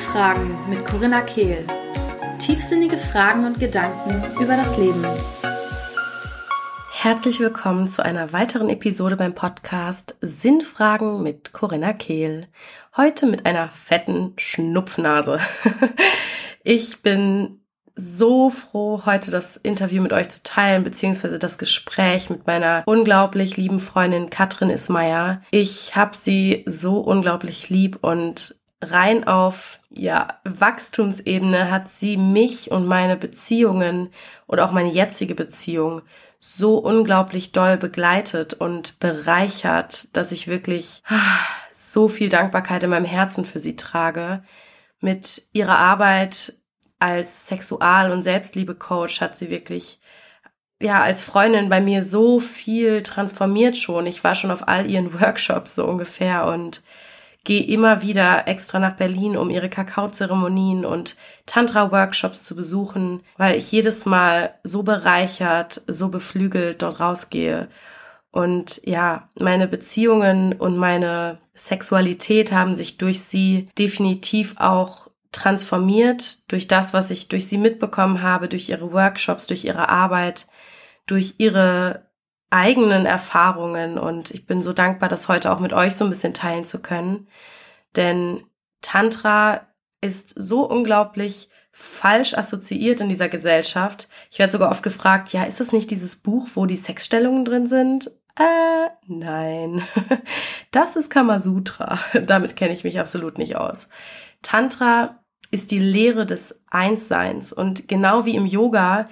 Fragen 0.00 0.58
mit 0.68 0.84
Corinna 0.86 1.20
Kehl. 1.20 1.66
Tiefsinnige 2.38 2.96
Fragen 2.96 3.44
und 3.44 3.60
Gedanken 3.60 4.24
über 4.42 4.56
das 4.56 4.76
Leben. 4.76 5.04
Herzlich 6.90 7.38
willkommen 7.38 7.86
zu 7.86 8.04
einer 8.04 8.32
weiteren 8.32 8.70
Episode 8.70 9.16
beim 9.16 9.34
Podcast 9.34 10.16
Sinnfragen 10.20 11.22
mit 11.22 11.52
Corinna 11.52 11.92
Kehl. 11.92 12.48
Heute 12.96 13.26
mit 13.26 13.46
einer 13.46 13.68
fetten 13.68 14.32
Schnupfnase. 14.36 15.38
Ich 16.62 17.00
bin 17.00 17.60
so 17.94 18.50
froh, 18.50 19.02
heute 19.06 19.30
das 19.30 19.56
Interview 19.56 20.02
mit 20.02 20.12
euch 20.12 20.28
zu 20.28 20.42
teilen, 20.42 20.84
beziehungsweise 20.84 21.38
das 21.38 21.58
Gespräch 21.58 22.30
mit 22.30 22.46
meiner 22.46 22.82
unglaublich 22.86 23.56
lieben 23.56 23.80
Freundin 23.80 24.30
Katrin 24.30 24.70
Ismaier. 24.70 25.42
Ich 25.50 25.96
habe 25.96 26.14
sie 26.14 26.62
so 26.66 26.98
unglaublich 26.98 27.70
lieb 27.70 27.98
und 28.02 28.59
rein 28.82 29.26
auf 29.26 29.80
ja, 29.90 30.40
Wachstumsebene 30.44 31.70
hat 31.70 31.88
sie 31.88 32.16
mich 32.16 32.70
und 32.70 32.86
meine 32.86 33.16
Beziehungen 33.16 34.10
und 34.46 34.60
auch 34.60 34.72
meine 34.72 34.90
jetzige 34.90 35.34
Beziehung 35.34 36.02
so 36.38 36.78
unglaublich 36.78 37.52
doll 37.52 37.76
begleitet 37.76 38.54
und 38.54 38.98
bereichert, 38.98 40.16
dass 40.16 40.32
ich 40.32 40.48
wirklich 40.48 41.02
so 41.74 42.08
viel 42.08 42.30
Dankbarkeit 42.30 42.82
in 42.82 42.90
meinem 42.90 43.04
Herzen 43.04 43.44
für 43.44 43.58
sie 43.58 43.76
trage. 43.76 44.42
Mit 45.00 45.42
ihrer 45.52 45.78
Arbeit 45.78 46.54
als 46.98 47.48
Sexual- 47.48 48.10
und 48.10 48.22
Selbstliebe-Coach 48.22 49.20
hat 49.20 49.36
sie 49.36 49.50
wirklich 49.50 50.00
ja, 50.82 51.02
als 51.02 51.22
Freundin 51.22 51.68
bei 51.68 51.80
mir 51.80 52.02
so 52.02 52.40
viel 52.40 53.02
transformiert 53.02 53.76
schon. 53.76 54.06
Ich 54.06 54.24
war 54.24 54.34
schon 54.34 54.50
auf 54.50 54.66
all 54.66 54.90
ihren 54.90 55.20
Workshops 55.20 55.74
so 55.74 55.84
ungefähr 55.84 56.46
und 56.46 56.82
gehe 57.44 57.64
immer 57.64 58.02
wieder 58.02 58.46
extra 58.48 58.78
nach 58.78 58.96
Berlin, 58.96 59.36
um 59.36 59.50
ihre 59.50 59.70
Kakaozeremonien 59.70 60.84
und 60.84 61.16
Tantra-Workshops 61.46 62.44
zu 62.44 62.54
besuchen, 62.54 63.22
weil 63.36 63.56
ich 63.56 63.72
jedes 63.72 64.04
Mal 64.04 64.54
so 64.62 64.82
bereichert, 64.82 65.82
so 65.86 66.08
beflügelt 66.08 66.82
dort 66.82 67.00
rausgehe. 67.00 67.68
Und 68.30 68.80
ja, 68.84 69.28
meine 69.38 69.66
Beziehungen 69.66 70.52
und 70.52 70.76
meine 70.76 71.38
Sexualität 71.54 72.52
haben 72.52 72.76
sich 72.76 72.98
durch 72.98 73.20
sie 73.20 73.68
definitiv 73.78 74.54
auch 74.58 75.08
transformiert, 75.32 76.50
durch 76.50 76.68
das, 76.68 76.92
was 76.92 77.10
ich 77.10 77.28
durch 77.28 77.46
sie 77.46 77.58
mitbekommen 77.58 78.22
habe, 78.22 78.48
durch 78.48 78.68
ihre 78.68 78.92
Workshops, 78.92 79.46
durch 79.46 79.64
ihre 79.64 79.88
Arbeit, 79.88 80.46
durch 81.06 81.34
ihre 81.38 82.09
eigenen 82.50 83.06
Erfahrungen 83.06 83.98
und 83.98 84.32
ich 84.32 84.46
bin 84.46 84.62
so 84.62 84.72
dankbar, 84.72 85.08
das 85.08 85.28
heute 85.28 85.52
auch 85.52 85.60
mit 85.60 85.72
euch 85.72 85.94
so 85.94 86.04
ein 86.04 86.10
bisschen 86.10 86.34
teilen 86.34 86.64
zu 86.64 86.82
können. 86.82 87.28
Denn 87.96 88.42
Tantra 88.82 89.66
ist 90.00 90.32
so 90.36 90.68
unglaublich 90.68 91.48
falsch 91.72 92.34
assoziiert 92.34 93.00
in 93.00 93.08
dieser 93.08 93.28
Gesellschaft. 93.28 94.08
Ich 94.30 94.38
werde 94.38 94.52
sogar 94.52 94.70
oft 94.70 94.82
gefragt, 94.82 95.32
ja, 95.32 95.44
ist 95.44 95.60
das 95.60 95.72
nicht 95.72 95.90
dieses 95.90 96.16
Buch, 96.16 96.48
wo 96.54 96.66
die 96.66 96.76
Sexstellungen 96.76 97.44
drin 97.44 97.66
sind? 97.68 98.10
Äh, 98.36 98.88
nein. 99.06 99.82
Das 100.72 100.94
ist 100.94 101.10
Kamasutra. 101.10 101.98
Damit 102.26 102.54
kenne 102.54 102.72
ich 102.72 102.84
mich 102.84 103.00
absolut 103.00 103.38
nicht 103.38 103.56
aus. 103.56 103.88
Tantra 104.40 105.18
ist 105.50 105.72
die 105.72 105.80
Lehre 105.80 106.26
des 106.26 106.62
Einsseins 106.70 107.52
und 107.52 107.88
genau 107.88 108.24
wie 108.24 108.36
im 108.36 108.46
Yoga 108.46 109.08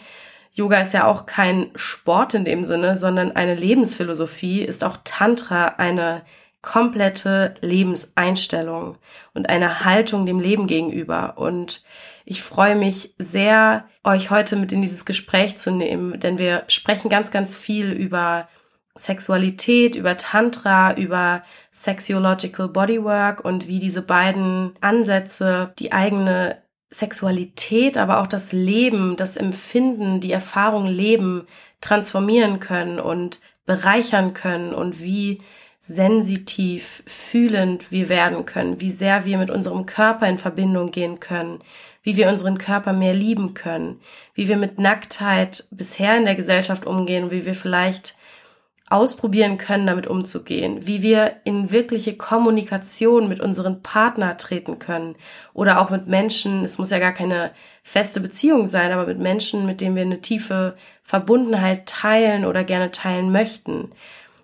Yoga 0.52 0.80
ist 0.80 0.92
ja 0.92 1.06
auch 1.06 1.26
kein 1.26 1.70
Sport 1.74 2.34
in 2.34 2.44
dem 2.44 2.64
Sinne, 2.64 2.96
sondern 2.96 3.32
eine 3.32 3.54
Lebensphilosophie, 3.54 4.62
ist 4.62 4.84
auch 4.84 4.98
Tantra 5.04 5.66
eine 5.78 6.22
komplette 6.62 7.54
Lebenseinstellung 7.60 8.98
und 9.34 9.48
eine 9.48 9.84
Haltung 9.84 10.26
dem 10.26 10.40
Leben 10.40 10.66
gegenüber. 10.66 11.34
Und 11.36 11.82
ich 12.24 12.42
freue 12.42 12.74
mich 12.74 13.14
sehr, 13.18 13.84
euch 14.04 14.30
heute 14.30 14.56
mit 14.56 14.72
in 14.72 14.82
dieses 14.82 15.04
Gespräch 15.04 15.56
zu 15.56 15.70
nehmen, 15.70 16.18
denn 16.20 16.38
wir 16.38 16.64
sprechen 16.68 17.08
ganz, 17.08 17.30
ganz 17.30 17.56
viel 17.56 17.92
über 17.92 18.48
Sexualität, 18.96 19.94
über 19.94 20.16
Tantra, 20.16 20.94
über 20.94 21.42
Sexuological 21.70 22.68
Bodywork 22.68 23.44
und 23.44 23.68
wie 23.68 23.78
diese 23.78 24.02
beiden 24.02 24.74
Ansätze 24.80 25.72
die 25.78 25.92
eigene 25.92 26.60
Sexualität, 26.90 27.98
aber 27.98 28.20
auch 28.20 28.26
das 28.26 28.52
Leben, 28.52 29.16
das 29.16 29.36
Empfinden, 29.36 30.20
die 30.20 30.32
Erfahrung 30.32 30.86
Leben 30.86 31.46
transformieren 31.80 32.60
können 32.60 32.98
und 32.98 33.40
bereichern 33.66 34.32
können 34.32 34.74
und 34.74 35.00
wie 35.00 35.40
sensitiv, 35.80 37.02
fühlend 37.06 37.92
wir 37.92 38.08
werden 38.08 38.46
können, 38.46 38.80
wie 38.80 38.90
sehr 38.90 39.24
wir 39.24 39.38
mit 39.38 39.50
unserem 39.50 39.86
Körper 39.86 40.28
in 40.28 40.38
Verbindung 40.38 40.90
gehen 40.90 41.20
können, 41.20 41.60
wie 42.02 42.16
wir 42.16 42.28
unseren 42.28 42.58
Körper 42.58 42.92
mehr 42.92 43.14
lieben 43.14 43.54
können, 43.54 44.00
wie 44.34 44.48
wir 44.48 44.56
mit 44.56 44.78
Nacktheit 44.78 45.64
bisher 45.70 46.16
in 46.16 46.24
der 46.24 46.34
Gesellschaft 46.34 46.86
umgehen 46.86 47.30
wie 47.30 47.44
wir 47.44 47.54
vielleicht 47.54 48.16
ausprobieren 48.90 49.58
können, 49.58 49.86
damit 49.86 50.06
umzugehen, 50.06 50.86
wie 50.86 51.02
wir 51.02 51.36
in 51.44 51.70
wirkliche 51.70 52.16
Kommunikation 52.16 53.28
mit 53.28 53.40
unseren 53.40 53.82
Partner 53.82 54.36
treten 54.36 54.78
können 54.78 55.16
oder 55.52 55.80
auch 55.80 55.90
mit 55.90 56.06
Menschen, 56.06 56.64
es 56.64 56.78
muss 56.78 56.90
ja 56.90 56.98
gar 56.98 57.12
keine 57.12 57.50
feste 57.82 58.20
Beziehung 58.20 58.66
sein, 58.66 58.92
aber 58.92 59.06
mit 59.06 59.18
Menschen, 59.18 59.66
mit 59.66 59.80
denen 59.80 59.96
wir 59.96 60.02
eine 60.02 60.20
tiefe 60.20 60.76
Verbundenheit 61.02 61.86
teilen 61.86 62.44
oder 62.44 62.64
gerne 62.64 62.90
teilen 62.90 63.30
möchten, 63.30 63.90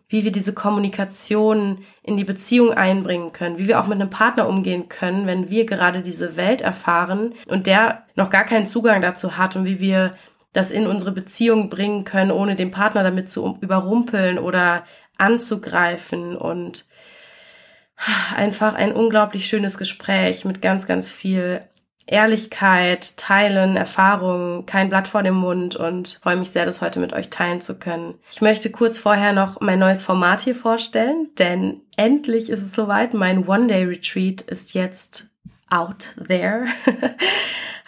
wie 0.09 0.25
wir 0.25 0.32
diese 0.32 0.53
Kommunikation 0.53 1.84
in 2.03 2.16
die 2.16 2.25
Beziehung 2.25 2.72
einbringen 2.72 3.32
können, 3.32 3.59
wie 3.59 3.66
wir 3.66 3.81
auch 3.81 3.87
mit 3.87 4.00
einem 4.00 4.11
Partner 4.11 4.47
umgehen 4.47 4.88
können, 4.88 5.26
wenn 5.26 5.50
wir 5.50 5.65
gerade 5.65 6.03
diese 6.03 6.37
Welt 6.37 6.61
erfahren 6.61 7.34
und 7.49 7.66
der 7.66 8.05
noch 8.15 8.31
gar 8.31 8.44
keinen 8.44 8.66
Zugang 8.66 9.00
dazu 9.00 9.38
hat 9.38 9.56
und 9.56 9.65
wie 9.65 9.81
wir 9.81 10.12
das 10.54 10.70
in 10.70 10.87
unsere 10.87 11.12
Beziehung 11.12 11.69
bringen 11.69 12.04
können, 12.04 12.31
ohne 12.31 12.54
den 12.54 12.70
Partner 12.70 13.03
damit 13.03 13.28
zu 13.28 13.59
überrumpeln 13.60 14.38
oder 14.38 14.84
anzugreifen 15.19 16.37
und 16.37 16.87
einfach 18.34 18.75
ein 18.75 18.93
unglaublich 18.93 19.47
schönes 19.47 19.76
Gespräch 19.76 20.44
mit 20.44 20.62
ganz, 20.62 20.87
ganz 20.87 21.12
viel 21.12 21.60
Ehrlichkeit, 22.06 23.16
Teilen, 23.16 23.76
Erfahrungen, 23.76 24.66
kein 24.66 24.91
Blatt 24.91 25.09
vor 25.09 25.22
dem 25.22 25.34
Mund 25.34 25.75
und 25.75 26.20
freue 26.22 26.37
mich 26.37 26.50
sehr, 26.50 26.66
das 26.66 26.82
heute 26.82 27.00
mit 27.00 27.14
euch 27.14 27.31
teilen 27.31 27.60
zu 27.60 27.78
können. 27.78 28.14
Ich 28.31 28.43
möchte 28.43 28.70
kurz 28.70 28.98
vorher 28.98 29.32
noch 29.32 29.60
mein 29.60 29.78
neues 29.78 30.04
Format 30.04 30.43
hier 30.43 30.54
vorstellen, 30.54 31.31
denn 31.38 31.81
endlich 31.97 32.50
ist 32.50 32.62
es 32.62 32.75
soweit. 32.75 33.14
Mein 33.14 33.48
One-Day-Retreat 33.48 34.43
ist 34.43 34.75
jetzt 34.75 35.26
out 35.70 36.14
there. 36.16 36.66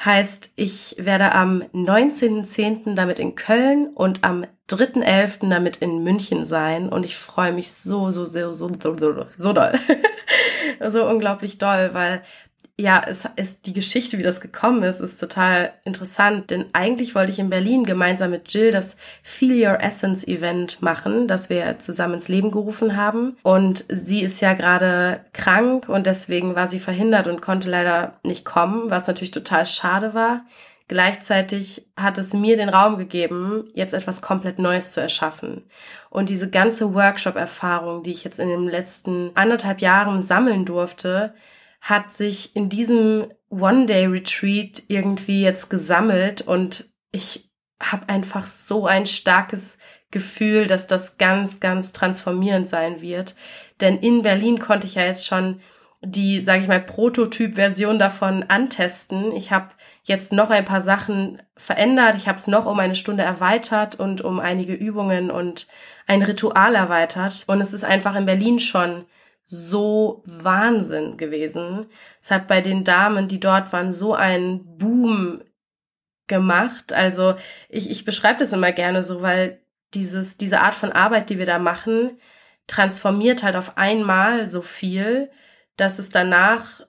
Heißt, 0.04 0.50
ich 0.56 0.94
werde 0.98 1.32
am 1.32 1.62
19.10. 1.74 2.94
damit 2.94 3.18
in 3.18 3.34
Köln 3.34 3.88
und 3.88 4.24
am 4.24 4.46
3.11. 4.68 5.48
damit 5.48 5.78
in 5.78 6.02
München 6.04 6.44
sein 6.44 6.88
und 6.88 7.04
ich 7.04 7.16
freue 7.16 7.52
mich 7.52 7.72
so, 7.72 8.10
so, 8.10 8.24
so, 8.24 8.52
so, 8.52 8.68
so, 8.68 9.26
so 9.36 9.52
doll. 9.52 9.72
so 10.88 11.06
unglaublich 11.06 11.58
doll, 11.58 11.90
weil 11.92 12.22
ja, 12.78 13.02
es 13.06 13.26
ist 13.36 13.64
die 13.64 13.72
Geschichte, 13.72 14.18
wie 14.18 14.22
das 14.22 14.42
gekommen 14.42 14.82
ist, 14.82 15.00
ist 15.00 15.18
total 15.18 15.72
interessant, 15.84 16.50
denn 16.50 16.66
eigentlich 16.74 17.14
wollte 17.14 17.32
ich 17.32 17.38
in 17.38 17.48
Berlin 17.48 17.84
gemeinsam 17.84 18.30
mit 18.30 18.52
Jill 18.52 18.70
das 18.70 18.98
Feel 19.22 19.66
Your 19.66 19.80
Essence 19.80 20.26
Event 20.26 20.82
machen, 20.82 21.26
das 21.26 21.48
wir 21.48 21.78
zusammen 21.78 22.14
ins 22.14 22.28
Leben 22.28 22.50
gerufen 22.50 22.94
haben. 22.94 23.38
Und 23.42 23.86
sie 23.88 24.20
ist 24.20 24.42
ja 24.42 24.52
gerade 24.52 25.20
krank 25.32 25.88
und 25.88 26.06
deswegen 26.06 26.54
war 26.54 26.68
sie 26.68 26.78
verhindert 26.78 27.28
und 27.28 27.40
konnte 27.40 27.70
leider 27.70 28.20
nicht 28.22 28.44
kommen, 28.44 28.90
was 28.90 29.06
natürlich 29.06 29.30
total 29.30 29.64
schade 29.64 30.12
war. 30.12 30.44
Gleichzeitig 30.88 31.86
hat 31.96 32.18
es 32.18 32.34
mir 32.34 32.56
den 32.56 32.68
Raum 32.68 32.98
gegeben, 32.98 33.64
jetzt 33.72 33.94
etwas 33.94 34.20
komplett 34.20 34.58
Neues 34.58 34.92
zu 34.92 35.00
erschaffen. 35.00 35.64
Und 36.10 36.28
diese 36.28 36.50
ganze 36.50 36.94
Workshop-Erfahrung, 36.94 38.02
die 38.02 38.12
ich 38.12 38.22
jetzt 38.22 38.38
in 38.38 38.48
den 38.48 38.68
letzten 38.68 39.30
anderthalb 39.34 39.80
Jahren 39.80 40.22
sammeln 40.22 40.66
durfte, 40.66 41.34
hat 41.80 42.14
sich 42.14 42.56
in 42.56 42.68
diesem 42.68 43.32
One-Day-Retreat 43.50 44.84
irgendwie 44.88 45.42
jetzt 45.42 45.70
gesammelt 45.70 46.42
und 46.42 46.90
ich 47.12 47.50
habe 47.80 48.08
einfach 48.08 48.46
so 48.46 48.86
ein 48.86 49.06
starkes 49.06 49.78
Gefühl, 50.10 50.66
dass 50.66 50.86
das 50.86 51.18
ganz, 51.18 51.60
ganz 51.60 51.92
transformierend 51.92 52.68
sein 52.68 53.00
wird. 53.00 53.36
Denn 53.80 53.98
in 53.98 54.22
Berlin 54.22 54.58
konnte 54.58 54.86
ich 54.86 54.94
ja 54.94 55.04
jetzt 55.04 55.26
schon 55.26 55.60
die, 56.02 56.40
sage 56.40 56.62
ich 56.62 56.68
mal, 56.68 56.80
Prototyp-Version 56.80 57.98
davon 57.98 58.44
antesten. 58.48 59.32
Ich 59.32 59.50
habe 59.50 59.68
jetzt 60.04 60.32
noch 60.32 60.50
ein 60.50 60.64
paar 60.64 60.80
Sachen 60.80 61.42
verändert. 61.56 62.14
Ich 62.16 62.28
habe 62.28 62.38
es 62.38 62.46
noch 62.46 62.66
um 62.66 62.78
eine 62.78 62.94
Stunde 62.94 63.24
erweitert 63.24 63.98
und 63.98 64.20
um 64.20 64.38
einige 64.38 64.74
Übungen 64.74 65.30
und 65.30 65.66
ein 66.06 66.22
Ritual 66.22 66.74
erweitert. 66.74 67.44
Und 67.46 67.60
es 67.60 67.72
ist 67.72 67.84
einfach 67.84 68.14
in 68.14 68.26
Berlin 68.26 68.60
schon 68.60 69.04
so 69.46 70.22
Wahnsinn 70.26 71.16
gewesen. 71.16 71.86
Es 72.20 72.30
hat 72.30 72.46
bei 72.48 72.60
den 72.60 72.84
Damen, 72.84 73.28
die 73.28 73.40
dort 73.40 73.72
waren, 73.72 73.92
so 73.92 74.14
einen 74.14 74.76
Boom 74.76 75.42
gemacht. 76.26 76.92
Also 76.92 77.36
ich, 77.68 77.90
ich 77.90 78.04
beschreibe 78.04 78.40
das 78.40 78.52
immer 78.52 78.72
gerne 78.72 79.02
so, 79.02 79.22
weil 79.22 79.60
dieses, 79.94 80.36
diese 80.36 80.60
Art 80.60 80.74
von 80.74 80.92
Arbeit, 80.92 81.30
die 81.30 81.38
wir 81.38 81.46
da 81.46 81.58
machen, 81.58 82.18
transformiert 82.66 83.42
halt 83.42 83.56
auf 83.56 83.78
einmal 83.78 84.48
so 84.48 84.62
viel, 84.62 85.30
dass 85.76 85.98
es 85.98 86.10
danach 86.10 86.82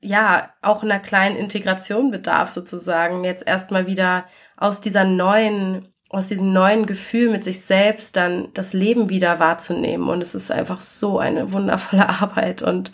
ja 0.00 0.52
auch 0.62 0.82
einer 0.82 1.00
kleinen 1.00 1.36
Integration 1.36 2.10
bedarf 2.10 2.50
sozusagen, 2.50 3.24
jetzt 3.24 3.46
erstmal 3.46 3.86
wieder 3.86 4.26
aus 4.56 4.80
dieser 4.80 5.04
neuen 5.04 5.89
aus 6.10 6.26
diesem 6.26 6.52
neuen 6.52 6.86
Gefühl 6.86 7.30
mit 7.30 7.44
sich 7.44 7.60
selbst 7.60 8.16
dann 8.16 8.48
das 8.52 8.72
Leben 8.72 9.10
wieder 9.10 9.38
wahrzunehmen. 9.38 10.08
Und 10.08 10.22
es 10.22 10.34
ist 10.34 10.50
einfach 10.50 10.80
so 10.80 11.18
eine 11.20 11.52
wundervolle 11.52 12.08
Arbeit. 12.20 12.62
Und 12.62 12.90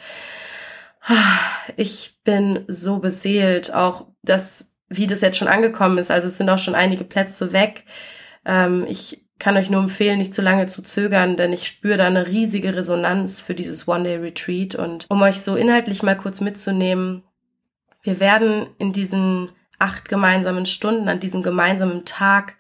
ah, 1.07 1.39
ich 1.77 2.19
bin 2.25 2.65
so 2.69 2.99
beseelt, 2.99 3.75
auch 3.75 4.07
das, 4.23 4.71
wie 4.89 5.07
das 5.07 5.23
jetzt 5.23 5.39
schon 5.39 5.49
angekommen 5.49 5.97
ist. 5.97 6.11
Also 6.11 6.29
es 6.29 6.37
sind 6.37 6.51
auch 6.51 6.59
schon 6.59 6.75
einige 6.75 7.05
Plätze 7.05 7.55
weg. 7.55 7.85
Ähm, 8.45 8.85
ich 8.87 9.25
kann 9.39 9.57
euch 9.57 9.71
nur 9.71 9.83
empfehlen, 9.83 10.19
nicht 10.19 10.35
zu 10.35 10.43
lange 10.43 10.67
zu 10.67 10.83
zögern, 10.83 11.37
denn 11.37 11.55
ich 11.55 11.67
spüre 11.67 11.97
da 11.97 12.07
eine 12.07 12.27
riesige 12.27 12.77
Resonanz 12.77 13.41
für 13.41 13.55
dieses 13.55 13.89
One-Day-Retreat. 13.89 14.75
Und 14.75 15.07
um 15.09 15.23
euch 15.23 15.41
so 15.41 15.57
inhaltlich 15.57 16.03
mal 16.03 16.17
kurz 16.17 16.43
mitzunehmen, 16.43 17.23
wir 18.03 18.21
werden 18.21 18.67
in 18.79 18.93
diesen 18.93 19.51
acht 19.79 20.09
gemeinsamen 20.11 20.67
Stunden, 20.67 21.09
an 21.09 21.21
diesem 21.21 21.43
gemeinsamen 21.43 22.05
Tag 22.05 22.57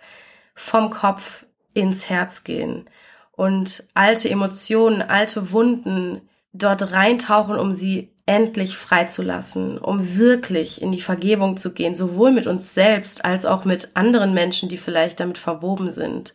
vom 0.56 0.91
Kopf 0.91 1.47
ins 1.75 2.08
Herz 2.08 2.43
gehen 2.43 2.91
und 3.32 3.85
alte 3.94 4.29
Emotionen, 4.29 5.03
alte 5.03 5.53
Wunden 5.53 6.23
dort 6.53 6.91
reintauchen, 6.91 7.56
um 7.56 7.73
sie 7.73 8.11
endlich 8.25 8.76
freizulassen, 8.76 9.79
um 9.79 10.17
wirklich 10.17 10.82
in 10.82 10.91
die 10.91 11.00
Vergebung 11.00 11.56
zu 11.56 11.73
gehen, 11.73 11.94
sowohl 11.94 12.32
mit 12.32 12.49
uns 12.49 12.75
selbst 12.75 13.25
als 13.25 13.47
auch 13.47 13.64
mit 13.64 13.91
anderen 13.94 14.35
Menschen, 14.35 14.69
die 14.69 14.79
vielleicht 14.79 15.20
damit 15.20 15.38
verwoben 15.38 15.93
sind. 15.93 16.35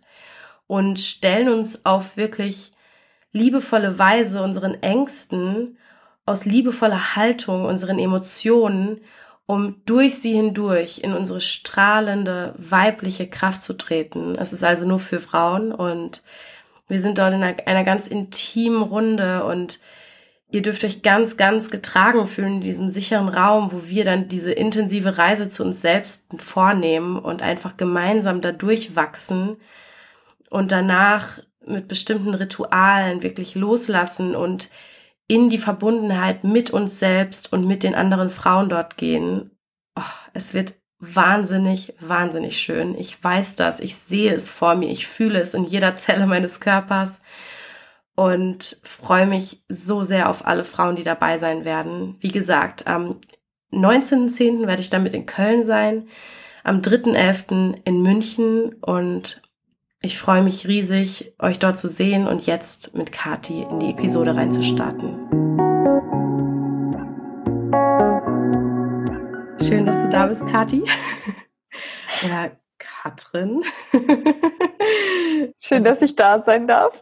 Und 0.67 1.01
stellen 1.01 1.49
uns 1.49 1.85
auf 1.85 2.15
wirklich 2.15 2.71
liebevolle 3.33 3.99
Weise 3.99 4.41
unseren 4.41 4.81
Ängsten 4.81 5.77
aus 6.25 6.45
liebevoller 6.45 7.15
Haltung, 7.15 7.65
unseren 7.65 7.99
Emotionen, 7.99 9.01
um 9.45 9.81
durch 9.85 10.15
sie 10.15 10.33
hindurch 10.33 10.99
in 10.99 11.13
unsere 11.13 11.41
strahlende 11.41 12.53
weibliche 12.57 13.27
Kraft 13.27 13.63
zu 13.63 13.73
treten. 13.73 14.35
Es 14.35 14.53
ist 14.53 14.63
also 14.63 14.85
nur 14.85 14.99
für 14.99 15.19
Frauen 15.19 15.71
und 15.71 16.23
wir 16.87 16.99
sind 16.99 17.17
dort 17.17 17.33
in 17.33 17.43
einer, 17.43 17.55
einer 17.65 17.83
ganz 17.83 18.07
intimen 18.07 18.81
Runde 18.81 19.43
und 19.45 19.79
ihr 20.49 20.61
dürft 20.61 20.83
euch 20.83 21.01
ganz, 21.01 21.37
ganz 21.37 21.69
getragen 21.69 22.27
fühlen 22.27 22.55
in 22.55 22.61
diesem 22.61 22.89
sicheren 22.89 23.29
Raum, 23.29 23.71
wo 23.71 23.87
wir 23.87 24.03
dann 24.03 24.27
diese 24.27 24.51
intensive 24.51 25.17
Reise 25.17 25.49
zu 25.49 25.63
uns 25.63 25.81
selbst 25.81 26.27
vornehmen 26.37 27.17
und 27.17 27.41
einfach 27.41 27.77
gemeinsam 27.77 28.41
da 28.41 28.51
durchwachsen 28.51 29.57
und 30.49 30.71
danach 30.71 31.39
mit 31.65 31.87
bestimmten 31.87 32.33
Ritualen 32.33 33.23
wirklich 33.23 33.55
loslassen 33.55 34.35
und 34.35 34.69
in 35.31 35.49
die 35.49 35.59
Verbundenheit 35.59 36.43
mit 36.43 36.71
uns 36.71 36.99
selbst 36.99 37.53
und 37.53 37.65
mit 37.65 37.83
den 37.83 37.95
anderen 37.95 38.29
Frauen 38.29 38.67
dort 38.67 38.97
gehen. 38.97 39.49
Oh, 39.97 40.01
es 40.33 40.53
wird 40.53 40.73
wahnsinnig, 40.99 41.93
wahnsinnig 42.01 42.59
schön. 42.59 42.97
Ich 42.97 43.23
weiß 43.23 43.55
das, 43.55 43.79
ich 43.79 43.95
sehe 43.95 44.33
es 44.33 44.49
vor 44.49 44.75
mir, 44.75 44.89
ich 44.89 45.07
fühle 45.07 45.39
es 45.39 45.53
in 45.53 45.63
jeder 45.63 45.95
Zelle 45.95 46.27
meines 46.27 46.59
Körpers 46.59 47.21
und 48.13 48.81
freue 48.83 49.25
mich 49.25 49.63
so 49.69 50.03
sehr 50.03 50.29
auf 50.29 50.45
alle 50.45 50.65
Frauen, 50.65 50.97
die 50.97 51.03
dabei 51.03 51.37
sein 51.37 51.63
werden. 51.63 52.17
Wie 52.19 52.33
gesagt, 52.33 52.87
am 52.87 53.21
19.10. 53.71 54.67
werde 54.67 54.81
ich 54.81 54.89
damit 54.89 55.13
in 55.13 55.27
Köln 55.27 55.63
sein, 55.63 56.09
am 56.65 56.81
3.11. 56.81 57.79
in 57.85 58.01
München 58.01 58.73
und 58.81 59.41
ich 60.01 60.17
freue 60.17 60.41
mich 60.41 60.67
riesig, 60.67 61.35
euch 61.37 61.59
dort 61.59 61.77
zu 61.77 61.87
sehen 61.87 62.27
und 62.27 62.47
jetzt 62.47 62.95
mit 62.95 63.11
Kati 63.11 63.61
in 63.61 63.79
die 63.79 63.91
Episode 63.91 64.35
reinzustarten. 64.35 65.27
Schön, 69.63 69.85
dass 69.85 70.01
du 70.01 70.09
da 70.09 70.25
bist, 70.25 70.47
Kati. 70.47 70.83
Oder 72.25 72.51
Katrin. 72.79 73.61
Schön, 75.59 75.83
dass 75.83 76.01
ich 76.01 76.15
da 76.15 76.41
sein 76.41 76.67
darf. 76.67 76.97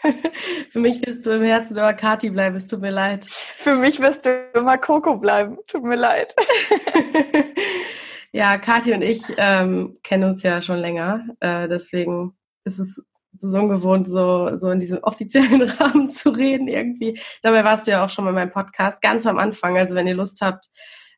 Für 0.70 0.80
mich 0.80 1.04
wirst 1.06 1.24
du 1.24 1.30
im 1.30 1.42
Herzen 1.42 1.76
immer 1.78 1.94
Kati 1.94 2.28
bleiben, 2.28 2.56
es 2.56 2.66
tut 2.66 2.82
mir 2.82 2.90
leid. 2.90 3.26
Für 3.58 3.74
mich 3.74 4.00
wirst 4.00 4.26
du 4.26 4.50
immer 4.54 4.76
Coco 4.76 5.16
bleiben, 5.16 5.56
tut 5.66 5.82
mir 5.82 5.96
leid. 5.96 6.36
Ja, 8.32 8.58
Kathi 8.58 8.92
und 8.92 9.02
ich 9.02 9.22
ähm, 9.38 9.94
kennen 10.02 10.24
uns 10.24 10.42
ja 10.42 10.60
schon 10.60 10.78
länger. 10.78 11.26
Äh, 11.40 11.68
deswegen 11.68 12.36
ist 12.64 12.78
es 12.78 13.02
so 13.32 13.56
ungewohnt, 13.56 14.06
so, 14.06 14.54
so 14.56 14.70
in 14.70 14.80
diesem 14.80 14.98
offiziellen 14.98 15.62
Rahmen 15.80 16.10
zu 16.10 16.30
reden 16.30 16.68
irgendwie. 16.68 17.18
Dabei 17.42 17.64
warst 17.64 17.86
du 17.86 17.92
ja 17.92 18.04
auch 18.04 18.10
schon 18.10 18.24
mal 18.24 18.30
in 18.30 18.36
meinem 18.36 18.50
Podcast 18.50 19.00
ganz 19.00 19.26
am 19.26 19.38
Anfang. 19.38 19.76
Also 19.78 19.94
wenn 19.94 20.06
ihr 20.06 20.14
Lust 20.14 20.40
habt, 20.40 20.66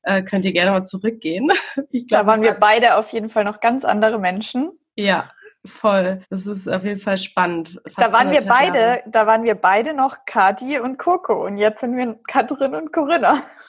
äh, 0.03 0.23
könnt 0.23 0.45
ihr 0.45 0.53
gerne 0.53 0.71
mal 0.71 0.85
zurückgehen. 0.85 1.51
Ich 1.91 2.07
glaub, 2.07 2.23
da 2.23 2.27
waren 2.27 2.43
wir 2.43 2.55
beide 2.55 2.97
auf 2.97 3.09
jeden 3.11 3.31
Fall 3.31 3.45
noch 3.45 3.61
ganz 3.61 3.85
andere 3.85 4.19
Menschen. 4.19 4.71
Ja, 4.95 5.31
voll. 5.67 6.23
Das 6.31 6.47
ist 6.47 6.69
auf 6.69 6.85
jeden 6.85 7.01
Fall 7.01 7.19
spannend. 7.19 7.81
Fast 7.85 7.99
da 7.99 8.13
waren 8.13 8.31
wir 8.31 8.43
beide, 8.43 8.79
Jahre. 8.79 9.03
da 9.07 9.27
waren 9.27 9.45
wir 9.45 9.55
beide 9.55 9.95
noch 9.95 10.19
Kati 10.27 10.79
und 10.79 10.99
Coco 10.99 11.47
und 11.47 11.59
jetzt 11.59 11.81
sind 11.81 11.97
wir 11.97 12.19
Katrin 12.27 12.75
und 12.75 12.93
Corinna. 12.93 13.43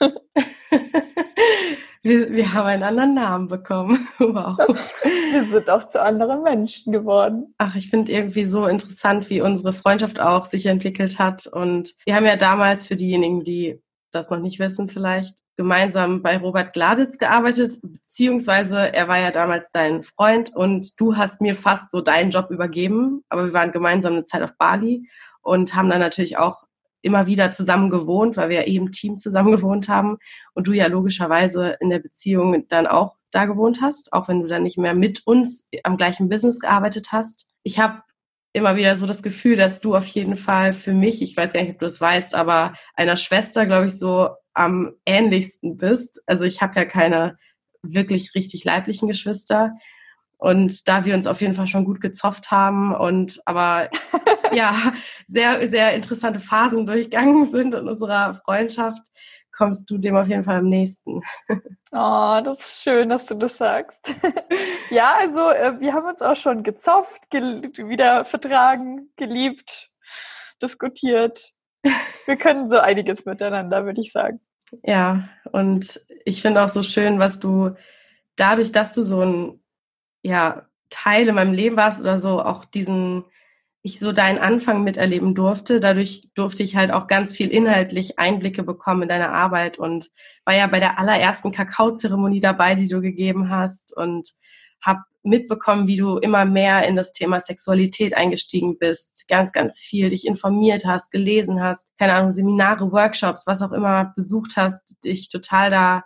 wir, 2.02 2.30
wir 2.30 2.54
haben 2.54 2.66
einen 2.66 2.82
anderen 2.82 3.14
Namen 3.14 3.48
bekommen. 3.48 4.08
wow. 4.18 4.56
Wir 4.58 5.44
sind 5.46 5.70
auch 5.70 5.88
zu 5.88 6.00
anderen 6.00 6.42
Menschen 6.42 6.92
geworden. 6.92 7.54
Ach, 7.58 7.74
ich 7.74 7.90
finde 7.90 8.12
irgendwie 8.12 8.44
so 8.44 8.66
interessant, 8.66 9.30
wie 9.30 9.40
unsere 9.40 9.72
Freundschaft 9.72 10.20
auch 10.20 10.46
sich 10.46 10.66
entwickelt 10.66 11.18
hat. 11.18 11.46
Und 11.46 11.94
wir 12.04 12.14
haben 12.14 12.26
ja 12.26 12.36
damals 12.36 12.86
für 12.86 12.96
diejenigen, 12.96 13.44
die 13.44 13.80
das 14.12 14.30
noch 14.30 14.38
nicht 14.38 14.58
wissen 14.58 14.88
vielleicht, 14.88 15.38
gemeinsam 15.56 16.22
bei 16.22 16.36
Robert 16.38 16.72
Gladitz 16.72 17.18
gearbeitet, 17.18 17.78
beziehungsweise 17.82 18.92
er 18.92 19.08
war 19.08 19.18
ja 19.18 19.30
damals 19.30 19.70
dein 19.72 20.02
Freund 20.02 20.54
und 20.54 21.00
du 21.00 21.16
hast 21.16 21.40
mir 21.40 21.54
fast 21.54 21.90
so 21.90 22.00
deinen 22.00 22.30
Job 22.30 22.50
übergeben, 22.50 23.24
aber 23.28 23.46
wir 23.46 23.52
waren 23.52 23.72
gemeinsam 23.72 24.12
eine 24.12 24.24
Zeit 24.24 24.42
auf 24.42 24.56
Bali 24.56 25.08
und 25.40 25.74
haben 25.74 25.90
dann 25.90 26.00
natürlich 26.00 26.38
auch 26.38 26.64
immer 27.02 27.26
wieder 27.26 27.50
zusammen 27.50 27.90
gewohnt, 27.90 28.36
weil 28.36 28.48
wir 28.48 28.60
ja 28.60 28.66
eben 28.66 28.92
Team 28.92 29.18
zusammen 29.18 29.52
gewohnt 29.56 29.88
haben 29.88 30.18
und 30.54 30.66
du 30.66 30.72
ja 30.72 30.86
logischerweise 30.86 31.76
in 31.80 31.90
der 31.90 31.98
Beziehung 31.98 32.66
dann 32.68 32.86
auch 32.86 33.16
da 33.30 33.46
gewohnt 33.46 33.80
hast, 33.80 34.12
auch 34.12 34.28
wenn 34.28 34.40
du 34.40 34.46
dann 34.46 34.62
nicht 34.62 34.78
mehr 34.78 34.94
mit 34.94 35.26
uns 35.26 35.66
am 35.84 35.96
gleichen 35.96 36.28
Business 36.28 36.60
gearbeitet 36.60 37.12
hast. 37.12 37.48
Ich 37.62 37.78
habe 37.78 38.02
immer 38.52 38.76
wieder 38.76 38.96
so 38.96 39.06
das 39.06 39.22
Gefühl, 39.22 39.56
dass 39.56 39.80
du 39.80 39.96
auf 39.96 40.06
jeden 40.06 40.36
Fall 40.36 40.72
für 40.72 40.92
mich, 40.92 41.22
ich 41.22 41.36
weiß 41.36 41.52
gar 41.52 41.62
nicht, 41.62 41.72
ob 41.72 41.78
du 41.78 41.86
das 41.86 42.00
weißt, 42.00 42.34
aber 42.34 42.74
einer 42.94 43.16
Schwester, 43.16 43.66
glaube 43.66 43.86
ich, 43.86 43.98
so 43.98 44.30
am 44.54 44.92
ähnlichsten 45.06 45.76
bist. 45.78 46.22
Also 46.26 46.44
ich 46.44 46.60
habe 46.60 46.78
ja 46.78 46.84
keine 46.84 47.38
wirklich 47.82 48.34
richtig 48.34 48.64
leiblichen 48.64 49.08
Geschwister. 49.08 49.72
Und 50.36 50.88
da 50.88 51.04
wir 51.04 51.14
uns 51.14 51.26
auf 51.26 51.40
jeden 51.40 51.54
Fall 51.54 51.68
schon 51.68 51.84
gut 51.84 52.00
gezofft 52.00 52.50
haben 52.50 52.94
und 52.94 53.40
aber 53.46 53.88
ja, 54.52 54.74
sehr, 55.28 55.66
sehr 55.68 55.94
interessante 55.94 56.40
Phasen 56.40 56.84
durchgangen 56.84 57.46
sind 57.46 57.74
in 57.74 57.88
unserer 57.88 58.34
Freundschaft, 58.34 59.02
kommst 59.52 59.90
du 59.90 59.98
dem 59.98 60.16
auf 60.16 60.28
jeden 60.28 60.42
Fall 60.42 60.58
am 60.58 60.68
nächsten. 60.68 61.22
Oh, 61.94 62.40
das 62.42 62.58
ist 62.58 62.82
schön, 62.82 63.10
dass 63.10 63.26
du 63.26 63.34
das 63.34 63.56
sagst. 63.56 63.98
ja, 64.90 65.14
also 65.18 65.50
äh, 65.50 65.78
wir 65.78 65.92
haben 65.92 66.06
uns 66.06 66.22
auch 66.22 66.36
schon 66.36 66.62
gezofft, 66.62 67.28
gel 67.30 67.62
wieder 67.76 68.24
vertragen, 68.24 69.10
geliebt, 69.16 69.90
diskutiert. 70.62 71.52
Wir 72.26 72.36
können 72.36 72.70
so 72.70 72.78
einiges 72.78 73.24
miteinander, 73.24 73.84
würde 73.84 74.00
ich 74.00 74.12
sagen. 74.12 74.40
Ja, 74.84 75.28
und 75.50 76.00
ich 76.24 76.40
finde 76.40 76.64
auch 76.64 76.68
so 76.68 76.82
schön, 76.82 77.18
was 77.18 77.40
du 77.40 77.74
dadurch, 78.36 78.72
dass 78.72 78.94
du 78.94 79.02
so 79.02 79.20
ein 79.20 79.62
ja, 80.22 80.66
Teil 80.88 81.28
in 81.28 81.34
meinem 81.34 81.52
Leben 81.52 81.76
warst 81.76 82.00
oder 82.00 82.18
so, 82.18 82.40
auch 82.40 82.64
diesen 82.64 83.24
ich 83.82 83.98
so 83.98 84.12
deinen 84.12 84.38
Anfang 84.38 84.84
miterleben 84.84 85.34
durfte. 85.34 85.80
Dadurch 85.80 86.28
durfte 86.34 86.62
ich 86.62 86.76
halt 86.76 86.92
auch 86.92 87.08
ganz 87.08 87.32
viel 87.32 87.48
inhaltlich 87.48 88.18
Einblicke 88.18 88.62
bekommen 88.62 89.02
in 89.02 89.08
deine 89.08 89.30
Arbeit 89.30 89.78
und 89.78 90.10
war 90.44 90.54
ja 90.54 90.66
bei 90.68 90.78
der 90.78 90.98
allerersten 90.98 91.50
Kakaozeremonie 91.50 92.40
dabei, 92.40 92.76
die 92.76 92.88
du 92.88 93.00
gegeben 93.00 93.50
hast 93.50 93.96
und 93.96 94.30
habe 94.80 95.00
mitbekommen, 95.24 95.86
wie 95.86 95.96
du 95.96 96.18
immer 96.18 96.44
mehr 96.44 96.86
in 96.86 96.96
das 96.96 97.12
Thema 97.12 97.38
Sexualität 97.40 98.16
eingestiegen 98.16 98.78
bist, 98.78 99.26
ganz, 99.28 99.52
ganz 99.52 99.80
viel 99.80 100.08
dich 100.08 100.26
informiert 100.26 100.84
hast, 100.84 101.12
gelesen 101.12 101.62
hast, 101.62 101.96
keine 101.98 102.14
Ahnung, 102.14 102.30
Seminare, 102.30 102.90
Workshops, 102.90 103.46
was 103.46 103.62
auch 103.62 103.72
immer 103.72 104.12
besucht 104.16 104.56
hast, 104.56 104.96
dich 105.04 105.28
total 105.28 105.70
da 105.70 106.04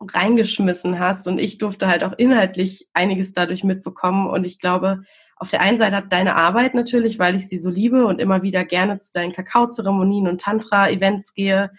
reingeschmissen 0.00 0.98
hast 0.98 1.26
und 1.28 1.38
ich 1.38 1.58
durfte 1.58 1.86
halt 1.86 2.04
auch 2.04 2.12
inhaltlich 2.16 2.88
einiges 2.92 3.32
dadurch 3.32 3.64
mitbekommen 3.64 4.26
und 4.28 4.44
ich 4.44 4.58
glaube, 4.58 5.04
auf 5.36 5.50
der 5.50 5.60
einen 5.60 5.78
Seite 5.78 5.96
hat 5.96 6.12
deine 6.12 6.36
Arbeit 6.36 6.74
natürlich, 6.74 7.18
weil 7.18 7.34
ich 7.34 7.48
sie 7.48 7.58
so 7.58 7.70
liebe 7.70 8.06
und 8.06 8.20
immer 8.20 8.42
wieder 8.42 8.64
gerne 8.64 8.98
zu 8.98 9.12
deinen 9.12 9.32
Kakaozeremonien 9.32 10.28
und 10.28 10.40
Tantra-Events 10.40 11.34
gehe, 11.34 11.70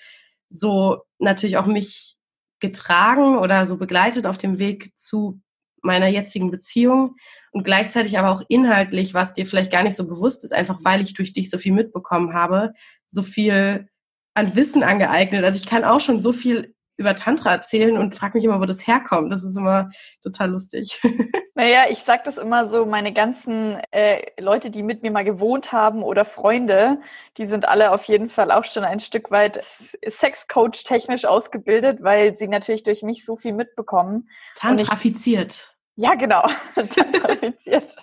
so 0.50 1.02
natürlich 1.20 1.58
auch 1.58 1.66
mich 1.66 2.18
getragen 2.60 3.38
oder 3.38 3.66
so 3.66 3.78
begleitet 3.78 4.28
auf 4.28 4.38
dem 4.38 4.60
Weg 4.60 4.98
zu 4.98 5.42
meiner 5.82 6.08
jetzigen 6.08 6.52
Beziehung 6.52 7.16
und 7.52 7.64
gleichzeitig 7.64 8.18
aber 8.18 8.32
auch 8.32 8.42
inhaltlich, 8.50 9.14
was 9.14 9.34
dir 9.34 9.46
vielleicht 9.46 9.72
gar 9.72 9.84
nicht 9.84 9.96
so 9.96 10.08
bewusst 10.08 10.44
ist, 10.44 10.54
einfach 10.54 10.80
weil 10.84 11.02
ich 11.02 11.14
durch 11.14 11.32
dich 11.32 11.50
so 11.50 11.58
viel 11.58 11.74
mitbekommen 11.74 12.34
habe, 12.34 12.74
so 13.08 13.24
viel 13.24 13.88
an 14.34 14.56
Wissen 14.56 14.84
angeeignet. 14.84 15.46
Also 15.46 15.58
ich 15.58 15.66
kann 15.66 15.86
auch 15.86 16.02
schon 16.02 16.22
so 16.22 16.34
viel 16.34 16.75
über 16.98 17.16
Tantra 17.16 17.52
erzählen 17.52 17.98
und 17.98 18.16
frage 18.16 18.38
mich 18.38 18.46
immer, 18.46 18.60
wo 18.62 18.66
das 18.66 18.88
herkommt. 18.88 19.32
Das 19.32 19.44
ist 19.44 19.58
immer 19.58 19.90
total 20.22 20.52
lustig. 20.52 21.02
Naja, 21.58 21.86
ich 21.90 22.00
sag 22.00 22.26
das 22.26 22.38
immer 22.38 22.68
so, 22.68 22.86
meine 22.86 23.14
ganzen 23.14 23.80
äh, 23.92 24.24
Leute, 24.38 24.70
die 24.70 24.84
mit 24.84 25.04
mir 25.04 25.12
mal 25.12 25.24
gewohnt 25.24 25.72
haben 25.72 26.04
oder 26.04 26.26
Freunde, 26.26 27.00
die 27.38 27.46
sind 27.46 27.66
alle 27.66 27.94
auf 27.94 28.04
jeden 28.04 28.30
Fall 28.30 28.52
auch 28.52 28.66
schon 28.66 28.84
ein 28.84 29.00
Stück 29.00 29.32
weit 29.32 29.64
Sexcoach 30.06 30.84
technisch 30.84 31.24
ausgebildet, 31.24 32.00
weil 32.04 32.36
sie 32.36 32.50
natürlich 32.50 32.84
durch 32.84 33.04
mich 33.04 33.24
so 33.24 33.38
viel 33.38 33.54
mitbekommen. 33.54 34.30
Tantrafiziert. 34.56 35.78
Ja, 35.96 36.16
genau. 36.16 36.46
Tantrafiziert. 36.76 37.96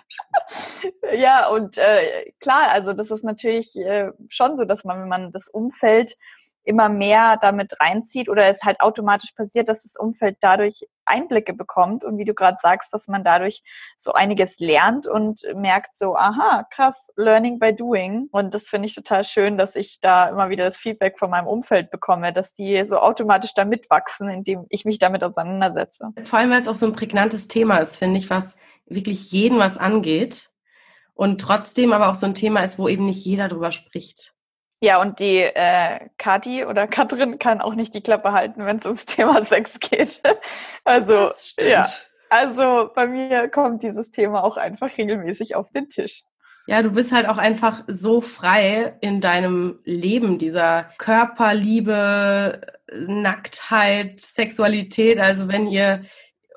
ja, 1.15 1.47
und 1.47 1.77
äh, 1.77 2.31
klar, 2.39 2.71
also 2.71 2.93
das 2.93 3.11
ist 3.11 3.23
natürlich 3.23 3.75
äh, 3.75 4.11
schon 4.29 4.57
so, 4.57 4.65
dass 4.65 4.83
man, 4.83 4.99
wenn 4.99 5.09
man 5.09 5.31
das 5.31 5.47
Umfeld 5.47 6.15
immer 6.63 6.89
mehr 6.89 7.37
damit 7.41 7.79
reinzieht 7.79 8.29
oder 8.29 8.49
es 8.49 8.61
halt 8.63 8.79
automatisch 8.81 9.31
passiert, 9.31 9.67
dass 9.67 9.83
das 9.83 9.95
Umfeld 9.95 10.37
dadurch 10.41 10.87
Einblicke 11.05 11.53
bekommt 11.53 12.03
und 12.03 12.17
wie 12.17 12.25
du 12.25 12.33
gerade 12.33 12.57
sagst, 12.61 12.93
dass 12.93 13.07
man 13.07 13.23
dadurch 13.23 13.61
so 13.97 14.13
einiges 14.13 14.59
lernt 14.59 15.07
und 15.07 15.41
merkt 15.55 15.97
so, 15.97 16.15
aha, 16.15 16.65
krass, 16.71 17.11
learning 17.15 17.59
by 17.59 17.75
doing. 17.75 18.29
Und 18.31 18.53
das 18.53 18.69
finde 18.69 18.87
ich 18.87 18.95
total 18.95 19.23
schön, 19.25 19.57
dass 19.57 19.75
ich 19.75 19.99
da 19.99 20.29
immer 20.29 20.49
wieder 20.49 20.65
das 20.65 20.77
Feedback 20.77 21.19
von 21.19 21.29
meinem 21.29 21.47
Umfeld 21.47 21.91
bekomme, 21.91 22.31
dass 22.31 22.53
die 22.53 22.85
so 22.85 22.97
automatisch 22.97 23.53
da 23.53 23.65
mitwachsen, 23.65 24.29
indem 24.29 24.65
ich 24.69 24.85
mich 24.85 24.99
damit 24.99 25.23
auseinandersetze. 25.23 26.09
Vor 26.23 26.39
allem, 26.39 26.51
weil 26.51 26.59
es 26.59 26.67
auch 26.67 26.75
so 26.75 26.85
ein 26.85 26.93
prägnantes 26.93 27.47
Thema 27.47 27.77
ist, 27.77 27.97
finde 27.97 28.17
ich, 28.17 28.29
was 28.29 28.57
wirklich 28.85 29.31
jeden 29.31 29.59
was 29.59 29.77
angeht 29.77 30.51
und 31.13 31.41
trotzdem 31.41 31.93
aber 31.93 32.09
auch 32.09 32.15
so 32.15 32.25
ein 32.25 32.35
Thema 32.35 32.61
ist, 32.61 32.79
wo 32.79 32.87
eben 32.87 33.05
nicht 33.05 33.25
jeder 33.25 33.47
drüber 33.47 33.71
spricht. 33.71 34.32
Ja, 34.83 34.99
und 34.99 35.19
die 35.19 35.37
äh, 35.37 36.09
Kati 36.17 36.65
oder 36.65 36.87
Katrin 36.87 37.39
kann 37.39 37.61
auch 37.61 37.73
nicht 37.73 37.93
die 37.93 38.01
Klappe 38.01 38.33
halten, 38.33 38.65
wenn 38.65 38.79
es 38.79 38.85
ums 38.85 39.05
Thema 39.05 39.45
Sex 39.49 39.79
geht. 39.79 40.21
Also, 40.83 41.29
ja. 41.57 41.85
Also 42.29 42.89
bei 42.93 43.07
mir 43.07 43.47
kommt 43.47 43.81
dieses 43.81 44.11
Thema 44.11 44.43
auch 44.43 44.57
einfach 44.57 44.97
regelmäßig 44.97 45.55
auf 45.55 45.71
den 45.71 45.87
Tisch. 45.87 46.23
Ja, 46.67 46.81
du 46.81 46.91
bist 46.91 47.13
halt 47.13 47.29
auch 47.29 47.37
einfach 47.37 47.85
so 47.87 48.19
frei 48.19 48.97
in 48.99 49.21
deinem 49.21 49.79
Leben, 49.85 50.37
dieser 50.37 50.89
Körperliebe, 50.97 52.59
Nacktheit, 52.93 54.19
Sexualität. 54.19 55.17
Also 55.17 55.47
wenn 55.47 55.67
ihr, 55.67 56.03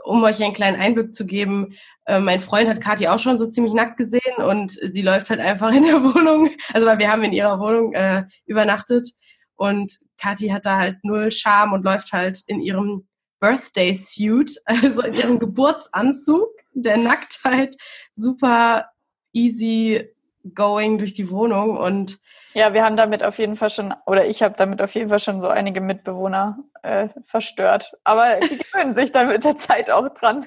um 0.07 0.23
euch 0.23 0.43
einen 0.43 0.55
kleinen 0.55 0.81
Einblick 0.81 1.15
zu 1.15 1.27
geben, 1.27 1.75
äh, 2.07 2.21
mein 2.21 2.41
Freund 2.41 2.69
hat 2.69 2.81
Kathi 2.81 3.09
auch 3.09 3.19
schon 3.19 3.39
so 3.39 3.47
ziemlich 3.47 3.75
nackt 3.75 3.97
gesehen 3.97 4.37
und 4.37 4.71
sie 4.71 5.03
läuft 5.03 5.31
halt 5.31 5.41
einfach 5.41 5.75
in 5.75 5.83
der 5.83 6.03
Wohnung. 6.03 6.51
Also 6.73 6.87
weil 6.87 6.99
wir 6.99 7.11
haben 7.11 7.25
in 7.25 7.33
ihrer 7.33 7.59
Wohnung 7.59 7.93
äh, 7.93 8.25
übernachtet 8.47 9.11
und 9.57 9.99
Kathi 10.19 10.49
hat 10.49 10.65
da 10.65 10.79
halt 10.79 10.99
null 11.03 11.31
Charme 11.31 11.73
und 11.73 11.85
läuft 11.85 12.13
halt 12.13 12.43
in 12.47 12.61
ihrem 12.61 13.07
Birthday 13.41 13.95
Suit, 13.95 14.57
also 14.65 15.03
in 15.03 15.15
ihrem 15.15 15.39
Geburtsanzug, 15.39 16.49
der 16.73 16.97
Nacktheit 16.99 17.77
super 18.15 18.87
easy 19.33 20.09
going 20.55 20.99
durch 20.99 21.15
die 21.15 21.31
Wohnung 21.31 21.77
und 21.77 22.19
ja, 22.57 22.73
wir 22.73 22.83
haben 22.87 22.97
damit 22.97 23.23
auf 23.23 23.39
jeden 23.39 23.55
Fall 23.57 23.69
schon, 23.69 23.93
oder 24.07 24.27
ich 24.27 24.43
habe 24.43 24.55
damit 24.57 24.81
auf 24.81 24.95
jeden 24.95 25.11
Fall 25.11 25.21
schon 25.21 25.43
so 25.43 25.49
einige 25.49 25.83
Mitbewohner 25.83 26.57
äh, 26.83 27.09
verstört. 27.27 27.93
Aber 28.03 28.41
die 28.41 28.57
gewöhnen 28.73 28.97
sich 28.97 29.13
dann 29.13 29.29
mit 29.29 29.45
der 29.45 29.59
Zeit 29.59 29.91
auch 29.91 30.09
dran. 30.09 30.47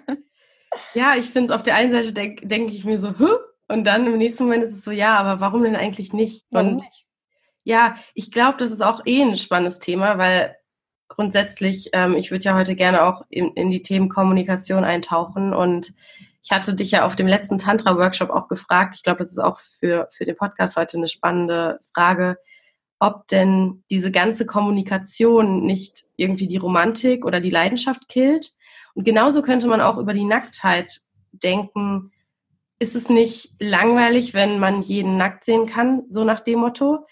Ja, 0.96 1.14
ich 1.16 1.30
finde 1.30 1.52
es 1.52 1.56
auf 1.56 1.62
der 1.62 1.76
einen 1.76 1.92
Seite 1.92 2.12
denke 2.12 2.48
denk 2.48 2.72
ich 2.72 2.84
mir 2.84 2.98
so, 2.98 3.20
Hö? 3.20 3.30
und 3.68 3.86
dann 3.86 4.08
im 4.08 4.18
nächsten 4.18 4.46
Moment 4.46 4.64
ist 4.64 4.74
es 4.74 4.84
so, 4.84 4.90
ja, 4.90 5.18
aber 5.20 5.40
warum 5.40 5.64
denn 5.64 5.76
eigentlich 5.76 6.12
nicht? 6.12 6.48
Warum? 6.50 6.70
Und 6.70 6.84
ja, 7.64 7.94
ich 8.16 8.32
glaube, 8.32 8.58
das 8.58 8.72
ist 8.72 8.82
auch 8.82 9.02
eh 9.06 9.22
ein 9.22 9.36
spannendes 9.36 9.78
Thema, 9.78 10.18
weil 10.18 10.56
grundsätzlich, 11.10 11.92
ähm, 11.94 12.16
ich 12.16 12.32
würde 12.32 12.46
ja 12.46 12.56
heute 12.56 12.76
gerne 12.76 13.04
auch 13.04 13.24
in, 13.30 13.54
in 13.54 13.70
die 13.70 13.84
Themen 13.84 14.10
Kommunikation 14.10 14.84
eintauchen 14.84 15.54
und 15.54 15.94
ich 16.44 16.52
hatte 16.52 16.74
dich 16.74 16.92
ja 16.92 17.06
auf 17.06 17.16
dem 17.16 17.28
letzten 17.28 17.58
Tantra-Workshop 17.58 18.30
auch 18.30 18.48
gefragt, 18.48 18.96
ich 18.96 19.04
glaube, 19.04 19.20
das 19.20 19.32
ist 19.32 19.40
auch 19.40 19.58
für, 19.58 20.08
für 20.12 20.26
den 20.26 20.36
Podcast 20.36 20.76
heute 20.78 20.98
eine 20.98 21.08
spannende 21.08 21.80
Frage, 21.94 22.38
ob 23.00 23.28
denn 23.28 23.84
diese 23.90 24.12
ganze 24.12 24.46
Kommunikation 24.46 25.66
nicht 25.66 26.04
irgendwie 26.16 26.48
die 26.48 26.58
Romantik 26.58 27.26
oder 27.26 27.40
die 27.40 27.50
Leidenschaft 27.50 28.10
killt 28.10 28.52
und 28.94 29.04
genauso 29.04 29.42
könnte 29.42 29.68
man 29.68 29.82
auch 29.82 29.98
über 29.98 30.14
die 30.14 30.26
Nacktheit 30.26 31.02
denken. 31.32 32.12
Ist 32.80 32.96
es 32.96 33.10
nicht 33.10 33.54
langweilig, 33.60 34.34
wenn 34.34 34.60
man 34.60 34.82
jeden 34.82 35.18
nackt 35.18 35.44
sehen 35.44 35.66
kann, 35.66 36.04
so 36.10 36.24
nach 36.24 36.40
dem 36.40 36.60
Motto? 36.60 37.06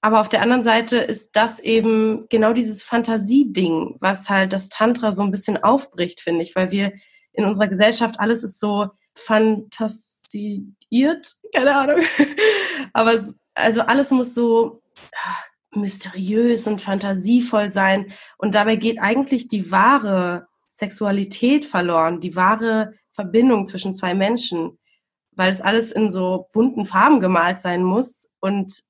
Aber 0.00 0.20
auf 0.20 0.28
der 0.28 0.42
anderen 0.42 0.62
Seite 0.62 0.98
ist 0.98 1.34
das 1.34 1.58
eben 1.58 2.28
genau 2.28 2.52
dieses 2.52 2.82
Fantasieding, 2.82 3.96
was 4.00 4.28
halt 4.28 4.52
das 4.52 4.68
Tantra 4.68 5.12
so 5.12 5.22
ein 5.22 5.30
bisschen 5.30 5.62
aufbricht, 5.62 6.20
finde 6.20 6.42
ich, 6.42 6.54
weil 6.54 6.70
wir 6.70 6.92
in 7.36 7.44
unserer 7.44 7.68
Gesellschaft 7.68 8.18
alles 8.18 8.42
ist 8.42 8.58
so 8.58 8.88
fantasiert, 9.14 10.56
keine 11.54 11.74
Ahnung. 11.74 12.00
Aber 12.92 13.24
also 13.54 13.80
alles 13.82 14.10
muss 14.10 14.34
so 14.34 14.82
ah, 15.14 15.36
mysteriös 15.74 16.66
und 16.66 16.80
fantasievoll 16.80 17.70
sein. 17.70 18.12
Und 18.38 18.54
dabei 18.54 18.76
geht 18.76 18.98
eigentlich 19.00 19.48
die 19.48 19.70
wahre 19.70 20.48
Sexualität 20.66 21.64
verloren, 21.64 22.20
die 22.20 22.36
wahre 22.36 22.94
Verbindung 23.10 23.66
zwischen 23.66 23.94
zwei 23.94 24.14
Menschen, 24.14 24.78
weil 25.32 25.50
es 25.50 25.60
alles 25.60 25.92
in 25.92 26.10
so 26.10 26.48
bunten 26.52 26.84
Farben 26.84 27.20
gemalt 27.20 27.60
sein 27.60 27.82
muss 27.82 28.34
und 28.40 28.82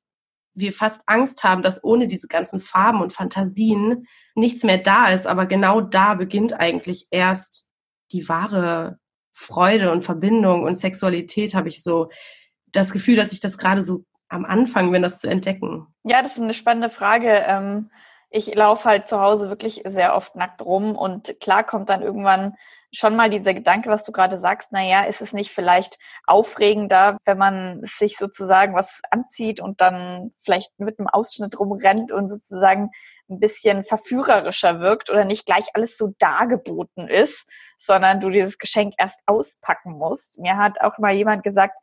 wir 0.54 0.72
fast 0.72 1.02
Angst 1.06 1.44
haben, 1.44 1.62
dass 1.62 1.84
ohne 1.84 2.08
diese 2.08 2.28
ganzen 2.28 2.60
Farben 2.60 3.02
und 3.02 3.12
Fantasien 3.12 4.06
nichts 4.34 4.64
mehr 4.64 4.78
da 4.78 5.08
ist. 5.08 5.26
Aber 5.26 5.46
genau 5.46 5.80
da 5.80 6.14
beginnt 6.14 6.54
eigentlich 6.54 7.08
erst 7.10 7.70
die 8.12 8.28
wahre 8.28 8.98
Freude 9.32 9.92
und 9.92 10.02
Verbindung 10.02 10.62
und 10.62 10.76
Sexualität, 10.76 11.54
habe 11.54 11.68
ich 11.68 11.82
so 11.82 12.08
das 12.72 12.92
Gefühl, 12.92 13.16
dass 13.16 13.32
ich 13.32 13.40
das 13.40 13.58
gerade 13.58 13.82
so 13.82 14.04
am 14.28 14.44
Anfang 14.44 14.90
bin, 14.90 15.02
das 15.02 15.20
zu 15.20 15.28
entdecken. 15.28 15.86
Ja, 16.04 16.22
das 16.22 16.36
ist 16.36 16.42
eine 16.42 16.54
spannende 16.54 16.90
Frage. 16.90 17.44
Ähm, 17.46 17.90
ich 18.30 18.54
laufe 18.54 18.88
halt 18.88 19.08
zu 19.08 19.20
Hause 19.20 19.48
wirklich 19.48 19.82
sehr 19.86 20.16
oft 20.16 20.34
nackt 20.34 20.62
rum 20.62 20.96
und 20.96 21.38
klar 21.40 21.64
kommt 21.64 21.88
dann 21.88 22.02
irgendwann 22.02 22.54
schon 22.92 23.14
mal 23.14 23.30
dieser 23.30 23.54
Gedanke, 23.54 23.90
was 23.90 24.04
du 24.04 24.12
gerade 24.12 24.38
sagst, 24.38 24.72
naja, 24.72 25.04
ist 25.04 25.20
es 25.20 25.32
nicht 25.32 25.50
vielleicht 25.50 25.98
aufregender, 26.26 27.18
wenn 27.24 27.38
man 27.38 27.82
sich 27.98 28.16
sozusagen 28.16 28.74
was 28.74 28.88
anzieht 29.10 29.60
und 29.60 29.80
dann 29.80 30.32
vielleicht 30.44 30.78
mit 30.78 30.98
einem 30.98 31.08
Ausschnitt 31.08 31.58
rumrennt 31.58 32.10
und 32.10 32.28
sozusagen 32.28 32.90
ein 33.28 33.40
bisschen 33.40 33.84
verführerischer 33.84 34.80
wirkt 34.80 35.10
oder 35.10 35.24
nicht 35.24 35.46
gleich 35.46 35.66
alles 35.74 35.96
so 35.96 36.14
dargeboten 36.18 37.08
ist, 37.08 37.48
sondern 37.76 38.20
du 38.20 38.30
dieses 38.30 38.58
Geschenk 38.58 38.94
erst 38.98 39.18
auspacken 39.26 39.92
musst. 39.92 40.38
Mir 40.38 40.56
hat 40.56 40.80
auch 40.80 40.98
mal 40.98 41.14
jemand 41.14 41.42
gesagt, 41.42 41.76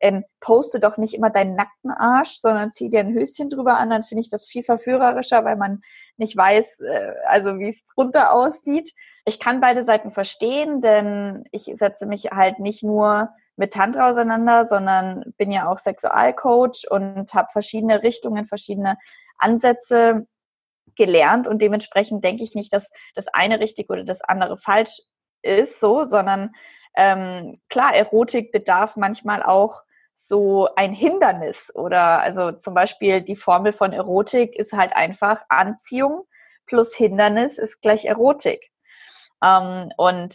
ähm, 0.00 0.24
poste 0.40 0.80
doch 0.80 0.96
nicht 0.96 1.14
immer 1.14 1.30
deinen 1.30 1.56
nackten 1.56 1.90
Arsch, 1.90 2.38
sondern 2.38 2.72
zieh 2.72 2.88
dir 2.88 3.00
ein 3.00 3.14
Höschen 3.14 3.50
drüber 3.50 3.78
an, 3.78 3.90
dann 3.90 4.04
finde 4.04 4.20
ich 4.20 4.30
das 4.30 4.46
viel 4.46 4.62
verführerischer, 4.62 5.44
weil 5.44 5.56
man 5.56 5.80
nicht 6.16 6.36
weiß, 6.36 6.80
äh, 6.80 7.14
also 7.26 7.58
wie 7.58 7.70
es 7.70 7.84
drunter 7.94 8.32
aussieht. 8.32 8.92
Ich 9.24 9.40
kann 9.40 9.60
beide 9.60 9.84
Seiten 9.84 10.12
verstehen, 10.12 10.80
denn 10.80 11.44
ich 11.50 11.70
setze 11.74 12.06
mich 12.06 12.30
halt 12.30 12.60
nicht 12.60 12.82
nur 12.82 13.30
mit 13.56 13.72
Tantra 13.72 14.08
auseinander, 14.10 14.66
sondern 14.66 15.34
bin 15.36 15.50
ja 15.50 15.68
auch 15.68 15.78
Sexualcoach 15.78 16.86
und 16.90 17.34
habe 17.34 17.48
verschiedene 17.52 18.02
Richtungen, 18.02 18.46
verschiedene 18.46 18.96
Ansätze 19.36 20.26
gelernt 20.98 21.46
und 21.46 21.62
dementsprechend 21.62 22.22
denke 22.22 22.42
ich 22.42 22.54
nicht, 22.54 22.72
dass 22.72 22.90
das 23.14 23.28
eine 23.28 23.60
richtig 23.60 23.88
oder 23.88 24.04
das 24.04 24.20
andere 24.20 24.58
falsch 24.58 25.00
ist, 25.42 25.80
so, 25.80 26.04
sondern 26.04 26.50
ähm, 26.94 27.58
klar, 27.70 27.94
Erotik 27.94 28.52
bedarf 28.52 28.96
manchmal 28.96 29.42
auch 29.42 29.82
so 30.14 30.68
ein 30.74 30.92
Hindernis 30.92 31.70
oder 31.74 32.20
also 32.20 32.52
zum 32.52 32.74
Beispiel 32.74 33.22
die 33.22 33.36
Formel 33.36 33.72
von 33.72 33.92
Erotik 33.92 34.56
ist 34.56 34.72
halt 34.72 34.94
einfach 34.94 35.42
Anziehung 35.48 36.26
plus 36.66 36.94
Hindernis 36.94 37.56
ist 37.58 37.80
gleich 37.80 38.04
Erotik. 38.04 38.70
Ähm, 39.42 39.90
und 39.96 40.34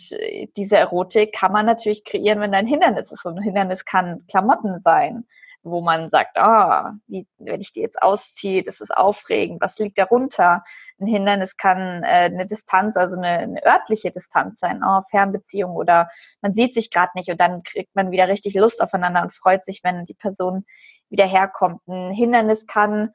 diese 0.57 0.77
Erotik 0.77 1.33
kann 1.33 1.51
man 1.51 1.65
natürlich 1.65 2.05
kreieren, 2.05 2.39
wenn 2.39 2.51
da 2.51 2.57
ein 2.57 2.67
Hindernis 2.67 3.11
ist. 3.11 3.25
Und 3.25 3.37
ein 3.37 3.43
Hindernis 3.43 3.85
kann 3.85 4.25
Klamotten 4.27 4.79
sein 4.81 5.25
wo 5.63 5.81
man 5.81 6.09
sagt, 6.09 6.37
ah, 6.37 6.93
wie, 7.07 7.27
wenn 7.37 7.61
ich 7.61 7.71
die 7.71 7.81
jetzt 7.81 8.01
ausziehe, 8.01 8.63
das 8.63 8.81
ist 8.81 8.95
aufregend, 8.95 9.61
was 9.61 9.77
liegt 9.79 9.97
darunter? 9.97 10.63
Ein 10.99 11.07
Hindernis 11.07 11.57
kann 11.57 12.03
äh, 12.03 12.29
eine 12.31 12.45
Distanz, 12.45 12.97
also 12.97 13.17
eine, 13.17 13.39
eine 13.39 13.65
örtliche 13.65 14.11
Distanz 14.11 14.59
sein, 14.59 14.81
oh, 14.85 15.01
Fernbeziehung 15.09 15.71
oder 15.71 16.09
man 16.41 16.53
sieht 16.53 16.73
sich 16.73 16.91
gerade 16.91 17.11
nicht 17.15 17.29
und 17.29 17.39
dann 17.39 17.63
kriegt 17.63 17.95
man 17.95 18.11
wieder 18.11 18.27
richtig 18.27 18.55
Lust 18.55 18.81
aufeinander 18.81 19.21
und 19.21 19.33
freut 19.33 19.65
sich, 19.65 19.81
wenn 19.83 20.05
die 20.05 20.13
Person 20.13 20.65
wieder 21.09 21.25
herkommt. 21.25 21.81
Ein 21.87 22.11
Hindernis 22.11 22.67
kann 22.67 23.11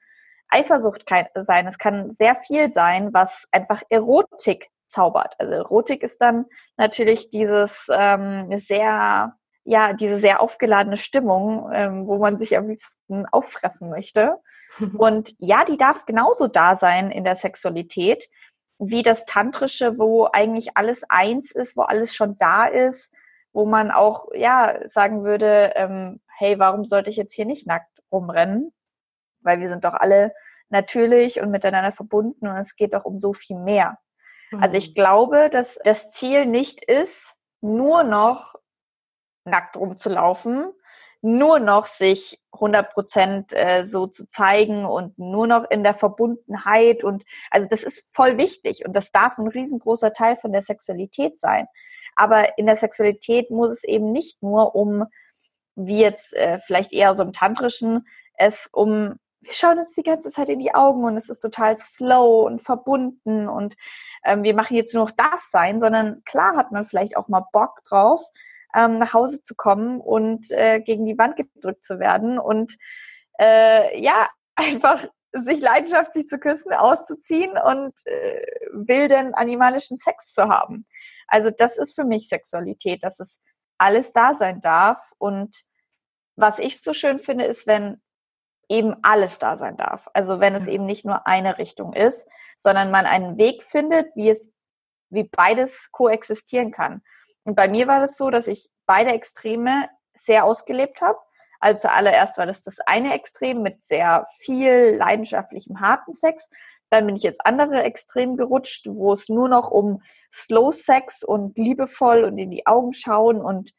Eifersucht 0.49 1.05
sein, 1.35 1.67
es 1.67 1.79
kann 1.79 2.11
sehr 2.11 2.35
viel 2.35 2.73
sein, 2.73 3.13
was 3.13 3.47
einfach 3.53 3.83
Erotik 3.91 4.69
zaubert. 4.89 5.35
Also 5.39 5.53
Erotik 5.53 6.03
ist 6.03 6.19
dann 6.23 6.47
natürlich 6.77 7.31
dieses 7.31 7.87
ähm, 7.91 8.59
sehr 8.61 9.35
ja, 9.69 9.93
diese 9.93 10.19
sehr 10.19 10.41
aufgeladene 10.41 10.97
Stimmung, 10.97 11.71
ähm, 11.75 12.07
wo 12.07 12.17
man 12.17 12.39
sich 12.39 12.57
am 12.57 12.69
liebsten 12.69 13.27
auffressen 13.27 13.91
möchte. 13.91 14.37
Und 14.99 15.35
ja, 15.39 15.65
die 15.67 15.77
darf 15.77 16.07
genauso 16.07 16.49
da 16.49 16.75
sein 16.75 17.11
in 17.11 17.23
der 17.23 17.37
Sexualität, 17.37 18.31
wie 18.79 19.03
das 19.03 19.27
Tantrische, 19.27 19.99
wo 19.99 20.27
eigentlich 20.33 20.77
alles 20.77 21.03
eins 21.11 21.51
ist, 21.51 21.77
wo 21.77 21.83
alles 21.83 22.15
schon 22.15 22.39
da 22.39 22.65
ist, 22.65 23.13
wo 23.53 23.67
man 23.67 23.91
auch, 23.91 24.29
ja, 24.35 24.89
sagen 24.89 25.23
würde, 25.23 25.73
ähm, 25.75 26.21
hey, 26.39 26.59
warum 26.59 26.87
sollte 26.87 27.11
ich 27.11 27.17
jetzt 27.17 27.35
hier 27.35 27.45
nicht 27.45 27.67
nackt 27.67 27.91
rumrennen? 28.11 28.73
Weil 29.43 29.61
wir 29.61 29.69
sind 29.69 29.85
doch 29.85 29.95
alle 29.95 30.33
natürlich 30.71 31.43
und 31.43 31.51
miteinander 31.51 31.93
verbunden 31.93 32.49
und 32.49 32.57
es 32.57 32.75
geht 32.75 32.95
doch 32.95 33.05
um 33.05 33.19
so 33.19 33.35
viel 33.35 33.59
mehr. 33.59 33.99
Mhm. 34.51 34.63
Also 34.63 34.79
ich 34.79 34.91
mhm. 34.91 34.95
glaube, 34.95 35.51
dass 35.51 35.79
das 35.85 36.11
Ziel 36.11 36.47
nicht 36.47 36.83
ist, 36.83 37.35
nur 37.61 38.03
noch 38.03 38.55
nackt 39.49 39.77
rumzulaufen, 39.77 40.73
nur 41.21 41.59
noch 41.59 41.87
sich 41.87 42.41
100 42.53 42.93
Prozent 42.93 43.53
äh, 43.53 43.85
so 43.87 44.07
zu 44.07 44.27
zeigen 44.27 44.85
und 44.85 45.19
nur 45.19 45.47
noch 45.47 45.69
in 45.69 45.83
der 45.83 45.95
Verbundenheit 45.95 47.03
und 47.03 47.25
also 47.51 47.67
das 47.69 47.83
ist 47.83 48.15
voll 48.15 48.39
wichtig 48.39 48.85
und 48.87 48.95
das 48.95 49.11
darf 49.11 49.39
ein 49.39 49.49
riesengroßer 49.49 50.13
Teil 50.13 50.37
von 50.37 50.53
der 50.53 50.63
Sexualität 50.63 51.41
sein. 51.41 51.67
Aber 52.15 52.59
in 52.59 52.67
der 52.67 52.77
Sexualität 52.77 53.51
muss 53.51 53.71
es 53.71 53.85
eben 53.85 54.13
nicht 54.13 54.43
nur 54.43 54.75
um, 54.75 55.05
wie 55.77 56.01
jetzt 56.01 56.35
äh, 56.35 56.59
vielleicht 56.59 56.93
eher 56.93 57.15
so 57.15 57.23
im 57.23 57.33
Tantrischen, 57.33 58.07
es 58.37 58.69
um, 58.73 59.15
wir 59.41 59.53
schauen 59.53 59.79
uns 59.79 59.95
die 59.95 60.03
ganze 60.03 60.31
Zeit 60.31 60.49
in 60.49 60.59
die 60.59 60.75
Augen 60.75 61.05
und 61.05 61.17
es 61.17 61.29
ist 61.29 61.41
total 61.41 61.77
slow 61.77 62.45
und 62.47 62.61
verbunden 62.61 63.49
und 63.49 63.77
ähm, 64.25 64.43
wir 64.43 64.55
machen 64.55 64.77
jetzt 64.77 64.95
nur 64.95 65.05
noch 65.05 65.13
das 65.13 65.51
sein, 65.51 65.81
sondern 65.81 66.23
klar 66.25 66.57
hat 66.57 66.73
man 66.73 66.87
vielleicht 66.87 67.17
auch 67.17 67.29
mal 67.29 67.47
Bock 67.53 67.83
drauf, 67.85 68.21
ähm, 68.75 68.97
nach 68.97 69.15
Hause 69.15 69.43
zu 69.43 69.55
kommen 69.55 70.01
und 70.01 70.51
äh, 70.51 70.81
gegen 70.81 71.07
die 71.07 71.19
Wand 71.19 71.37
gedrückt 71.37 71.85
zu 71.85 71.99
werden 71.99 72.39
und 72.39 72.77
äh, 73.39 74.01
ja, 74.01 74.29
einfach 74.57 75.07
sich 75.33 75.61
leidenschaftlich 75.61 76.27
zu 76.27 76.39
küssen, 76.39 76.73
auszuziehen 76.73 77.53
und 77.59 77.95
äh, 78.07 78.43
wilden 78.73 79.35
animalischen 79.35 79.99
Sex 79.99 80.33
zu 80.33 80.49
haben. 80.49 80.87
Also 81.27 81.51
das 81.51 81.77
ist 81.77 81.95
für 81.95 82.05
mich 82.05 82.29
Sexualität, 82.29 83.05
dass 83.05 83.21
es 83.21 83.39
alles 83.77 84.13
da 84.13 84.35
sein 84.35 84.61
darf. 84.61 85.13
Und 85.19 85.55
was 86.37 86.59
ich 86.59 86.81
so 86.81 86.95
schön 86.95 87.19
finde, 87.21 87.45
ist, 87.45 87.67
wenn 87.67 88.01
eben 88.69 88.97
alles 89.03 89.39
da 89.39 89.57
sein 89.59 89.77
darf. 89.77 90.09
Also 90.13 90.41
wenn 90.41 90.55
es 90.55 90.67
eben 90.67 90.87
nicht 90.87 91.05
nur 91.05 91.27
eine 91.27 91.59
Richtung 91.59 91.93
ist, 91.93 92.29
sondern 92.57 92.91
man 92.91 93.07
einen 93.07 93.39
Weg 93.39 93.63
findet, 93.63 94.15
wie 94.15 94.31
es, 94.31 94.51
wie 95.11 95.25
beides 95.25 95.91
koexistieren 95.93 96.71
kann. 96.71 97.03
Und 97.49 97.55
bei 97.55 97.67
mir 97.67 97.89
war 97.89 97.99
das 97.99 98.19
so, 98.19 98.29
dass 98.29 98.47
ich 98.47 98.69
beide 98.85 99.11
Extreme 99.11 99.89
sehr 100.15 100.45
ausgelebt 100.45 101.01
habe. 101.01 101.17
Also 101.61 101.89
zuallererst 101.89 102.37
war 102.37 102.45
das 102.45 102.63
das 102.63 102.79
eine 102.81 103.15
Extrem 103.15 103.63
mit 103.63 103.83
sehr 103.83 104.27
viel 104.41 104.95
leidenschaftlichem 104.99 105.81
harten 105.81 106.13
Sex. 106.13 106.51
Dann 106.91 107.07
bin 107.07 107.17
ich 107.17 107.23
jetzt 107.23 107.41
andere 107.47 107.85
Extrem 107.85 108.37
gerutscht, 108.37 108.87
wo 108.87 109.15
es 109.15 109.31
nur 109.31 109.49
noch 109.49 109.71
um 109.71 110.03
Slow 110.31 110.71
Sex 110.71 111.25
und 111.25 111.57
liebevoll 111.57 112.25
und 112.25 112.37
in 112.37 112.51
die 112.51 112.67
Augen 112.67 112.93
schauen 112.93 113.41
und 113.41 113.73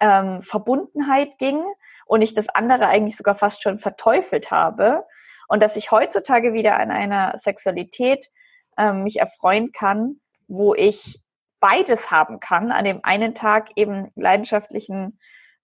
ähm, 0.00 0.42
Verbundenheit 0.42 1.38
ging 1.38 1.62
und 2.06 2.22
ich 2.22 2.34
das 2.34 2.48
andere 2.48 2.88
eigentlich 2.88 3.16
sogar 3.16 3.36
fast 3.36 3.62
schon 3.62 3.78
verteufelt 3.78 4.50
habe 4.50 5.04
und 5.46 5.62
dass 5.62 5.76
ich 5.76 5.92
heutzutage 5.92 6.54
wieder 6.54 6.76
an 6.76 6.90
einer 6.90 7.38
Sexualität 7.38 8.32
ähm, 8.76 9.04
mich 9.04 9.20
erfreuen 9.20 9.70
kann, 9.70 10.20
wo 10.48 10.74
ich 10.74 11.20
beides 11.60 12.10
haben 12.10 12.40
kann. 12.40 12.72
An 12.72 12.84
dem 12.84 13.00
einen 13.02 13.34
Tag 13.34 13.70
eben 13.76 14.10
leidenschaftlichen 14.14 15.18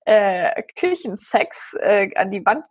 äh, 0.04 0.62
Küchensex 0.76 1.74
äh, 1.80 2.14
an 2.16 2.30
die 2.30 2.44
Wand 2.44 2.64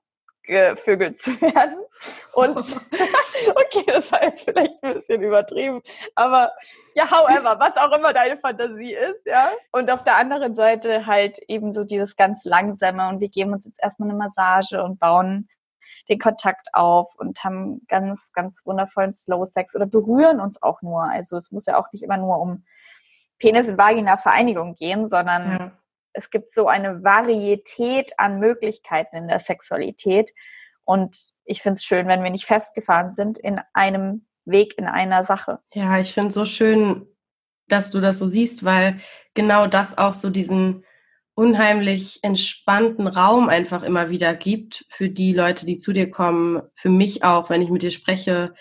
gevögelt 0.44 1.20
zu 1.20 1.40
werden. 1.42 1.86
Und 2.34 2.58
okay, 3.56 3.84
das 3.88 4.12
war 4.12 4.24
jetzt 4.24 4.44
vielleicht 4.44 4.84
ein 4.84 4.96
bisschen 4.96 5.24
übertrieben, 5.24 5.82
aber 6.16 6.52
ja, 6.96 7.10
however, 7.10 7.58
was 7.60 7.78
auch 7.78 7.98
immer 7.98 8.14
deine 8.14 8.38
Fantasie 8.38 8.94
ist, 8.94 9.26
ja. 9.26 9.52
Und 9.72 9.90
auf 9.90 10.04
der 10.04 10.18
anderen 10.18 10.56
Seite 10.56 11.06
halt 11.06 11.40
eben 11.48 11.72
so 11.74 11.86
dieses 11.86 12.16
ganz 12.16 12.44
langsame 12.44 13.08
und 13.08 13.22
wir 13.22 13.30
geben 13.30 13.54
uns 13.54 13.66
jetzt 13.66 13.82
erstmal 13.82 14.10
eine 14.10 14.18
Massage 14.18 14.84
und 14.84 15.00
bauen 15.00 15.48
den 16.10 16.20
Kontakt 16.20 16.68
auf 16.74 17.16
und 17.16 17.42
haben 17.44 17.86
ganz, 17.88 18.32
ganz 18.34 18.66
wundervollen 18.66 19.14
Slow 19.14 19.46
Sex 19.46 19.76
oder 19.76 19.86
berühren 19.86 20.42
uns 20.42 20.62
auch 20.62 20.82
nur. 20.82 21.04
Also 21.04 21.38
es 21.38 21.52
muss 21.52 21.66
ja 21.66 21.78
auch 21.78 21.92
nicht 21.94 22.04
immer 22.04 22.18
nur 22.18 22.40
um 22.40 22.66
Penis 23.40 23.68
und 23.68 23.78
Vagina 23.78 24.18
Vereinigung 24.18 24.76
gehen, 24.76 25.08
sondern 25.08 25.52
ja. 25.52 25.72
es 26.14 26.30
gibt 26.30 26.52
so 26.52 26.68
eine 26.68 27.04
Varietät 27.04 28.14
an 28.18 28.40
Möglichkeiten 28.40 29.16
in 29.16 29.28
der 29.28 29.40
Sexualität. 29.40 30.32
Und 30.86 31.18
ich 31.46 31.62
finde 31.62 31.78
es 31.78 31.84
schön, 31.84 32.08
wenn 32.08 32.24
wir 32.24 32.30
nicht 32.30 32.46
festgefahren 32.46 33.14
sind 33.14 33.38
in 33.38 33.60
einem 33.74 34.26
Weg, 34.46 34.78
in 34.78 34.86
einer 34.86 35.24
Sache. 35.24 35.60
Ja, 35.74 36.00
ich 36.00 36.14
finde 36.14 36.30
es 36.30 36.36
so 36.36 36.46
schön, 36.46 37.08
dass 37.68 37.92
du 37.92 38.02
das 38.02 38.20
so 38.20 38.28
siehst, 38.28 38.64
weil 38.64 38.98
genau 39.34 39.68
das 39.68 39.98
auch 39.98 40.14
so 40.14 40.30
diesen 40.30 40.84
unheimlich 41.36 42.20
entspannten 42.24 43.08
Raum 43.08 43.50
einfach 43.50 43.84
immer 43.84 44.10
wieder 44.10 44.36
gibt 44.36 44.86
für 44.90 45.10
die 45.10 45.34
Leute, 45.34 45.66
die 45.66 45.78
zu 45.78 45.92
dir 45.94 46.10
kommen, 46.10 46.62
für 46.76 46.90
mich 46.90 47.24
auch, 47.24 47.50
wenn 47.50 47.62
ich 47.62 47.70
mit 47.70 47.82
dir 47.82 47.92
spreche, 47.92 48.54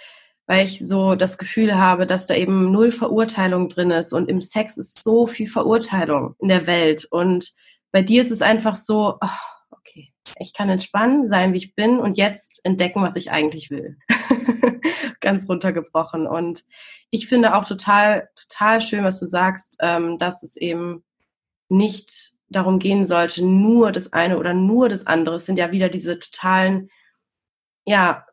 weil 0.46 0.64
ich 0.64 0.87
so 0.87 1.14
das 1.14 1.38
Gefühl 1.38 1.76
habe, 1.76 2.07
dass 2.07 2.26
da 2.26 2.35
eben 2.35 2.72
null 2.72 2.92
Verurteilung 2.92 3.68
drin 3.68 3.90
ist 3.90 4.12
und 4.12 4.28
im 4.28 4.40
Sex 4.40 4.76
ist 4.76 5.02
so 5.02 5.26
viel 5.26 5.46
Verurteilung 5.46 6.35
in 6.40 6.48
der 6.48 6.66
Welt 6.66 7.07
und 7.11 7.52
bei 7.92 8.02
dir 8.02 8.22
ist 8.22 8.31
es 8.31 8.42
einfach 8.42 8.76
so, 8.76 9.18
oh, 9.20 9.28
okay, 9.70 10.12
ich 10.38 10.55
kann 10.55 10.68
entspannen, 10.68 11.28
sein 11.28 11.52
wie 11.52 11.59
ich 11.59 11.74
bin 11.74 11.98
und 11.98 12.16
jetzt 12.16 12.61
entdecken, 12.64 13.02
was 13.02 13.16
ich 13.16 13.31
eigentlich 13.31 13.70
will. 13.70 13.98
Ganz 15.20 15.48
runtergebrochen 15.48 16.26
und 16.26 16.64
ich 17.11 17.28
finde 17.28 17.55
auch 17.55 17.64
total, 17.64 18.28
total 18.35 18.81
schön, 18.81 19.05
was 19.05 19.20
du 19.20 19.26
sagst, 19.26 19.76
ähm, 19.81 20.18
dass 20.18 20.42
es 20.42 20.57
eben 20.57 21.05
nicht 21.68 22.33
darum 22.48 22.78
gehen 22.78 23.07
sollte, 23.07 23.44
nur 23.44 23.92
das 23.92 24.12
eine 24.12 24.38
oder 24.38 24.55
nur 24.55 24.88
das 24.88 25.07
andere. 25.07 25.37
Es 25.37 25.46
sind 25.46 25.59
ja 25.59 25.72
wieder 25.72 25.88
diese 25.88 26.18
totalen, 26.18 26.90
ja, 27.87 28.26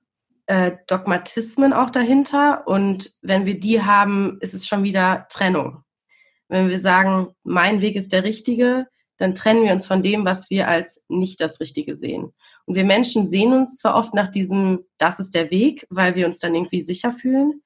äh, 0.50 0.78
Dogmatismen 0.88 1.74
auch 1.74 1.92
dahinter. 1.92 2.68
Und 2.68 3.14
wenn 3.22 3.46
wir 3.46 3.60
die 3.60 3.84
haben, 3.84 4.40
ist 4.42 4.56
es 4.56 4.68
schon 4.68 4.84
wieder 4.84 5.28
Trennung. 5.30 5.84
Wenn 6.48 6.70
wir 6.70 6.80
sagen, 6.80 7.36
mein 7.44 7.82
Weg 7.82 7.96
ist 7.96 8.12
der 8.12 8.24
richtige, 8.24 8.88
dann 9.18 9.36
trennen 9.36 9.64
wir 9.64 9.74
uns 9.74 9.86
von 9.86 10.02
dem, 10.02 10.26
was 10.26 10.50
wir 10.50 10.68
als 10.68 11.06
nicht 11.08 11.40
das 11.40 11.60
Richtige 11.60 11.94
sehen. 11.94 12.34
Und 12.66 12.76
wir 12.76 12.84
Menschen 12.84 13.28
sehen 13.28 13.54
uns 13.54 13.76
zwar 13.76 13.96
oft 13.96 14.16
nach 14.16 14.30
diesem, 14.30 14.86
das 14.98 15.20
ist 15.20 15.36
der 15.36 15.52
Weg, 15.52 15.86
weil 15.92 16.16
wir 16.16 16.26
uns 16.26 16.40
dann 16.40 16.56
irgendwie 16.56 16.82
sicher 16.82 17.12
fühlen. 17.12 17.62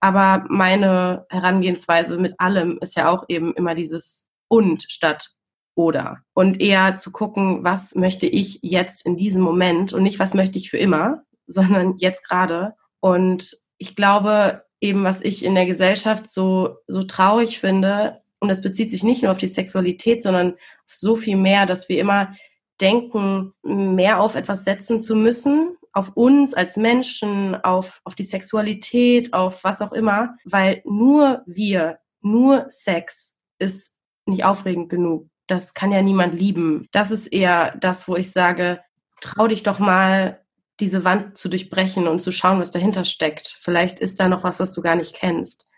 Aber 0.00 0.44
meine 0.50 1.24
Herangehensweise 1.30 2.18
mit 2.18 2.38
allem 2.38 2.78
ist 2.82 2.94
ja 2.94 3.08
auch 3.08 3.24
eben 3.28 3.54
immer 3.54 3.74
dieses 3.74 4.26
und 4.48 4.82
statt 4.82 5.30
oder. 5.74 6.18
Und 6.34 6.60
eher 6.60 6.96
zu 6.96 7.10
gucken, 7.10 7.64
was 7.64 7.94
möchte 7.94 8.26
ich 8.26 8.58
jetzt 8.62 9.06
in 9.06 9.16
diesem 9.16 9.40
Moment 9.40 9.94
und 9.94 10.02
nicht, 10.02 10.18
was 10.18 10.34
möchte 10.34 10.58
ich 10.58 10.68
für 10.68 10.78
immer, 10.78 11.24
sondern 11.48 11.96
jetzt 11.98 12.28
gerade. 12.28 12.74
Und 13.00 13.56
ich 13.78 13.96
glaube, 13.96 14.62
eben 14.80 15.04
was 15.04 15.20
ich 15.20 15.44
in 15.44 15.54
der 15.54 15.66
Gesellschaft 15.66 16.30
so, 16.30 16.76
so 16.86 17.02
traurig 17.02 17.58
finde, 17.58 18.20
und 18.40 18.48
das 18.48 18.62
bezieht 18.62 18.90
sich 18.90 19.02
nicht 19.02 19.22
nur 19.22 19.32
auf 19.32 19.38
die 19.38 19.48
Sexualität, 19.48 20.22
sondern 20.22 20.52
auf 20.52 20.94
so 20.94 21.16
viel 21.16 21.36
mehr, 21.36 21.66
dass 21.66 21.88
wir 21.88 21.98
immer 21.98 22.32
denken, 22.80 23.52
mehr 23.64 24.20
auf 24.20 24.36
etwas 24.36 24.64
setzen 24.64 25.00
zu 25.00 25.16
müssen, 25.16 25.76
auf 25.92 26.12
uns 26.14 26.54
als 26.54 26.76
Menschen, 26.76 27.56
auf, 27.56 28.00
auf 28.04 28.14
die 28.14 28.22
Sexualität, 28.22 29.32
auf 29.32 29.64
was 29.64 29.82
auch 29.82 29.92
immer, 29.92 30.36
weil 30.44 30.82
nur 30.84 31.42
wir, 31.46 31.98
nur 32.20 32.66
Sex 32.68 33.34
ist 33.58 33.96
nicht 34.26 34.44
aufregend 34.44 34.88
genug. 34.88 35.28
Das 35.48 35.74
kann 35.74 35.90
ja 35.90 36.02
niemand 36.02 36.34
lieben. 36.34 36.86
Das 36.92 37.10
ist 37.10 37.26
eher 37.26 37.76
das, 37.80 38.06
wo 38.06 38.14
ich 38.14 38.30
sage, 38.30 38.80
trau 39.20 39.48
dich 39.48 39.62
doch 39.62 39.80
mal 39.80 40.40
diese 40.80 41.04
Wand 41.04 41.36
zu 41.38 41.48
durchbrechen 41.48 42.08
und 42.08 42.20
zu 42.20 42.32
schauen, 42.32 42.60
was 42.60 42.70
dahinter 42.70 43.04
steckt. 43.04 43.56
Vielleicht 43.58 44.00
ist 44.00 44.20
da 44.20 44.28
noch 44.28 44.44
was, 44.44 44.60
was 44.60 44.72
du 44.72 44.82
gar 44.82 44.96
nicht 44.96 45.14
kennst. 45.14 45.68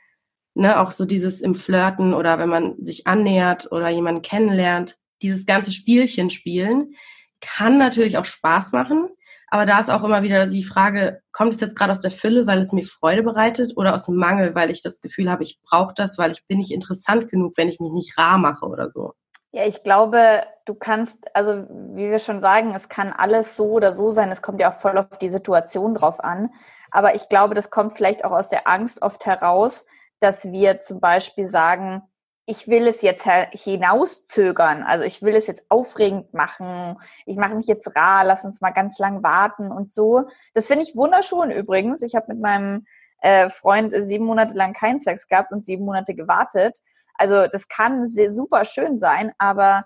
Ne, 0.55 0.81
auch 0.81 0.93
so 0.93 1.05
dieses 1.05 1.41
im 1.41 1.55
Flirten 1.55 2.13
oder 2.13 2.39
wenn 2.39 2.49
man 2.49 2.75
sich 2.85 3.07
annähert 3.07 3.71
oder 3.71 3.89
jemanden 3.89 4.23
kennenlernt, 4.23 4.99
dieses 5.23 5.47
ganze 5.47 5.73
Spielchen 5.73 6.29
spielen 6.29 6.95
kann 7.41 7.79
natürlich 7.79 8.19
auch 8.19 8.25
Spaß 8.25 8.73
machen, 8.73 9.09
aber 9.49 9.67
da 9.67 9.81
ist 9.81 9.91
auch 9.91 10.05
immer 10.05 10.23
wieder 10.23 10.47
die 10.47 10.63
Frage, 10.63 11.21
kommt 11.33 11.53
es 11.53 11.61
jetzt 11.61 11.77
gerade 11.77 11.91
aus 11.91 12.01
der 12.01 12.13
Fülle, 12.13 12.47
weil 12.47 12.61
es 12.61 12.73
mir 12.73 12.85
Freude 12.85 13.23
bereitet 13.23 13.73
oder 13.77 13.95
aus 13.95 14.07
dem 14.07 14.17
Mangel, 14.17 14.55
weil 14.55 14.71
ich 14.71 14.83
das 14.83 15.01
Gefühl 15.01 15.29
habe, 15.29 15.43
ich 15.43 15.59
brauche 15.63 15.95
das, 15.95 16.19
weil 16.19 16.31
ich 16.31 16.47
bin 16.47 16.59
nicht 16.59 16.71
interessant 16.71 17.29
genug, 17.29 17.55
wenn 17.57 17.69
ich 17.69 17.81
mich 17.81 17.93
nicht 17.93 18.17
rar 18.17 18.39
mache 18.39 18.67
oder 18.67 18.89
so. 18.89 19.15
Ja, 19.53 19.67
ich 19.67 19.83
glaube, 19.83 20.45
du 20.65 20.75
kannst, 20.75 21.35
also 21.35 21.65
wie 21.69 22.11
wir 22.11 22.21
schon 22.21 22.41
sagen, 22.41 22.73
es 22.75 22.89
kann 22.89 23.13
alles 23.13 23.57
so 23.57 23.71
oder 23.71 23.93
so 23.93 24.13
sein. 24.13 24.31
Es 24.31 24.43
kommt 24.43 24.61
ja 24.61 24.73
auch 24.73 24.79
voll 24.79 24.97
auf 24.97 25.19
die 25.21 25.29
Situation 25.29 25.95
drauf 25.95 26.21
an. 26.21 26.51
Aber 26.93 27.15
ich 27.17 27.29
glaube, 27.29 27.55
das 27.55 27.71
kommt 27.71 27.97
vielleicht 27.97 28.25
auch 28.25 28.31
aus 28.31 28.49
der 28.49 28.69
Angst 28.69 29.03
oft 29.03 29.27
heraus, 29.27 29.87
dass 30.21 30.53
wir 30.53 30.81
zum 30.81 31.01
Beispiel 31.01 31.47
sagen, 31.47 32.03
ich 32.47 32.69
will 32.69 32.87
es 32.87 33.03
jetzt 33.03 33.27
hinauszögern, 33.53 34.83
also 34.83 35.05
ich 35.05 35.23
will 35.23 35.37
es 35.37 35.47
jetzt 35.47 35.65
aufregend 35.69 36.35
machen, 36.35 36.97
ich 37.25 37.37
mache 37.37 37.55
mich 37.55 37.67
jetzt 37.67 37.95
rar, 37.95 38.25
lass 38.25 38.45
uns 38.45 38.61
mal 38.61 38.71
ganz 38.71 38.99
lang 38.99 39.23
warten 39.23 39.71
und 39.71 39.93
so. 39.93 40.25
Das 40.53 40.67
finde 40.67 40.85
ich 40.85 40.97
wunderschön 40.97 41.51
übrigens. 41.53 42.03
Ich 42.03 42.17
habe 42.17 42.27
mit 42.29 42.41
meinem 42.41 42.87
äh, 43.21 43.49
Freund 43.49 43.95
sieben 43.95 44.25
Monate 44.25 44.55
lang 44.55 44.73
keinen 44.73 45.01
Sex 45.01 45.29
gehabt 45.29 45.53
und 45.53 45.63
sieben 45.63 45.85
Monate 45.85 46.15
gewartet. 46.15 46.79
Also 47.15 47.47
das 47.47 47.69
kann 47.69 48.09
sehr, 48.09 48.33
super 48.33 48.65
schön 48.65 48.99
sein, 48.99 49.33
aber 49.39 49.85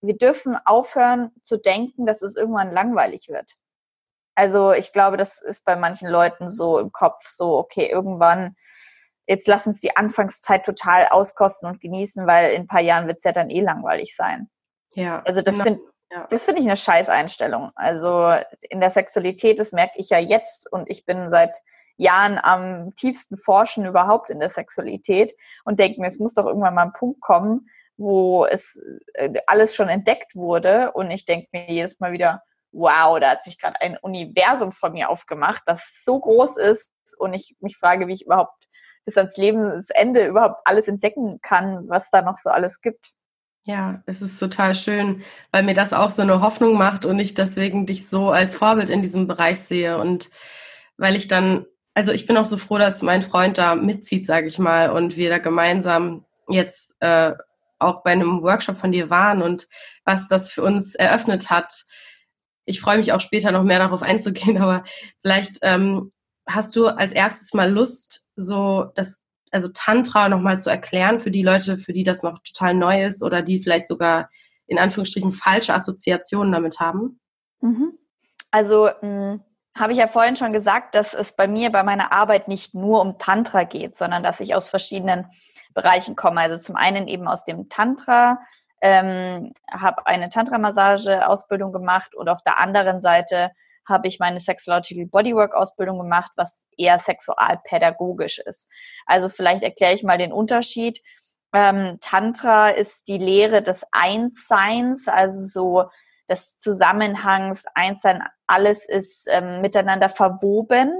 wir 0.00 0.16
dürfen 0.16 0.56
aufhören 0.64 1.30
zu 1.42 1.58
denken, 1.58 2.06
dass 2.06 2.22
es 2.22 2.36
irgendwann 2.36 2.70
langweilig 2.70 3.28
wird. 3.28 3.52
Also 4.34 4.72
ich 4.72 4.92
glaube, 4.92 5.16
das 5.16 5.40
ist 5.40 5.64
bei 5.64 5.76
manchen 5.76 6.08
Leuten 6.08 6.50
so 6.50 6.78
im 6.78 6.92
Kopf 6.92 7.28
so, 7.28 7.56
okay, 7.56 7.88
irgendwann 7.90 8.54
jetzt 9.26 9.48
lass 9.48 9.66
uns 9.66 9.80
die 9.80 9.96
Anfangszeit 9.96 10.64
total 10.64 11.08
auskosten 11.08 11.68
und 11.68 11.80
genießen, 11.80 12.26
weil 12.26 12.52
in 12.52 12.62
ein 12.62 12.66
paar 12.66 12.80
Jahren 12.80 13.06
wird 13.06 13.18
es 13.18 13.24
ja 13.24 13.32
dann 13.32 13.50
eh 13.50 13.60
langweilig 13.60 14.14
sein. 14.14 14.48
Ja. 14.94 15.22
Also 15.24 15.42
das 15.42 15.56
genau. 15.56 15.64
finde 15.64 15.82
ja. 16.10 16.26
das 16.30 16.44
finde 16.44 16.60
ich 16.60 16.66
eine 16.66 16.76
Scheißeinstellung. 16.76 17.70
Also 17.74 18.32
in 18.68 18.80
der 18.80 18.90
Sexualität, 18.90 19.58
das 19.58 19.72
merke 19.72 19.94
ich 19.96 20.10
ja 20.10 20.18
jetzt 20.18 20.70
und 20.70 20.90
ich 20.90 21.04
bin 21.04 21.30
seit 21.30 21.56
Jahren 21.96 22.38
am 22.38 22.94
tiefsten 22.94 23.36
Forschen 23.36 23.86
überhaupt 23.86 24.30
in 24.30 24.40
der 24.40 24.50
Sexualität 24.50 25.34
und 25.64 25.78
denke 25.78 26.00
mir, 26.00 26.08
es 26.08 26.18
muss 26.18 26.34
doch 26.34 26.46
irgendwann 26.46 26.74
mal 26.74 26.82
ein 26.82 26.92
Punkt 26.92 27.20
kommen, 27.20 27.68
wo 27.96 28.44
es 28.44 28.80
äh, 29.14 29.32
alles 29.46 29.74
schon 29.74 29.88
entdeckt 29.88 30.34
wurde 30.34 30.92
und 30.92 31.10
ich 31.10 31.24
denke 31.24 31.48
mir 31.52 31.70
jedes 31.70 31.98
Mal 31.98 32.12
wieder, 32.12 32.42
wow, 32.72 33.18
da 33.18 33.30
hat 33.30 33.44
sich 33.44 33.58
gerade 33.58 33.80
ein 33.80 33.96
Universum 33.96 34.72
von 34.72 34.92
mir 34.92 35.08
aufgemacht, 35.08 35.62
das 35.66 35.82
so 36.02 36.20
groß 36.20 36.58
ist 36.58 36.90
und 37.18 37.32
ich 37.32 37.56
mich 37.60 37.78
frage, 37.78 38.06
wie 38.06 38.12
ich 38.12 38.26
überhaupt 38.26 38.68
bis 39.06 39.16
ans 39.16 39.36
Lebensende 39.36 40.26
überhaupt 40.26 40.60
alles 40.64 40.88
entdecken 40.88 41.40
kann, 41.40 41.88
was 41.88 42.10
da 42.10 42.22
noch 42.22 42.36
so 42.36 42.50
alles 42.50 42.80
gibt. 42.80 43.12
Ja, 43.68 44.00
es 44.06 44.22
ist 44.22 44.38
total 44.38 44.76
schön, 44.76 45.24
weil 45.50 45.64
mir 45.64 45.74
das 45.74 45.92
auch 45.92 46.10
so 46.10 46.22
eine 46.22 46.40
Hoffnung 46.40 46.78
macht 46.78 47.04
und 47.04 47.18
ich 47.18 47.34
deswegen 47.34 47.84
dich 47.84 48.08
so 48.08 48.30
als 48.30 48.54
Vorbild 48.54 48.90
in 48.90 49.02
diesem 49.02 49.26
Bereich 49.26 49.58
sehe 49.58 49.98
und 49.98 50.30
weil 50.98 51.16
ich 51.16 51.26
dann, 51.26 51.66
also 51.92 52.12
ich 52.12 52.26
bin 52.26 52.36
auch 52.36 52.44
so 52.44 52.58
froh, 52.58 52.78
dass 52.78 53.02
mein 53.02 53.22
Freund 53.22 53.58
da 53.58 53.74
mitzieht, 53.74 54.24
sage 54.24 54.46
ich 54.46 54.60
mal, 54.60 54.90
und 54.90 55.16
wir 55.16 55.30
da 55.30 55.38
gemeinsam 55.38 56.24
jetzt 56.48 56.94
äh, 57.00 57.32
auch 57.80 58.04
bei 58.04 58.12
einem 58.12 58.40
Workshop 58.42 58.76
von 58.76 58.92
dir 58.92 59.10
waren 59.10 59.42
und 59.42 59.66
was 60.04 60.28
das 60.28 60.52
für 60.52 60.62
uns 60.62 60.94
eröffnet 60.94 61.50
hat. 61.50 61.72
Ich 62.66 62.80
freue 62.80 62.98
mich 62.98 63.12
auch 63.12 63.20
später 63.20 63.50
noch 63.50 63.64
mehr 63.64 63.80
darauf 63.80 64.02
einzugehen, 64.04 64.58
aber 64.58 64.84
vielleicht 65.22 65.58
ähm, 65.62 66.12
hast 66.48 66.76
du 66.76 66.86
als 66.86 67.12
erstes 67.12 67.52
mal 67.52 67.68
Lust, 67.72 68.28
so 68.36 68.92
das, 68.94 69.22
also 69.50 69.68
Tantra 69.72 70.28
nochmal 70.28 70.58
zu 70.58 70.70
erklären 70.70 71.20
für 71.20 71.30
die 71.30 71.42
Leute, 71.42 71.76
für 71.76 71.92
die 71.92 72.04
das 72.04 72.22
noch 72.22 72.38
total 72.40 72.74
neu 72.74 73.04
ist 73.04 73.22
oder 73.22 73.42
die 73.42 73.60
vielleicht 73.60 73.86
sogar 73.86 74.28
in 74.66 74.78
Anführungsstrichen 74.78 75.32
falsche 75.32 75.74
Assoziationen 75.74 76.52
damit 76.52 76.80
haben? 76.80 77.20
Mhm. 77.60 77.98
Also 78.50 78.90
hm, 79.00 79.40
habe 79.76 79.92
ich 79.92 79.98
ja 79.98 80.08
vorhin 80.08 80.36
schon 80.36 80.52
gesagt, 80.52 80.94
dass 80.94 81.14
es 81.14 81.32
bei 81.32 81.46
mir 81.46 81.70
bei 81.70 81.82
meiner 81.82 82.12
Arbeit 82.12 82.48
nicht 82.48 82.74
nur 82.74 83.00
um 83.00 83.18
Tantra 83.18 83.64
geht, 83.64 83.96
sondern 83.96 84.22
dass 84.22 84.40
ich 84.40 84.54
aus 84.54 84.68
verschiedenen 84.68 85.26
Bereichen 85.74 86.16
komme. 86.16 86.40
Also 86.40 86.58
zum 86.58 86.76
einen 86.76 87.06
eben 87.06 87.28
aus 87.28 87.44
dem 87.44 87.68
Tantra, 87.68 88.38
ähm, 88.80 89.52
habe 89.70 90.06
eine 90.06 90.30
Tantra-Massage-Ausbildung 90.30 91.72
gemacht 91.72 92.14
und 92.14 92.28
auf 92.28 92.42
der 92.42 92.58
anderen 92.58 93.00
Seite 93.00 93.50
habe 93.88 94.08
ich 94.08 94.18
meine 94.18 94.40
Sexological 94.40 95.06
Bodywork 95.06 95.54
Ausbildung 95.54 95.98
gemacht, 95.98 96.32
was 96.36 96.66
eher 96.76 96.98
sexualpädagogisch 96.98 98.38
ist. 98.38 98.70
Also 99.06 99.28
vielleicht 99.28 99.62
erkläre 99.62 99.94
ich 99.94 100.02
mal 100.02 100.18
den 100.18 100.32
Unterschied. 100.32 101.00
Ähm, 101.52 101.98
Tantra 102.00 102.70
ist 102.70 103.08
die 103.08 103.18
Lehre 103.18 103.62
des 103.62 103.84
Einsseins, 103.92 105.08
also 105.08 105.46
so 105.46 105.90
des 106.28 106.58
Zusammenhangs, 106.58 107.64
Einssein, 107.74 108.22
alles 108.46 108.84
ist 108.84 109.26
ähm, 109.28 109.60
miteinander 109.60 110.08
verwoben. 110.08 110.92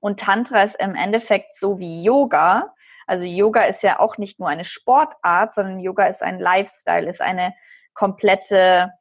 Und 0.00 0.20
Tantra 0.20 0.62
ist 0.62 0.76
im 0.76 0.94
Endeffekt 0.94 1.56
so 1.56 1.78
wie 1.78 2.02
Yoga. 2.02 2.72
Also 3.06 3.24
Yoga 3.24 3.62
ist 3.62 3.82
ja 3.82 3.98
auch 3.98 4.16
nicht 4.16 4.38
nur 4.38 4.48
eine 4.48 4.64
Sportart, 4.64 5.54
sondern 5.54 5.80
Yoga 5.80 6.06
ist 6.06 6.22
ein 6.22 6.38
Lifestyle, 6.38 7.08
ist 7.08 7.20
eine 7.20 7.54
komplette 7.94 8.92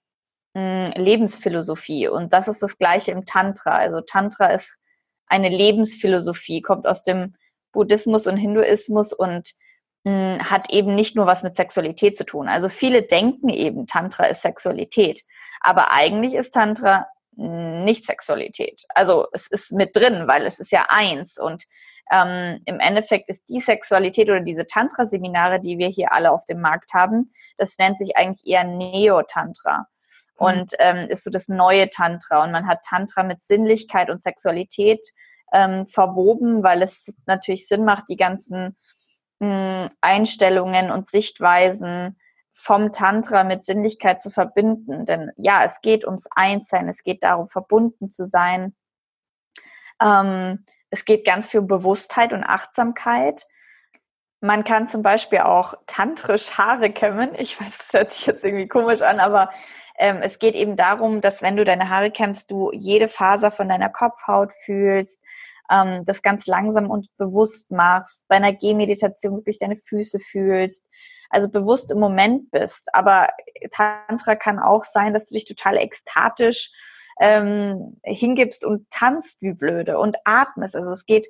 Lebensphilosophie. 0.57 2.07
Und 2.07 2.33
das 2.33 2.47
ist 2.47 2.61
das 2.61 2.77
Gleiche 2.77 3.11
im 3.11 3.25
Tantra. 3.25 3.75
Also 3.75 4.01
Tantra 4.01 4.47
ist 4.47 4.69
eine 5.27 5.49
Lebensphilosophie, 5.49 6.61
kommt 6.61 6.87
aus 6.87 7.03
dem 7.03 7.35
Buddhismus 7.71 8.27
und 8.27 8.37
Hinduismus 8.37 9.13
und 9.13 9.51
mh, 10.03 10.49
hat 10.49 10.71
eben 10.71 10.95
nicht 10.95 11.15
nur 11.15 11.25
was 11.25 11.43
mit 11.43 11.55
Sexualität 11.55 12.17
zu 12.17 12.25
tun. 12.25 12.47
Also 12.47 12.69
viele 12.69 13.03
denken 13.03 13.49
eben, 13.49 13.87
Tantra 13.87 14.25
ist 14.25 14.41
Sexualität. 14.41 15.21
Aber 15.61 15.93
eigentlich 15.93 16.33
ist 16.33 16.53
Tantra 16.53 17.07
nicht 17.37 18.05
Sexualität. 18.05 18.83
Also 18.89 19.27
es 19.31 19.47
ist 19.47 19.71
mit 19.71 19.95
drin, 19.95 20.27
weil 20.27 20.47
es 20.47 20.59
ist 20.59 20.71
ja 20.71 20.87
eins. 20.89 21.37
Und 21.37 21.65
ähm, 22.11 22.61
im 22.65 22.79
Endeffekt 22.79 23.29
ist 23.29 23.47
die 23.47 23.59
Sexualität 23.59 24.27
oder 24.29 24.39
diese 24.39 24.65
Tantra-Seminare, 24.65 25.59
die 25.59 25.77
wir 25.77 25.89
hier 25.89 26.13
alle 26.13 26.31
auf 26.31 26.45
dem 26.45 26.61
Markt 26.61 26.93
haben, 26.93 27.33
das 27.57 27.77
nennt 27.77 27.99
sich 27.99 28.17
eigentlich 28.17 28.45
eher 28.45 28.63
Neo-Tantra. 28.63 29.87
Mhm. 30.39 30.45
und 30.45 30.73
ähm, 30.79 31.09
ist 31.09 31.23
so 31.23 31.29
das 31.29 31.47
neue 31.47 31.89
Tantra. 31.89 32.43
Und 32.43 32.51
man 32.51 32.67
hat 32.67 32.83
Tantra 32.83 33.23
mit 33.23 33.43
Sinnlichkeit 33.43 34.09
und 34.09 34.21
Sexualität 34.21 35.01
ähm, 35.51 35.85
verwoben, 35.85 36.63
weil 36.63 36.81
es 36.81 37.15
natürlich 37.25 37.67
Sinn 37.67 37.85
macht, 37.85 38.05
die 38.09 38.17
ganzen 38.17 38.77
mh, 39.39 39.83
hm, 39.83 39.89
Einstellungen 40.01 40.91
und 40.91 41.09
Sichtweisen 41.09 42.17
vom 42.53 42.91
Tantra 42.91 43.43
mit 43.43 43.65
Sinnlichkeit 43.65 44.21
zu 44.21 44.31
verbinden. 44.31 45.05
Denn 45.05 45.31
ja, 45.37 45.63
es 45.63 45.81
geht 45.81 46.05
ums 46.05 46.27
Einssein, 46.35 46.89
es 46.89 47.03
geht 47.03 47.23
darum, 47.23 47.49
verbunden 47.49 48.09
zu 48.09 48.25
sein. 48.25 48.75
Ähm, 50.01 50.65
es 50.89 51.05
geht 51.05 51.25
ganz 51.25 51.47
viel 51.47 51.61
um 51.61 51.67
Bewusstheit 51.67 52.33
und 52.33 52.43
Achtsamkeit. 52.43 53.45
Man 54.39 54.63
kann 54.63 54.87
zum 54.87 55.01
Beispiel 55.01 55.39
auch 55.39 55.75
tantrisch 55.87 56.57
Haare 56.57 56.91
kämmen. 56.91 57.33
Ich 57.37 57.59
weiß, 57.59 57.71
das 57.77 57.93
hört 57.93 58.13
sich 58.13 58.25
jetzt 58.25 58.45
irgendwie 58.45 58.67
komisch 58.67 59.01
an, 59.01 59.19
aber 59.19 59.49
ähm, 59.97 60.21
es 60.21 60.39
geht 60.39 60.55
eben 60.55 60.75
darum, 60.75 61.21
dass 61.21 61.41
wenn 61.41 61.57
du 61.57 61.65
deine 61.65 61.89
Haare 61.89 62.11
kämmst, 62.11 62.49
du 62.51 62.71
jede 62.71 63.09
Faser 63.09 63.51
von 63.51 63.67
deiner 63.67 63.89
Kopfhaut 63.89 64.51
fühlst, 64.65 65.23
ähm, 65.71 66.05
das 66.05 66.21
ganz 66.21 66.45
langsam 66.47 66.89
und 66.89 67.07
bewusst 67.17 67.71
machst, 67.71 68.27
bei 68.27 68.35
einer 68.35 68.53
Gehmeditation 68.53 69.37
wirklich 69.37 69.59
deine 69.59 69.75
Füße 69.75 70.19
fühlst, 70.19 70.87
also 71.29 71.49
bewusst 71.49 71.91
im 71.91 71.99
Moment 71.99 72.51
bist. 72.51 72.87
Aber 72.93 73.29
Tantra 73.71 74.35
kann 74.35 74.59
auch 74.59 74.83
sein, 74.83 75.13
dass 75.13 75.29
du 75.29 75.35
dich 75.35 75.45
total 75.45 75.77
ekstatisch 75.77 76.71
ähm, 77.19 77.99
hingibst 78.03 78.63
und 78.63 78.89
tanzt 78.91 79.41
wie 79.41 79.53
blöde 79.53 79.97
und 79.97 80.17
atmest. 80.23 80.75
Also 80.75 80.91
es 80.91 81.05
geht 81.05 81.27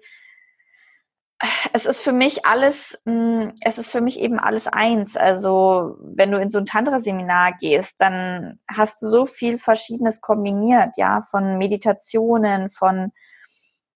es 1.74 1.86
ist 1.86 2.02
für 2.02 2.14
mich 2.14 2.46
alles, 2.46 2.98
hm, 3.06 3.54
es 3.62 3.78
ist 3.78 3.92
für 3.92 4.02
mich 4.02 4.20
eben 4.20 4.40
alles 4.40 4.68
eins. 4.68 5.16
Also 5.16 5.98
wenn 6.02 6.32
du 6.32 6.40
in 6.40 6.50
so 6.50 6.58
ein 6.58 6.66
Tantra-Seminar 6.66 7.54
gehst, 7.60 7.96
dann 8.00 8.60
hast 8.68 9.02
du 9.02 9.08
so 9.08 9.26
viel 9.26 9.58
Verschiedenes 9.58 10.22
kombiniert, 10.22 10.98
ja, 10.98 11.22
von 11.22 11.58
Meditationen, 11.58 12.70
von 12.70 13.12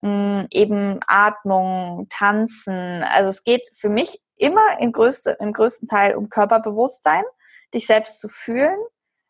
hm, 0.04 0.47
eben 0.51 0.99
Atmung, 1.08 2.08
Tanzen. 2.10 3.04
Also 3.04 3.30
es 3.30 3.43
geht 3.43 3.67
für 3.75 3.89
mich 3.89 4.21
immer 4.36 4.80
im, 4.80 4.91
größte, 4.91 5.38
im 5.39 5.54
größten 5.54 5.88
Teil 5.88 6.15
um 6.15 6.30
Körperbewusstsein, 6.30 7.23
dich 7.73 7.88
selbst 7.88 8.19
zu 8.19 8.27
fühlen, 8.27 8.77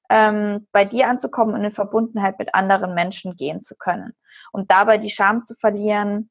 ähm, 0.09 0.67
bei 0.71 0.83
dir 0.85 1.07
anzukommen 1.07 1.55
und 1.55 1.63
in 1.63 1.71
Verbundenheit 1.71 2.39
mit 2.39 2.55
anderen 2.55 2.93
Menschen 2.93 3.35
gehen 3.35 3.61
zu 3.61 3.75
können. 3.77 4.13
Und 4.51 4.71
dabei 4.71 4.97
die 4.97 5.09
Scham 5.09 5.43
zu 5.43 5.55
verlieren, 5.55 6.29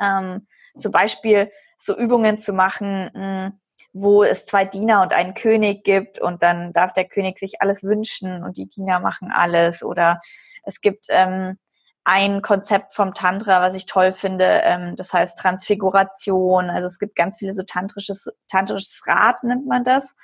ähm, 0.00 0.46
zum 0.76 0.92
Beispiel 0.92 1.50
so 1.78 1.96
Übungen 1.96 2.38
zu 2.38 2.52
machen, 2.52 3.10
hm, 3.14 3.60
wo 3.92 4.22
es 4.22 4.46
zwei 4.46 4.64
Diener 4.64 5.02
und 5.02 5.12
einen 5.12 5.34
König 5.34 5.84
gibt 5.84 6.20
und 6.20 6.42
dann 6.42 6.72
darf 6.72 6.92
der 6.92 7.06
König 7.06 7.38
sich 7.38 7.60
alles 7.60 7.82
wünschen 7.82 8.44
und 8.44 8.56
die 8.56 8.66
Diener 8.66 9.00
machen 9.00 9.30
alles. 9.32 9.82
Oder 9.82 10.20
es 10.64 10.80
gibt 10.80 11.06
ähm, 11.08 11.58
ein 12.04 12.42
Konzept 12.42 12.94
vom 12.94 13.14
Tantra, 13.14 13.60
was 13.60 13.74
ich 13.74 13.86
toll 13.86 14.14
finde, 14.14 14.62
ähm, 14.64 14.96
das 14.96 15.12
heißt 15.12 15.38
Transfiguration. 15.38 16.70
Also 16.70 16.86
es 16.86 16.98
gibt 16.98 17.16
ganz 17.16 17.36
viele 17.38 17.52
so 17.52 17.62
tantrisches, 17.64 18.30
tantrisches 18.48 19.02
Rad 19.06 19.42
nennt 19.44 19.66
man 19.66 19.84
das, 19.84 20.14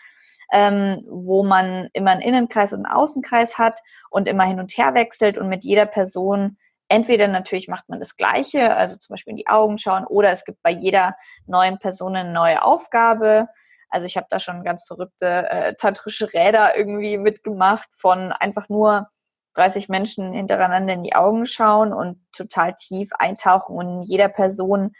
ähm, 0.52 1.04
wo 1.08 1.42
man 1.42 1.88
immer 1.92 2.12
einen 2.12 2.22
Innenkreis 2.22 2.72
und 2.72 2.86
einen 2.86 2.94
Außenkreis 2.94 3.58
hat 3.58 3.80
und 4.10 4.28
immer 4.28 4.44
hin 4.44 4.60
und 4.60 4.72
her 4.76 4.94
wechselt 4.94 5.36
und 5.36 5.48
mit 5.48 5.64
jeder 5.64 5.86
Person 5.86 6.56
Entweder 6.88 7.28
natürlich 7.28 7.68
macht 7.68 7.88
man 7.88 8.00
das 8.00 8.16
Gleiche, 8.16 8.76
also 8.76 8.96
zum 8.96 9.14
Beispiel 9.14 9.32
in 9.32 9.36
die 9.38 9.46
Augen 9.46 9.78
schauen, 9.78 10.06
oder 10.06 10.30
es 10.30 10.44
gibt 10.44 10.62
bei 10.62 10.70
jeder 10.70 11.16
neuen 11.46 11.78
Person 11.78 12.14
eine 12.14 12.32
neue 12.32 12.62
Aufgabe. 12.62 13.48
Also 13.88 14.06
ich 14.06 14.16
habe 14.16 14.26
da 14.28 14.40
schon 14.40 14.64
ganz 14.64 14.84
verrückte 14.86 15.48
äh, 15.50 15.74
tantrische 15.74 16.32
Räder 16.32 16.76
irgendwie 16.76 17.16
mitgemacht 17.16 17.88
von 17.92 18.32
einfach 18.32 18.68
nur 18.68 19.08
30 19.54 19.88
Menschen 19.88 20.32
hintereinander 20.32 20.94
in 20.94 21.04
die 21.04 21.14
Augen 21.14 21.46
schauen 21.46 21.92
und 21.92 22.20
total 22.32 22.74
tief 22.74 23.10
eintauchen 23.18 23.76
und 23.76 24.02
jeder 24.02 24.28
Person 24.28 24.92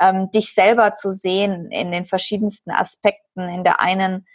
ähm, 0.00 0.30
dich 0.30 0.54
selber 0.54 0.94
zu 0.94 1.12
sehen 1.12 1.70
in 1.70 1.90
den 1.90 2.06
verschiedensten 2.06 2.70
Aspekten. 2.70 3.48
In 3.48 3.64
der 3.64 3.80
einen 3.80 4.26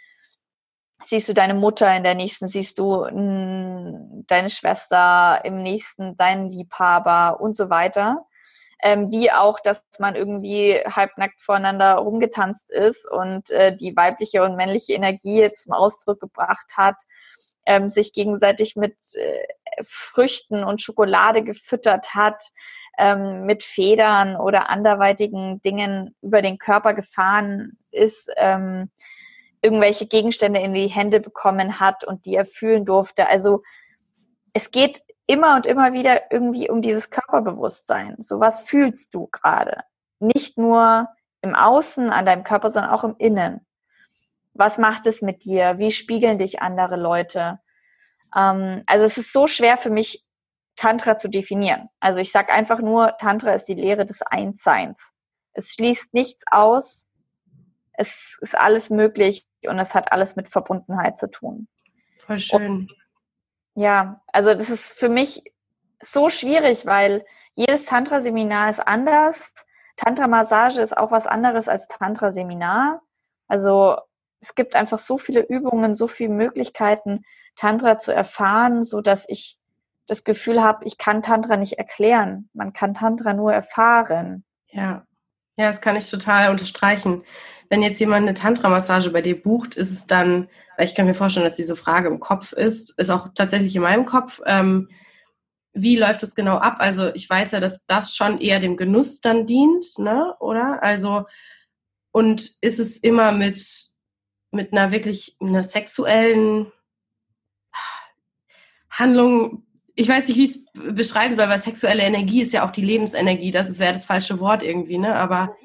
siehst 1.02 1.28
du 1.28 1.34
deine 1.34 1.54
Mutter, 1.54 1.94
in 1.96 2.04
der 2.04 2.14
nächsten? 2.14 2.48
Siehst 2.48 2.78
du 2.78 3.04
mh, 3.04 3.10
hm, 3.10 4.24
deine 4.26 4.50
Schwester, 4.50 5.40
im 5.44 5.62
nächsten? 5.62 6.16
Deinen 6.16 6.50
Liebhaber? 6.50 7.40
Und 7.40 7.56
so 7.56 7.70
weiter. 7.70 8.26
Ähm, 8.82 9.10
wie 9.10 9.30
auch, 9.30 9.60
dass 9.60 9.82
man 9.98 10.14
irgendwie 10.14 10.74
halbnackt 10.74 11.40
voreinander 11.40 11.94
rumgetanzt 11.94 12.70
ist 12.70 13.10
und 13.10 13.50
äh, 13.50 13.74
die 13.74 13.96
weibliche 13.96 14.42
und 14.42 14.56
männliche 14.56 14.92
Energie 14.92 15.50
zum 15.52 15.72
Ausdruck 15.72 16.20
gebracht 16.20 16.72
hat, 16.76 16.96
ähm, 17.66 17.88
sich 17.88 18.12
gegenseitig 18.12 18.76
mit 18.76 18.96
äh, 19.14 19.84
Früchten 19.86 20.64
und 20.64 20.82
Schokolade 20.82 21.42
gefüttert 21.42 22.14
hat, 22.14 22.42
ähm, 22.98 23.44
mit 23.44 23.64
Federn 23.64 24.36
oder 24.36 24.68
anderweitigen 24.70 25.62
Dingen 25.62 26.14
über 26.22 26.42
den 26.42 26.58
Körper 26.58 26.94
gefahren 26.94 27.78
ist, 27.90 28.30
ähm, 28.36 28.90
irgendwelche 29.64 30.06
Gegenstände 30.06 30.60
in 30.60 30.74
die 30.74 30.88
Hände 30.88 31.20
bekommen 31.20 31.80
hat 31.80 32.04
und 32.04 32.26
die 32.26 32.34
er 32.34 32.44
fühlen 32.44 32.84
durfte. 32.84 33.28
Also 33.28 33.62
es 34.52 34.70
geht 34.70 35.02
immer 35.26 35.56
und 35.56 35.64
immer 35.66 35.94
wieder 35.94 36.30
irgendwie 36.30 36.68
um 36.68 36.82
dieses 36.82 37.08
Körperbewusstsein. 37.08 38.16
So 38.20 38.40
was 38.40 38.60
fühlst 38.60 39.14
du 39.14 39.28
gerade? 39.28 39.80
Nicht 40.20 40.58
nur 40.58 41.08
im 41.40 41.54
Außen 41.54 42.10
an 42.10 42.26
deinem 42.26 42.44
Körper, 42.44 42.70
sondern 42.70 42.92
auch 42.92 43.04
im 43.04 43.16
Innen. 43.18 43.66
Was 44.52 44.76
macht 44.76 45.06
es 45.06 45.22
mit 45.22 45.44
dir? 45.44 45.78
Wie 45.78 45.90
spiegeln 45.90 46.36
dich 46.38 46.60
andere 46.60 46.96
Leute? 46.96 47.58
Ähm, 48.36 48.82
also 48.86 49.06
es 49.06 49.16
ist 49.16 49.32
so 49.32 49.46
schwer 49.46 49.78
für 49.78 49.90
mich, 49.90 50.24
Tantra 50.76 51.16
zu 51.16 51.28
definieren. 51.28 51.88
Also 52.00 52.18
ich 52.18 52.32
sage 52.32 52.52
einfach 52.52 52.80
nur, 52.80 53.16
Tantra 53.18 53.52
ist 53.52 53.66
die 53.66 53.74
Lehre 53.74 54.04
des 54.04 54.22
Einsseins. 54.22 55.12
Es 55.52 55.68
schließt 55.72 56.12
nichts 56.12 56.44
aus. 56.50 57.06
Es 57.92 58.36
ist 58.40 58.58
alles 58.58 58.90
möglich 58.90 59.46
und 59.68 59.78
es 59.78 59.94
hat 59.94 60.12
alles 60.12 60.36
mit 60.36 60.48
Verbundenheit 60.48 61.18
zu 61.18 61.30
tun. 61.30 61.68
Voll 62.18 62.38
schön. 62.38 62.66
Und, 62.66 62.94
ja, 63.74 64.22
also 64.28 64.54
das 64.54 64.70
ist 64.70 64.84
für 64.84 65.08
mich 65.08 65.42
so 66.00 66.28
schwierig, 66.28 66.86
weil 66.86 67.24
jedes 67.54 67.84
Tantra-Seminar 67.86 68.70
ist 68.70 68.80
anders. 68.80 69.52
Tantra-Massage 69.96 70.80
ist 70.80 70.96
auch 70.96 71.10
was 71.10 71.26
anderes 71.26 71.68
als 71.68 71.88
Tantra-Seminar. 71.88 73.02
Also 73.48 73.96
es 74.40 74.54
gibt 74.54 74.74
einfach 74.74 74.98
so 74.98 75.18
viele 75.18 75.40
Übungen, 75.40 75.94
so 75.94 76.08
viele 76.08 76.30
Möglichkeiten, 76.30 77.24
Tantra 77.56 77.98
zu 77.98 78.12
erfahren, 78.12 78.84
so 78.84 79.00
dass 79.00 79.28
ich 79.28 79.58
das 80.06 80.24
Gefühl 80.24 80.62
habe, 80.62 80.84
ich 80.84 80.98
kann 80.98 81.22
Tantra 81.22 81.56
nicht 81.56 81.78
erklären. 81.78 82.50
Man 82.52 82.72
kann 82.72 82.94
Tantra 82.94 83.32
nur 83.32 83.52
erfahren. 83.52 84.44
Ja. 84.68 85.06
Ja, 85.56 85.68
das 85.68 85.80
kann 85.80 85.96
ich 85.96 86.10
total 86.10 86.50
unterstreichen. 86.50 87.22
Wenn 87.68 87.82
jetzt 87.82 88.00
jemand 88.00 88.26
eine 88.26 88.34
Tantra-Massage 88.34 89.10
bei 89.10 89.22
dir 89.22 89.40
bucht, 89.40 89.76
ist 89.76 89.90
es 89.90 90.06
dann, 90.06 90.48
weil 90.76 90.86
ich 90.86 90.94
kann 90.94 91.06
mir 91.06 91.14
vorstellen, 91.14 91.44
dass 91.44 91.54
diese 91.56 91.76
Frage 91.76 92.08
im 92.08 92.20
Kopf 92.20 92.52
ist, 92.52 92.98
ist 92.98 93.10
auch 93.10 93.28
tatsächlich 93.34 93.74
in 93.76 93.82
meinem 93.82 94.04
Kopf. 94.04 94.40
Ähm, 94.46 94.88
wie 95.72 95.96
läuft 95.96 96.22
das 96.22 96.34
genau 96.34 96.56
ab? 96.56 96.76
Also 96.78 97.12
ich 97.14 97.28
weiß 97.28 97.52
ja, 97.52 97.60
dass 97.60 97.84
das 97.86 98.14
schon 98.16 98.40
eher 98.40 98.60
dem 98.60 98.76
Genuss 98.76 99.20
dann 99.20 99.46
dient, 99.46 99.98
ne? 99.98 100.34
Oder? 100.40 100.82
Also 100.82 101.24
und 102.12 102.52
ist 102.60 102.78
es 102.80 102.98
immer 102.98 103.32
mit 103.32 103.60
mit 104.52 104.72
einer 104.72 104.92
wirklich 104.92 105.36
einer 105.40 105.64
sexuellen 105.64 106.72
Handlung 108.88 109.66
ich 109.96 110.08
weiß 110.08 110.28
nicht, 110.28 110.36
wie 110.36 110.44
ich 110.44 110.50
es 110.50 110.94
beschreiben 110.94 111.34
soll, 111.34 111.48
weil 111.48 111.58
sexuelle 111.58 112.02
Energie 112.02 112.42
ist 112.42 112.52
ja 112.52 112.66
auch 112.66 112.70
die 112.70 112.84
Lebensenergie. 112.84 113.50
Das 113.50 113.78
wäre 113.78 113.92
das 113.92 114.06
falsche 114.06 114.40
Wort 114.40 114.62
irgendwie, 114.62 114.98
ne? 114.98 115.14
Aber 115.14 115.56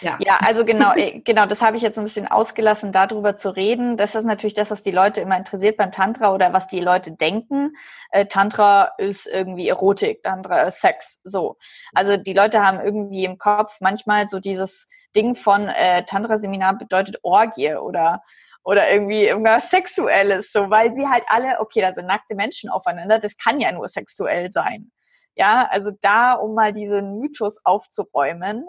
ja. 0.00 0.18
ja, 0.20 0.38
also 0.44 0.64
genau, 0.64 0.94
äh, 0.94 1.20
genau, 1.20 1.46
das 1.46 1.62
habe 1.62 1.76
ich 1.76 1.82
jetzt 1.82 1.98
ein 1.98 2.04
bisschen 2.04 2.26
ausgelassen, 2.26 2.92
darüber 2.92 3.36
zu 3.38 3.54
reden. 3.54 3.96
Das 3.96 4.14
ist 4.14 4.24
natürlich 4.24 4.54
das, 4.54 4.70
was 4.70 4.82
die 4.82 4.90
Leute 4.90 5.20
immer 5.22 5.38
interessiert 5.38 5.78
beim 5.78 5.92
Tantra 5.92 6.34
oder 6.34 6.52
was 6.52 6.66
die 6.66 6.80
Leute 6.80 7.12
denken. 7.12 7.72
Äh, 8.10 8.26
Tantra 8.26 8.90
ist 8.98 9.26
irgendwie 9.26 9.68
Erotik, 9.68 10.22
Tantra 10.22 10.62
ist 10.62 10.80
Sex, 10.80 11.20
so. 11.24 11.56
Also 11.94 12.16
die 12.16 12.34
Leute 12.34 12.62
haben 12.62 12.80
irgendwie 12.84 13.24
im 13.24 13.38
Kopf 13.38 13.76
manchmal 13.80 14.28
so 14.28 14.38
dieses 14.38 14.88
Ding 15.14 15.34
von 15.34 15.68
äh, 15.68 16.04
Tantra-Seminar 16.04 16.76
bedeutet 16.76 17.18
Orgie 17.22 17.74
oder 17.74 18.22
oder 18.66 18.90
irgendwie 18.90 19.24
irgendwas 19.24 19.70
Sexuelles, 19.70 20.50
so, 20.50 20.68
weil 20.70 20.92
sie 20.92 21.06
halt 21.06 21.22
alle, 21.28 21.60
okay, 21.60 21.80
da 21.80 21.94
sind 21.94 22.06
nackte 22.06 22.34
Menschen 22.34 22.68
aufeinander, 22.68 23.20
das 23.20 23.36
kann 23.36 23.60
ja 23.60 23.70
nur 23.70 23.86
sexuell 23.86 24.50
sein. 24.50 24.90
Ja, 25.36 25.68
also 25.70 25.92
da, 26.00 26.32
um 26.32 26.56
mal 26.56 26.72
diesen 26.72 27.20
Mythos 27.20 27.60
aufzuräumen. 27.64 28.68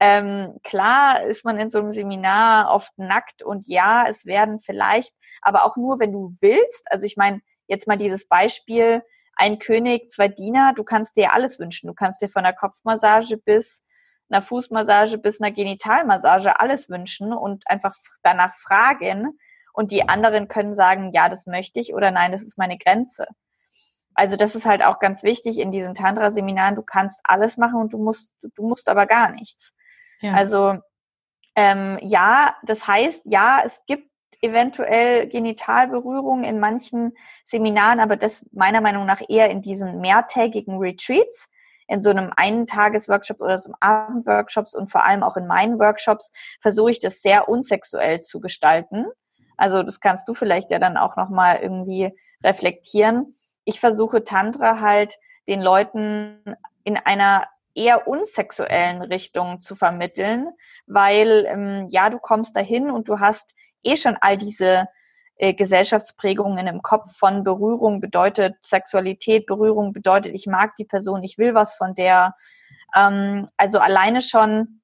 Ähm, 0.00 0.56
klar 0.64 1.24
ist 1.24 1.44
man 1.44 1.58
in 1.58 1.68
so 1.68 1.78
einem 1.78 1.92
Seminar 1.92 2.74
oft 2.74 2.90
nackt 2.96 3.42
und 3.42 3.68
ja, 3.68 4.06
es 4.08 4.24
werden 4.24 4.60
vielleicht, 4.62 5.12
aber 5.42 5.64
auch 5.66 5.76
nur, 5.76 6.00
wenn 6.00 6.12
du 6.12 6.34
willst. 6.40 6.90
Also 6.90 7.04
ich 7.04 7.18
meine, 7.18 7.42
jetzt 7.66 7.86
mal 7.86 7.98
dieses 7.98 8.26
Beispiel, 8.26 9.02
ein 9.36 9.58
König, 9.58 10.10
zwei 10.10 10.28
Diener, 10.28 10.72
du 10.74 10.84
kannst 10.84 11.16
dir 11.16 11.34
alles 11.34 11.58
wünschen. 11.58 11.88
Du 11.88 11.94
kannst 11.94 12.22
dir 12.22 12.30
von 12.30 12.44
der 12.44 12.54
Kopfmassage 12.54 13.36
bis 13.36 13.83
einer 14.30 14.42
Fußmassage 14.42 15.18
bis 15.18 15.40
einer 15.40 15.52
Genitalmassage 15.52 16.60
alles 16.60 16.88
wünschen 16.88 17.32
und 17.32 17.68
einfach 17.68 17.94
danach 18.22 18.54
fragen. 18.54 19.38
Und 19.72 19.90
die 19.90 20.08
anderen 20.08 20.48
können 20.48 20.74
sagen, 20.74 21.10
ja, 21.12 21.28
das 21.28 21.46
möchte 21.46 21.80
ich 21.80 21.94
oder 21.94 22.10
nein, 22.10 22.32
das 22.32 22.42
ist 22.42 22.58
meine 22.58 22.78
Grenze. 22.78 23.26
Also 24.14 24.36
das 24.36 24.54
ist 24.54 24.66
halt 24.66 24.82
auch 24.84 25.00
ganz 25.00 25.22
wichtig 25.24 25.58
in 25.58 25.72
diesen 25.72 25.94
Tantra-Seminaren. 25.94 26.76
Du 26.76 26.82
kannst 26.82 27.20
alles 27.24 27.56
machen 27.56 27.80
und 27.80 27.92
du 27.92 27.98
musst, 27.98 28.32
du 28.42 28.66
musst 28.66 28.88
aber 28.88 29.06
gar 29.06 29.32
nichts. 29.32 29.74
Ja. 30.20 30.34
Also 30.34 30.78
ähm, 31.56 31.98
ja, 32.02 32.54
das 32.62 32.86
heißt, 32.86 33.22
ja, 33.24 33.62
es 33.64 33.80
gibt 33.86 34.08
eventuell 34.40 35.28
Genitalberührungen 35.28 36.44
in 36.44 36.60
manchen 36.60 37.16
Seminaren, 37.44 37.98
aber 37.98 38.16
das 38.16 38.44
meiner 38.52 38.80
Meinung 38.80 39.06
nach 39.06 39.22
eher 39.28 39.50
in 39.50 39.62
diesen 39.62 40.00
mehrtägigen 40.00 40.78
Retreats 40.78 41.50
in 41.86 42.00
so 42.00 42.10
einem 42.10 42.30
Eintages-Workshop 42.34 43.40
oder 43.40 43.58
so 43.58 43.68
einem 43.68 43.76
Abend-Workshops 43.80 44.74
und 44.74 44.90
vor 44.90 45.04
allem 45.04 45.22
auch 45.22 45.36
in 45.36 45.46
meinen 45.46 45.78
Workshops 45.78 46.32
versuche 46.60 46.90
ich 46.90 47.00
das 47.00 47.20
sehr 47.20 47.48
unsexuell 47.48 48.20
zu 48.22 48.40
gestalten. 48.40 49.06
Also 49.56 49.82
das 49.82 50.00
kannst 50.00 50.26
du 50.28 50.34
vielleicht 50.34 50.70
ja 50.70 50.78
dann 50.78 50.96
auch 50.96 51.16
nochmal 51.16 51.58
irgendwie 51.62 52.12
reflektieren. 52.42 53.36
Ich 53.64 53.80
versuche 53.80 54.24
Tantra 54.24 54.80
halt 54.80 55.14
den 55.46 55.60
Leuten 55.60 56.42
in 56.84 56.96
einer 56.96 57.46
eher 57.74 58.06
unsexuellen 58.06 59.02
Richtung 59.02 59.60
zu 59.60 59.74
vermitteln, 59.74 60.48
weil 60.86 61.44
ähm, 61.46 61.88
ja, 61.90 62.08
du 62.08 62.18
kommst 62.18 62.56
dahin 62.56 62.90
und 62.90 63.08
du 63.08 63.20
hast 63.20 63.54
eh 63.82 63.96
schon 63.96 64.16
all 64.20 64.38
diese 64.38 64.86
Gesellschaftsprägungen 65.38 66.66
im 66.66 66.82
Kopf 66.82 67.16
von 67.16 67.42
Berührung 67.44 68.00
bedeutet 68.00 68.54
Sexualität, 68.64 69.46
Berührung 69.46 69.92
bedeutet, 69.92 70.34
ich 70.34 70.46
mag 70.46 70.76
die 70.76 70.84
Person, 70.84 71.24
ich 71.24 71.38
will 71.38 71.54
was 71.54 71.74
von 71.74 71.94
der. 71.94 72.34
Ähm, 72.94 73.48
also 73.56 73.78
alleine 73.78 74.20
schon, 74.20 74.80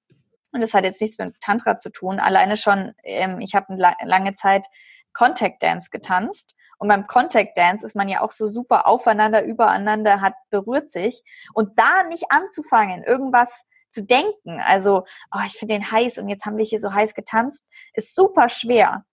und 0.52 0.60
das 0.60 0.74
hat 0.74 0.84
jetzt 0.84 1.00
nichts 1.00 1.18
mit 1.18 1.40
Tantra 1.40 1.78
zu 1.78 1.90
tun, 1.90 2.18
alleine 2.18 2.56
schon, 2.56 2.92
ähm, 3.04 3.40
ich 3.40 3.54
habe 3.54 3.74
la 3.76 3.94
lange 4.04 4.34
Zeit 4.34 4.66
Contact 5.12 5.62
Dance 5.62 5.90
getanzt. 5.90 6.54
Und 6.78 6.88
beim 6.88 7.06
Contact 7.06 7.58
Dance 7.58 7.84
ist 7.84 7.94
man 7.94 8.08
ja 8.08 8.22
auch 8.22 8.30
so 8.30 8.46
super 8.46 8.86
aufeinander, 8.86 9.44
übereinander, 9.44 10.22
hat, 10.22 10.34
berührt 10.48 10.88
sich. 10.88 11.22
Und 11.52 11.78
da 11.78 12.04
nicht 12.04 12.24
anzufangen, 12.30 13.04
irgendwas 13.04 13.64
zu 13.90 14.02
denken, 14.02 14.60
also, 14.60 15.04
oh, 15.34 15.40
ich 15.46 15.58
finde 15.58 15.74
den 15.74 15.90
heiß 15.90 16.18
und 16.18 16.28
jetzt 16.28 16.46
haben 16.46 16.56
wir 16.56 16.64
hier 16.64 16.80
so 16.80 16.94
heiß 16.94 17.14
getanzt, 17.14 17.62
ist 17.92 18.14
super 18.14 18.48
schwer. 18.48 19.04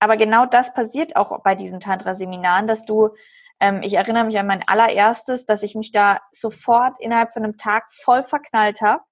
Aber 0.00 0.16
genau 0.16 0.46
das 0.46 0.72
passiert 0.74 1.16
auch 1.16 1.42
bei 1.42 1.54
diesen 1.54 1.80
Tantra-Seminaren, 1.80 2.66
dass 2.66 2.84
du, 2.84 3.10
ähm, 3.60 3.82
ich 3.82 3.94
erinnere 3.94 4.24
mich 4.24 4.38
an 4.38 4.46
mein 4.46 4.66
allererstes, 4.66 5.44
dass 5.44 5.62
ich 5.62 5.74
mich 5.74 5.92
da 5.92 6.20
sofort 6.32 7.00
innerhalb 7.00 7.32
von 7.32 7.44
einem 7.44 7.58
Tag 7.58 7.92
voll 7.92 8.22
verknallt 8.22 8.80
habe 8.80 9.02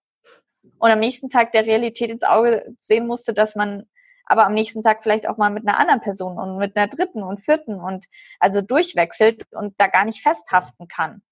und 0.79 0.91
am 0.91 1.01
nächsten 1.01 1.31
Tag 1.31 1.53
der 1.53 1.67
Realität 1.67 2.11
ins 2.11 2.23
Auge 2.23 2.75
sehen 2.81 3.07
musste, 3.07 3.35
dass 3.35 3.55
man 3.57 3.87
aber 4.27 4.45
am 4.45 4.55
nächsten 4.55 4.83
Tag 4.83 5.03
vielleicht 5.03 5.29
auch 5.29 5.37
mal 5.37 5.51
mit 5.51 5.67
einer 5.67 5.79
anderen 5.79 6.01
Person 6.01 6.39
und 6.39 6.59
mit 6.59 6.77
einer 6.77 6.89
dritten 6.89 7.23
und 7.23 7.41
vierten 7.41 7.81
und 7.81 8.07
also 8.41 8.61
durchwechselt 8.61 9.45
und 9.53 9.75
da 9.79 9.87
gar 9.87 10.05
nicht 10.05 10.21
festhaften 10.21 10.89
kann. 10.89 11.23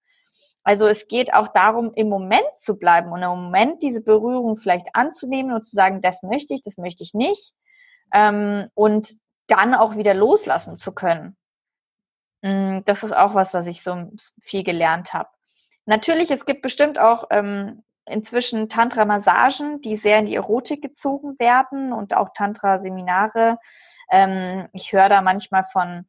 Also 0.62 0.86
es 0.86 1.08
geht 1.08 1.34
auch 1.34 1.48
darum, 1.48 1.92
im 1.94 2.08
Moment 2.08 2.56
zu 2.56 2.78
bleiben 2.78 3.12
und 3.12 3.22
im 3.22 3.28
Moment 3.28 3.82
diese 3.82 4.00
Berührung 4.00 4.56
vielleicht 4.56 4.86
anzunehmen 4.94 5.52
und 5.52 5.66
zu 5.66 5.74
sagen, 5.74 6.00
das 6.00 6.22
möchte 6.22 6.54
ich, 6.54 6.62
das 6.62 6.78
möchte 6.78 7.02
ich 7.02 7.12
nicht. 7.12 7.52
Ähm, 8.14 8.68
und 8.74 9.14
dann 9.46 9.74
auch 9.74 9.96
wieder 9.96 10.14
loslassen 10.14 10.76
zu 10.76 10.92
können. 10.92 11.36
Mm, 12.42 12.80
das 12.84 13.02
ist 13.02 13.16
auch 13.16 13.34
was, 13.34 13.54
was 13.54 13.66
ich 13.66 13.82
so 13.82 14.10
viel 14.40 14.64
gelernt 14.64 15.14
habe. 15.14 15.28
Natürlich, 15.86 16.30
es 16.30 16.46
gibt 16.46 16.62
bestimmt 16.62 16.98
auch 16.98 17.24
ähm, 17.30 17.82
inzwischen 18.06 18.68
Tantra-Massagen, 18.68 19.80
die 19.80 19.96
sehr 19.96 20.18
in 20.18 20.26
die 20.26 20.34
Erotik 20.34 20.82
gezogen 20.82 21.38
werden 21.38 21.92
und 21.92 22.14
auch 22.14 22.30
Tantra-Seminare. 22.34 23.58
Ähm, 24.10 24.68
ich 24.72 24.92
höre 24.92 25.08
da 25.08 25.22
manchmal 25.22 25.64
von 25.72 26.06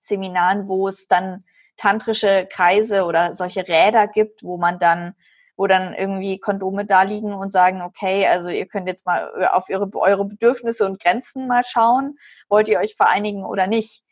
Seminaren, 0.00 0.68
wo 0.68 0.88
es 0.88 1.06
dann 1.08 1.44
tantrische 1.76 2.46
Kreise 2.50 3.04
oder 3.04 3.34
solche 3.34 3.66
Räder 3.66 4.08
gibt, 4.08 4.42
wo 4.42 4.58
man 4.58 4.78
dann 4.78 5.14
wo 5.58 5.66
dann 5.66 5.92
irgendwie 5.92 6.38
Kondome 6.38 6.86
da 6.86 7.02
liegen 7.02 7.34
und 7.34 7.52
sagen, 7.52 7.82
okay, 7.82 8.26
also 8.26 8.48
ihr 8.48 8.66
könnt 8.66 8.86
jetzt 8.86 9.04
mal 9.04 9.48
auf 9.48 9.68
ihre, 9.68 9.90
eure 9.94 10.24
Bedürfnisse 10.24 10.86
und 10.86 11.02
Grenzen 11.02 11.48
mal 11.48 11.64
schauen, 11.64 12.16
wollt 12.48 12.68
ihr 12.68 12.78
euch 12.78 12.94
vereinigen 12.94 13.44
oder 13.44 13.66
nicht. 13.66 14.04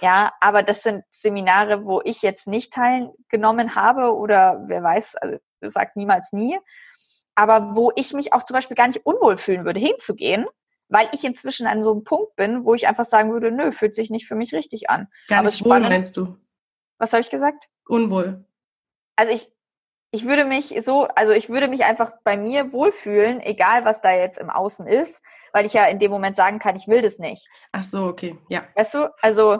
Ja, 0.00 0.32
aber 0.40 0.62
das 0.62 0.82
sind 0.82 1.02
Seminare, 1.10 1.86
wo 1.86 2.02
ich 2.04 2.20
jetzt 2.20 2.46
nicht 2.46 2.72
teilgenommen 2.74 3.74
habe 3.74 4.14
oder 4.14 4.62
wer 4.66 4.82
weiß, 4.82 5.16
also 5.16 5.38
sagt 5.62 5.96
niemals 5.96 6.32
nie, 6.32 6.58
aber 7.34 7.74
wo 7.74 7.90
ich 7.96 8.12
mich 8.12 8.34
auch 8.34 8.42
zum 8.42 8.54
Beispiel 8.54 8.76
gar 8.76 8.88
nicht 8.88 9.06
unwohl 9.06 9.38
fühlen 9.38 9.64
würde, 9.64 9.80
hinzugehen, 9.80 10.46
weil 10.88 11.08
ich 11.12 11.24
inzwischen 11.24 11.66
an 11.66 11.82
so 11.82 11.92
einem 11.92 12.04
Punkt 12.04 12.36
bin, 12.36 12.66
wo 12.66 12.74
ich 12.74 12.86
einfach 12.86 13.06
sagen 13.06 13.32
würde, 13.32 13.50
nö, 13.50 13.72
fühlt 13.72 13.94
sich 13.94 14.10
nicht 14.10 14.26
für 14.26 14.34
mich 14.34 14.52
richtig 14.52 14.90
an. 14.90 15.08
Gar 15.28 15.38
aber 15.38 15.48
nicht 15.48 15.64
wohl, 15.64 15.80
meinst 15.80 16.18
du? 16.18 16.36
Was 16.98 17.14
habe 17.14 17.22
ich 17.22 17.30
gesagt? 17.30 17.70
Unwohl. 17.86 18.44
Also 19.16 19.32
ich, 19.32 19.53
ich 20.14 20.24
würde 20.24 20.44
mich 20.44 20.72
so, 20.84 21.08
also 21.16 21.32
ich 21.32 21.48
würde 21.48 21.66
mich 21.66 21.84
einfach 21.84 22.12
bei 22.22 22.36
mir 22.36 22.72
wohlfühlen, 22.72 23.40
egal 23.40 23.84
was 23.84 24.00
da 24.00 24.12
jetzt 24.12 24.38
im 24.38 24.48
Außen 24.48 24.86
ist, 24.86 25.20
weil 25.52 25.66
ich 25.66 25.72
ja 25.72 25.86
in 25.86 25.98
dem 25.98 26.12
Moment 26.12 26.36
sagen 26.36 26.60
kann, 26.60 26.76
ich 26.76 26.86
will 26.86 27.02
das 27.02 27.18
nicht. 27.18 27.48
Ach 27.72 27.82
so, 27.82 28.04
okay, 28.04 28.38
ja. 28.48 28.62
Weißt 28.76 28.94
du, 28.94 29.12
also 29.22 29.58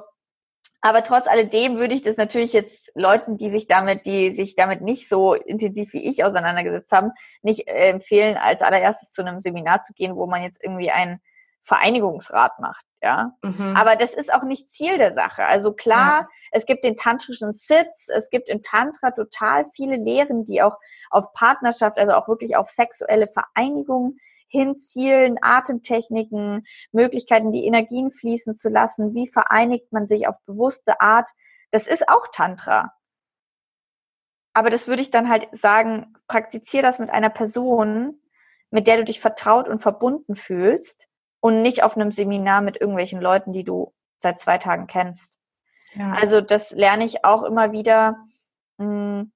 aber 0.81 1.03
trotz 1.03 1.27
alledem 1.27 1.79
würde 1.79 1.95
ich 1.95 2.03
das 2.03 2.17
natürlich 2.19 2.53
jetzt 2.53 2.89
Leuten, 2.95 3.37
die 3.37 3.51
sich 3.51 3.67
damit, 3.67 4.07
die 4.07 4.33
sich 4.35 4.55
damit 4.55 4.81
nicht 4.81 5.09
so 5.09 5.35
intensiv 5.35 5.93
wie 5.93 6.09
ich 6.09 6.25
auseinandergesetzt 6.25 6.93
haben, 6.93 7.11
nicht 7.43 7.67
äh, 7.67 7.89
empfehlen, 7.89 8.37
als 8.37 8.63
allererstes 8.63 9.11
zu 9.11 9.23
einem 9.23 9.41
Seminar 9.41 9.81
zu 9.81 9.93
gehen, 9.93 10.15
wo 10.15 10.27
man 10.27 10.43
jetzt 10.43 10.63
irgendwie 10.63 10.93
einen 10.93 11.21
Vereinigungsrat 11.65 12.61
macht. 12.61 12.85
Ja, 13.05 13.37
mhm. 13.43 13.77
aber 13.77 13.97
das 13.97 14.15
ist 14.15 14.33
auch 14.33 14.45
nicht 14.45 14.71
Ziel 14.71 14.97
der 14.97 15.13
Sache. 15.13 15.45
Also 15.45 15.75
klar, 15.75 16.23
ja. 16.23 16.29
es 16.53 16.65
gibt 16.65 16.85
den 16.85 16.97
tantrischen 16.97 17.53
Sitz, 17.53 18.09
es 18.09 18.31
gibt 18.31 18.49
im 18.49 18.63
Tantra 18.63 19.11
total 19.11 19.67
viele 19.77 19.97
Lehren, 19.97 20.47
die 20.47 20.63
auch 20.63 20.79
auf 21.11 21.35
Partnerschaft, 21.35 21.99
also 21.99 22.15
auch 22.15 22.29
wirklich 22.29 22.57
auf 22.57 22.71
sexuelle 22.71 23.27
Vereinigung 23.27 24.17
hinzielen, 24.49 25.37
Atemtechniken, 25.43 26.65
Möglichkeiten, 26.93 27.53
die 27.53 27.67
Energien 27.67 28.11
fließen 28.11 28.55
zu 28.55 28.71
lassen, 28.71 29.13
wie 29.13 29.29
vereinigt 29.29 29.93
man 29.93 30.07
sich 30.07 30.27
auf 30.27 30.37
bewusste 30.47 31.03
Art. 31.03 31.29
Das 31.73 31.87
ist 31.87 32.09
auch 32.09 32.29
Tantra. 32.33 32.95
Aber 34.55 34.71
das 34.71 34.89
würde 34.89 35.03
ich 35.03 35.11
dann 35.11 35.29
halt 35.29 35.47
sagen, 35.53 36.15
praktiziere 36.27 36.83
das 36.83 36.99
mit 36.99 37.11
einer 37.11 37.29
Person, 37.29 38.23
mit 38.71 38.87
der 38.87 38.97
du 38.97 39.05
dich 39.05 39.21
vertraut 39.21 39.69
und 39.69 39.83
verbunden 39.83 40.37
fühlst 40.37 41.07
und 41.45 41.61
nicht 41.61 41.83
auf 41.83 41.95
einem 41.95 42.11
Seminar 42.11 42.63
mit 42.63 42.81
irgendwelchen 42.81 43.21
Leuten, 43.21 43.53
die 43.53 43.65
du 43.65 43.93
seit 44.17 44.41
zwei 44.41 44.57
Tagen 44.57 44.87
kennst. 44.87 45.39
Ja. 45.93 46.15
Also 46.15 46.41
das 46.41 46.71
lerne 46.71 47.05
ich 47.05 47.23
auch 47.27 47.43
immer 47.43 47.71
wieder, 47.71 48.17
hm, 48.79 49.31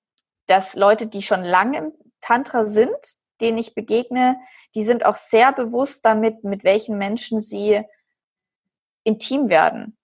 dass 0.47 0.75
Leute, 0.75 1.07
die 1.07 1.21
schon 1.21 1.45
lange 1.45 1.77
im 1.77 1.93
Tantra 2.23 2.65
sind, 2.65 2.97
denen 3.43 3.59
ich 3.59 3.75
begegne, 3.75 4.41
die 4.75 4.85
sind 4.85 5.05
auch 5.05 5.17
sehr 5.17 5.53
bewusst 5.53 6.03
damit, 6.07 6.45
mit 6.45 6.65
welchen 6.65 6.97
Menschen 6.97 7.41
sie 7.41 7.83
intim 9.05 9.51
werden. 9.51 9.95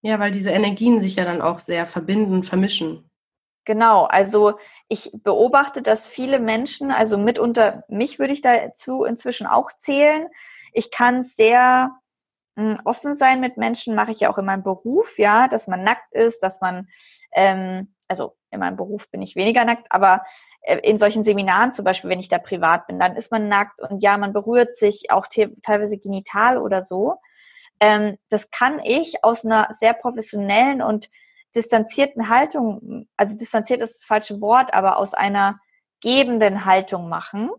Ja, 0.00 0.20
weil 0.20 0.30
diese 0.30 0.50
Energien 0.50 1.00
sich 1.00 1.16
ja 1.16 1.24
dann 1.24 1.42
auch 1.42 1.58
sehr 1.58 1.86
verbinden, 1.86 2.44
vermischen. 2.44 3.10
Genau, 3.64 4.04
also 4.04 4.60
ich 4.86 5.10
beobachte, 5.12 5.82
dass 5.82 6.06
viele 6.06 6.38
Menschen, 6.38 6.92
also 6.92 7.18
mitunter 7.18 7.82
mich 7.88 8.20
würde 8.20 8.32
ich 8.32 8.42
dazu 8.42 9.02
inzwischen 9.02 9.48
auch 9.48 9.72
zählen. 9.72 10.28
Ich 10.72 10.90
kann 10.90 11.22
sehr 11.22 11.90
hm, 12.56 12.80
offen 12.84 13.14
sein 13.14 13.40
mit 13.40 13.56
Menschen, 13.56 13.94
mache 13.94 14.10
ich 14.10 14.20
ja 14.20 14.32
auch 14.32 14.38
in 14.38 14.44
meinem 14.44 14.62
Beruf, 14.62 15.18
ja, 15.18 15.48
dass 15.48 15.68
man 15.68 15.84
nackt 15.84 16.12
ist, 16.14 16.40
dass 16.40 16.60
man 16.60 16.88
ähm, 17.32 17.94
also 18.12 18.36
in 18.50 18.60
meinem 18.60 18.76
Beruf 18.76 19.10
bin 19.10 19.22
ich 19.22 19.36
weniger 19.36 19.64
nackt, 19.64 19.86
aber 19.90 20.22
äh, 20.62 20.78
in 20.78 20.98
solchen 20.98 21.24
Seminaren 21.24 21.72
zum 21.72 21.84
Beispiel, 21.84 22.10
wenn 22.10 22.20
ich 22.20 22.28
da 22.28 22.38
privat 22.38 22.86
bin, 22.86 22.98
dann 22.98 23.16
ist 23.16 23.30
man 23.30 23.48
nackt 23.48 23.80
und 23.80 24.02
ja, 24.02 24.18
man 24.18 24.32
berührt 24.34 24.74
sich 24.74 25.10
auch 25.10 25.26
teilweise 25.62 25.98
genital 25.98 26.58
oder 26.58 26.82
so. 26.82 27.16
Ähm, 27.80 28.18
das 28.28 28.50
kann 28.50 28.80
ich 28.80 29.24
aus 29.24 29.44
einer 29.44 29.68
sehr 29.70 29.94
professionellen 29.94 30.82
und 30.82 31.08
distanzierten 31.54 32.28
Haltung, 32.28 33.06
also 33.16 33.36
distanziert 33.36 33.80
ist 33.80 34.00
das 34.00 34.04
falsche 34.04 34.40
Wort, 34.40 34.74
aber 34.74 34.98
aus 34.98 35.14
einer 35.14 35.58
gebenden 36.00 36.64
Haltung 36.64 37.08
machen 37.08 37.50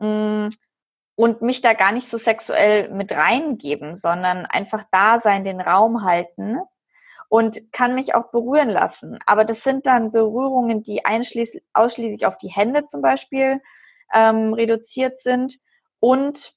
mm, 0.00 0.48
und 1.18 1.42
mich 1.42 1.62
da 1.62 1.72
gar 1.72 1.90
nicht 1.90 2.06
so 2.06 2.16
sexuell 2.16 2.90
mit 2.90 3.10
reingeben, 3.10 3.96
sondern 3.96 4.46
einfach 4.46 4.84
da 4.92 5.18
sein, 5.18 5.42
den 5.42 5.60
Raum 5.60 6.04
halten 6.04 6.60
und 7.28 7.72
kann 7.72 7.96
mich 7.96 8.14
auch 8.14 8.30
berühren 8.30 8.68
lassen. 8.68 9.18
Aber 9.26 9.44
das 9.44 9.64
sind 9.64 9.84
dann 9.84 10.12
Berührungen, 10.12 10.84
die 10.84 11.02
ausschließlich 11.04 12.24
auf 12.24 12.38
die 12.38 12.52
Hände 12.52 12.86
zum 12.86 13.02
Beispiel 13.02 13.60
ähm, 14.14 14.54
reduziert 14.54 15.18
sind. 15.18 15.58
Und 15.98 16.54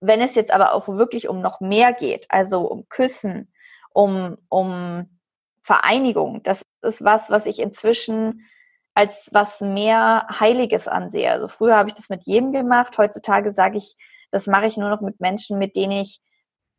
wenn 0.00 0.22
es 0.22 0.36
jetzt 0.36 0.52
aber 0.52 0.72
auch 0.72 0.88
wirklich 0.88 1.28
um 1.28 1.42
noch 1.42 1.60
mehr 1.60 1.92
geht, 1.92 2.30
also 2.30 2.62
um 2.62 2.88
Küssen, 2.88 3.52
um, 3.92 4.38
um 4.48 5.18
Vereinigung, 5.60 6.42
das 6.44 6.62
ist 6.80 7.04
was, 7.04 7.28
was 7.28 7.44
ich 7.44 7.58
inzwischen 7.58 8.46
als 8.96 9.28
was 9.30 9.60
mehr 9.60 10.26
Heiliges 10.40 10.88
ansehe. 10.88 11.30
Also 11.30 11.48
früher 11.48 11.76
habe 11.76 11.90
ich 11.90 11.94
das 11.94 12.08
mit 12.08 12.24
jedem 12.24 12.50
gemacht, 12.50 12.96
heutzutage 12.96 13.52
sage 13.52 13.76
ich, 13.76 13.94
das 14.30 14.46
mache 14.46 14.64
ich 14.64 14.78
nur 14.78 14.88
noch 14.88 15.02
mit 15.02 15.20
Menschen, 15.20 15.58
mit 15.58 15.76
denen 15.76 15.92
ich 15.92 16.22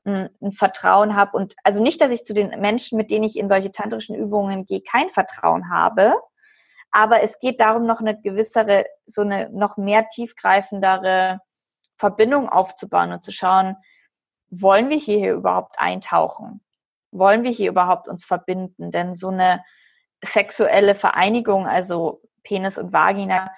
ein, 0.03 0.29
ein 0.41 0.51
Vertrauen 0.51 1.15
habe 1.15 1.37
und 1.37 1.53
also 1.63 1.81
nicht, 1.81 2.01
dass 2.01 2.11
ich 2.11 2.23
zu 2.23 2.33
den 2.33 2.59
Menschen, 2.59 2.97
mit 2.97 3.11
denen 3.11 3.23
ich 3.23 3.37
in 3.37 3.47
solche 3.47 3.71
tantrischen 3.71 4.15
Übungen 4.15 4.65
gehe, 4.65 4.81
kein 4.81 5.09
Vertrauen 5.09 5.69
habe, 5.69 6.15
aber 6.89 7.21
es 7.21 7.37
geht 7.37 7.59
darum, 7.59 7.85
noch 7.85 7.99
eine 7.99 8.19
gewissere, 8.19 8.85
so 9.05 9.21
eine 9.21 9.51
noch 9.51 9.77
mehr 9.77 10.07
tiefgreifendere 10.07 11.39
Verbindung 11.99 12.49
aufzubauen 12.49 13.11
und 13.11 13.23
zu 13.23 13.31
schauen, 13.31 13.75
wollen 14.49 14.89
wir 14.89 14.97
hier 14.97 15.33
überhaupt 15.33 15.75
eintauchen? 15.77 16.61
Wollen 17.11 17.43
wir 17.43 17.51
hier 17.51 17.69
überhaupt 17.69 18.07
uns 18.07 18.25
verbinden? 18.25 18.91
Denn 18.91 19.13
so 19.13 19.27
eine 19.27 19.63
sexuelle 20.23 20.95
Vereinigung, 20.95 21.67
also 21.67 22.21
Penis 22.43 22.77
und 22.77 22.93
Vagina, 22.93 23.51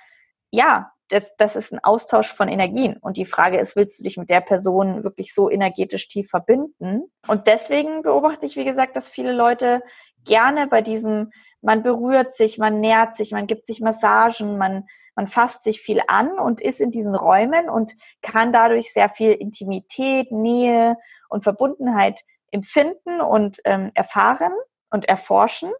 ja, 0.51 0.91
das, 1.09 1.35
das 1.37 1.55
ist 1.55 1.73
ein 1.73 1.83
Austausch 1.83 2.31
von 2.31 2.47
Energien. 2.47 2.97
Und 2.97 3.17
die 3.17 3.25
Frage 3.25 3.57
ist, 3.59 3.75
willst 3.75 3.99
du 3.99 4.03
dich 4.03 4.17
mit 4.17 4.29
der 4.29 4.41
Person 4.41 5.03
wirklich 5.03 5.33
so 5.33 5.49
energetisch 5.49 6.07
tief 6.07 6.29
verbinden? 6.29 7.11
Und 7.27 7.47
deswegen 7.47 8.03
beobachte 8.03 8.45
ich, 8.45 8.55
wie 8.55 8.65
gesagt, 8.65 8.95
dass 8.95 9.09
viele 9.09 9.33
Leute 9.33 9.81
gerne 10.23 10.67
bei 10.67 10.81
diesem, 10.81 11.31
man 11.61 11.81
berührt 11.83 12.33
sich, 12.33 12.57
man 12.57 12.79
nährt 12.79 13.15
sich, 13.15 13.31
man 13.31 13.47
gibt 13.47 13.65
sich 13.65 13.81
Massagen, 13.81 14.57
man, 14.57 14.85
man 15.15 15.27
fasst 15.27 15.63
sich 15.63 15.81
viel 15.81 16.01
an 16.07 16.37
und 16.37 16.61
ist 16.61 16.79
in 16.79 16.91
diesen 16.91 17.15
Räumen 17.15 17.69
und 17.69 17.93
kann 18.21 18.51
dadurch 18.51 18.93
sehr 18.93 19.09
viel 19.09 19.31
Intimität, 19.31 20.31
Nähe 20.31 20.95
und 21.27 21.43
Verbundenheit 21.43 22.21
empfinden 22.51 23.19
und 23.21 23.59
ähm, 23.65 23.89
erfahren 23.95 24.53
und 24.91 25.05
erforschen. 25.05 25.71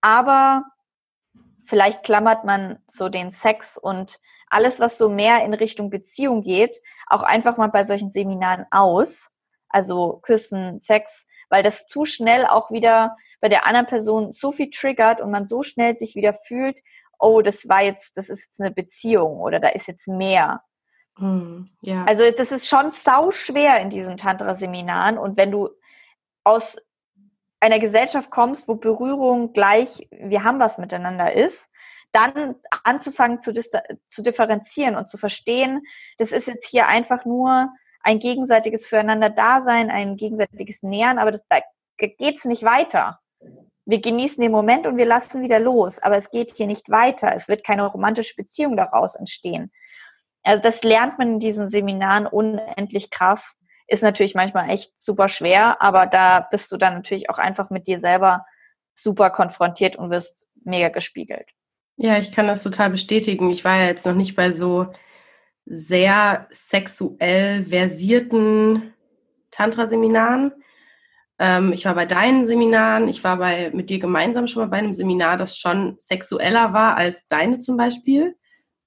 Aber 0.00 0.64
vielleicht 1.66 2.02
klammert 2.02 2.44
man 2.44 2.78
so 2.88 3.08
den 3.08 3.30
Sex 3.30 3.78
und 3.78 4.20
alles, 4.48 4.80
was 4.80 4.98
so 4.98 5.08
mehr 5.08 5.44
in 5.44 5.54
Richtung 5.54 5.90
Beziehung 5.90 6.42
geht, 6.42 6.80
auch 7.06 7.22
einfach 7.22 7.56
mal 7.56 7.68
bei 7.68 7.84
solchen 7.84 8.10
Seminaren 8.10 8.66
aus. 8.70 9.30
Also 9.68 10.18
Küssen, 10.22 10.80
Sex, 10.80 11.26
weil 11.48 11.62
das 11.62 11.86
zu 11.86 12.04
schnell 12.04 12.44
auch 12.46 12.70
wieder 12.70 13.16
bei 13.40 13.48
der 13.48 13.66
anderen 13.66 13.86
Person 13.86 14.32
so 14.32 14.52
viel 14.52 14.70
triggert 14.70 15.20
und 15.20 15.30
man 15.30 15.46
so 15.46 15.62
schnell 15.62 15.96
sich 15.96 16.14
wieder 16.16 16.34
fühlt, 16.34 16.80
oh, 17.18 17.42
das 17.42 17.68
war 17.68 17.82
jetzt, 17.82 18.16
das 18.16 18.28
ist 18.28 18.46
jetzt 18.46 18.60
eine 18.60 18.70
Beziehung 18.70 19.40
oder 19.40 19.60
da 19.60 19.68
ist 19.68 19.86
jetzt 19.86 20.08
mehr. 20.08 20.62
Mm, 21.18 21.64
ja. 21.82 22.04
Also 22.04 22.28
das 22.30 22.50
ist 22.50 22.66
schon 22.66 22.90
sau 22.92 23.30
schwer 23.30 23.80
in 23.80 23.90
diesen 23.90 24.16
Tantra-Seminaren 24.16 25.18
und 25.18 25.36
wenn 25.36 25.50
du 25.50 25.68
aus 26.42 26.78
einer 27.60 27.78
Gesellschaft 27.78 28.30
kommst, 28.30 28.66
wo 28.68 28.74
Berührung 28.74 29.52
gleich, 29.52 30.08
wir 30.10 30.44
haben 30.44 30.58
was 30.58 30.78
miteinander 30.78 31.32
ist, 31.32 31.70
dann 32.12 32.56
anzufangen 32.82 33.38
zu, 33.38 33.52
zu 33.54 34.22
differenzieren 34.22 34.96
und 34.96 35.08
zu 35.08 35.18
verstehen, 35.18 35.82
das 36.18 36.32
ist 36.32 36.48
jetzt 36.48 36.66
hier 36.66 36.88
einfach 36.88 37.24
nur 37.24 37.72
ein 38.02 38.18
gegenseitiges 38.18 38.86
Füreinander-Dasein, 38.86 39.90
ein 39.90 40.16
gegenseitiges 40.16 40.82
Nähern, 40.82 41.18
aber 41.18 41.32
das, 41.32 41.42
da 41.48 41.60
geht's 41.98 42.46
nicht 42.46 42.64
weiter. 42.64 43.20
Wir 43.84 44.00
genießen 44.00 44.40
den 44.40 44.52
Moment 44.52 44.86
und 44.86 44.96
wir 44.96 45.06
lassen 45.06 45.42
wieder 45.42 45.60
los, 45.60 45.98
aber 45.98 46.16
es 46.16 46.30
geht 46.30 46.52
hier 46.56 46.66
nicht 46.66 46.90
weiter. 46.90 47.34
Es 47.34 47.48
wird 47.48 47.64
keine 47.64 47.86
romantische 47.86 48.34
Beziehung 48.36 48.76
daraus 48.76 49.14
entstehen. 49.14 49.70
Also 50.42 50.62
das 50.62 50.82
lernt 50.82 51.18
man 51.18 51.34
in 51.34 51.40
diesen 51.40 51.70
Seminaren 51.70 52.26
unendlich 52.26 53.10
krass. 53.10 53.56
Ist 53.90 54.04
natürlich 54.04 54.36
manchmal 54.36 54.70
echt 54.70 54.92
super 55.00 55.28
schwer, 55.28 55.82
aber 55.82 56.06
da 56.06 56.46
bist 56.48 56.70
du 56.70 56.76
dann 56.76 56.94
natürlich 56.94 57.28
auch 57.28 57.38
einfach 57.38 57.70
mit 57.70 57.88
dir 57.88 57.98
selber 57.98 58.46
super 58.94 59.30
konfrontiert 59.30 59.96
und 59.96 60.10
wirst 60.10 60.46
mega 60.62 60.90
gespiegelt. 60.90 61.48
Ja, 61.96 62.16
ich 62.16 62.30
kann 62.30 62.46
das 62.46 62.62
total 62.62 62.90
bestätigen. 62.90 63.50
Ich 63.50 63.64
war 63.64 63.76
ja 63.76 63.86
jetzt 63.86 64.06
noch 64.06 64.14
nicht 64.14 64.36
bei 64.36 64.52
so 64.52 64.86
sehr 65.66 66.46
sexuell 66.52 67.64
versierten 67.64 68.94
Tantra-Seminaren. 69.50 70.52
Ähm, 71.40 71.72
ich 71.72 71.84
war 71.84 71.94
bei 71.96 72.06
deinen 72.06 72.46
Seminaren, 72.46 73.08
ich 73.08 73.24
war 73.24 73.38
bei, 73.38 73.70
mit 73.74 73.90
dir 73.90 73.98
gemeinsam 73.98 74.46
schon 74.46 74.62
mal 74.62 74.68
bei 74.68 74.78
einem 74.78 74.94
Seminar, 74.94 75.36
das 75.36 75.58
schon 75.58 75.96
sexueller 75.98 76.72
war 76.72 76.96
als 76.96 77.26
deine 77.26 77.58
zum 77.58 77.76
Beispiel. 77.76 78.36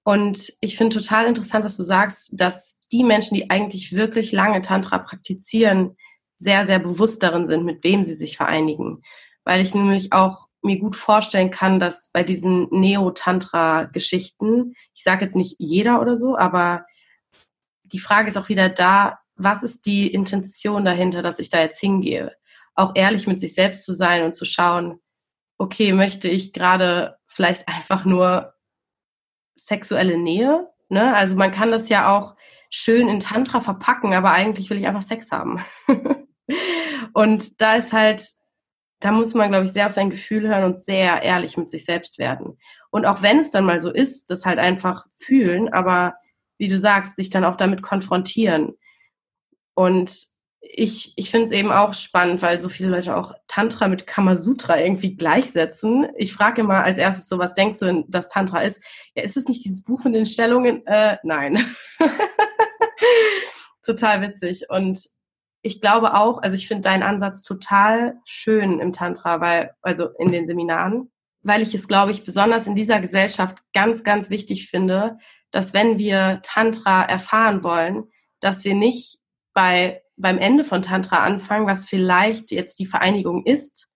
Und 0.03 0.53
ich 0.59 0.77
finde 0.77 0.97
total 0.97 1.27
interessant, 1.27 1.63
was 1.63 1.77
du 1.77 1.83
sagst, 1.83 2.31
dass 2.33 2.79
die 2.91 3.03
Menschen, 3.03 3.35
die 3.35 3.49
eigentlich 3.49 3.95
wirklich 3.95 4.31
lange 4.31 4.61
Tantra 4.61 4.99
praktizieren, 4.99 5.95
sehr, 6.37 6.65
sehr 6.65 6.79
bewusst 6.79 7.23
darin 7.23 7.47
sind, 7.47 7.63
mit 7.63 7.83
wem 7.83 8.03
sie 8.03 8.15
sich 8.15 8.35
vereinigen. 8.35 9.01
Weil 9.45 9.61
ich 9.61 9.73
nämlich 9.73 10.11
auch 10.11 10.47
mir 10.61 10.79
gut 10.79 10.95
vorstellen 10.95 11.51
kann, 11.51 11.79
dass 11.79 12.09
bei 12.11 12.23
diesen 12.23 12.67
Neo-Tantra-Geschichten, 12.71 14.75
ich 14.93 15.03
sage 15.03 15.25
jetzt 15.25 15.35
nicht 15.35 15.55
jeder 15.59 16.01
oder 16.01 16.15
so, 16.15 16.37
aber 16.37 16.85
die 17.83 17.99
Frage 17.99 18.29
ist 18.29 18.37
auch 18.37 18.49
wieder 18.49 18.69
da, 18.69 19.19
was 19.35 19.63
ist 19.63 19.85
die 19.85 20.07
Intention 20.07 20.85
dahinter, 20.85 21.21
dass 21.21 21.39
ich 21.39 21.49
da 21.49 21.61
jetzt 21.61 21.79
hingehe? 21.79 22.35
Auch 22.75 22.93
ehrlich 22.95 23.27
mit 23.27 23.39
sich 23.39 23.53
selbst 23.53 23.83
zu 23.83 23.93
sein 23.93 24.23
und 24.23 24.33
zu 24.33 24.45
schauen, 24.45 24.99
okay, 25.57 25.93
möchte 25.93 26.27
ich 26.27 26.53
gerade 26.53 27.17
vielleicht 27.27 27.67
einfach 27.67 28.05
nur 28.05 28.52
sexuelle 29.55 30.17
Nähe. 30.17 30.69
Ne? 30.89 31.15
Also 31.15 31.35
man 31.35 31.51
kann 31.51 31.71
das 31.71 31.89
ja 31.89 32.15
auch 32.15 32.35
schön 32.69 33.07
in 33.07 33.19
Tantra 33.19 33.59
verpacken, 33.59 34.13
aber 34.13 34.31
eigentlich 34.31 34.69
will 34.69 34.79
ich 34.79 34.87
einfach 34.87 35.01
Sex 35.01 35.31
haben. 35.31 35.63
und 37.13 37.61
da 37.61 37.75
ist 37.75 37.93
halt, 37.93 38.25
da 38.99 39.11
muss 39.11 39.33
man, 39.33 39.49
glaube 39.49 39.65
ich, 39.65 39.71
sehr 39.71 39.85
auf 39.85 39.91
sein 39.91 40.09
Gefühl 40.09 40.47
hören 40.47 40.63
und 40.63 40.79
sehr 40.79 41.21
ehrlich 41.21 41.57
mit 41.57 41.69
sich 41.69 41.85
selbst 41.85 42.17
werden. 42.19 42.57
Und 42.89 43.05
auch 43.05 43.21
wenn 43.21 43.39
es 43.39 43.51
dann 43.51 43.65
mal 43.65 43.79
so 43.79 43.91
ist, 43.91 44.29
das 44.29 44.45
halt 44.45 44.59
einfach 44.59 45.05
fühlen, 45.17 45.71
aber 45.71 46.15
wie 46.57 46.67
du 46.67 46.79
sagst, 46.79 47.15
sich 47.15 47.29
dann 47.29 47.45
auch 47.45 47.55
damit 47.55 47.81
konfrontieren. 47.81 48.73
Und 49.75 50.32
ich, 50.65 51.13
ich 51.17 51.29
finde 51.29 51.47
es 51.47 51.51
eben 51.51 51.71
auch 51.71 51.93
spannend, 51.93 52.41
weil 52.41 52.59
so 52.59 52.69
viele 52.69 52.89
Leute 52.89 53.15
auch 53.15 53.33
Tantra 53.47 53.87
mit 53.89 54.07
Kamasutra 54.07 54.79
irgendwie 54.79 55.15
gleichsetzen. 55.15 56.07
Ich 56.15 56.33
frage 56.33 56.61
immer 56.61 56.83
als 56.83 56.97
erstes 56.97 57.27
so, 57.27 57.37
was 57.37 57.53
denkst 57.53 57.79
du, 57.79 58.05
dass 58.07 58.29
Tantra 58.29 58.61
ist? 58.61 58.81
Ja, 59.13 59.23
ist 59.23 59.37
es 59.37 59.47
nicht 59.47 59.63
dieses 59.65 59.83
Buch 59.83 60.03
mit 60.03 60.15
den 60.15 60.25
Stellungen? 60.25 60.85
Äh, 60.87 61.17
nein. 61.23 61.63
total 63.83 64.21
witzig. 64.21 64.65
Und 64.69 65.05
ich 65.61 65.81
glaube 65.81 66.15
auch, 66.15 66.41
also 66.41 66.55
ich 66.55 66.67
finde 66.67 66.89
deinen 66.89 67.03
Ansatz 67.03 67.43
total 67.43 68.15
schön 68.25 68.79
im 68.79 68.93
Tantra, 68.93 69.41
weil, 69.41 69.75
also 69.81 70.09
in 70.17 70.31
den 70.31 70.47
Seminaren, 70.47 71.11
weil 71.41 71.61
ich 71.61 71.75
es, 71.75 71.87
glaube 71.89 72.11
ich, 72.11 72.23
besonders 72.23 72.67
in 72.67 72.75
dieser 72.75 73.01
Gesellschaft 73.01 73.59
ganz, 73.73 74.03
ganz 74.03 74.29
wichtig 74.29 74.69
finde, 74.69 75.17
dass 75.51 75.73
wenn 75.73 75.97
wir 75.97 76.39
Tantra 76.41 77.03
erfahren 77.03 77.63
wollen, 77.63 78.05
dass 78.39 78.63
wir 78.63 78.75
nicht 78.75 79.19
bei 79.53 80.01
beim 80.23 80.37
Ende 80.37 80.63
von 80.63 80.81
Tantra 80.81 81.17
anfangen, 81.17 81.67
was 81.67 81.85
vielleicht 81.85 82.51
jetzt 82.51 82.79
die 82.79 82.85
Vereinigung 82.85 83.45
ist. 83.45 83.89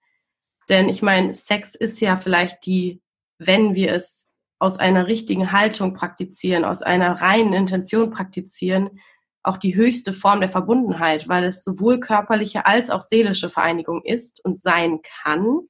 Denn 0.67 0.89
ich 0.89 1.01
meine, 1.01 1.33
Sex 1.33 1.73
ist 1.73 2.01
ja 2.01 2.17
vielleicht 2.17 2.65
die, 2.65 3.01
wenn 3.39 3.75
wir 3.75 3.93
es 3.93 4.29
aus 4.59 4.77
einer 4.77 5.07
richtigen 5.07 5.53
Haltung 5.53 5.93
praktizieren, 5.93 6.65
aus 6.65 6.81
einer 6.81 7.21
reinen 7.21 7.53
Intention 7.53 8.11
praktizieren, 8.11 8.99
auch 9.41 9.55
die 9.55 9.75
höchste 9.75 10.11
Form 10.11 10.41
der 10.41 10.49
Verbundenheit, 10.49 11.29
weil 11.29 11.45
es 11.45 11.63
sowohl 11.63 12.01
körperliche 12.01 12.65
als 12.65 12.89
auch 12.89 13.01
seelische 13.01 13.49
Vereinigung 13.49 14.01
ist 14.03 14.43
und 14.43 14.59
sein 14.59 14.99
kann. 15.23 15.61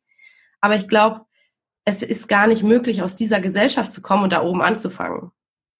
Aber 0.59 0.75
ich 0.75 0.87
glaube, 0.87 1.21
es 1.85 2.01
ist 2.01 2.27
gar 2.27 2.47
nicht 2.47 2.63
möglich, 2.63 3.03
aus 3.03 3.15
dieser 3.15 3.39
Gesellschaft 3.39 3.91
zu 3.91 4.01
kommen 4.01 4.23
und 4.23 4.33
da 4.33 4.41
oben 4.41 4.63
anzufangen. 4.63 5.31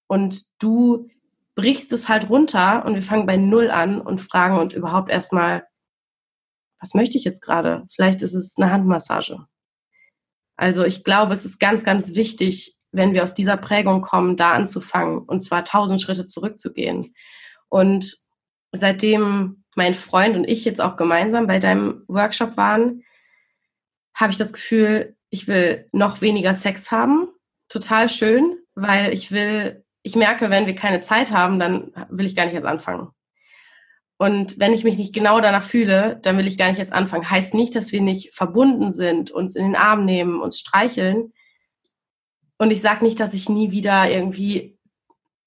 Und 0.07 0.43
du 0.59 1.09
brichst 1.58 1.91
es 1.91 2.08
halt 2.08 2.30
runter 2.30 2.86
und 2.86 2.93
wir 2.93 3.01
fangen 3.01 3.26
bei 3.26 3.36
Null 3.36 3.72
an 3.72 3.99
und 3.99 4.20
fragen 4.20 4.60
uns 4.60 4.76
überhaupt 4.76 5.10
erstmal, 5.10 5.68
was 6.80 6.93
möchte 6.93 7.18
ich 7.18 7.24
jetzt 7.24 7.41
gerade? 7.41 7.84
Vielleicht 7.91 8.22
ist 8.22 8.36
es 8.36 8.58
eine 8.58 8.72
Handmassage. 8.72 9.39
Also 10.55 10.86
ich 10.86 11.03
glaube, 11.03 11.34
es 11.34 11.45
ist 11.45 11.60
ganz, 11.60 11.84
ganz 11.84 12.14
wichtig, 12.14 12.78
wenn 12.91 13.16
wir 13.16 13.24
aus 13.24 13.34
dieser 13.34 13.58
Prägung 13.58 14.01
kommen, 14.01 14.38
da 14.38 14.51
anzufangen 14.51 15.18
und 15.18 15.43
zwar 15.43 15.66
tausend 15.66 15.99
Schritte 15.99 16.28
zurückzugehen. 16.28 17.16
Und 17.70 18.16
seitdem 18.72 19.64
mein 19.76 19.95
Freund 19.95 20.36
und 20.36 20.43
ich 20.43 20.64
jetzt 20.64 20.80
auch 20.80 20.95
gemeinsam 20.95 21.47
bei 21.47 21.58
deinem 21.58 22.03
Workshop 22.08 22.55
waren, 22.55 23.03
habe 24.14 24.32
ich 24.32 24.38
das 24.38 24.53
Gefühl, 24.53 25.18
ich 25.32 25.47
will 25.47 25.89
noch 25.91 26.22
weniger 26.22 26.53
Sex 26.53 26.91
haben. 26.91 27.30
Total 27.68 28.10
schön, 28.10 28.60
weil 28.76 29.12
ich 29.12 29.32
will 29.32 29.84
ich 30.03 30.15
merke, 30.15 30.49
wenn 30.49 30.67
wir 30.67 30.75
keine 30.75 31.01
Zeit 31.01 31.31
haben, 31.31 31.59
dann 31.59 31.91
will 32.09 32.25
ich 32.25 32.35
gar 32.35 32.45
nicht 32.45 32.53
jetzt 32.53 32.65
anfangen. 32.65 33.09
Und 34.17 34.59
wenn 34.59 34.73
ich 34.73 34.83
mich 34.83 34.97
nicht 34.97 35.13
genau 35.13 35.39
danach 35.41 35.63
fühle, 35.63 36.19
dann 36.23 36.37
will 36.37 36.47
ich 36.47 36.57
gar 36.57 36.69
nicht 36.69 36.79
jetzt 36.79 36.93
anfangen. 36.93 37.29
Heißt 37.29 37.53
nicht, 37.53 37.75
dass 37.75 37.91
wir 37.91 38.01
nicht 38.01 38.33
verbunden 38.33 38.91
sind, 38.91 39.29
uns 39.31 39.55
in 39.55 39.63
den 39.63 39.75
Arm 39.75 40.05
nehmen, 40.05 40.41
uns 40.41 40.59
streicheln. 40.59 41.33
Und 42.57 42.71
ich 42.71 42.81
sage 42.81 43.05
nicht, 43.05 43.19
dass 43.19 43.35
ich 43.35 43.47
nie 43.49 43.69
wieder 43.69 44.09
irgendwie 44.09 44.79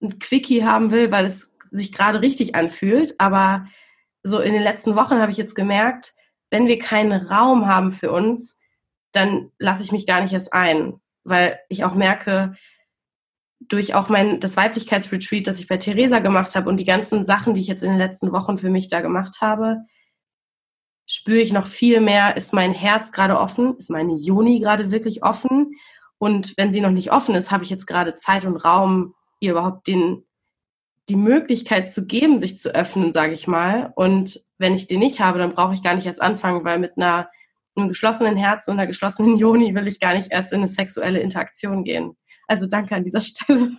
ein 0.01 0.21
Quickie 0.21 0.65
haben 0.65 0.93
will, 0.93 1.11
weil 1.11 1.25
es 1.25 1.53
sich 1.71 1.93
gerade 1.93 2.21
richtig 2.21 2.55
anfühlt. 2.55 3.19
Aber 3.19 3.67
so 4.23 4.39
in 4.39 4.53
den 4.53 4.63
letzten 4.63 4.95
Wochen 4.95 5.19
habe 5.19 5.33
ich 5.33 5.39
jetzt 5.39 5.57
gemerkt, 5.57 6.15
wenn 6.51 6.69
wir 6.69 6.79
keinen 6.79 7.27
Raum 7.27 7.67
haben 7.67 7.91
für 7.91 8.13
uns, 8.13 8.61
dann 9.13 9.51
lasse 9.59 9.83
ich 9.83 9.91
mich 9.91 10.07
gar 10.07 10.21
nicht 10.21 10.33
erst 10.33 10.53
ein, 10.53 11.01
weil 11.25 11.59
ich 11.69 11.83
auch 11.85 11.95
merke, 11.95 12.55
durch 13.71 13.95
auch 13.95 14.09
mein 14.09 14.41
das 14.41 14.57
Weiblichkeitsretreat, 14.57 15.47
das 15.47 15.59
ich 15.59 15.69
bei 15.69 15.79
Theresa 15.79 16.19
gemacht 16.19 16.55
habe 16.55 16.69
und 16.69 16.79
die 16.79 16.85
ganzen 16.85 17.25
Sachen, 17.25 17.55
die 17.55 17.61
ich 17.61 17.69
jetzt 17.69 17.83
in 17.83 17.91
den 17.91 17.99
letzten 17.99 18.33
Wochen 18.33 18.59
für 18.59 18.69
mich 18.69 18.89
da 18.89 19.01
gemacht 19.01 19.39
habe, 19.41 19.79
spüre 21.07 21.41
ich 21.41 21.53
noch 21.53 21.67
viel 21.67 22.01
mehr, 22.01 22.37
ist 22.37 22.53
mein 22.53 22.73
Herz 22.73 23.13
gerade 23.13 23.39
offen, 23.39 23.77
ist 23.79 23.91
meine 23.91 24.15
Joni 24.15 24.61
gerade 24.61 24.93
wirklich 24.93 25.23
offen 25.23 25.73
und 26.19 26.55
wenn 26.59 26.73
sie 26.73 26.83
noch 26.83 26.91
nicht 26.91 27.13
offen 27.13 27.35
ist, 27.35 27.51
habe 27.51 27.65
ich 27.65 27.71
jetzt 27.71 27.87
gerade 27.87 28.15
Zeit 28.15 28.45
und 28.45 28.57
Raum, 28.57 29.15
ihr 29.41 29.53
überhaupt 29.53 29.87
den 29.87 30.25
die 31.09 31.17
Möglichkeit 31.17 31.91
zu 31.93 32.07
geben, 32.07 32.39
sich 32.39 32.59
zu 32.59 32.73
öffnen, 32.73 33.11
sage 33.11 33.33
ich 33.33 33.49
mal. 33.49 33.93
Und 33.97 34.45
wenn 34.59 34.75
ich 34.75 34.87
den 34.87 35.01
nicht 35.01 35.19
habe, 35.19 35.41
dann 35.41 35.55
brauche 35.55 35.75
ich 35.75 35.83
gar 35.83 35.95
nicht 35.95 36.07
erst 36.07 36.23
anfangen, 36.23 36.65
weil 36.65 36.79
mit 36.79 36.97
einer 36.97 37.29
einem 37.77 37.89
geschlossenen 37.89 38.37
Herz 38.37 38.69
und 38.69 38.75
einer 38.75 38.87
geschlossenen 38.87 39.37
Joni 39.39 39.75
will 39.75 39.89
ich 39.89 40.01
gar 40.01 40.15
nicht 40.15 40.33
erst 40.33 40.53
in 40.53 40.59
eine 40.59 40.69
sexuelle 40.69 41.21
Interaktion 41.21 41.85
gehen. 41.85 42.17
Also 42.51 42.67
danke 42.67 42.97
an 42.97 43.05
dieser 43.05 43.21
Stelle. 43.21 43.71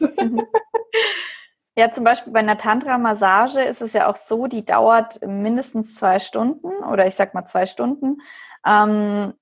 Ja, 1.78 1.90
zum 1.90 2.04
Beispiel 2.04 2.34
bei 2.34 2.40
einer 2.40 2.58
Tantra-Massage 2.58 3.62
ist 3.62 3.82
es 3.82 3.94
ja 3.94 4.08
auch 4.10 4.18
so, 4.18 4.48
die 4.48 4.66
dauert 4.66 5.26
mindestens 5.26 5.96
zwei 5.96 6.20
Stunden 6.20 6.68
oder 6.68 7.08
ich 7.08 7.16
sag 7.16 7.34
mal 7.34 7.46
zwei 7.46 7.66
Stunden. 7.66 8.18
Ähm, 8.68 9.34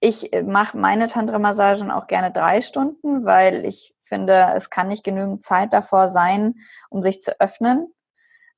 ich 0.00 0.30
mache 0.44 0.76
meine 0.76 1.06
Tantra-Massagen 1.06 1.90
auch 1.90 2.08
gerne 2.08 2.30
drei 2.30 2.60
Stunden, 2.60 3.24
weil 3.24 3.64
ich 3.64 3.94
finde, 4.00 4.52
es 4.54 4.68
kann 4.68 4.88
nicht 4.88 5.02
genügend 5.02 5.42
Zeit 5.42 5.72
davor 5.72 6.10
sein, 6.10 6.56
um 6.90 7.00
sich 7.00 7.22
zu 7.22 7.40
öffnen. 7.40 7.90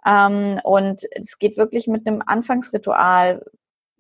Ähm, 0.05 0.61
und 0.65 1.03
es 1.13 1.39
geht 1.39 1.57
wirklich 1.57 1.87
mit 1.87 2.07
einem 2.07 2.21
Anfangsritual 2.27 3.45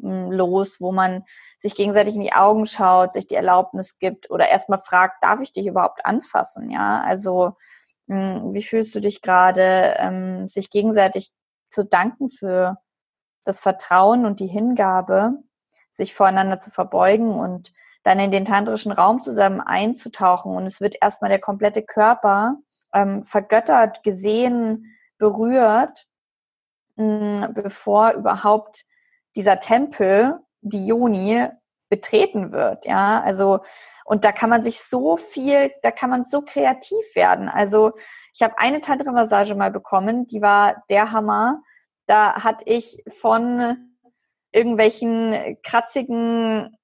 hm, 0.00 0.32
los, 0.32 0.80
wo 0.80 0.90
man 0.90 1.24
sich 1.64 1.74
gegenseitig 1.74 2.14
in 2.14 2.20
die 2.20 2.34
Augen 2.34 2.66
schaut, 2.66 3.10
sich 3.10 3.26
die 3.26 3.36
Erlaubnis 3.36 3.98
gibt 3.98 4.30
oder 4.30 4.50
erstmal 4.50 4.80
fragt, 4.80 5.22
darf 5.22 5.40
ich 5.40 5.50
dich 5.50 5.66
überhaupt 5.66 6.04
anfassen? 6.04 6.68
Ja, 6.68 7.00
also 7.00 7.56
hm, 8.06 8.52
wie 8.52 8.62
fühlst 8.62 8.94
du 8.94 9.00
dich 9.00 9.22
gerade? 9.22 9.94
Ähm, 9.96 10.46
sich 10.46 10.68
gegenseitig 10.68 11.32
zu 11.70 11.86
danken 11.86 12.28
für 12.28 12.76
das 13.44 13.60
Vertrauen 13.60 14.26
und 14.26 14.40
die 14.40 14.46
Hingabe, 14.46 15.38
sich 15.90 16.12
voreinander 16.14 16.58
zu 16.58 16.70
verbeugen 16.70 17.32
und 17.32 17.72
dann 18.02 18.18
in 18.20 18.30
den 18.30 18.44
tantrischen 18.44 18.92
Raum 18.92 19.22
zusammen 19.22 19.62
einzutauchen. 19.62 20.54
Und 20.54 20.66
es 20.66 20.82
wird 20.82 20.96
erstmal 21.00 21.30
der 21.30 21.40
komplette 21.40 21.82
Körper 21.82 22.58
ähm, 22.92 23.22
vergöttert, 23.22 24.02
gesehen, 24.02 24.94
berührt, 25.16 26.06
mh, 26.96 27.46
hm, 27.46 27.54
bevor 27.54 28.10
überhaupt 28.12 28.84
dieser 29.34 29.60
Tempel 29.60 30.40
die 30.64 30.86
Joni 30.86 31.46
betreten 31.88 32.50
wird, 32.50 32.86
ja, 32.86 33.20
also 33.20 33.60
und 34.04 34.24
da 34.24 34.32
kann 34.32 34.50
man 34.50 34.62
sich 34.62 34.80
so 34.80 35.16
viel, 35.16 35.72
da 35.82 35.90
kann 35.90 36.10
man 36.10 36.24
so 36.24 36.42
kreativ 36.42 37.04
werden. 37.14 37.48
Also 37.48 37.92
ich 38.34 38.42
habe 38.42 38.58
eine 38.58 38.80
Tantra-Massage 38.80 39.54
mal 39.54 39.70
bekommen, 39.70 40.26
die 40.26 40.42
war 40.42 40.82
der 40.90 41.12
Hammer. 41.12 41.62
Da 42.06 42.44
hatte 42.44 42.64
ich 42.66 43.02
von 43.18 43.94
irgendwelchen 44.52 45.56
kratzigen, 45.62 46.76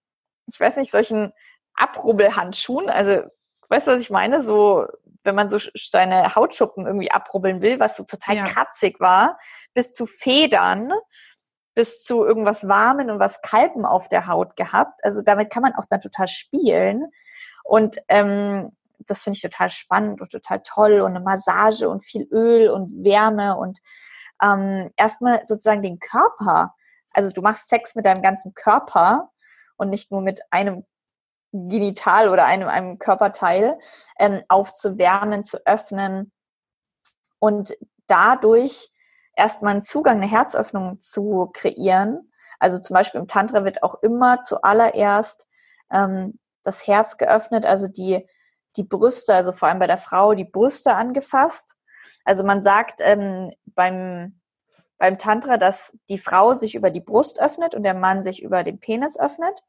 ich 0.46 0.58
weiß 0.58 0.76
nicht, 0.76 0.90
solchen 0.90 1.32
Abrubbelhandschuhen, 1.74 2.88
also 2.88 3.22
weißt 3.68 3.86
du, 3.86 3.92
was 3.92 4.00
ich 4.00 4.10
meine? 4.10 4.42
So, 4.42 4.86
wenn 5.22 5.34
man 5.34 5.48
so 5.48 5.58
seine 5.74 6.34
Hautschuppen 6.34 6.86
irgendwie 6.86 7.10
abrubbeln 7.10 7.60
will, 7.60 7.78
was 7.80 7.96
so 7.96 8.04
total 8.04 8.36
ja. 8.36 8.44
kratzig 8.44 9.00
war, 9.00 9.38
bis 9.74 9.92
zu 9.92 10.06
Federn 10.06 10.92
bis 11.74 12.02
zu 12.02 12.24
irgendwas 12.24 12.66
Warmen 12.66 13.10
und 13.10 13.20
was 13.20 13.40
Kalben 13.42 13.84
auf 13.84 14.08
der 14.08 14.26
Haut 14.26 14.56
gehabt. 14.56 15.00
Also 15.04 15.22
damit 15.22 15.50
kann 15.50 15.62
man 15.62 15.74
auch 15.74 15.86
dann 15.88 16.00
total 16.00 16.28
spielen. 16.28 17.10
Und 17.64 17.98
ähm, 18.08 18.72
das 18.98 19.22
finde 19.22 19.36
ich 19.36 19.42
total 19.42 19.70
spannend 19.70 20.20
und 20.20 20.30
total 20.30 20.60
toll. 20.64 21.00
Und 21.00 21.10
eine 21.16 21.20
Massage 21.20 21.88
und 21.88 22.04
viel 22.04 22.26
Öl 22.30 22.68
und 22.68 23.04
Wärme 23.04 23.56
und 23.56 23.78
ähm, 24.42 24.90
erstmal 24.96 25.44
sozusagen 25.44 25.82
den 25.82 25.98
Körper 25.98 26.74
also 27.12 27.30
du 27.30 27.42
machst 27.42 27.68
Sex 27.68 27.94
mit 27.94 28.06
deinem 28.06 28.22
ganzen 28.22 28.54
Körper 28.54 29.30
und 29.76 29.90
nicht 29.90 30.10
nur 30.10 30.22
mit 30.22 30.40
einem 30.50 30.84
Genital 31.52 32.28
oder 32.28 32.44
einem, 32.44 32.68
einem 32.68 32.98
Körperteil 32.98 33.78
ähm, 34.18 34.42
aufzuwärmen, 34.48 35.42
zu 35.42 35.58
öffnen 35.66 36.32
und 37.40 37.76
dadurch 38.06 38.90
erstmal 39.34 39.72
einen 39.72 39.82
Zugang, 39.82 40.16
eine 40.16 40.30
Herzöffnung 40.30 41.00
zu 41.00 41.50
kreieren. 41.52 42.30
Also 42.58 42.78
zum 42.78 42.94
Beispiel 42.94 43.20
im 43.20 43.28
Tantra 43.28 43.64
wird 43.64 43.82
auch 43.82 44.02
immer 44.02 44.42
zuallererst 44.42 45.46
ähm, 45.90 46.38
das 46.62 46.86
Herz 46.86 47.16
geöffnet, 47.16 47.64
also 47.64 47.88
die, 47.88 48.26
die 48.76 48.84
Brüste, 48.84 49.34
also 49.34 49.52
vor 49.52 49.68
allem 49.68 49.78
bei 49.78 49.86
der 49.86 49.98
Frau 49.98 50.34
die 50.34 50.44
Brüste 50.44 50.94
angefasst. 50.94 51.74
Also 52.24 52.44
man 52.44 52.62
sagt 52.62 53.00
ähm, 53.02 53.50
beim, 53.64 54.40
beim 54.98 55.18
Tantra, 55.18 55.56
dass 55.56 55.96
die 56.08 56.18
Frau 56.18 56.52
sich 56.52 56.74
über 56.74 56.90
die 56.90 57.00
Brust 57.00 57.40
öffnet 57.40 57.74
und 57.74 57.82
der 57.82 57.94
Mann 57.94 58.22
sich 58.22 58.42
über 58.42 58.62
den 58.62 58.78
Penis 58.78 59.18
öffnet. 59.18 59.62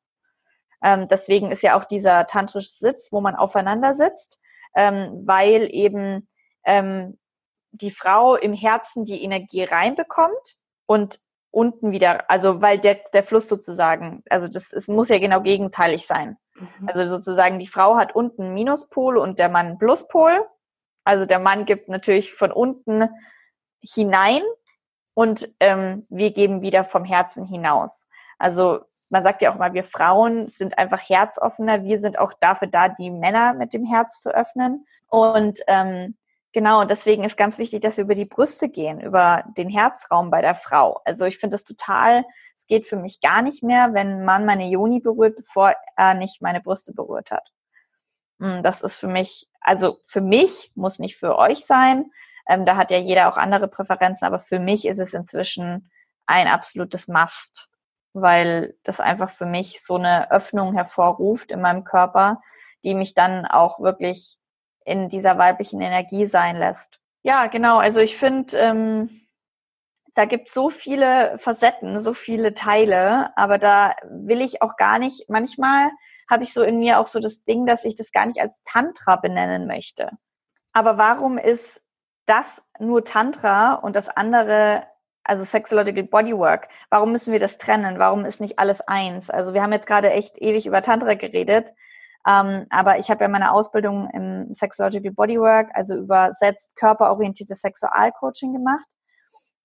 Ähm, 0.83 1.07
deswegen 1.07 1.51
ist 1.51 1.63
ja 1.63 1.77
auch 1.77 1.85
dieser 1.85 2.27
tantrische 2.27 2.71
Sitz, 2.71 3.11
wo 3.11 3.21
man 3.21 3.35
aufeinander 3.35 3.95
sitzt, 3.95 4.39
ähm, 4.75 5.23
weil 5.25 5.69
eben 5.71 6.27
ähm, 6.65 7.17
die 7.71 7.91
Frau 7.91 8.35
im 8.35 8.53
Herzen 8.53 9.05
die 9.05 9.23
Energie 9.23 9.63
reinbekommt 9.63 10.55
und 10.85 11.19
unten 11.51 11.91
wieder, 11.91 12.29
also 12.29 12.61
weil 12.61 12.79
der, 12.79 12.95
der 13.13 13.23
Fluss 13.23 13.47
sozusagen, 13.47 14.23
also 14.29 14.47
das 14.47 14.71
es 14.71 14.87
muss 14.87 15.09
ja 15.09 15.19
genau 15.19 15.41
gegenteilig 15.41 16.07
sein. 16.07 16.37
Mhm. 16.55 16.89
Also 16.89 17.17
sozusagen 17.17 17.59
die 17.59 17.67
Frau 17.67 17.97
hat 17.97 18.15
unten 18.15 18.53
Minuspol 18.53 19.17
und 19.17 19.39
der 19.39 19.49
Mann 19.49 19.77
Pluspol. 19.77 20.45
Also 21.03 21.25
der 21.25 21.39
Mann 21.39 21.65
gibt 21.65 21.89
natürlich 21.89 22.33
von 22.33 22.51
unten 22.51 23.09
hinein 23.81 24.41
und 25.13 25.49
ähm, 25.59 26.05
wir 26.09 26.31
geben 26.31 26.61
wieder 26.61 26.83
vom 26.83 27.03
Herzen 27.03 27.45
hinaus. 27.45 28.07
Also 28.37 28.81
man 29.09 29.23
sagt 29.23 29.41
ja 29.41 29.51
auch 29.51 29.57
mal, 29.57 29.73
wir 29.73 29.83
Frauen 29.83 30.47
sind 30.47 30.77
einfach 30.77 31.01
herzoffener. 31.01 31.83
Wir 31.83 31.99
sind 31.99 32.17
auch 32.17 32.31
dafür 32.39 32.69
da, 32.69 32.87
die 32.87 33.09
Männer 33.09 33.53
mit 33.53 33.73
dem 33.73 33.85
Herz 33.85 34.21
zu 34.21 34.33
öffnen. 34.33 34.85
Und 35.09 35.59
ähm, 35.67 36.15
genau, 36.53 36.85
deswegen 36.85 37.23
ist 37.23 37.37
ganz 37.37 37.57
wichtig, 37.57 37.81
dass 37.81 37.97
wir 37.97 38.03
über 38.03 38.15
die 38.15 38.25
Brüste 38.25 38.69
gehen, 38.69 38.99
über 39.01 39.43
den 39.57 39.69
Herzraum 39.69 40.29
bei 40.29 40.41
der 40.41 40.55
Frau. 40.55 41.01
Also 41.05 41.25
ich 41.25 41.37
finde 41.37 41.55
das 41.55 41.63
total, 41.63 42.25
es 42.55 42.67
geht 42.67 42.87
für 42.87 42.97
mich 42.97 43.21
gar 43.21 43.41
nicht 43.41 43.63
mehr, 43.63 43.93
wenn 43.93 44.07
ein 44.07 44.25
Mann 44.25 44.45
meine 44.45 44.67
Joni 44.67 44.99
berührt, 44.99 45.35
bevor 45.35 45.73
er 45.95 46.13
nicht 46.13 46.41
meine 46.41 46.61
Brüste 46.61 46.93
berührt 46.93 47.31
hat. 47.31 47.51
Hm, 48.39 48.63
das 48.63 48.81
ist 48.81 48.95
für 48.95 49.07
mich, 49.07 49.49
also 49.59 49.99
für 50.03 50.21
mich 50.21 50.71
muss 50.75 50.99
nicht 50.99 51.17
für 51.17 51.37
euch 51.37 51.65
sein. 51.65 52.11
Ähm, 52.47 52.65
da 52.65 52.75
hat 52.75 52.91
ja 52.91 52.97
jeder 52.97 53.29
auch 53.29 53.37
andere 53.37 53.67
Präferenzen, 53.67 54.25
aber 54.25 54.39
für 54.39 54.59
mich 54.59 54.85
ist 54.85 54.99
es 54.99 55.13
inzwischen 55.13 55.91
ein 56.25 56.47
absolutes 56.47 57.07
Must 57.07 57.69
weil 58.13 58.75
das 58.83 58.99
einfach 58.99 59.29
für 59.29 59.45
mich 59.45 59.81
so 59.83 59.95
eine 59.95 60.31
Öffnung 60.31 60.73
hervorruft 60.73 61.51
in 61.51 61.61
meinem 61.61 61.83
Körper, 61.83 62.41
die 62.83 62.93
mich 62.93 63.13
dann 63.13 63.45
auch 63.45 63.79
wirklich 63.79 64.37
in 64.85 65.09
dieser 65.09 65.37
weiblichen 65.37 65.81
Energie 65.81 66.25
sein 66.25 66.55
lässt. 66.57 66.99
Ja, 67.23 67.47
genau. 67.47 67.77
Also 67.77 67.99
ich 67.99 68.17
finde, 68.17 68.57
ähm, 68.57 69.21
da 70.15 70.25
gibt 70.25 70.49
so 70.49 70.69
viele 70.69 71.37
Facetten, 71.37 71.99
so 71.99 72.13
viele 72.13 72.53
Teile, 72.53 73.35
aber 73.37 73.57
da 73.57 73.95
will 74.09 74.41
ich 74.41 74.61
auch 74.61 74.75
gar 74.75 74.99
nicht, 74.99 75.29
manchmal 75.29 75.91
habe 76.29 76.43
ich 76.43 76.53
so 76.53 76.63
in 76.63 76.79
mir 76.79 76.99
auch 76.99 77.07
so 77.07 77.19
das 77.19 77.43
Ding, 77.43 77.65
dass 77.65 77.85
ich 77.85 77.95
das 77.95 78.11
gar 78.11 78.25
nicht 78.25 78.41
als 78.41 78.53
Tantra 78.63 79.17
benennen 79.17 79.67
möchte. 79.67 80.11
Aber 80.73 80.97
warum 80.97 81.37
ist 81.37 81.83
das 82.25 82.61
nur 82.79 83.03
Tantra 83.03 83.73
und 83.73 83.95
das 83.95 84.09
andere 84.09 84.83
also 85.23 85.43
Sexological 85.43 86.03
Bodywork. 86.03 86.67
Warum 86.89 87.11
müssen 87.11 87.31
wir 87.31 87.39
das 87.39 87.57
trennen? 87.57 87.99
Warum 87.99 88.25
ist 88.25 88.41
nicht 88.41 88.59
alles 88.59 88.81
eins? 88.81 89.29
Also 89.29 89.53
wir 89.53 89.61
haben 89.61 89.73
jetzt 89.73 89.87
gerade 89.87 90.09
echt 90.11 90.41
ewig 90.41 90.65
über 90.65 90.81
Tantra 90.81 91.13
geredet, 91.13 91.73
ähm, 92.27 92.67
aber 92.69 92.99
ich 92.99 93.09
habe 93.09 93.23
ja 93.23 93.27
meine 93.27 93.51
Ausbildung 93.51 94.09
im 94.11 94.53
Sexological 94.53 95.11
Bodywork, 95.11 95.69
also 95.73 95.95
übersetzt 95.95 96.75
körperorientiertes 96.75 97.61
Sexualcoaching 97.61 98.53
gemacht. 98.53 98.87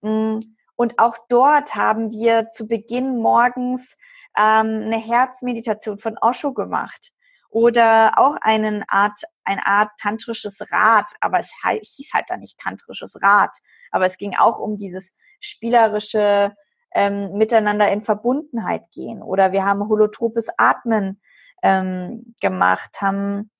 Mm, 0.00 0.38
und 0.74 0.98
auch 0.98 1.16
dort 1.28 1.74
haben 1.74 2.10
wir 2.10 2.48
zu 2.48 2.66
Beginn 2.66 3.18
morgens 3.18 3.96
ähm, 4.38 4.82
eine 4.84 4.98
Herzmeditation 4.98 5.98
von 5.98 6.16
Osho 6.20 6.52
gemacht 6.52 7.12
oder 7.50 8.18
auch 8.18 8.36
einen 8.40 8.84
Art, 8.88 9.18
eine 9.44 9.66
Art 9.66 9.90
tantrisches 10.00 10.60
Rad, 10.70 11.06
aber 11.20 11.40
es 11.40 11.50
hieß 11.62 12.12
halt 12.12 12.26
da 12.28 12.36
nicht 12.36 12.58
tantrisches 12.58 13.16
Rad, 13.22 13.56
aber 13.90 14.06
es 14.06 14.18
ging 14.18 14.34
auch 14.36 14.58
um 14.58 14.76
dieses 14.76 15.16
spielerische 15.40 16.54
ähm, 16.94 17.32
Miteinander 17.32 17.90
in 17.90 18.02
Verbundenheit 18.02 18.90
gehen. 18.92 19.22
Oder 19.22 19.52
wir 19.52 19.64
haben 19.64 19.88
holotropes 19.88 20.48
Atmen 20.56 21.20
ähm, 21.62 22.34
gemacht, 22.40 23.00
haben 23.00 23.50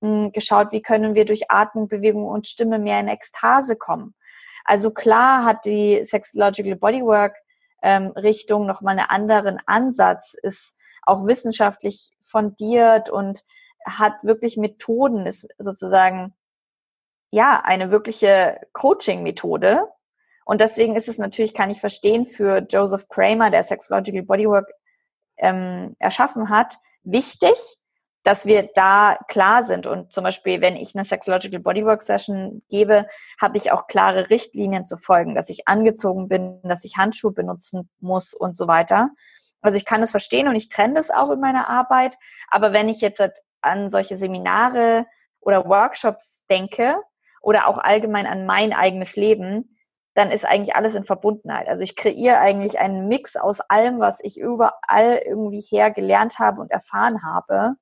mh, 0.00 0.24
hm, 0.24 0.32
geschaut, 0.32 0.72
wie 0.72 0.82
können 0.82 1.14
wir 1.14 1.24
durch 1.24 1.50
Atmung, 1.50 1.88
Bewegung 1.88 2.26
und 2.26 2.46
Stimme 2.46 2.78
mehr 2.78 3.00
in 3.00 3.08
Ekstase 3.08 3.76
kommen. 3.76 4.14
Also 4.64 4.90
klar 4.90 5.44
hat 5.44 5.64
die 5.64 6.04
Sexological 6.04 6.76
Bodywork 6.76 7.36
ähm, 7.82 8.08
Richtung 8.08 8.66
nochmal 8.66 8.98
einen 8.98 9.08
anderen 9.08 9.60
Ansatz, 9.66 10.34
ist 10.42 10.76
auch 11.02 11.26
wissenschaftlich 11.26 12.12
fundiert 12.24 13.08
und 13.08 13.44
hat 13.86 14.14
wirklich 14.22 14.56
Methoden, 14.56 15.26
ist 15.26 15.48
sozusagen 15.58 16.34
ja 17.30 17.62
eine 17.64 17.90
wirkliche 17.90 18.60
Coaching-Methode, 18.72 19.88
und 20.48 20.62
deswegen 20.62 20.96
ist 20.96 21.08
es 21.08 21.18
natürlich, 21.18 21.52
kann 21.52 21.68
ich 21.68 21.78
verstehen, 21.78 22.24
für 22.24 22.66
Joseph 22.70 23.06
Kramer, 23.08 23.50
der 23.50 23.64
Sexological 23.64 24.22
Bodywork 24.22 24.72
ähm, 25.36 25.94
erschaffen 25.98 26.48
hat, 26.48 26.78
wichtig, 27.10 27.78
dass 28.22 28.44
wir 28.44 28.68
da 28.74 29.18
klar 29.28 29.64
sind. 29.64 29.86
Und 29.86 30.12
zum 30.12 30.24
Beispiel, 30.24 30.60
wenn 30.60 30.76
ich 30.76 30.94
eine 30.94 31.04
Sexological 31.04 31.60
Bodywork 31.60 32.02
Session 32.02 32.62
gebe, 32.68 33.06
habe 33.40 33.56
ich 33.56 33.72
auch 33.72 33.86
klare 33.86 34.28
Richtlinien 34.28 34.84
zu 34.84 34.96
folgen, 34.96 35.34
dass 35.34 35.48
ich 35.48 35.66
angezogen 35.66 36.28
bin, 36.28 36.60
dass 36.62 36.84
ich 36.84 36.96
Handschuhe 36.96 37.32
benutzen 37.32 37.88
muss 38.00 38.34
und 38.34 38.56
so 38.56 38.68
weiter. 38.68 39.10
Also 39.60 39.78
ich 39.78 39.84
kann 39.84 40.02
es 40.02 40.10
verstehen 40.10 40.48
und 40.48 40.56
ich 40.56 40.68
trenne 40.68 40.94
das 40.94 41.10
auch 41.10 41.30
in 41.30 41.40
meiner 41.40 41.68
Arbeit. 41.68 42.16
Aber 42.48 42.72
wenn 42.72 42.88
ich 42.88 43.00
jetzt 43.00 43.20
an 43.60 43.90
solche 43.90 44.16
Seminare 44.16 45.06
oder 45.40 45.66
Workshops 45.66 46.44
denke 46.50 46.96
oder 47.40 47.66
auch 47.66 47.78
allgemein 47.78 48.26
an 48.26 48.46
mein 48.46 48.72
eigenes 48.72 49.16
Leben, 49.16 49.77
dann 50.18 50.32
ist 50.32 50.44
eigentlich 50.44 50.74
alles 50.74 50.96
in 50.96 51.04
Verbundenheit. 51.04 51.68
Also 51.68 51.82
ich 51.82 51.94
kreiere 51.94 52.40
eigentlich 52.40 52.80
einen 52.80 53.06
Mix 53.06 53.36
aus 53.36 53.60
allem, 53.60 54.00
was 54.00 54.18
ich 54.20 54.36
überall 54.36 55.22
irgendwie 55.24 55.60
her 55.60 55.92
gelernt 55.92 56.40
habe 56.40 56.60
und 56.60 56.72
erfahren 56.72 57.22
habe. 57.22 57.76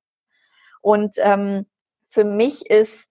Und 0.81 1.15
ähm, 1.17 1.65
für 2.09 2.23
mich 2.23 2.69
ist 2.69 3.09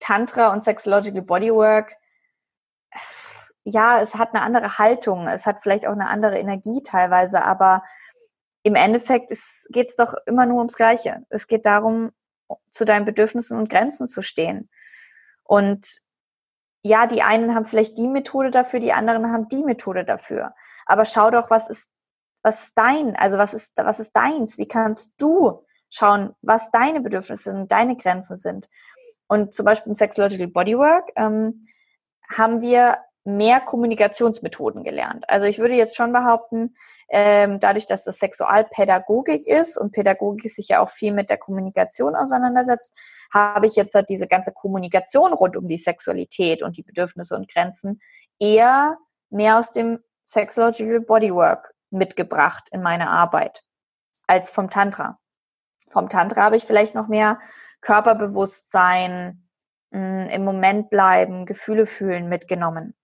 Tantra 0.00 0.54
und 0.54 0.64
Sexological 0.64 1.20
Bodywork, 1.20 1.92
ja, 3.62 4.00
es 4.00 4.14
hat 4.14 4.34
eine 4.34 4.42
andere 4.42 4.78
Haltung, 4.78 5.28
es 5.28 5.44
hat 5.44 5.60
vielleicht 5.60 5.86
auch 5.86 5.92
eine 5.92 6.08
andere 6.08 6.38
Energie 6.38 6.82
teilweise, 6.82 7.44
aber 7.44 7.82
im 8.62 8.74
Endeffekt 8.74 9.32
geht 9.68 9.90
es 9.90 9.96
doch 9.96 10.14
immer 10.24 10.46
nur 10.46 10.58
ums 10.58 10.76
Gleiche. 10.76 11.26
Es 11.28 11.46
geht 11.46 11.66
darum, 11.66 12.10
zu 12.70 12.86
deinen 12.86 13.04
Bedürfnissen 13.04 13.58
und 13.58 13.68
Grenzen 13.68 14.06
zu 14.06 14.22
stehen. 14.22 14.70
Und 15.42 16.03
ja, 16.86 17.06
die 17.06 17.22
einen 17.22 17.54
haben 17.54 17.64
vielleicht 17.64 17.96
die 17.96 18.06
Methode 18.06 18.50
dafür, 18.50 18.78
die 18.78 18.92
anderen 18.92 19.32
haben 19.32 19.48
die 19.48 19.64
Methode 19.64 20.04
dafür. 20.04 20.54
Aber 20.84 21.06
schau 21.06 21.30
doch, 21.30 21.48
was 21.48 21.70
ist, 21.70 21.88
was 22.42 22.66
ist 22.66 22.78
dein, 22.78 23.16
also 23.16 23.38
was 23.38 23.54
ist, 23.54 23.72
was 23.76 24.00
ist 24.00 24.12
deins? 24.14 24.58
Wie 24.58 24.68
kannst 24.68 25.14
du 25.16 25.64
schauen, 25.88 26.34
was 26.42 26.70
deine 26.70 27.00
Bedürfnisse 27.00 27.52
sind, 27.52 27.72
deine 27.72 27.96
Grenzen 27.96 28.36
sind? 28.36 28.68
Und 29.28 29.54
zum 29.54 29.64
Beispiel 29.64 29.90
im 29.92 29.96
Sexological 29.96 30.48
Bodywork 30.48 31.10
ähm, 31.16 31.62
haben 32.30 32.60
wir 32.60 32.98
mehr 33.24 33.60
Kommunikationsmethoden 33.60 34.84
gelernt. 34.84 35.24
Also 35.28 35.46
ich 35.46 35.58
würde 35.58 35.74
jetzt 35.74 35.96
schon 35.96 36.12
behaupten, 36.12 36.74
ähm, 37.08 37.58
dadurch, 37.58 37.86
dass 37.86 38.04
das 38.04 38.18
Sexualpädagogik 38.18 39.46
ist 39.46 39.78
und 39.78 39.92
Pädagogik 39.92 40.50
sich 40.50 40.68
ja 40.68 40.80
auch 40.80 40.90
viel 40.90 41.12
mit 41.12 41.30
der 41.30 41.38
Kommunikation 41.38 42.14
auseinandersetzt, 42.14 42.94
habe 43.32 43.66
ich 43.66 43.76
jetzt 43.76 43.94
halt 43.94 44.08
diese 44.10 44.26
ganze 44.26 44.52
Kommunikation 44.52 45.32
rund 45.32 45.56
um 45.56 45.68
die 45.68 45.78
Sexualität 45.78 46.62
und 46.62 46.76
die 46.76 46.82
Bedürfnisse 46.82 47.34
und 47.34 47.50
Grenzen 47.50 48.00
eher 48.38 48.98
mehr 49.30 49.58
aus 49.58 49.70
dem 49.70 50.00
Sexological 50.26 51.00
Bodywork 51.00 51.74
mitgebracht 51.90 52.68
in 52.72 52.82
meine 52.82 53.08
Arbeit 53.10 53.62
als 54.26 54.50
vom 54.50 54.70
Tantra. 54.70 55.18
Vom 55.90 56.08
Tantra 56.08 56.42
habe 56.42 56.56
ich 56.56 56.64
vielleicht 56.64 56.94
noch 56.94 57.08
mehr 57.08 57.38
Körperbewusstsein, 57.80 59.48
mm, 59.90 60.26
im 60.26 60.44
Moment 60.44 60.90
bleiben, 60.90 61.46
Gefühle 61.46 61.86
fühlen 61.86 62.28
mitgenommen. 62.28 62.94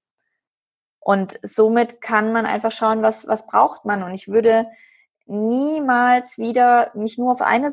Und 1.00 1.38
somit 1.42 2.00
kann 2.00 2.32
man 2.32 2.46
einfach 2.46 2.72
schauen, 2.72 3.02
was, 3.02 3.26
was 3.26 3.46
braucht 3.46 3.84
man. 3.84 4.02
Und 4.02 4.14
ich 4.14 4.28
würde 4.28 4.66
niemals 5.26 6.38
wieder 6.38 6.90
mich 6.94 7.16
nur 7.16 7.32
auf 7.32 7.40
eine 7.40 7.68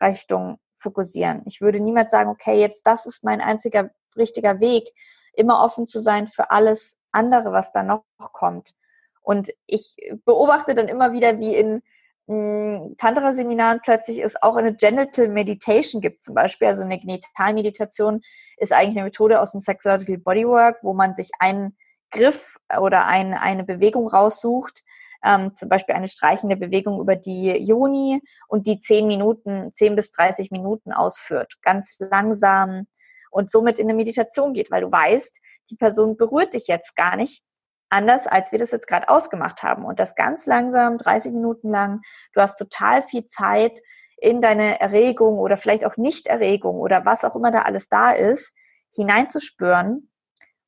Richtung 0.00 0.58
fokussieren. 0.76 1.42
Ich 1.44 1.60
würde 1.60 1.80
niemals 1.80 2.10
sagen, 2.10 2.30
okay, 2.30 2.58
jetzt 2.58 2.86
das 2.86 3.06
ist 3.06 3.22
mein 3.22 3.40
einziger 3.40 3.90
richtiger 4.16 4.60
Weg, 4.60 4.92
immer 5.34 5.62
offen 5.62 5.86
zu 5.86 6.00
sein 6.00 6.26
für 6.26 6.50
alles 6.50 6.96
andere, 7.12 7.52
was 7.52 7.72
da 7.72 7.82
noch 7.82 8.04
kommt. 8.16 8.74
Und 9.22 9.52
ich 9.66 9.96
beobachte 10.24 10.74
dann 10.74 10.88
immer 10.88 11.12
wieder, 11.12 11.38
wie 11.38 11.54
in 11.54 11.82
hm, 12.26 12.96
Tantra-Seminaren 12.98 13.80
plötzlich 13.82 14.22
es 14.22 14.40
auch 14.40 14.56
eine 14.56 14.74
Genital 14.74 15.28
Meditation 15.28 16.00
gibt, 16.00 16.22
zum 16.22 16.34
Beispiel. 16.34 16.68
Also 16.68 16.82
eine 16.82 16.98
Genitalmeditation 16.98 18.22
ist 18.56 18.72
eigentlich 18.72 18.96
eine 18.96 19.04
Methode 19.04 19.40
aus 19.40 19.52
dem 19.52 19.60
Sexological 19.60 20.18
Bodywork, 20.18 20.78
wo 20.82 20.94
man 20.94 21.14
sich 21.14 21.30
einen 21.38 21.76
Griff 22.10 22.56
oder 22.78 23.06
ein, 23.06 23.34
eine 23.34 23.64
Bewegung 23.64 24.08
raussucht, 24.08 24.82
ähm, 25.24 25.54
zum 25.54 25.68
Beispiel 25.68 25.94
eine 25.94 26.08
streichende 26.08 26.56
Bewegung 26.56 27.00
über 27.00 27.16
die 27.16 27.50
Joni 27.50 28.22
und 28.48 28.66
die 28.66 28.78
zehn 28.78 29.06
Minuten, 29.06 29.72
zehn 29.72 29.96
bis 29.96 30.10
30 30.12 30.50
Minuten 30.50 30.92
ausführt, 30.92 31.54
ganz 31.62 31.96
langsam 31.98 32.86
und 33.30 33.50
somit 33.50 33.78
in 33.78 33.86
eine 33.86 33.94
Meditation 33.94 34.54
geht, 34.54 34.70
weil 34.70 34.82
du 34.82 34.90
weißt, 34.90 35.40
die 35.70 35.76
Person 35.76 36.16
berührt 36.16 36.54
dich 36.54 36.66
jetzt 36.66 36.96
gar 36.96 37.16
nicht 37.16 37.42
anders, 37.90 38.26
als 38.26 38.52
wir 38.52 38.58
das 38.58 38.70
jetzt 38.70 38.86
gerade 38.86 39.08
ausgemacht 39.08 39.62
haben. 39.62 39.84
Und 39.84 39.98
das 40.00 40.14
ganz 40.14 40.46
langsam, 40.46 40.98
30 40.98 41.32
Minuten 41.32 41.70
lang. 41.70 42.02
Du 42.32 42.40
hast 42.40 42.56
total 42.56 43.02
viel 43.02 43.26
Zeit 43.26 43.80
in 44.16 44.40
deine 44.40 44.80
Erregung 44.80 45.38
oder 45.38 45.56
vielleicht 45.56 45.84
auch 45.84 45.96
Nicht-Erregung 45.96 46.76
oder 46.76 47.04
was 47.04 47.24
auch 47.24 47.34
immer 47.34 47.50
da 47.50 47.62
alles 47.62 47.88
da 47.88 48.12
ist, 48.12 48.54
hineinzuspüren. 48.94 50.09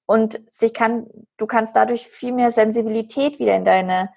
Und 0.06 0.40
sich 0.52 0.74
kann, 0.74 1.06
du 1.36 1.46
kannst 1.46 1.76
dadurch 1.76 2.06
viel 2.06 2.32
mehr 2.32 2.50
Sensibilität 2.50 3.38
wieder 3.38 3.54
in 3.54 3.64
deine 3.64 4.10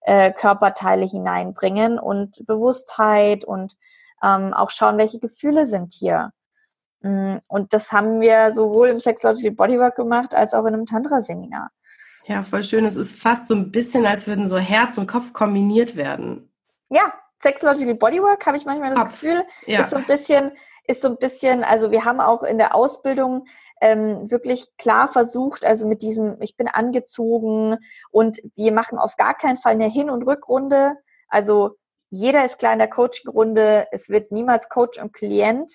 äh, 0.00 0.32
Körperteile 0.32 1.06
hineinbringen 1.06 1.98
und 1.98 2.46
Bewusstheit 2.46 3.44
und 3.44 3.74
ähm, 4.22 4.54
auch 4.54 4.70
schauen, 4.70 4.98
welche 4.98 5.18
Gefühle 5.18 5.66
sind 5.66 5.92
hier. 5.92 6.32
Mm, 7.00 7.36
und 7.48 7.72
das 7.72 7.92
haben 7.92 8.20
wir 8.20 8.52
sowohl 8.52 8.88
im 8.88 9.00
Sexological 9.00 9.52
Bodywork 9.52 9.96
gemacht 9.96 10.34
als 10.34 10.54
auch 10.54 10.64
in 10.64 10.74
einem 10.74 10.86
Tantra-Seminar. 10.86 11.70
Ja, 12.26 12.42
voll 12.42 12.62
schön. 12.62 12.86
Es 12.86 12.96
ist 12.96 13.20
fast 13.20 13.48
so 13.48 13.54
ein 13.54 13.70
bisschen, 13.70 14.06
als 14.06 14.26
würden 14.26 14.48
so 14.48 14.56
Herz 14.56 14.96
und 14.96 15.06
Kopf 15.06 15.32
kombiniert 15.32 15.96
werden. 15.96 16.50
Ja, 16.88 17.12
Sexological 17.42 17.94
Bodywork 17.96 18.46
habe 18.46 18.56
ich 18.56 18.64
manchmal 18.64 18.90
das 18.90 19.00
Kopf. 19.00 19.10
Gefühl, 19.10 19.44
ja. 19.66 19.82
ist 19.82 19.90
so 19.90 19.96
ein 19.96 20.06
bisschen, 20.06 20.52
ist 20.86 21.02
so 21.02 21.08
ein 21.08 21.18
bisschen, 21.18 21.64
also 21.64 21.90
wir 21.90 22.04
haben 22.04 22.20
auch 22.20 22.42
in 22.42 22.56
der 22.56 22.74
Ausbildung 22.74 23.46
ähm, 23.84 24.30
wirklich 24.30 24.66
klar 24.78 25.08
versucht, 25.08 25.66
also 25.66 25.86
mit 25.86 26.00
diesem, 26.00 26.40
ich 26.40 26.56
bin 26.56 26.68
angezogen 26.68 27.76
und 28.10 28.40
wir 28.54 28.72
machen 28.72 28.98
auf 28.98 29.16
gar 29.16 29.34
keinen 29.34 29.58
Fall 29.58 29.72
eine 29.72 29.88
Hin- 29.88 30.08
und 30.08 30.22
Rückrunde. 30.22 30.94
Also 31.28 31.76
jeder 32.08 32.46
ist 32.46 32.58
klar 32.58 32.72
in 32.72 32.78
der 32.78 32.88
Coaching-Runde, 32.88 33.88
es 33.92 34.08
wird 34.08 34.32
niemals 34.32 34.70
Coach 34.70 34.98
und 34.98 35.12
Klient 35.12 35.70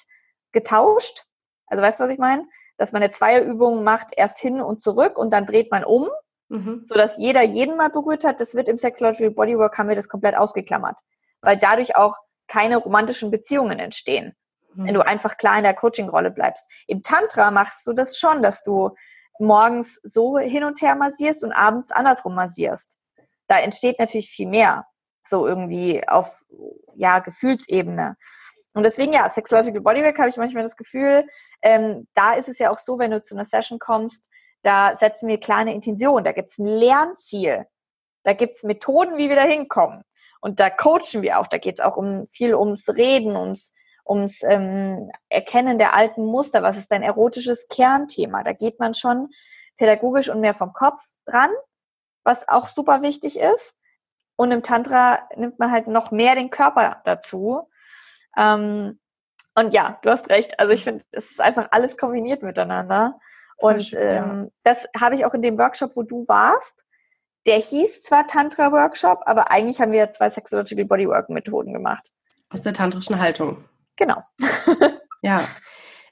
getauscht. 0.51 1.25
Also 1.67 1.83
weißt 1.83 1.99
du, 1.99 2.05
was 2.05 2.11
ich 2.11 2.17
meine? 2.17 2.47
Dass 2.77 2.93
man 2.93 3.03
eine 3.03 3.11
Zweierübung 3.11 3.83
macht, 3.83 4.07
erst 4.17 4.39
hin 4.39 4.59
und 4.59 4.81
zurück 4.81 5.17
und 5.17 5.31
dann 5.31 5.45
dreht 5.45 5.69
man 5.69 5.83
um 5.83 6.09
mhm. 6.49 6.81
sodass 6.83 7.17
jeder 7.17 7.43
jeden 7.43 7.77
mal 7.77 7.89
berührt 7.89 8.23
hat. 8.23 8.39
Das 8.39 8.55
wird 8.55 8.69
im 8.69 8.79
Sexological 8.79 9.31
Bodywork 9.31 9.77
haben 9.77 9.89
wir 9.89 9.95
das 9.95 10.09
komplett 10.09 10.35
ausgeklammert, 10.35 10.97
weil 11.41 11.57
dadurch 11.57 11.95
auch 11.95 12.17
keine 12.47 12.77
romantischen 12.77 13.29
Beziehungen 13.29 13.77
entstehen, 13.77 14.35
mhm. 14.79 14.87
wenn 14.87 14.93
du 14.93 15.05
einfach 15.05 15.37
klar 15.37 15.57
in 15.57 15.63
der 15.63 15.73
Coaching-Rolle 15.73 16.31
bleibst. 16.31 16.69
Im 16.87 17.03
Tantra 17.03 17.51
machst 17.51 17.85
du 17.85 17.93
das 17.93 18.17
schon, 18.17 18.41
dass 18.41 18.63
du 18.63 18.91
morgens 19.39 19.99
so 20.03 20.37
hin 20.37 20.63
und 20.63 20.81
her 20.81 20.95
massierst 20.95 21.43
und 21.43 21.53
abends 21.53 21.91
andersrum 21.91 22.35
massierst. 22.35 22.97
Da 23.47 23.59
entsteht 23.59 23.99
natürlich 23.99 24.29
viel 24.29 24.47
mehr, 24.47 24.85
so 25.25 25.47
irgendwie 25.47 26.07
auf 26.07 26.43
ja 26.95 27.19
Gefühlsebene. 27.19 28.17
Und 28.73 28.83
deswegen, 28.83 29.13
ja, 29.13 29.29
Sexological 29.29 29.81
Bodywork 29.81 30.17
habe 30.19 30.29
ich 30.29 30.37
manchmal 30.37 30.63
das 30.63 30.77
Gefühl, 30.77 31.25
ähm, 31.61 32.07
da 32.13 32.33
ist 32.33 32.49
es 32.49 32.59
ja 32.59 32.69
auch 32.69 32.77
so, 32.77 32.99
wenn 32.99 33.11
du 33.11 33.21
zu 33.21 33.35
einer 33.35 33.45
Session 33.45 33.79
kommst, 33.79 34.25
da 34.61 34.95
setzen 34.97 35.27
wir 35.27 35.39
kleine 35.39 35.73
Intentionen. 35.73 36.23
Da 36.23 36.33
gibt 36.33 36.51
es 36.51 36.59
ein 36.59 36.67
Lernziel. 36.67 37.65
Da 38.23 38.33
gibt 38.33 38.55
es 38.55 38.63
Methoden, 38.63 39.17
wie 39.17 39.29
wir 39.29 39.35
da 39.35 39.43
hinkommen. 39.43 40.03
Und 40.41 40.59
da 40.59 40.69
coachen 40.69 41.21
wir 41.21 41.39
auch. 41.39 41.47
Da 41.47 41.57
geht 41.57 41.79
es 41.79 41.85
auch 41.85 41.97
um 41.97 42.27
viel 42.27 42.53
ums 42.53 42.87
Reden, 42.89 43.35
ums, 43.35 43.73
ums 44.09 44.41
ähm, 44.43 45.11
Erkennen 45.29 45.77
der 45.77 45.93
alten 45.93 46.25
Muster. 46.25 46.63
Was 46.63 46.77
ist 46.77 46.91
dein 46.91 47.03
erotisches 47.03 47.67
Kernthema? 47.67 48.43
Da 48.43 48.53
geht 48.53 48.79
man 48.79 48.93
schon 48.93 49.29
pädagogisch 49.77 50.29
und 50.29 50.41
mehr 50.41 50.53
vom 50.53 50.73
Kopf 50.73 51.01
ran, 51.27 51.51
was 52.23 52.49
auch 52.49 52.67
super 52.67 53.01
wichtig 53.01 53.39
ist. 53.39 53.75
Und 54.35 54.51
im 54.51 54.63
Tantra 54.63 55.19
nimmt 55.35 55.59
man 55.59 55.71
halt 55.71 55.87
noch 55.87 56.11
mehr 56.11 56.35
den 56.35 56.49
Körper 56.49 57.01
dazu. 57.05 57.69
Ähm, 58.37 58.99
und 59.55 59.73
ja, 59.73 59.99
du 60.01 60.09
hast 60.09 60.29
recht. 60.29 60.59
Also 60.59 60.73
ich 60.73 60.83
finde, 60.83 61.03
es 61.11 61.31
ist 61.31 61.41
einfach 61.41 61.67
alles 61.71 61.97
kombiniert 61.97 62.41
miteinander. 62.41 63.19
Und 63.57 63.93
ähm, 63.93 64.51
das 64.63 64.87
habe 64.97 65.15
ich 65.15 65.25
auch 65.25 65.33
in 65.33 65.41
dem 65.41 65.57
Workshop, 65.57 65.95
wo 65.95 66.03
du 66.03 66.25
warst. 66.27 66.85
Der 67.45 67.57
hieß 67.57 68.03
zwar 68.03 68.27
Tantra-Workshop, 68.27 69.21
aber 69.25 69.51
eigentlich 69.51 69.81
haben 69.81 69.91
wir 69.91 70.11
zwei 70.11 70.29
Sexological 70.29 70.85
Bodywork-Methoden 70.85 71.73
gemacht. 71.73 72.11
Aus 72.49 72.61
der 72.61 72.73
tantrischen 72.73 73.19
Haltung. 73.19 73.65
Genau. 73.99 74.21
ja. 75.21 75.47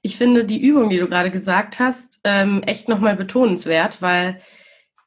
Ich 0.03 0.17
finde 0.17 0.45
die 0.45 0.61
Übung, 0.61 0.89
die 0.89 0.99
du 0.99 1.07
gerade 1.07 1.31
gesagt 1.31 1.79
hast, 1.79 2.19
ähm, 2.23 2.61
echt 2.63 2.87
nochmal 2.87 3.15
betonenswert, 3.15 4.01
weil 4.01 4.39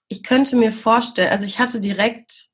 ich 0.09 0.24
könnte 0.24 0.57
mir 0.57 0.72
vorstellen, 0.72 1.31
also 1.31 1.47
ich 1.47 1.61
hatte 1.61 1.81
direkt 1.81 2.49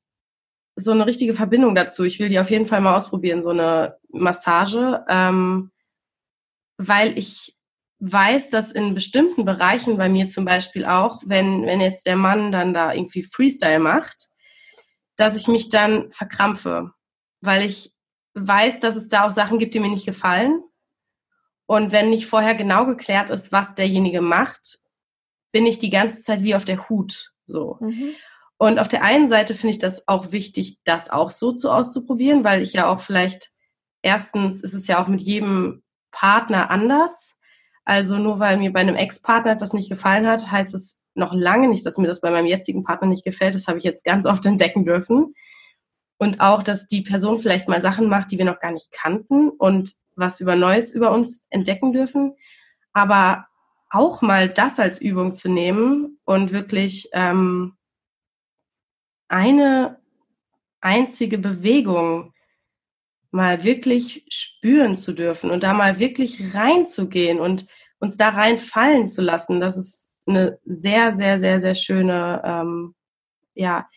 so 0.75 0.91
eine 0.91 1.07
richtige 1.07 1.33
Verbindung 1.33 1.73
dazu. 1.73 2.03
Ich 2.03 2.19
will 2.19 2.29
die 2.29 2.39
auf 2.39 2.51
jeden 2.51 2.67
Fall 2.67 2.81
mal 2.81 2.95
ausprobieren, 2.95 3.41
so 3.41 3.49
eine 3.49 3.97
Massage, 4.09 5.03
ähm, 5.09 5.71
weil 6.77 7.17
ich 7.17 7.57
weiß, 7.99 8.51
dass 8.51 8.71
in 8.71 8.93
bestimmten 8.93 9.43
Bereichen 9.43 9.97
bei 9.97 10.07
mir 10.07 10.27
zum 10.27 10.45
Beispiel 10.45 10.85
auch, 10.85 11.21
wenn, 11.25 11.65
wenn 11.65 11.81
jetzt 11.81 12.05
der 12.05 12.15
Mann 12.15 12.51
dann 12.51 12.75
da 12.75 12.93
irgendwie 12.93 13.23
Freestyle 13.23 13.79
macht, 13.79 14.27
dass 15.15 15.35
ich 15.35 15.47
mich 15.47 15.69
dann 15.69 16.11
verkrampfe, 16.11 16.91
weil 17.41 17.65
ich 17.65 17.96
weiß, 18.39 18.79
dass 18.79 18.95
es 18.95 19.09
da 19.09 19.25
auch 19.25 19.31
Sachen 19.31 19.59
gibt, 19.59 19.73
die 19.73 19.79
mir 19.79 19.89
nicht 19.89 20.05
gefallen. 20.05 20.63
Und 21.65 21.91
wenn 21.91 22.09
nicht 22.09 22.27
vorher 22.27 22.55
genau 22.55 22.85
geklärt 22.85 23.29
ist, 23.29 23.51
was 23.51 23.75
derjenige 23.75 24.21
macht, 24.21 24.79
bin 25.51 25.65
ich 25.65 25.79
die 25.79 25.89
ganze 25.89 26.21
Zeit 26.21 26.43
wie 26.43 26.55
auf 26.55 26.65
der 26.65 26.87
Hut. 26.89 27.33
So. 27.45 27.77
Mhm. 27.79 28.11
Und 28.57 28.79
auf 28.79 28.87
der 28.87 29.03
einen 29.03 29.27
Seite 29.27 29.53
finde 29.53 29.71
ich 29.71 29.79
das 29.79 30.07
auch 30.07 30.31
wichtig, 30.31 30.79
das 30.83 31.09
auch 31.09 31.29
so 31.29 31.51
zu 31.51 31.71
auszuprobieren, 31.71 32.43
weil 32.43 32.61
ich 32.61 32.73
ja 32.73 32.87
auch 32.87 32.99
vielleicht 32.99 33.51
erstens 34.01 34.61
ist 34.61 34.73
es 34.73 34.87
ja 34.87 35.03
auch 35.03 35.07
mit 35.07 35.21
jedem 35.21 35.83
Partner 36.11 36.71
anders. 36.71 37.35
Also 37.85 38.17
nur 38.17 38.39
weil 38.39 38.57
mir 38.57 38.73
bei 38.73 38.79
einem 38.79 38.95
Ex-Partner 38.95 39.53
etwas 39.53 39.73
nicht 39.73 39.89
gefallen 39.89 40.27
hat, 40.27 40.51
heißt 40.51 40.73
es 40.73 40.99
noch 41.13 41.33
lange 41.33 41.67
nicht, 41.67 41.85
dass 41.85 41.97
mir 41.97 42.07
das 42.07 42.21
bei 42.21 42.31
meinem 42.31 42.45
jetzigen 42.45 42.83
Partner 42.83 43.07
nicht 43.07 43.23
gefällt. 43.23 43.55
Das 43.55 43.67
habe 43.67 43.77
ich 43.77 43.83
jetzt 43.83 44.05
ganz 44.05 44.25
oft 44.25 44.45
entdecken 44.45 44.85
dürfen. 44.85 45.33
Und 46.17 46.39
auch, 46.39 46.63
dass 46.63 46.87
die 46.87 47.01
Person 47.01 47.39
vielleicht 47.39 47.67
mal 47.67 47.81
Sachen 47.81 48.09
macht, 48.09 48.31
die 48.31 48.37
wir 48.37 48.45
noch 48.45 48.59
gar 48.59 48.71
nicht 48.71 48.91
kannten 48.91 49.49
und 49.49 49.93
was 50.15 50.39
über 50.39 50.55
Neues 50.55 50.91
über 50.91 51.11
uns 51.11 51.45
entdecken 51.49 51.93
dürfen. 51.93 52.35
Aber 52.93 53.47
auch 53.89 54.21
mal 54.21 54.49
das 54.49 54.79
als 54.79 54.99
Übung 54.99 55.35
zu 55.35 55.49
nehmen 55.49 56.19
und 56.25 56.51
wirklich 56.51 57.09
ähm, 57.13 57.77
eine 59.27 59.99
einzige 60.81 61.37
Bewegung 61.37 62.33
mal 63.31 63.63
wirklich 63.63 64.25
spüren 64.29 64.95
zu 64.95 65.13
dürfen 65.13 65.51
und 65.51 65.63
da 65.63 65.73
mal 65.73 65.99
wirklich 65.99 66.55
reinzugehen 66.55 67.39
und 67.39 67.67
uns 67.99 68.17
da 68.17 68.29
reinfallen 68.29 69.07
zu 69.07 69.21
lassen, 69.21 69.59
das 69.59 69.77
ist 69.77 70.11
eine 70.25 70.59
sehr, 70.65 71.13
sehr, 71.13 71.39
sehr, 71.39 71.59
sehr 71.59 71.75
schöne, 71.75 72.41
ähm, 72.43 72.95
ja, 73.53 73.89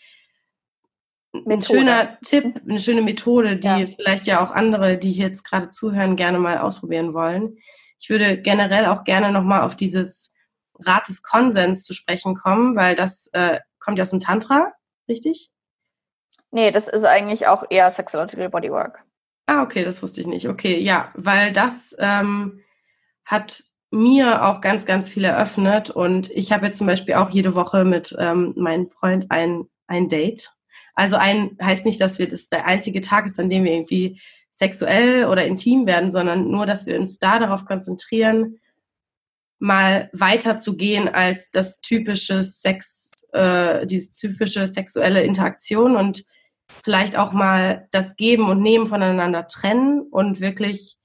Methode. 1.32 1.54
ein 1.54 1.62
schöner 1.62 2.18
Tipp, 2.22 2.60
eine 2.68 2.80
schöne 2.80 3.02
Methode, 3.02 3.56
die 3.56 3.68
ja. 3.68 3.86
vielleicht 3.86 4.26
ja 4.26 4.44
auch 4.44 4.50
andere, 4.50 4.98
die 4.98 5.12
jetzt 5.12 5.44
gerade 5.44 5.68
zuhören, 5.68 6.16
gerne 6.16 6.38
mal 6.38 6.58
ausprobieren 6.58 7.14
wollen. 7.14 7.58
Ich 7.98 8.10
würde 8.10 8.40
generell 8.40 8.86
auch 8.86 9.04
gerne 9.04 9.30
nochmal 9.30 9.62
auf 9.62 9.76
dieses 9.76 10.32
Rat 10.78 11.08
des 11.08 11.22
Konsens 11.22 11.84
zu 11.84 11.94
sprechen 11.94 12.34
kommen, 12.34 12.74
weil 12.76 12.96
das 12.96 13.28
äh, 13.32 13.60
kommt 13.78 13.98
ja 13.98 14.02
aus 14.02 14.10
dem 14.10 14.20
Tantra, 14.20 14.72
richtig? 15.08 15.50
Nee, 16.50 16.70
das 16.70 16.88
ist 16.88 17.04
eigentlich 17.04 17.46
auch 17.46 17.64
eher 17.70 17.90
Sexological 17.90 18.48
Bodywork. 18.48 19.04
Ah, 19.46 19.62
okay, 19.62 19.84
das 19.84 20.02
wusste 20.02 20.20
ich 20.20 20.26
nicht. 20.26 20.48
Okay, 20.48 20.78
ja, 20.78 21.10
weil 21.14 21.52
das 21.52 21.94
ähm, 21.98 22.60
hat 23.24 23.64
mir 23.90 24.44
auch 24.44 24.60
ganz, 24.60 24.86
ganz 24.86 25.08
viel 25.08 25.24
eröffnet 25.24 25.90
und 25.90 26.30
ich 26.30 26.52
habe 26.52 26.66
jetzt 26.66 26.78
zum 26.78 26.86
Beispiel 26.86 27.14
auch 27.14 27.30
jede 27.30 27.54
Woche 27.54 27.84
mit 27.84 28.14
ähm, 28.18 28.52
meinem 28.56 28.90
Freund 28.90 29.26
ein, 29.30 29.64
ein 29.86 30.08
Date. 30.08 30.52
Also 30.94 31.16
ein 31.16 31.56
heißt 31.62 31.86
nicht, 31.86 32.00
dass 32.00 32.18
wir 32.18 32.28
das 32.28 32.48
der 32.48 32.66
einzige 32.66 33.00
Tag 33.00 33.26
ist, 33.26 33.38
an 33.38 33.48
dem 33.48 33.64
wir 33.64 33.72
irgendwie 33.72 34.20
sexuell 34.50 35.26
oder 35.26 35.44
intim 35.46 35.86
werden, 35.86 36.10
sondern 36.10 36.48
nur, 36.50 36.66
dass 36.66 36.86
wir 36.86 36.98
uns 36.98 37.18
da 37.18 37.38
darauf 37.38 37.64
konzentrieren, 37.64 38.58
mal 39.58 40.08
weiter 40.12 40.58
zu 40.58 40.76
gehen 40.76 41.08
als 41.08 41.50
das 41.50 41.80
typische 41.80 42.42
Sex, 42.44 43.28
äh, 43.32 43.86
diese 43.86 44.14
typische 44.14 44.66
sexuelle 44.66 45.22
Interaktion 45.22 45.96
und 45.96 46.24
vielleicht 46.82 47.16
auch 47.16 47.32
mal 47.32 47.86
das 47.90 48.16
Geben 48.16 48.48
und 48.48 48.62
Nehmen 48.62 48.86
voneinander 48.86 49.46
trennen 49.46 50.00
und 50.10 50.40
wirklich 50.40 50.96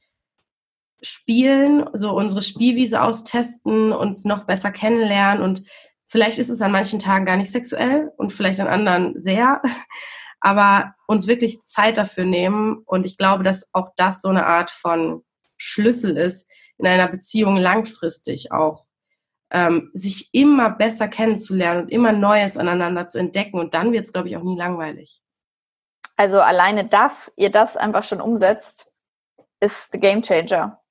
spielen, 1.02 1.86
so 1.94 2.12
unsere 2.12 2.42
Spielwiese 2.42 3.02
austesten, 3.02 3.92
uns 3.92 4.24
noch 4.24 4.46
besser 4.46 4.72
kennenlernen 4.72 5.44
und 5.44 5.64
Vielleicht 6.08 6.40
ist 6.40 6.50
es 6.50 6.62
an 6.62 6.72
manchen 6.72 7.00
Tagen 7.00 7.26
gar 7.26 7.38
nicht 7.38 7.52
sexuell 7.52 8.12
und 8.18 8.32
vielleicht 8.32 8.60
an 8.60 8.68
anderen 8.68 9.20
sehr, 9.20 9.62
aber 10.40 10.94
uns 11.08 11.28
wirklich 11.28 11.62
Zeit 11.62 11.98
dafür 11.98 12.26
nehmen. 12.26 12.84
Und 12.86 13.06
ich 13.06 13.18
glaube, 13.18 13.44
dass 13.44 13.74
auch 13.74 13.92
das 13.96 14.22
so 14.22 14.30
eine 14.30 14.46
Art 14.46 14.72
von 14.72 15.24
Schlüssel 15.58 16.18
ist, 16.18 16.50
in 16.78 16.88
einer 16.88 17.08
Beziehung 17.08 17.58
langfristig 17.58 18.52
auch 18.52 18.84
ähm, 19.52 19.90
sich 19.94 20.30
immer 20.34 20.70
besser 20.70 21.08
kennenzulernen 21.08 21.84
und 21.84 21.92
immer 21.92 22.12
Neues 22.12 22.58
aneinander 22.58 23.06
zu 23.06 23.20
entdecken. 23.20 23.60
Und 23.60 23.74
dann 23.74 23.92
wird 23.92 24.06
es, 24.06 24.14
glaube 24.14 24.28
ich, 24.28 24.38
auch 24.38 24.44
nie 24.44 24.58
langweilig. 24.58 25.22
Also 26.18 26.40
alleine 26.40 26.86
das, 26.86 27.32
ihr 27.36 27.52
das 27.52 27.78
einfach 27.78 28.04
schon 28.04 28.22
umsetzt, 28.22 28.88
ist 29.60 29.92
the 29.92 30.00
Game 30.00 30.22
Changer. 30.22 30.82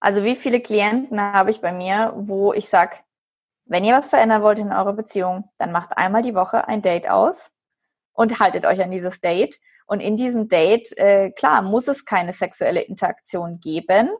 Also 0.00 0.22
wie 0.22 0.36
viele 0.36 0.60
Klienten 0.60 1.20
habe 1.20 1.50
ich 1.50 1.60
bei 1.60 1.72
mir, 1.72 2.12
wo 2.16 2.52
ich 2.52 2.68
sage, 2.68 2.96
wenn 3.68 3.84
ihr 3.84 3.94
was 3.94 4.08
verändern 4.08 4.42
wollt 4.42 4.58
in 4.58 4.72
eurer 4.72 4.94
Beziehung, 4.94 5.50
dann 5.58 5.72
macht 5.72 5.96
einmal 5.96 6.22
die 6.22 6.34
Woche 6.34 6.66
ein 6.66 6.82
Date 6.82 7.08
aus 7.08 7.50
und 8.12 8.40
haltet 8.40 8.66
euch 8.66 8.82
an 8.82 8.90
dieses 8.90 9.20
Date. 9.20 9.60
Und 9.86 10.00
in 10.00 10.16
diesem 10.16 10.48
Date, 10.48 10.96
äh, 10.98 11.30
klar, 11.30 11.62
muss 11.62 11.88
es 11.88 12.04
keine 12.04 12.32
sexuelle 12.32 12.80
Interaktion 12.80 13.60
geben, 13.60 14.10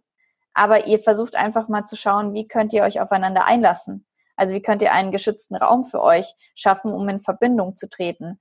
aber 0.55 0.86
ihr 0.86 0.99
versucht 0.99 1.36
einfach 1.36 1.68
mal 1.68 1.84
zu 1.84 1.96
schauen, 1.96 2.32
wie 2.34 2.49
könnt 2.49 2.72
ihr 2.72 2.82
euch 2.82 3.01
aufeinander 3.01 3.44
einlassen. 3.44 4.07
Also 4.36 4.55
wie 4.55 4.62
könnt 4.62 4.82
ihr 4.82 4.92
einen 4.92 5.12
geschützten 5.12 5.57
Raum 5.57 5.84
für 5.84 6.01
euch 6.01 6.34
schaffen, 6.55 6.92
um 6.92 7.09
in 7.09 7.20
Verbindung 7.20 7.76
zu 7.76 7.88
treten. 7.88 8.40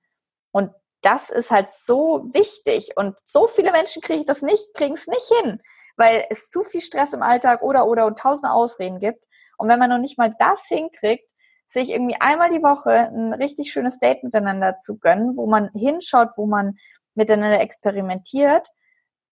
Und 0.51 0.71
das 1.01 1.29
ist 1.29 1.51
halt 1.51 1.71
so 1.71 2.23
wichtig. 2.33 2.95
Und 2.95 3.15
so 3.23 3.47
viele 3.47 3.71
Menschen 3.71 4.01
kriegen 4.01 4.25
das 4.25 4.41
nicht, 4.41 4.73
kriegen 4.73 4.95
es 4.95 5.07
nicht 5.07 5.31
hin, 5.41 5.61
weil 5.95 6.25
es 6.29 6.49
zu 6.49 6.63
viel 6.63 6.81
Stress 6.81 7.13
im 7.13 7.23
Alltag 7.23 7.61
oder 7.61 7.87
oder 7.87 8.05
und 8.05 8.19
tausende 8.19 8.51
Ausreden 8.51 8.99
gibt. 8.99 9.26
Und 9.57 9.69
wenn 9.69 9.79
man 9.79 9.89
noch 9.89 9.97
nicht 9.97 10.17
mal 10.17 10.33
das 10.37 10.61
hinkriegt, 10.67 11.27
sich 11.65 11.89
irgendwie 11.89 12.15
einmal 12.19 12.49
die 12.49 12.63
Woche 12.63 12.91
ein 12.91 13.33
richtig 13.33 13.71
schönes 13.71 13.99
Date 13.99 14.23
miteinander 14.23 14.77
zu 14.77 14.97
gönnen, 14.97 15.35
wo 15.35 15.47
man 15.47 15.69
hinschaut, 15.73 16.29
wo 16.37 16.45
man 16.45 16.77
miteinander 17.13 17.59
experimentiert, 17.59 18.69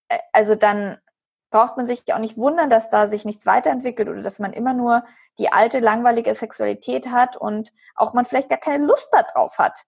äh, 0.10 0.20
also 0.34 0.56
dann 0.56 0.98
braucht 1.52 1.78
man 1.78 1.86
sich 1.86 2.02
auch 2.14 2.20
nicht 2.20 2.36
wundern, 2.36 2.70
dass 2.70 2.90
da 2.90 3.08
sich 3.08 3.24
nichts 3.24 3.46
weiterentwickelt 3.46 4.10
oder 4.10 4.22
dass 4.22 4.40
man 4.40 4.52
immer 4.52 4.74
nur 4.74 5.06
die 5.40 5.54
alte 5.54 5.80
langweilige 5.80 6.36
Sexualität 6.36 7.08
hat 7.08 7.38
und 7.38 7.72
auch 7.96 8.14
man 8.14 8.26
vielleicht 8.26 8.50
gar 8.50 8.60
keine 8.60 8.86
Lust 8.86 9.14
darauf 9.14 9.58
hat, 9.58 9.80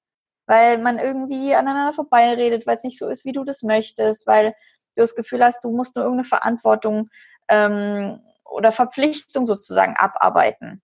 weil 0.46 0.78
man 0.78 0.98
irgendwie 0.98 1.56
aneinander 1.56 1.92
vorbeiredet, 1.92 2.66
weil 2.66 2.78
es 2.78 2.84
nicht 2.84 2.98
so 2.98 3.10
ist, 3.10 3.26
wie 3.26 3.34
du 3.34 3.44
das 3.44 3.64
möchtest, 3.64 4.28
weil 4.28 4.52
du 4.96 5.02
das 5.02 5.16
Gefühl 5.16 5.44
hast, 5.44 5.64
du 5.66 5.72
musst 5.72 5.96
nur 5.96 6.06
irgendeine 6.06 6.30
Verantwortung 6.30 7.10
ähm, 7.50 8.22
oder 8.58 8.72
Verpflichtung 8.72 9.46
sozusagen 9.46 9.96
abarbeiten. 9.96 10.82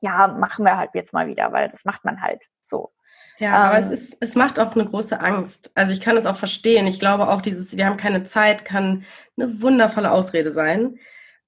Ja, 0.00 0.28
machen 0.28 0.64
wir 0.64 0.78
halt 0.78 0.90
jetzt 0.94 1.12
mal 1.12 1.26
wieder, 1.28 1.52
weil 1.52 1.68
das 1.68 1.84
macht 1.84 2.06
man 2.06 2.22
halt 2.22 2.46
so. 2.62 2.90
Ja, 3.38 3.48
ähm, 3.48 3.68
aber 3.68 3.78
es 3.78 3.86
ähm, 3.88 3.92
ist, 3.92 4.16
es 4.20 4.34
macht 4.34 4.58
auch 4.58 4.74
eine 4.74 4.86
große 4.86 5.20
Angst. 5.20 5.72
Also 5.74 5.92
ich 5.92 6.00
kann 6.00 6.16
es 6.16 6.24
auch 6.24 6.36
verstehen. 6.36 6.86
Ich 6.86 6.98
glaube 6.98 7.28
auch 7.28 7.42
dieses, 7.42 7.76
wir 7.76 7.84
haben 7.84 7.98
keine 7.98 8.24
Zeit, 8.24 8.64
kann 8.64 9.04
eine 9.36 9.60
wundervolle 9.60 10.10
Ausrede 10.10 10.52
sein, 10.52 10.98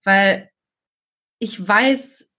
weil 0.04 0.50
ich 1.38 1.66
weiß, 1.66 2.36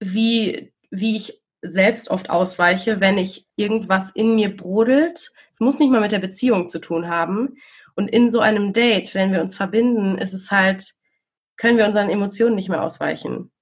wie, 0.00 0.72
wie 0.90 1.16
ich 1.16 1.42
selbst 1.62 2.10
oft 2.10 2.28
ausweiche, 2.30 3.00
wenn 3.00 3.18
ich 3.18 3.48
irgendwas 3.56 4.10
in 4.10 4.36
mir 4.36 4.54
brodelt. 4.54 5.32
Es 5.52 5.60
muss 5.60 5.78
nicht 5.78 5.90
mal 5.90 6.00
mit 6.00 6.12
der 6.12 6.20
Beziehung 6.20 6.68
zu 6.68 6.78
tun 6.78 7.08
haben. 7.08 7.56
Und 7.96 8.08
in 8.08 8.30
so 8.30 8.40
einem 8.40 8.72
Date, 8.72 9.14
wenn 9.14 9.32
wir 9.32 9.40
uns 9.40 9.56
verbinden, 9.56 10.18
ist 10.18 10.34
es 10.34 10.50
halt, 10.50 10.94
können 11.58 11.76
wir 11.76 11.86
unseren 11.86 12.08
Emotionen 12.08 12.54
nicht 12.54 12.68
mehr 12.68 12.82
ausweichen. 12.82 13.52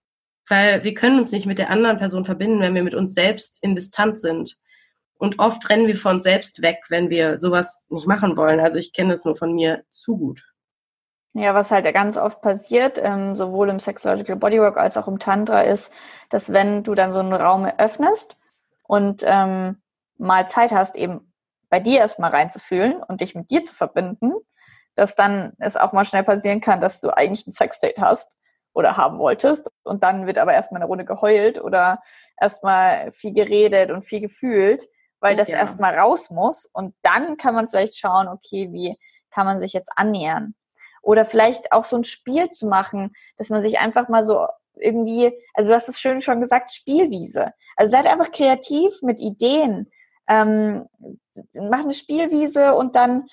Weil 0.49 0.85
wir 0.85 0.95
können 0.95 1.19
uns 1.19 1.33
nicht 1.33 1.47
mit 1.47 1.59
der 1.59 1.71
anderen 1.71 1.99
Person 1.99 2.25
verbinden, 2.25 2.61
wenn 2.61 2.75
wir 2.75 2.85
mit 2.85 2.95
uns 2.95 3.15
selbst 3.15 3.63
in 3.63 3.75
Distanz 3.75 4.23
sind. 4.23 4.59
Und 5.19 5.39
oft 5.39 5.69
rennen 5.69 5.89
wir 5.89 5.97
von 5.97 6.21
selbst 6.21 6.63
weg, 6.63 6.85
wenn 6.89 7.11
wir 7.11 7.39
sowas 7.39 7.87
nicht 7.89 8.07
machen 8.07 8.37
wollen. 8.37 8.61
Also 8.61 8.79
ich 8.79 8.93
kenne 8.93 9.11
das 9.11 9.25
nur 9.25 9.35
von 9.35 9.55
mir 9.55 9.83
zu 9.91 10.17
gut. 10.17 10.43
Ja, 11.33 11.55
was 11.55 11.71
halt 11.71 11.93
ganz 11.93 12.17
oft 12.17 12.41
passiert, 12.41 12.99
ähm, 13.03 13.37
sowohl 13.37 13.69
im 13.69 13.81
Sexological 13.81 14.37
Bodywork 14.37 14.79
als 14.79 14.97
auch 14.97 15.09
im 15.09 15.19
Tantra, 15.19 15.63
ist, 15.63 15.93
dass 16.31 16.53
wenn 16.53 16.83
du 16.83 16.95
dann 16.95 17.13
so 17.13 17.19
einen 17.19 17.35
Raum 17.35 17.67
öffnest 17.77 18.37
und 18.85 19.23
ähm, 19.27 19.83
mal 20.17 20.49
Zeit 20.49 20.73
hast, 20.73 20.97
eben 20.97 21.33
bei 21.69 21.81
dir 21.81 21.99
erstmal 21.99 22.31
reinzufühlen 22.31 23.03
und 23.03 23.21
dich 23.21 23.35
mit 23.35 23.51
dir 23.51 23.65
zu 23.65 23.75
verbinden, 23.75 24.33
dass 24.97 25.15
dann 25.15 25.53
es 25.59 25.77
auch 25.77 25.93
mal 25.93 26.05
schnell 26.05 26.25
passieren 26.25 26.61
kann, 26.61 26.81
dass 26.81 27.01
du 27.01 27.17
eigentlich 27.17 27.47
ein 27.47 27.53
Sexdate 27.53 28.01
hast 28.01 28.37
oder 28.73 28.97
haben 28.97 29.19
wolltest 29.19 29.71
und 29.85 30.03
dann 30.03 30.27
wird 30.27 30.39
aber 30.39 30.53
erstmal 30.53 30.83
eine 30.83 30.89
Runde 30.89 31.05
geheult 31.05 31.63
oder 31.63 32.03
erstmal 32.41 33.13
viel 33.13 33.33
geredet 33.33 33.91
und 33.91 34.03
viel 34.03 34.21
gefühlt, 34.21 34.87
weil 35.21 35.37
das 35.37 35.49
ja. 35.49 35.59
erstmal 35.59 35.99
raus 35.99 36.31
muss 36.31 36.67
und 36.67 36.95
dann 37.03 37.37
kann 37.37 37.55
man 37.55 37.69
vielleicht 37.69 37.97
schauen, 37.97 38.27
okay, 38.29 38.73
wie 38.73 38.99
kann 39.31 39.47
man 39.47 39.61
sich 39.61 39.73
jetzt 39.73 39.93
annähern? 39.97 40.55
Oder 41.03 41.25
vielleicht 41.25 41.71
auch 41.73 41.85
so 41.85 41.97
ein 41.97 42.05
Spiel 42.05 42.51
zu 42.51 42.67
machen, 42.67 43.13
dass 43.37 43.49
man 43.49 43.63
sich 43.63 43.79
einfach 43.79 44.09
mal 44.09 44.25
so 44.25 44.47
irgendwie, 44.79 45.33
also 45.55 45.71
du 45.71 45.75
hast 45.75 45.89
es 45.89 46.01
schön 46.01 46.21
schon 46.21 46.41
gesagt, 46.41 46.73
Spielwiese. 46.73 47.53
Also 47.77 47.91
seid 47.91 48.07
einfach 48.07 48.33
kreativ 48.33 49.03
mit 49.03 49.21
Ideen. 49.21 49.91
Ähm, 50.29 50.87
macht 51.55 51.85
eine 51.85 51.93
Spielwiese 51.93 52.75
und 52.75 52.97
dann 52.97 53.29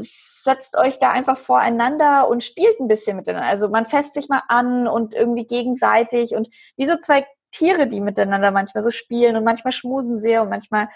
setzt 0.00 0.76
euch 0.76 0.98
da 0.98 1.10
einfach 1.10 1.38
voreinander 1.38 2.28
und 2.28 2.44
spielt 2.44 2.78
ein 2.80 2.88
bisschen 2.88 3.16
miteinander. 3.16 3.48
Also 3.48 3.68
man 3.68 3.86
fässt 3.86 4.14
sich 4.14 4.28
mal 4.28 4.42
an 4.48 4.86
und 4.88 5.14
irgendwie 5.14 5.46
gegenseitig 5.46 6.34
und 6.34 6.48
wie 6.76 6.86
so 6.86 6.96
zwei 6.96 7.26
Tiere, 7.52 7.86
die 7.86 8.00
miteinander 8.00 8.50
manchmal 8.50 8.82
so 8.82 8.90
spielen 8.90 9.36
und 9.36 9.44
manchmal 9.44 9.72
schmusen 9.72 10.20
sie 10.20 10.36
und 10.38 10.50
manchmal 10.50 10.88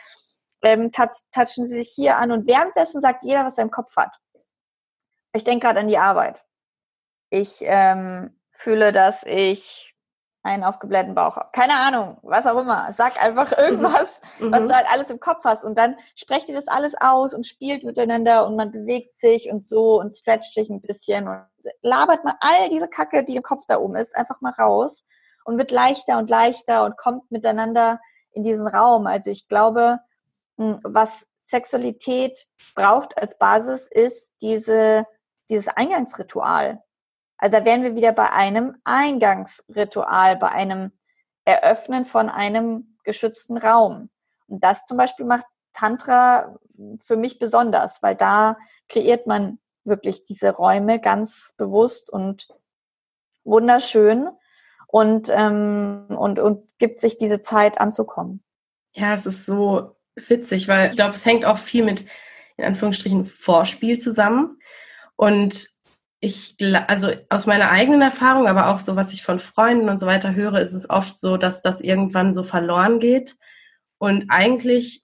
ähm, 0.62 0.90
touchen 0.92 1.66
sie 1.66 1.82
sich 1.82 1.92
hier 1.94 2.18
an 2.18 2.30
und 2.30 2.46
währenddessen 2.46 3.00
sagt 3.00 3.24
jeder, 3.24 3.44
was 3.44 3.58
er 3.58 3.64
im 3.64 3.70
Kopf 3.70 3.96
hat. 3.96 4.16
Ich 5.34 5.44
denke 5.44 5.66
gerade 5.66 5.80
an 5.80 5.88
die 5.88 5.98
Arbeit. 5.98 6.44
Ich 7.30 7.60
ähm, 7.62 8.38
fühle, 8.50 8.92
dass 8.92 9.24
ich 9.24 9.91
einen 10.42 10.64
aufgeblähten 10.64 11.14
Bauch. 11.14 11.38
Keine 11.52 11.74
Ahnung, 11.74 12.18
was 12.22 12.46
auch 12.46 12.58
immer. 12.60 12.92
Sag 12.92 13.22
einfach 13.22 13.56
irgendwas, 13.56 14.20
mhm. 14.40 14.52
was 14.52 14.60
du 14.60 14.74
halt 14.74 14.86
alles 14.90 15.10
im 15.10 15.20
Kopf 15.20 15.44
hast. 15.44 15.64
Und 15.64 15.78
dann 15.78 15.96
sprecht 16.16 16.48
ihr 16.48 16.54
das 16.54 16.68
alles 16.68 16.94
aus 17.00 17.32
und 17.32 17.46
spielt 17.46 17.84
miteinander 17.84 18.46
und 18.46 18.56
man 18.56 18.72
bewegt 18.72 19.20
sich 19.20 19.50
und 19.50 19.68
so 19.68 20.00
und 20.00 20.14
stretcht 20.14 20.52
sich 20.52 20.68
ein 20.68 20.80
bisschen 20.80 21.28
und 21.28 21.44
labert 21.82 22.24
mal 22.24 22.34
all 22.40 22.68
diese 22.70 22.88
Kacke, 22.88 23.24
die 23.24 23.36
im 23.36 23.42
Kopf 23.42 23.64
da 23.68 23.78
oben 23.78 23.96
ist, 23.96 24.16
einfach 24.16 24.40
mal 24.40 24.52
raus 24.52 25.04
und 25.44 25.58
wird 25.58 25.70
leichter 25.70 26.18
und 26.18 26.28
leichter 26.28 26.84
und 26.84 26.96
kommt 26.96 27.30
miteinander 27.30 28.00
in 28.32 28.42
diesen 28.42 28.66
Raum. 28.66 29.06
Also 29.06 29.30
ich 29.30 29.46
glaube, 29.48 30.00
hm, 30.58 30.80
was 30.82 31.26
Sexualität 31.40 32.46
braucht 32.74 33.16
als 33.18 33.36
Basis, 33.38 33.88
ist 33.88 34.32
diese, 34.42 35.06
dieses 35.50 35.68
Eingangsritual. 35.68 36.82
Also 37.42 37.58
da 37.58 37.64
wären 37.64 37.82
wir 37.82 37.96
wieder 37.96 38.12
bei 38.12 38.30
einem 38.30 38.76
Eingangsritual, 38.84 40.36
bei 40.36 40.50
einem 40.50 40.92
Eröffnen 41.44 42.04
von 42.04 42.28
einem 42.28 42.96
geschützten 43.02 43.58
Raum. 43.58 44.10
Und 44.46 44.62
das 44.62 44.84
zum 44.84 44.96
Beispiel 44.96 45.26
macht 45.26 45.46
Tantra 45.72 46.56
für 47.04 47.16
mich 47.16 47.40
besonders, 47.40 48.00
weil 48.00 48.14
da 48.14 48.56
kreiert 48.88 49.26
man 49.26 49.58
wirklich 49.82 50.24
diese 50.24 50.50
Räume 50.50 51.00
ganz 51.00 51.52
bewusst 51.56 52.10
und 52.10 52.46
wunderschön 53.42 54.28
und, 54.86 55.28
ähm, 55.28 56.06
und, 56.10 56.38
und 56.38 56.68
gibt 56.78 57.00
sich 57.00 57.16
diese 57.16 57.42
Zeit 57.42 57.80
anzukommen. 57.80 58.44
Ja, 58.94 59.14
es 59.14 59.26
ist 59.26 59.46
so 59.46 59.96
witzig, 60.14 60.68
weil 60.68 60.90
ich 60.90 60.96
glaube, 60.96 61.16
es 61.16 61.26
hängt 61.26 61.44
auch 61.44 61.58
viel 61.58 61.84
mit, 61.84 62.04
in 62.56 62.66
Anführungsstrichen, 62.66 63.26
Vorspiel 63.26 63.98
zusammen. 63.98 64.60
Und 65.16 65.71
ich, 66.24 66.56
also 66.86 67.10
aus 67.30 67.46
meiner 67.46 67.70
eigenen 67.70 68.00
Erfahrung, 68.00 68.46
aber 68.46 68.68
auch 68.68 68.78
so, 68.78 68.94
was 68.94 69.12
ich 69.12 69.24
von 69.24 69.40
Freunden 69.40 69.88
und 69.88 69.98
so 69.98 70.06
weiter 70.06 70.34
höre, 70.34 70.60
ist 70.60 70.72
es 70.72 70.88
oft 70.88 71.18
so, 71.18 71.36
dass 71.36 71.62
das 71.62 71.80
irgendwann 71.80 72.32
so 72.32 72.44
verloren 72.44 73.00
geht 73.00 73.36
und 73.98 74.26
eigentlich 74.28 75.02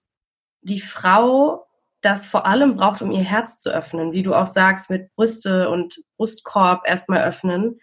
die 0.61 0.81
Frau 0.81 1.67
das 2.03 2.29
vor 2.29 2.47
allem 2.47 2.77
braucht, 2.77 3.03
um 3.03 3.11
ihr 3.11 3.25
Herz 3.25 3.59
zu 3.59 3.71
öffnen, 3.71 4.13
wie 4.13 4.23
du 4.23 4.33
auch 4.33 4.47
sagst, 4.47 4.91
mit 4.91 5.13
Brüste 5.13 5.69
und 5.69 6.01
Brustkorb 6.17 6.89
erstmal 6.89 7.25
öffnen. 7.27 7.81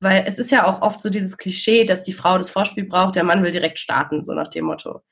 Weil 0.00 0.24
es 0.26 0.40
ist 0.40 0.50
ja 0.50 0.66
auch 0.66 0.82
oft 0.82 1.00
so 1.00 1.08
dieses 1.08 1.38
Klischee, 1.38 1.84
dass 1.84 2.02
die 2.02 2.12
Frau 2.12 2.36
das 2.36 2.50
Vorspiel 2.50 2.84
braucht, 2.84 3.14
der 3.14 3.22
Mann 3.22 3.44
will 3.44 3.52
direkt 3.52 3.78
starten, 3.78 4.24
so 4.24 4.32
nach 4.32 4.48
dem 4.48 4.64
Motto. 4.64 5.02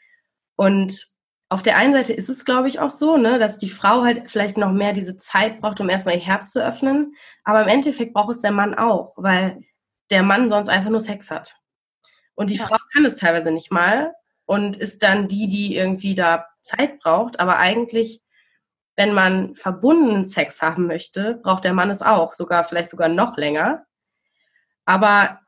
Und 0.57 1.07
auf 1.51 1.63
der 1.63 1.77
einen 1.77 1.95
Seite 1.95 2.13
ist 2.13 2.29
es, 2.29 2.45
glaube 2.45 2.69
ich, 2.69 2.79
auch 2.79 2.91
so, 2.91 3.17
ne, 3.17 3.39
dass 3.39 3.57
die 3.57 3.71
Frau 3.71 4.03
halt 4.03 4.31
vielleicht 4.31 4.59
noch 4.59 4.71
mehr 4.71 4.93
diese 4.93 5.17
Zeit 5.17 5.61
braucht, 5.61 5.81
um 5.81 5.89
erstmal 5.89 6.17
ihr 6.17 6.21
Herz 6.21 6.53
zu 6.53 6.63
öffnen. 6.63 7.15
Aber 7.45 7.63
im 7.63 7.69
Endeffekt 7.69 8.13
braucht 8.13 8.37
es 8.37 8.43
der 8.43 8.53
Mann 8.53 8.75
auch, 8.75 9.15
weil 9.17 9.63
der 10.11 10.23
Mann 10.23 10.49
sonst 10.49 10.69
einfach 10.69 10.91
nur 10.91 11.01
Sex 11.01 11.31
hat. 11.31 11.59
Und 12.35 12.51
die 12.51 12.57
ja. 12.57 12.67
Frau 12.67 12.77
kann 12.93 13.05
es 13.05 13.17
teilweise 13.17 13.51
nicht 13.51 13.73
mal 13.73 14.15
und 14.45 14.77
ist 14.77 15.03
dann 15.03 15.27
die, 15.27 15.49
die 15.49 15.75
irgendwie 15.75 16.15
da 16.15 16.47
Zeit 16.63 17.01
braucht. 17.01 17.41
Aber 17.41 17.59
eigentlich, 17.59 18.23
wenn 18.97 19.15
man 19.15 19.55
verbundenen 19.55 20.27
Sex 20.27 20.61
haben 20.61 20.87
möchte, 20.87 21.41
braucht 21.43 21.65
der 21.65 21.73
Mann 21.73 21.91
es 21.91 22.03
auch, 22.03 22.35
sogar 22.35 22.65
vielleicht 22.65 22.91
sogar 22.91 23.09
noch 23.09 23.39
länger. 23.39 23.87
Aber 24.85 25.41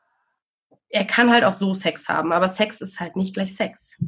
er 0.88 1.04
kann 1.04 1.30
halt 1.30 1.44
auch 1.44 1.52
so 1.52 1.74
Sex 1.74 2.08
haben, 2.08 2.32
aber 2.32 2.48
Sex 2.48 2.80
ist 2.80 3.00
halt 3.00 3.16
nicht 3.16 3.34
gleich 3.34 3.54
Sex. 3.54 3.98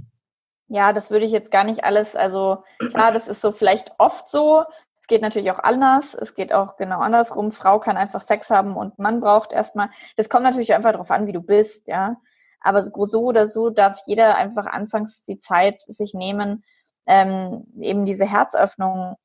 Ja, 0.73 0.95
das 0.95 1.11
würde 1.11 1.27
ich 1.27 1.33
jetzt 1.33 1.51
gar 1.51 1.65
nicht 1.65 1.85
alles, 1.85 2.17
also 2.17 2.65
klar, 2.79 3.13
das 3.13 3.29
ist 3.29 3.43
so 3.43 3.53
vielleicht 3.53 3.93
oft 3.99 4.31
so. 4.31 4.65
Es 5.03 5.07
geht 5.07 5.21
natürlich 5.21 5.51
auch 5.51 5.59
anders. 5.59 6.15
Es 6.15 6.33
geht 6.33 6.55
auch 6.55 6.77
genau 6.77 7.01
andersrum. 7.01 7.53
Frau 7.53 7.79
kann 7.79 7.99
einfach 7.99 8.23
Sex 8.23 8.49
haben 8.49 8.75
und 8.75 8.99
Mann 8.99 9.21
braucht 9.21 9.53
erstmal. 9.53 9.91
Das 10.17 10.31
kommt 10.31 10.45
natürlich 10.45 10.73
einfach 10.73 10.93
darauf 10.93 11.11
an, 11.11 11.27
wie 11.27 11.33
du 11.33 11.43
bist, 11.43 11.89
ja. 11.89 12.17
Aber 12.61 12.81
so 12.81 13.21
oder 13.21 13.45
so 13.47 13.69
darf 13.69 14.01
jeder 14.07 14.37
einfach 14.37 14.65
anfangs 14.65 15.25
die 15.25 15.39
Zeit 15.39 15.83
sich 15.83 16.15
nehmen, 16.15 16.65
ähm, 17.05 17.67
eben 17.79 18.07
diese 18.07 18.25
Herzöffnung 18.25 19.17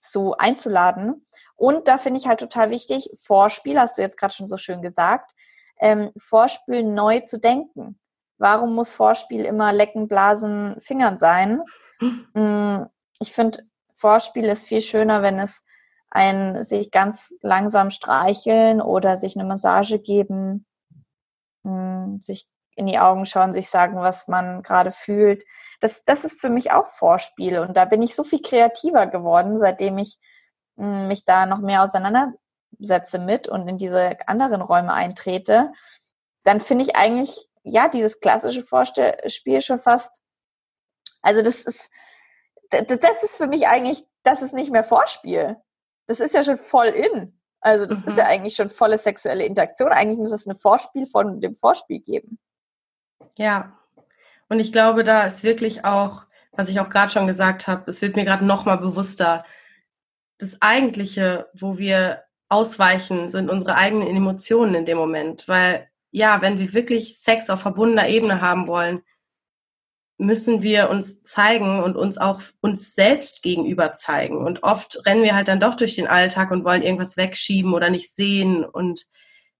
zu 0.00 0.36
einzuladen. 0.36 1.26
Und 1.56 1.88
da 1.88 1.96
finde 1.96 2.20
ich 2.20 2.26
halt 2.26 2.40
total 2.40 2.68
wichtig, 2.68 3.08
Vorspiel, 3.22 3.80
hast 3.80 3.96
du 3.96 4.02
jetzt 4.02 4.18
gerade 4.18 4.34
schon 4.34 4.46
so 4.46 4.58
schön 4.58 4.82
gesagt, 4.82 5.30
ähm, 5.80 6.10
Vorspiel 6.18 6.82
neu 6.82 7.20
zu 7.20 7.38
denken. 7.38 7.98
Warum 8.38 8.74
muss 8.74 8.90
Vorspiel 8.90 9.44
immer 9.44 9.72
Lecken, 9.72 10.08
Blasen, 10.08 10.80
Fingern 10.80 11.18
sein? 11.18 11.62
Mm, 12.34 12.84
ich 13.20 13.32
finde, 13.32 13.64
Vorspiel 13.96 14.44
ist 14.44 14.64
viel 14.64 14.80
schöner, 14.80 15.22
wenn 15.22 15.40
es 15.40 15.64
ein 16.10 16.62
sich 16.62 16.90
ganz 16.90 17.34
langsam 17.42 17.90
streicheln 17.90 18.80
oder 18.80 19.16
sich 19.16 19.36
eine 19.36 19.44
Massage 19.44 19.98
geben, 19.98 20.66
mm, 21.64 22.18
sich 22.20 22.48
in 22.76 22.86
die 22.86 22.98
Augen 22.98 23.26
schauen, 23.26 23.52
sich 23.52 23.68
sagen, 23.68 23.96
was 23.96 24.28
man 24.28 24.62
gerade 24.62 24.92
fühlt. 24.92 25.44
Das, 25.80 26.04
das 26.04 26.24
ist 26.24 26.40
für 26.40 26.48
mich 26.48 26.70
auch 26.70 26.86
Vorspiel 26.88 27.58
und 27.58 27.76
da 27.76 27.84
bin 27.84 28.02
ich 28.02 28.14
so 28.14 28.22
viel 28.22 28.40
kreativer 28.40 29.06
geworden, 29.06 29.58
seitdem 29.58 29.98
ich 29.98 30.18
mm, 30.76 31.08
mich 31.08 31.24
da 31.24 31.46
noch 31.46 31.58
mehr 31.60 31.82
auseinandersetze 31.82 33.18
mit 33.18 33.48
und 33.48 33.66
in 33.68 33.78
diese 33.78 34.16
anderen 34.28 34.62
Räume 34.62 34.92
eintrete. 34.92 35.72
Dann 36.44 36.60
finde 36.60 36.84
ich 36.84 36.96
eigentlich 36.96 37.48
ja, 37.70 37.88
dieses 37.88 38.20
klassische 38.20 38.62
Vorspiel 38.62 39.62
schon 39.62 39.78
fast, 39.78 40.22
also 41.22 41.42
das 41.42 41.60
ist, 41.60 41.90
das 42.70 43.22
ist 43.22 43.36
für 43.36 43.46
mich 43.46 43.66
eigentlich, 43.66 44.04
das 44.22 44.42
ist 44.42 44.54
nicht 44.54 44.70
mehr 44.70 44.84
Vorspiel. 44.84 45.56
Das 46.06 46.20
ist 46.20 46.34
ja 46.34 46.44
schon 46.44 46.56
voll 46.56 46.86
in. 46.86 47.38
Also 47.60 47.86
das 47.86 47.98
mhm. 48.02 48.08
ist 48.08 48.18
ja 48.18 48.24
mhm. 48.24 48.30
eigentlich 48.30 48.54
schon 48.54 48.70
volle 48.70 48.98
sexuelle 48.98 49.44
Interaktion. 49.44 49.90
Eigentlich 49.90 50.18
muss 50.18 50.32
es 50.32 50.46
eine 50.46 50.56
Vorspiel 50.56 51.06
von 51.06 51.40
dem 51.40 51.56
Vorspiel 51.56 52.00
geben. 52.00 52.38
Ja. 53.36 53.78
Und 54.48 54.60
ich 54.60 54.72
glaube, 54.72 55.04
da 55.04 55.24
ist 55.24 55.44
wirklich 55.44 55.84
auch, 55.84 56.24
was 56.52 56.68
ich 56.68 56.80
auch 56.80 56.88
gerade 56.88 57.12
schon 57.12 57.26
gesagt 57.26 57.66
habe, 57.66 57.90
es 57.90 58.00
wird 58.00 58.16
mir 58.16 58.24
gerade 58.24 58.44
nochmal 58.44 58.78
bewusster, 58.78 59.44
das 60.38 60.62
Eigentliche, 60.62 61.48
wo 61.52 61.78
wir 61.78 62.24
ausweichen, 62.48 63.28
sind 63.28 63.50
unsere 63.50 63.74
eigenen 63.74 64.08
Emotionen 64.08 64.74
in 64.74 64.84
dem 64.84 64.96
Moment. 64.96 65.48
Weil 65.48 65.90
ja, 66.10 66.40
wenn 66.40 66.58
wir 66.58 66.72
wirklich 66.74 67.18
Sex 67.18 67.50
auf 67.50 67.60
verbundener 67.60 68.08
Ebene 68.08 68.40
haben 68.40 68.66
wollen, 68.66 69.02
müssen 70.18 70.62
wir 70.62 70.90
uns 70.90 71.22
zeigen 71.22 71.80
und 71.82 71.96
uns 71.96 72.18
auch 72.18 72.42
uns 72.60 72.94
selbst 72.94 73.42
gegenüber 73.42 73.92
zeigen. 73.92 74.44
Und 74.44 74.64
oft 74.64 75.06
rennen 75.06 75.22
wir 75.22 75.36
halt 75.36 75.46
dann 75.46 75.60
doch 75.60 75.76
durch 75.76 75.94
den 75.94 76.08
Alltag 76.08 76.50
und 76.50 76.64
wollen 76.64 76.82
irgendwas 76.82 77.16
wegschieben 77.16 77.72
oder 77.72 77.88
nicht 77.88 78.12
sehen. 78.12 78.64
Und 78.64 79.06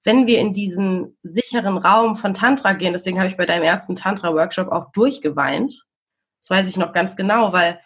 wenn 0.03 0.27
wir 0.27 0.41
in 0.41 0.55
diesen 0.55 1.17
sicheren 1.23 1.79
Raum 1.79 2.17
von 2.17 2.35
Tantra 2.35 2.73
gehen, 2.73 2.93
deswegen 2.93 3.19
habe 3.19 3.29
ich 3.29 3.37
bei 3.37 3.47
deinem 3.47 3.63
ersten 3.63 3.95
Tantra-Workshop 3.95 4.69
auch 4.69 4.91
durchgeweint. 4.93 5.85
Das 6.41 6.51
weiß 6.51 6.69
ich 6.69 6.77
noch 6.77 6.93
ganz 6.93 7.15
genau, 7.15 7.53
weil 7.53 7.81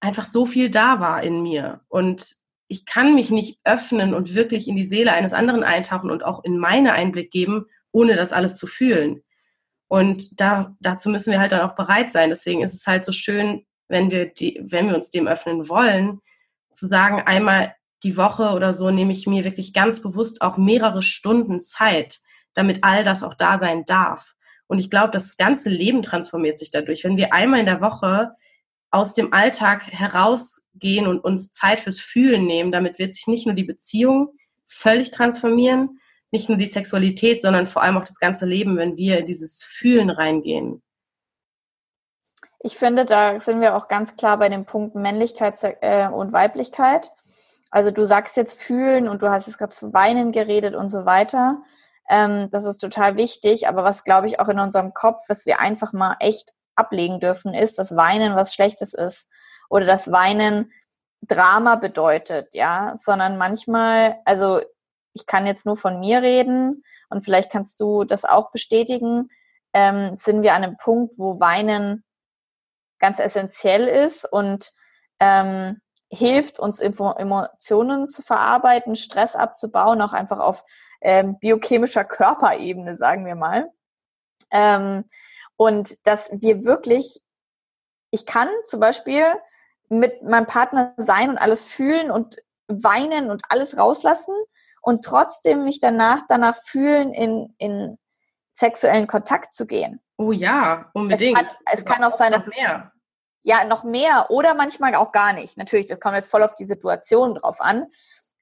einfach 0.00 0.24
so 0.24 0.46
viel 0.46 0.70
da 0.70 0.98
war 0.98 1.22
in 1.22 1.42
mir. 1.42 1.82
Und 1.88 2.36
ich 2.68 2.86
kann 2.86 3.14
mich 3.14 3.30
nicht 3.30 3.60
öffnen 3.64 4.14
und 4.14 4.34
wirklich 4.34 4.66
in 4.66 4.76
die 4.76 4.86
Seele 4.86 5.12
eines 5.12 5.34
anderen 5.34 5.62
eintauchen 5.62 6.10
und 6.10 6.24
auch 6.24 6.42
in 6.42 6.56
meine 6.56 6.94
Einblick 6.94 7.30
geben, 7.30 7.66
ohne 7.92 8.16
das 8.16 8.32
alles 8.32 8.56
zu 8.56 8.66
fühlen. 8.66 9.22
Und 9.88 10.40
da, 10.40 10.74
dazu 10.80 11.10
müssen 11.10 11.30
wir 11.30 11.40
halt 11.40 11.52
dann 11.52 11.68
auch 11.68 11.74
bereit 11.74 12.10
sein. 12.10 12.30
Deswegen 12.30 12.62
ist 12.62 12.74
es 12.74 12.86
halt 12.86 13.04
so 13.04 13.12
schön, 13.12 13.66
wenn 13.88 14.10
wir, 14.10 14.26
die, 14.26 14.58
wenn 14.62 14.88
wir 14.88 14.96
uns 14.96 15.10
dem 15.10 15.28
öffnen 15.28 15.68
wollen, 15.68 16.20
zu 16.72 16.86
sagen, 16.86 17.20
einmal 17.20 17.74
die 18.02 18.16
Woche 18.16 18.54
oder 18.54 18.72
so 18.72 18.90
nehme 18.90 19.12
ich 19.12 19.26
mir 19.26 19.44
wirklich 19.44 19.74
ganz 19.74 20.02
bewusst 20.02 20.40
auch 20.42 20.56
mehrere 20.56 21.02
Stunden 21.02 21.60
Zeit, 21.60 22.20
damit 22.54 22.82
all 22.82 23.04
das 23.04 23.22
auch 23.22 23.34
da 23.34 23.58
sein 23.58 23.84
darf. 23.84 24.34
Und 24.66 24.78
ich 24.78 24.88
glaube, 24.88 25.10
das 25.10 25.36
ganze 25.36 25.68
Leben 25.68 26.02
transformiert 26.02 26.58
sich 26.58 26.70
dadurch. 26.70 27.04
Wenn 27.04 27.18
wir 27.18 27.34
einmal 27.34 27.60
in 27.60 27.66
der 27.66 27.82
Woche 27.82 28.34
aus 28.92 29.14
dem 29.14 29.32
Alltag 29.32 29.90
herausgehen 29.90 31.06
und 31.06 31.20
uns 31.20 31.50
Zeit 31.50 31.80
fürs 31.80 31.98
Fühlen 31.98 32.44
nehmen. 32.44 32.70
Damit 32.70 32.98
wird 32.98 33.14
sich 33.14 33.26
nicht 33.26 33.46
nur 33.46 33.54
die 33.54 33.64
Beziehung 33.64 34.28
völlig 34.66 35.10
transformieren, 35.10 35.98
nicht 36.32 36.48
nur 36.48 36.58
die 36.58 36.66
Sexualität, 36.66 37.42
sondern 37.42 37.66
vor 37.66 37.82
allem 37.82 37.98
auch 37.98 38.04
das 38.04 38.18
ganze 38.18 38.46
Leben, 38.46 38.76
wenn 38.76 38.96
wir 38.96 39.18
in 39.18 39.26
dieses 39.26 39.62
Fühlen 39.62 40.10
reingehen. 40.10 40.82
Ich 42.60 42.76
finde, 42.76 43.04
da 43.04 43.38
sind 43.40 43.60
wir 43.60 43.76
auch 43.76 43.88
ganz 43.88 44.16
klar 44.16 44.38
bei 44.38 44.48
dem 44.48 44.64
Punkt 44.64 44.94
Männlichkeit 44.94 45.58
äh, 45.80 46.08
und 46.08 46.32
Weiblichkeit. 46.32 47.10
Also 47.70 47.90
du 47.90 48.06
sagst 48.06 48.36
jetzt 48.36 48.60
fühlen 48.60 49.08
und 49.08 49.22
du 49.22 49.30
hast 49.30 49.46
jetzt 49.46 49.58
gerade 49.58 49.74
für 49.74 49.92
Weinen 49.92 50.32
geredet 50.32 50.74
und 50.74 50.90
so 50.90 51.04
weiter. 51.04 51.62
Ähm, 52.08 52.48
das 52.50 52.64
ist 52.64 52.78
total 52.78 53.16
wichtig, 53.16 53.68
aber 53.68 53.84
was 53.84 54.04
glaube 54.04 54.26
ich 54.26 54.40
auch 54.40 54.48
in 54.48 54.58
unserem 54.58 54.94
Kopf, 54.94 55.24
was 55.28 55.44
wir 55.46 55.60
einfach 55.60 55.92
mal 55.92 56.16
echt 56.20 56.52
ablegen 56.76 57.20
dürfen, 57.20 57.52
ist, 57.52 57.78
dass 57.78 57.96
Weinen 57.96 58.34
was 58.36 58.54
Schlechtes 58.54 58.94
ist 58.94 59.28
oder 59.68 59.84
dass 59.84 60.12
Weinen 60.12 60.72
Drama 61.22 61.76
bedeutet, 61.76 62.48
ja, 62.52 62.94
sondern 62.96 63.38
manchmal, 63.38 64.16
also 64.24 64.60
ich 65.14 65.26
kann 65.26 65.46
jetzt 65.46 65.66
nur 65.66 65.76
von 65.76 66.00
mir 66.00 66.22
reden 66.22 66.84
und 67.08 67.24
vielleicht 67.24 67.50
kannst 67.50 67.80
du 67.80 68.04
das 68.04 68.24
auch 68.24 68.50
bestätigen, 68.50 69.28
ähm, 69.72 70.16
sind 70.16 70.42
wir 70.42 70.54
an 70.54 70.64
einem 70.64 70.76
Punkt, 70.76 71.18
wo 71.18 71.40
Weinen 71.40 72.04
ganz 72.98 73.18
essentiell 73.18 73.86
ist 73.88 74.24
und 74.30 74.72
ähm, 75.20 75.80
hilft 76.10 76.58
uns 76.58 76.78
Emotionen 76.78 78.08
zu 78.08 78.22
verarbeiten, 78.22 78.96
Stress 78.96 79.34
abzubauen, 79.34 80.02
auch 80.02 80.12
einfach 80.12 80.38
auf 80.38 80.64
ähm, 81.00 81.38
biochemischer 81.38 82.04
Körperebene, 82.04 82.96
sagen 82.96 83.24
wir 83.24 83.34
mal. 83.34 83.70
Ähm, 84.50 85.04
und 85.56 86.06
dass 86.06 86.30
wir 86.32 86.64
wirklich, 86.64 87.20
ich 88.10 88.26
kann 88.26 88.48
zum 88.64 88.80
Beispiel 88.80 89.24
mit 89.88 90.22
meinem 90.22 90.46
Partner 90.46 90.94
sein 90.96 91.30
und 91.30 91.38
alles 91.38 91.66
fühlen 91.66 92.10
und 92.10 92.36
weinen 92.68 93.30
und 93.30 93.42
alles 93.48 93.76
rauslassen 93.76 94.34
und 94.82 95.04
trotzdem 95.04 95.64
mich 95.64 95.80
danach 95.80 96.22
danach 96.28 96.56
fühlen, 96.64 97.14
in, 97.14 97.54
in 97.58 97.98
sexuellen 98.52 99.06
Kontakt 99.06 99.54
zu 99.54 99.66
gehen. 99.66 100.00
Oh 100.18 100.32
ja, 100.32 100.90
unbedingt. 100.92 101.40
Es, 101.40 101.46
hat, 101.46 101.78
es 101.78 101.84
kann 101.84 102.04
auch 102.04 102.12
sein, 102.12 102.32
dass 102.32 102.46
mehr. 102.46 102.92
ja, 103.42 103.64
noch 103.64 103.84
mehr 103.84 104.26
oder 104.28 104.54
manchmal 104.54 104.94
auch 104.94 105.12
gar 105.12 105.32
nicht. 105.32 105.56
Natürlich, 105.56 105.86
das 105.86 106.00
kommt 106.00 106.16
jetzt 106.16 106.30
voll 106.30 106.42
auf 106.42 106.54
die 106.54 106.66
Situation 106.66 107.36
drauf 107.36 107.60
an. 107.60 107.86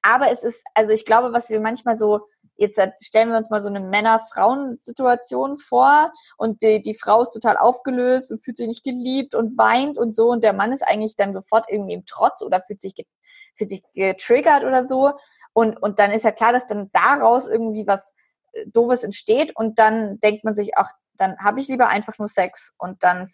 Aber 0.01 0.31
es 0.31 0.43
ist, 0.43 0.65
also 0.73 0.91
ich 0.93 1.05
glaube, 1.05 1.31
was 1.31 1.49
wir 1.49 1.61
manchmal 1.61 1.95
so 1.95 2.27
Jetzt 2.61 2.79
stellen 3.01 3.29
wir 3.29 3.37
uns 3.37 3.49
mal 3.49 3.59
so 3.59 3.69
eine 3.69 3.79
Männer-Frauen-Situation 3.79 5.57
vor 5.57 6.13
und 6.37 6.61
die, 6.61 6.79
die 6.79 6.93
Frau 6.93 7.23
ist 7.23 7.31
total 7.31 7.57
aufgelöst 7.57 8.31
und 8.31 8.43
fühlt 8.43 8.55
sich 8.55 8.67
nicht 8.67 8.83
geliebt 8.83 9.33
und 9.33 9.57
weint 9.57 9.97
und 9.97 10.15
so 10.15 10.29
und 10.29 10.43
der 10.43 10.53
Mann 10.53 10.71
ist 10.71 10.87
eigentlich 10.87 11.15
dann 11.15 11.33
sofort 11.33 11.65
irgendwie 11.69 11.95
im 11.95 12.05
Trotz 12.05 12.43
oder 12.43 12.61
fühlt 12.61 12.79
sich, 12.79 12.93
fühlt 13.55 13.69
sich 13.69 13.81
getriggert 13.95 14.63
oder 14.63 14.83
so 14.83 15.13
und, 15.53 15.81
und 15.81 15.99
dann 15.99 16.11
ist 16.11 16.23
ja 16.23 16.31
klar, 16.31 16.53
dass 16.53 16.67
dann 16.67 16.89
daraus 16.91 17.47
irgendwie 17.47 17.85
was 17.87 18.13
äh, 18.53 18.65
Doofes 18.67 19.03
entsteht 19.03 19.55
und 19.55 19.79
dann 19.79 20.19
denkt 20.19 20.43
man 20.43 20.53
sich, 20.53 20.77
ach, 20.77 20.91
dann 21.17 21.37
habe 21.39 21.59
ich 21.59 21.67
lieber 21.67 21.87
einfach 21.87 22.17
nur 22.17 22.27
Sex 22.27 22.73
und 22.77 23.03
dann, 23.03 23.29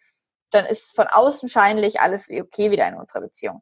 dann 0.52 0.66
ist 0.66 0.96
von 0.96 1.08
außen 1.08 1.50
scheinlich 1.50 2.02
alles 2.02 2.30
okay 2.30 2.72
wieder 2.72 2.88
in 2.88 2.96
unserer 2.96 3.22
Beziehung. 3.22 3.62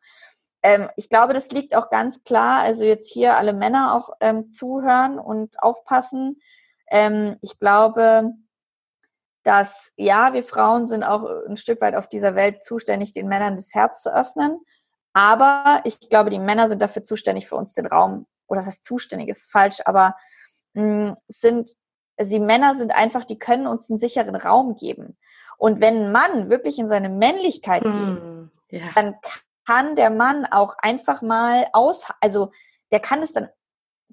Ähm, 0.64 0.90
ich 0.96 1.10
glaube, 1.10 1.34
das 1.34 1.52
liegt 1.52 1.76
auch 1.76 1.90
ganz 1.90 2.24
klar, 2.24 2.62
also 2.62 2.86
jetzt 2.86 3.12
hier 3.12 3.38
alle 3.38 3.54
Männer 3.54 3.94
auch 3.94 4.10
ähm, 4.20 4.52
zuhören 4.52 5.20
und 5.20 5.62
aufpassen. 5.62 6.42
Ähm, 6.90 7.38
ich 7.42 7.60
glaube, 7.60 8.32
dass 9.44 9.92
ja, 9.96 10.34
wir 10.34 10.44
Frauen 10.44 10.88
sind 10.88 11.04
auch 11.04 11.24
ein 11.48 11.58
Stück 11.58 11.80
weit 11.82 11.96
auf 11.96 12.10
dieser 12.10 12.34
Welt 12.34 12.64
zuständig, 12.64 13.12
den 13.12 13.28
Männern 13.28 13.56
das 13.56 13.76
Herz 13.76 14.02
zu 14.02 14.14
öffnen. 14.14 14.60
Aber 15.14 15.82
ich 15.84 16.00
glaube, 16.10 16.32
die 16.32 16.40
Männer 16.40 16.68
sind 16.68 16.82
dafür 16.82 17.04
zuständig, 17.04 17.48
für 17.48 17.56
uns 17.56 17.74
den 17.74 17.86
Raum, 17.86 18.26
oder 18.48 18.62
das 18.62 18.82
zuständig, 18.82 19.30
ist 19.30 19.52
falsch, 19.52 19.82
aber 19.86 20.16
mh, 20.74 20.84
hm, 20.84 21.16
sind, 21.28 21.76
also 22.18 22.32
die 22.34 22.40
Männer 22.40 22.76
sind 22.76 22.92
einfach, 22.92 23.26
die 23.26 23.40
können 23.40 23.68
uns 23.68 23.90
einen 23.90 24.00
sicheren 24.00 24.36
Raum 24.36 24.76
geben. 24.76 25.18
Und 25.58 25.82
wenn 25.82 26.06
ein 26.06 26.12
Mann 26.12 26.50
wirklich 26.50 26.80
in 26.80 26.90
seine 26.90 27.10
Männlichkeit 27.10 27.84
hm, 27.84 28.52
geht, 28.68 28.82
ja. 28.82 28.90
dann 28.96 29.16
kann 29.66 29.96
der 29.96 30.12
Mann 30.12 30.46
auch 30.46 30.76
einfach 30.78 31.22
mal 31.22 31.66
aus, 31.74 32.06
also 32.22 32.52
der 32.92 33.00
kann 33.00 33.24
es 33.24 33.34
dann, 33.34 33.50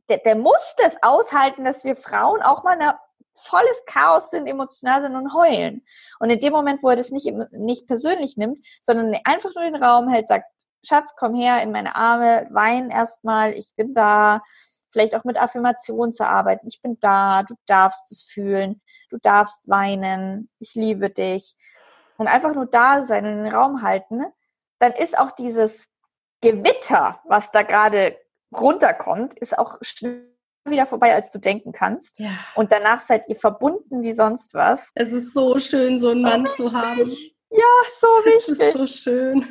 der, 0.08 0.18
der 0.18 0.36
muss 0.36 0.74
das 0.78 0.96
aushalten, 1.02 1.64
dass 1.64 1.84
wir 1.84 1.94
Frauen 1.94 2.42
auch 2.42 2.64
mal 2.64 2.78
eine 2.78 2.98
volles 3.34 3.84
Chaos 3.86 4.30
sind, 4.30 4.46
emotional 4.46 5.02
sind 5.02 5.16
und 5.16 5.34
heulen. 5.34 5.84
Und 6.20 6.30
in 6.30 6.40
dem 6.40 6.52
Moment, 6.52 6.82
wo 6.82 6.90
er 6.90 6.96
das 6.96 7.10
nicht, 7.10 7.26
nicht 7.52 7.86
persönlich 7.86 8.36
nimmt, 8.36 8.64
sondern 8.80 9.16
einfach 9.24 9.50
nur 9.54 9.64
den 9.64 9.82
Raum 9.82 10.08
hält, 10.08 10.28
sagt, 10.28 10.46
Schatz, 10.84 11.14
komm 11.16 11.34
her 11.34 11.62
in 11.62 11.72
meine 11.72 11.96
Arme, 11.96 12.48
wein 12.50 12.90
erstmal, 12.90 13.52
ich 13.52 13.72
bin 13.76 13.94
da, 13.94 14.42
vielleicht 14.90 15.16
auch 15.16 15.24
mit 15.24 15.40
Affirmationen 15.40 16.12
zu 16.12 16.26
arbeiten. 16.26 16.68
Ich 16.68 16.82
bin 16.82 16.98
da, 17.00 17.42
du 17.42 17.54
darfst 17.66 18.12
es 18.12 18.22
fühlen, 18.22 18.80
du 19.10 19.18
darfst 19.18 19.66
weinen, 19.66 20.50
ich 20.58 20.74
liebe 20.74 21.10
dich. 21.10 21.56
Und 22.18 22.28
einfach 22.28 22.54
nur 22.54 22.66
da 22.66 23.02
sein 23.02 23.26
und 23.26 23.44
den 23.44 23.54
Raum 23.54 23.82
halten, 23.82 24.22
dann 24.78 24.92
ist 24.92 25.18
auch 25.18 25.30
dieses 25.32 25.88
Gewitter, 26.40 27.20
was 27.24 27.50
da 27.50 27.62
gerade 27.62 28.18
runterkommt, 28.54 29.34
ist 29.34 29.58
auch 29.58 29.78
schnell 29.80 30.28
wieder 30.64 30.86
vorbei, 30.86 31.14
als 31.14 31.32
du 31.32 31.38
denken 31.38 31.72
kannst. 31.72 32.18
Ja. 32.18 32.30
Und 32.54 32.70
danach 32.70 33.00
seid 33.00 33.28
ihr 33.28 33.36
verbunden 33.36 34.02
wie 34.02 34.12
sonst 34.12 34.54
was. 34.54 34.90
Es 34.94 35.12
ist 35.12 35.32
so 35.32 35.58
schön, 35.58 35.98
so 35.98 36.10
einen 36.10 36.22
Mann 36.22 36.46
oh, 36.46 36.50
zu 36.50 36.72
haben. 36.72 37.10
Ja, 37.52 37.64
so 38.00 38.06
wichtig. 38.24 38.60
Es 38.60 38.74
ist 38.74 39.04
so 39.04 39.10
schön. 39.10 39.46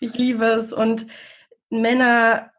Ich 0.00 0.14
liebe 0.14 0.44
es. 0.44 0.72
Und 0.72 1.06
Männer 1.70 2.50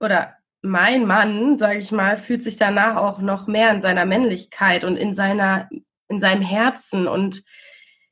oder 0.00 0.34
mein 0.60 1.06
Mann, 1.06 1.58
sage 1.58 1.78
ich 1.78 1.92
mal, 1.92 2.16
fühlt 2.16 2.42
sich 2.42 2.56
danach 2.56 2.96
auch 2.96 3.20
noch 3.20 3.46
mehr 3.46 3.70
in 3.70 3.80
seiner 3.80 4.04
Männlichkeit 4.04 4.84
und 4.84 4.96
in 4.96 5.14
seiner, 5.14 5.68
in 6.08 6.20
seinem 6.20 6.42
Herzen 6.42 7.08
und 7.08 7.42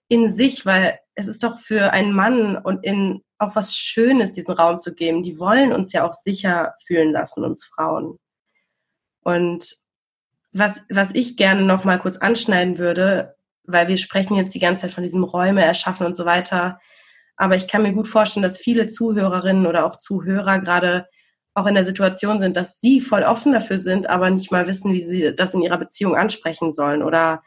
in 0.08 0.30
sich, 0.30 0.64
weil 0.64 0.98
es 1.14 1.26
ist 1.26 1.42
doch 1.42 1.58
für 1.58 1.92
einen 1.92 2.12
Mann 2.12 2.56
und 2.56 2.84
in 2.84 3.22
auch 3.38 3.54
was 3.54 3.76
Schönes, 3.76 4.32
diesen 4.32 4.54
Raum 4.54 4.78
zu 4.78 4.94
geben. 4.94 5.22
Die 5.22 5.38
wollen 5.38 5.72
uns 5.72 5.92
ja 5.92 6.08
auch 6.08 6.14
sicher 6.14 6.74
fühlen 6.86 7.12
lassen, 7.12 7.44
uns 7.44 7.64
Frauen. 7.64 8.18
Und 9.20 9.76
was, 10.52 10.82
was 10.88 11.14
ich 11.14 11.36
gerne 11.36 11.62
noch 11.62 11.84
mal 11.84 11.98
kurz 11.98 12.16
anschneiden 12.16 12.78
würde, 12.78 13.35
weil 13.66 13.88
wir 13.88 13.96
sprechen 13.96 14.36
jetzt 14.36 14.54
die 14.54 14.60
ganze 14.60 14.82
Zeit 14.82 14.92
von 14.92 15.02
diesem 15.02 15.24
Räume 15.24 15.64
erschaffen 15.64 16.06
und 16.06 16.16
so 16.16 16.24
weiter. 16.24 16.78
Aber 17.36 17.56
ich 17.56 17.68
kann 17.68 17.82
mir 17.82 17.92
gut 17.92 18.08
vorstellen, 18.08 18.42
dass 18.42 18.58
viele 18.58 18.86
Zuhörerinnen 18.86 19.66
oder 19.66 19.84
auch 19.86 19.96
Zuhörer 19.96 20.58
gerade 20.60 21.06
auch 21.54 21.66
in 21.66 21.74
der 21.74 21.84
Situation 21.84 22.38
sind, 22.38 22.56
dass 22.56 22.80
sie 22.80 23.00
voll 23.00 23.22
offen 23.22 23.52
dafür 23.52 23.78
sind, 23.78 24.10
aber 24.10 24.28
nicht 24.30 24.52
mal 24.52 24.66
wissen, 24.66 24.92
wie 24.92 25.02
sie 25.02 25.34
das 25.34 25.54
in 25.54 25.62
ihrer 25.62 25.78
Beziehung 25.78 26.14
ansprechen 26.14 26.70
sollen. 26.70 27.02
Oder, 27.02 27.42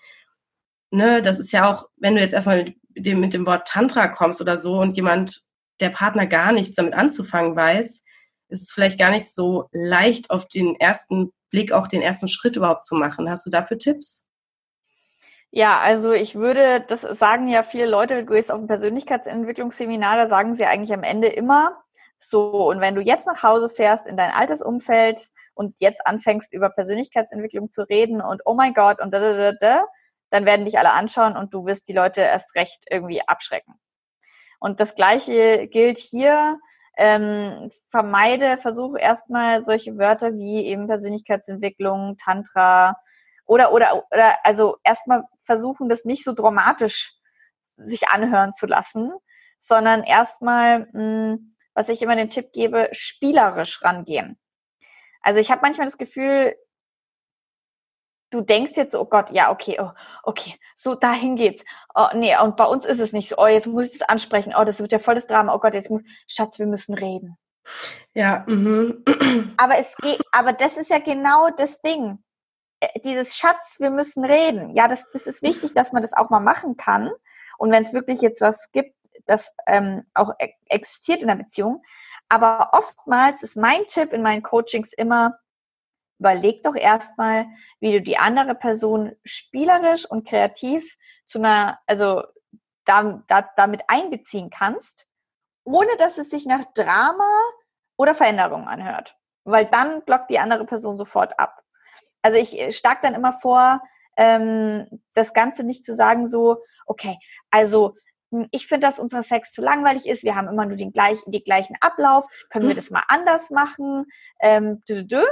ne, 0.92 1.22
das 1.22 1.40
ist 1.40 1.52
ja 1.52 1.72
auch, 1.72 1.90
wenn 1.98 2.16
du 2.16 2.22
jetzt 2.22 2.34
erstmal 2.34 2.74
mit 2.96 3.06
dem, 3.06 3.20
mit 3.20 3.34
dem 3.36 3.46
Wort 3.46 3.68
Tantra 3.68 4.08
kommst 4.08 4.42
oder 4.42 4.58
so 4.58 4.80
und 4.80 4.96
jemand, 4.96 5.42
der 5.80 5.90
Partner 5.90 6.26
gar 6.26 6.52
nichts 6.52 6.76
damit 6.76 6.96
anzufangen 6.96 7.56
weiß, 7.56 8.04
ist 8.50 8.64
es 8.64 8.72
vielleicht 8.72 8.98
gar 9.00 9.12
nicht 9.12 9.32
so 9.32 9.70
leicht, 9.72 10.32
auf 10.32 10.48
den 10.48 10.76
ersten 10.76 11.32
Blick 11.52 11.72
auch 11.72 11.88
den 11.88 12.02
ersten 12.02 12.28
Schritt 12.28 12.56
überhaupt 12.56 12.86
zu 12.86 12.96
machen. 12.96 13.30
Hast 13.30 13.46
du 13.46 13.50
dafür 13.50 13.78
Tipps? 13.78 14.26
Ja, 15.52 15.80
also 15.80 16.12
ich 16.12 16.36
würde, 16.36 16.82
das 16.88 17.02
sagen 17.02 17.48
ja 17.48 17.64
viele 17.64 17.88
Leute, 17.88 18.24
du 18.24 18.32
gehst 18.32 18.52
auf 18.52 18.60
ein 18.60 18.68
Persönlichkeitsentwicklungsseminar, 18.68 20.16
da 20.16 20.28
sagen 20.28 20.54
sie 20.56 20.66
eigentlich 20.66 20.94
am 20.94 21.02
Ende 21.04 21.28
immer, 21.28 21.82
so, 22.20 22.70
und 22.70 22.82
wenn 22.82 22.96
du 22.96 23.02
jetzt 23.02 23.26
nach 23.26 23.42
Hause 23.44 23.70
fährst 23.70 24.06
in 24.06 24.18
dein 24.18 24.32
altes 24.32 24.62
Umfeld 24.62 25.22
und 25.56 25.80
jetzt 25.80 26.06
anfängst 26.06 26.54
über 26.54 26.70
Persönlichkeitsentwicklung 26.70 27.72
zu 27.72 27.84
reden 27.88 28.22
und 28.22 28.42
oh 28.46 28.54
mein 28.54 28.74
Gott 28.74 29.02
und 29.02 29.12
da, 29.12 29.20
da, 29.20 29.34
da, 29.34 29.52
da, 29.54 29.86
dann 30.30 30.46
werden 30.46 30.66
dich 30.66 30.78
alle 30.78 30.92
anschauen 30.92 31.36
und 31.38 31.54
du 31.54 31.66
wirst 31.66 31.88
die 31.88 31.94
Leute 31.94 32.22
erst 32.22 32.54
recht 32.56 32.84
irgendwie 32.90 33.22
abschrecken. 33.28 33.74
Und 34.60 34.80
das 34.80 34.96
Gleiche 34.96 35.68
gilt 35.68 35.98
hier. 35.98 36.60
Ähm, 36.98 37.72
vermeide, 37.90 38.58
versuche 38.58 39.00
erstmal 39.00 39.64
solche 39.64 39.98
Wörter 39.98 40.34
wie 40.36 40.66
eben 40.66 40.88
Persönlichkeitsentwicklung, 40.88 42.18
Tantra 42.18 42.98
oder, 43.46 43.72
oder, 43.74 44.06
oder, 44.12 44.36
also 44.44 44.78
erstmal 44.84 45.24
versuchen, 45.50 45.90
das 45.90 46.06
nicht 46.06 46.24
so 46.24 46.34
dramatisch 46.34 47.16
sich 47.76 48.08
anhören 48.10 48.54
zu 48.54 48.68
lassen, 48.68 49.12
sondern 49.58 50.04
erstmal, 50.04 50.88
hm, 50.92 51.56
was 51.74 51.90
ich 51.90 52.04
immer 52.04 52.16
den 52.16 52.30
Tipp 52.30 52.52
gebe, 52.54 52.90
spielerisch 52.92 53.84
rangehen. 53.84 54.38
Also 55.24 55.40
ich 55.40 55.50
habe 55.50 55.62
manchmal 55.64 55.88
das 55.88 55.98
Gefühl, 55.98 56.56
du 58.30 58.42
denkst 58.42 58.74
jetzt, 58.76 58.94
oh 58.94 59.06
Gott, 59.06 59.32
ja, 59.32 59.50
okay, 59.50 59.80
oh, 59.82 59.90
okay, 60.22 60.56
so 60.76 60.94
dahin 60.94 61.36
geht's. 61.36 61.64
Oh, 61.96 62.10
nee, 62.14 62.38
und 62.38 62.56
bei 62.56 62.66
uns 62.66 62.86
ist 62.86 63.00
es 63.00 63.12
nicht 63.12 63.30
so, 63.30 63.38
oh, 63.40 63.48
jetzt 63.48 63.66
muss 63.66 63.86
ich 63.86 63.98
das 63.98 64.08
ansprechen, 64.08 64.54
oh, 64.56 64.64
das 64.64 64.80
wird 64.80 64.92
ja 64.92 65.00
volles 65.00 65.26
Drama, 65.26 65.56
oh 65.56 65.60
Gott, 65.60 65.74
jetzt 65.74 65.90
muss, 65.90 66.04
Schatz, 66.28 66.60
wir 66.60 66.68
müssen 66.68 66.94
reden. 66.94 67.38
Ja, 68.14 68.46
mhm. 68.48 69.04
aber 69.58 69.80
es 69.80 69.96
geht, 69.98 70.22
aber 70.32 70.54
das 70.54 70.78
ist 70.78 70.92
ja 70.92 71.00
genau 71.00 71.50
das 71.50 71.82
Ding. 71.82 72.24
Äh, 72.80 73.00
dieses 73.02 73.38
Schatz, 73.38 73.78
wir 73.80 73.90
müssen 73.90 74.26
reden. 74.26 74.76
Ja, 74.76 74.88
das, 74.88 75.06
das 75.12 75.28
ist 75.28 75.42
wichtig, 75.42 75.74
dass 75.74 75.92
man 75.92 76.02
das 76.02 76.14
auch 76.14 76.30
mal 76.30 76.40
machen 76.40 76.78
kann. 76.78 77.12
Und 77.58 77.72
wenn 77.72 77.84
es 77.84 77.94
wirklich 77.94 78.22
jetzt 78.22 78.42
was 78.42 78.72
gibt, 78.72 78.96
das 79.26 79.52
ähm, 79.68 80.06
auch 80.14 80.32
e-, 80.40 80.54
existiert 80.70 81.22
in 81.22 81.28
der 81.28 81.36
Beziehung. 81.36 81.84
Aber 82.30 82.70
oftmals 82.74 83.44
ist 83.44 83.58
mein 83.58 83.86
Tipp 83.88 84.14
in 84.14 84.22
meinen 84.22 84.44
Coachings 84.44 84.94
immer, 84.94 85.40
überleg 86.20 86.64
doch 86.64 86.76
erstmal, 86.76 87.48
wie 87.80 87.94
du 87.94 88.02
die 88.02 88.18
andere 88.18 88.56
Person 88.56 89.16
spielerisch 89.24 90.06
und 90.06 90.28
kreativ 90.28 90.98
zu 91.26 91.40
einer, 91.40 91.80
also 91.88 92.24
da, 92.86 93.24
da, 93.28 93.50
damit 93.56 93.84
einbeziehen 93.88 94.50
kannst, 94.50 95.08
ohne 95.64 95.96
dass 95.98 96.18
es 96.18 96.30
sich 96.30 96.46
nach 96.46 96.66
Drama 96.74 97.30
oder 97.98 98.16
Veränderung 98.16 98.68
anhört. 98.68 99.16
Weil 99.44 99.66
dann 99.66 100.04
blockt 100.04 100.30
die 100.30 100.40
andere 100.40 100.66
Person 100.66 100.98
sofort 100.98 101.40
ab. 101.40 101.64
Also 102.22 102.38
ich 102.38 102.60
äh, 102.60 102.72
stark 102.72 103.02
dann 103.02 103.14
immer 103.14 103.34
vor, 103.34 103.82
ähm, 104.18 104.88
das 105.14 105.34
Ganze 105.34 105.64
nicht 105.64 105.86
zu 105.86 105.96
sagen 105.96 106.28
so, 106.28 106.58
okay, 106.86 107.18
also 107.50 107.96
hm, 108.32 108.48
ich 108.52 108.68
finde, 108.68 108.88
dass 108.88 109.00
unser 109.00 109.24
Sex 109.24 109.52
zu 109.52 109.62
langweilig 109.62 110.08
ist. 110.08 110.24
Wir 110.24 110.36
haben 110.36 110.48
immer 110.48 110.66
nur 110.66 110.78
den 110.78 110.92
gleichen, 110.92 111.32
den 111.32 111.44
gleichen 111.44 111.76
Ablauf. 111.82 112.26
Können 112.50 112.66
wir 112.66 112.72
hm. 112.72 112.78
das 112.78 112.92
mal 112.92 113.04
anders 113.08 113.50
machen? 113.50 114.06
Ähm, 114.40 114.82
dü, 114.88 115.04
dü. 115.06 115.24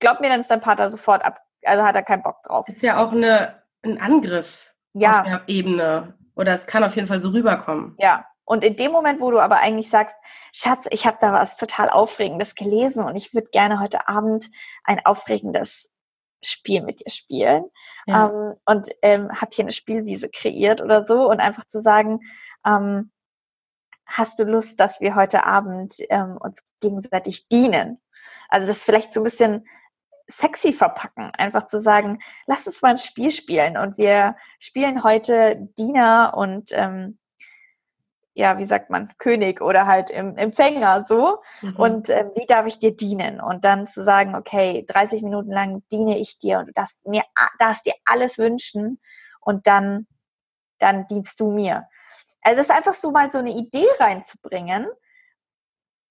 Glaub 0.00 0.20
mir, 0.20 0.28
dann 0.28 0.40
ist 0.40 0.50
dein 0.50 0.60
Partner 0.60 0.90
sofort 0.90 1.24
ab. 1.24 1.40
Also 1.64 1.82
hat 1.82 1.96
er 1.96 2.02
keinen 2.02 2.22
Bock 2.22 2.42
drauf. 2.42 2.68
Ist 2.68 2.82
ja 2.82 3.04
auch 3.04 3.12
eine, 3.12 3.62
ein 3.82 4.00
Angriff 4.00 4.74
ja. 4.92 5.20
auf 5.20 5.22
der 5.22 5.42
Ebene. 5.48 6.14
Oder 6.36 6.52
es 6.52 6.66
kann 6.66 6.84
auf 6.84 6.94
jeden 6.94 7.08
Fall 7.08 7.20
so 7.20 7.30
rüberkommen. 7.30 7.96
Ja. 7.98 8.26
Und 8.44 8.64
in 8.64 8.76
dem 8.76 8.92
Moment, 8.92 9.20
wo 9.20 9.30
du 9.30 9.40
aber 9.40 9.58
eigentlich 9.58 9.90
sagst, 9.90 10.14
Schatz, 10.54 10.86
ich 10.90 11.06
habe 11.06 11.18
da 11.20 11.32
was 11.34 11.56
total 11.56 11.90
Aufregendes 11.90 12.54
gelesen 12.54 13.04
und 13.04 13.14
ich 13.14 13.34
würde 13.34 13.48
gerne 13.50 13.78
heute 13.78 14.08
Abend 14.08 14.48
ein 14.84 15.04
aufregendes 15.04 15.90
Spiel 16.42 16.82
mit 16.82 17.00
dir 17.00 17.10
spielen 17.10 17.64
ja. 18.06 18.26
ähm, 18.26 18.54
und 18.64 18.88
ähm, 19.02 19.30
habe 19.30 19.50
hier 19.52 19.64
eine 19.64 19.72
Spielwiese 19.72 20.28
kreiert 20.28 20.80
oder 20.80 21.04
so 21.04 21.28
und 21.28 21.40
einfach 21.40 21.66
zu 21.66 21.80
sagen, 21.80 22.20
ähm, 22.64 23.10
hast 24.06 24.38
du 24.38 24.44
Lust, 24.44 24.80
dass 24.80 25.00
wir 25.00 25.14
heute 25.14 25.44
Abend 25.44 25.96
ähm, 26.10 26.36
uns 26.38 26.62
gegenseitig 26.80 27.48
dienen? 27.48 28.00
Also 28.48 28.66
das 28.66 28.82
vielleicht 28.82 29.12
so 29.12 29.20
ein 29.20 29.24
bisschen 29.24 29.66
sexy 30.28 30.72
verpacken, 30.72 31.30
einfach 31.34 31.66
zu 31.66 31.80
sagen, 31.80 32.18
lass 32.46 32.66
uns 32.66 32.82
mal 32.82 32.90
ein 32.90 32.98
Spiel 32.98 33.30
spielen 33.30 33.76
und 33.76 33.98
wir 33.98 34.36
spielen 34.58 35.02
heute 35.02 35.56
Diener 35.78 36.34
und 36.36 36.70
ähm, 36.72 37.17
ja, 38.38 38.56
wie 38.56 38.64
sagt 38.64 38.88
man, 38.88 39.12
König 39.18 39.60
oder 39.60 39.88
halt 39.88 40.10
im 40.10 40.36
Empfänger 40.36 41.04
so. 41.08 41.42
Mhm. 41.60 41.76
Und 41.76 42.08
äh, 42.08 42.24
wie 42.36 42.46
darf 42.46 42.66
ich 42.66 42.78
dir 42.78 42.96
dienen? 42.96 43.40
Und 43.40 43.64
dann 43.64 43.88
zu 43.88 44.04
sagen, 44.04 44.36
okay, 44.36 44.86
30 44.86 45.22
Minuten 45.22 45.50
lang 45.50 45.82
diene 45.90 46.16
ich 46.16 46.38
dir 46.38 46.60
und 46.60 46.66
du 46.68 46.72
darfst 46.72 47.04
mir, 47.04 47.24
darfst 47.58 47.84
dir 47.84 47.94
alles 48.04 48.38
wünschen 48.38 49.00
und 49.40 49.66
dann, 49.66 50.06
dann 50.78 51.08
dienst 51.08 51.40
du 51.40 51.50
mir. 51.50 51.88
Also 52.42 52.60
es 52.60 52.68
ist 52.68 52.74
einfach 52.76 52.94
so 52.94 53.10
mal 53.10 53.28
so 53.32 53.38
eine 53.38 53.50
Idee 53.50 53.88
reinzubringen, 53.98 54.86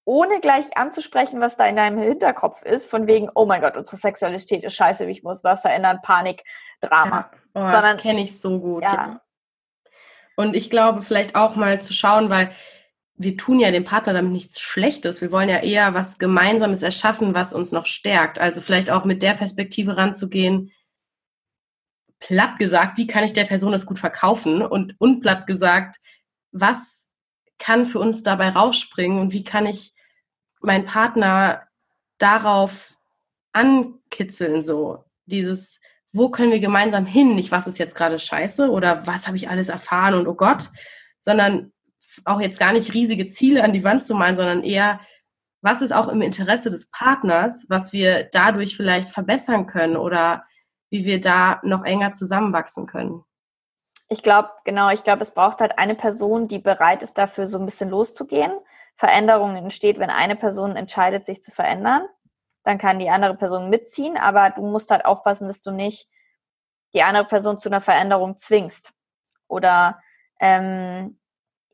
ohne 0.04 0.40
gleich 0.40 0.76
anzusprechen, 0.76 1.40
was 1.40 1.56
da 1.56 1.64
in 1.64 1.76
deinem 1.76 1.98
Hinterkopf 1.98 2.62
ist, 2.62 2.84
von 2.84 3.06
wegen, 3.06 3.30
oh 3.34 3.46
mein 3.46 3.62
Gott, 3.62 3.78
unsere 3.78 3.96
Sexualität 3.96 4.64
ist 4.64 4.76
scheiße, 4.76 5.06
ich 5.06 5.22
muss 5.22 5.42
was 5.44 5.62
verändern, 5.62 6.00
Panik, 6.02 6.44
Drama. 6.82 7.30
Ja. 7.30 7.30
Oh, 7.54 7.72
Sondern, 7.72 7.96
das 7.96 8.02
kenne 8.02 8.20
ich 8.20 8.38
so 8.38 8.60
gut. 8.60 8.82
Ja. 8.82 9.22
Und 10.38 10.54
ich 10.54 10.70
glaube, 10.70 11.02
vielleicht 11.02 11.34
auch 11.34 11.56
mal 11.56 11.82
zu 11.82 11.92
schauen, 11.92 12.30
weil 12.30 12.52
wir 13.16 13.36
tun 13.36 13.58
ja 13.58 13.72
dem 13.72 13.84
Partner 13.84 14.12
damit 14.12 14.30
nichts 14.30 14.60
Schlechtes. 14.60 15.20
Wir 15.20 15.32
wollen 15.32 15.48
ja 15.48 15.64
eher 15.64 15.94
was 15.94 16.18
Gemeinsames 16.18 16.82
erschaffen, 16.82 17.34
was 17.34 17.52
uns 17.52 17.72
noch 17.72 17.86
stärkt. 17.86 18.38
Also 18.38 18.60
vielleicht 18.60 18.88
auch 18.88 19.04
mit 19.04 19.24
der 19.24 19.34
Perspektive 19.34 19.96
ranzugehen, 19.96 20.70
platt 22.20 22.60
gesagt, 22.60 22.98
wie 22.98 23.08
kann 23.08 23.24
ich 23.24 23.32
der 23.32 23.46
Person 23.46 23.72
das 23.72 23.84
gut 23.84 23.98
verkaufen? 23.98 24.62
Und 24.62 24.94
unplatt 25.00 25.48
gesagt, 25.48 25.96
was 26.52 27.10
kann 27.58 27.84
für 27.84 27.98
uns 27.98 28.22
dabei 28.22 28.50
rausspringen 28.50 29.18
und 29.18 29.32
wie 29.32 29.42
kann 29.42 29.66
ich 29.66 29.92
meinen 30.60 30.84
Partner 30.84 31.66
darauf 32.18 32.96
ankitzeln, 33.50 34.62
so 34.62 35.04
dieses, 35.26 35.80
wo 36.12 36.30
können 36.30 36.52
wir 36.52 36.60
gemeinsam 36.60 37.06
hin? 37.06 37.34
Nicht, 37.34 37.52
was 37.52 37.66
ist 37.66 37.78
jetzt 37.78 37.94
gerade 37.94 38.18
scheiße 38.18 38.70
oder 38.70 39.06
was 39.06 39.26
habe 39.26 39.36
ich 39.36 39.48
alles 39.48 39.68
erfahren 39.68 40.14
und 40.14 40.26
oh 40.26 40.34
Gott, 40.34 40.70
sondern 41.20 41.72
auch 42.24 42.40
jetzt 42.40 42.58
gar 42.58 42.72
nicht 42.72 42.94
riesige 42.94 43.26
Ziele 43.26 43.62
an 43.62 43.72
die 43.72 43.84
Wand 43.84 44.04
zu 44.04 44.14
malen, 44.14 44.36
sondern 44.36 44.62
eher, 44.62 45.00
was 45.60 45.82
ist 45.82 45.92
auch 45.92 46.08
im 46.08 46.22
Interesse 46.22 46.70
des 46.70 46.90
Partners, 46.90 47.66
was 47.68 47.92
wir 47.92 48.28
dadurch 48.32 48.76
vielleicht 48.76 49.08
verbessern 49.08 49.66
können 49.66 49.96
oder 49.96 50.44
wie 50.90 51.04
wir 51.04 51.20
da 51.20 51.60
noch 51.62 51.84
enger 51.84 52.12
zusammenwachsen 52.12 52.86
können. 52.86 53.24
Ich 54.08 54.22
glaube, 54.22 54.48
genau, 54.64 54.90
ich 54.90 55.04
glaube, 55.04 55.22
es 55.22 55.32
braucht 55.32 55.60
halt 55.60 55.78
eine 55.78 55.94
Person, 55.94 56.48
die 56.48 56.58
bereit 56.58 57.02
ist, 57.02 57.18
dafür 57.18 57.46
so 57.46 57.58
ein 57.58 57.66
bisschen 57.66 57.90
loszugehen. 57.90 58.52
Veränderungen 58.94 59.56
entsteht, 59.56 59.98
wenn 59.98 60.10
eine 60.10 60.34
Person 60.34 60.76
entscheidet, 60.76 61.24
sich 61.24 61.42
zu 61.42 61.50
verändern 61.50 62.02
dann 62.68 62.76
kann 62.76 62.98
die 62.98 63.08
andere 63.08 63.34
Person 63.34 63.70
mitziehen, 63.70 64.18
aber 64.18 64.50
du 64.50 64.60
musst 64.60 64.90
halt 64.90 65.06
aufpassen, 65.06 65.48
dass 65.48 65.62
du 65.62 65.70
nicht 65.70 66.06
die 66.92 67.02
andere 67.02 67.24
Person 67.24 67.58
zu 67.58 67.70
einer 67.70 67.80
Veränderung 67.80 68.36
zwingst 68.36 68.92
oder 69.48 70.02
ähm, 70.38 71.18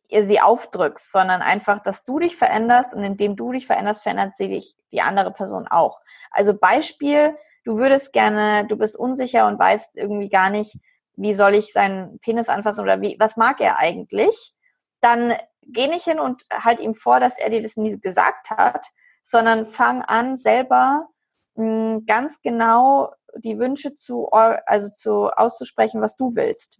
ihr 0.06 0.24
sie 0.24 0.40
aufdrückst, 0.40 1.10
sondern 1.10 1.42
einfach, 1.42 1.80
dass 1.80 2.04
du 2.04 2.20
dich 2.20 2.36
veränderst 2.36 2.94
und 2.94 3.02
indem 3.02 3.34
du 3.34 3.50
dich 3.50 3.66
veränderst, 3.66 4.04
verändert 4.04 4.36
sie 4.36 4.48
dich 4.48 4.76
die 4.92 5.00
andere 5.00 5.32
Person 5.32 5.66
auch. 5.66 6.00
Also 6.30 6.56
Beispiel, 6.56 7.36
du 7.64 7.76
würdest 7.76 8.12
gerne, 8.12 8.64
du 8.68 8.76
bist 8.76 8.96
unsicher 8.96 9.48
und 9.48 9.58
weißt 9.58 9.96
irgendwie 9.96 10.28
gar 10.28 10.50
nicht, 10.50 10.78
wie 11.16 11.34
soll 11.34 11.54
ich 11.54 11.72
seinen 11.72 12.20
Penis 12.20 12.48
anfassen 12.48 12.82
oder 12.82 13.00
wie, 13.00 13.16
was 13.18 13.36
mag 13.36 13.60
er 13.60 13.80
eigentlich? 13.80 14.54
Dann 15.00 15.34
geh 15.62 15.88
nicht 15.88 16.04
hin 16.04 16.20
und 16.20 16.44
halt 16.52 16.78
ihm 16.78 16.94
vor, 16.94 17.18
dass 17.18 17.36
er 17.36 17.50
dir 17.50 17.62
das 17.62 17.76
nie 17.76 17.98
gesagt 17.98 18.50
hat, 18.50 18.86
sondern 19.24 19.66
fang 19.66 20.02
an, 20.02 20.36
selber 20.36 21.08
mh, 21.56 21.64
hm, 21.64 22.06
ganz 22.06 22.40
genau 22.42 23.12
die 23.36 23.58
Wünsche 23.58 23.96
zu, 23.96 24.28
also 24.30 24.90
zu 24.90 25.30
auszusprechen, 25.30 26.00
was 26.00 26.16
du 26.16 26.36
willst. 26.36 26.78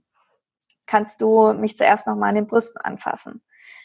Kannst 0.86 1.20
du 1.20 1.52
mich 1.54 1.76
zuerst 1.76 2.06
nochmal 2.06 2.28
an 2.28 2.34
den 2.36 2.46
Brüsten 2.46 2.80
anfassen? 2.80 3.42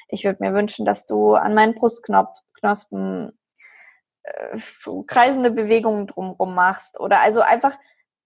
Ich 0.10 0.26
würde 0.26 0.44
mir 0.44 0.54
wünschen, 0.54 0.86
dass 0.86 1.08
du 1.08 1.34
an 1.34 1.56
meinen 1.56 1.74
Brustknospen 1.74 3.40
äh, 4.24 4.60
kreisende 5.08 5.52
Bewegungen 5.52 6.08
drumherum 6.08 6.54
machst 6.54 7.00
oder 7.00 7.22
also 7.22 7.42
einfach 7.42 7.76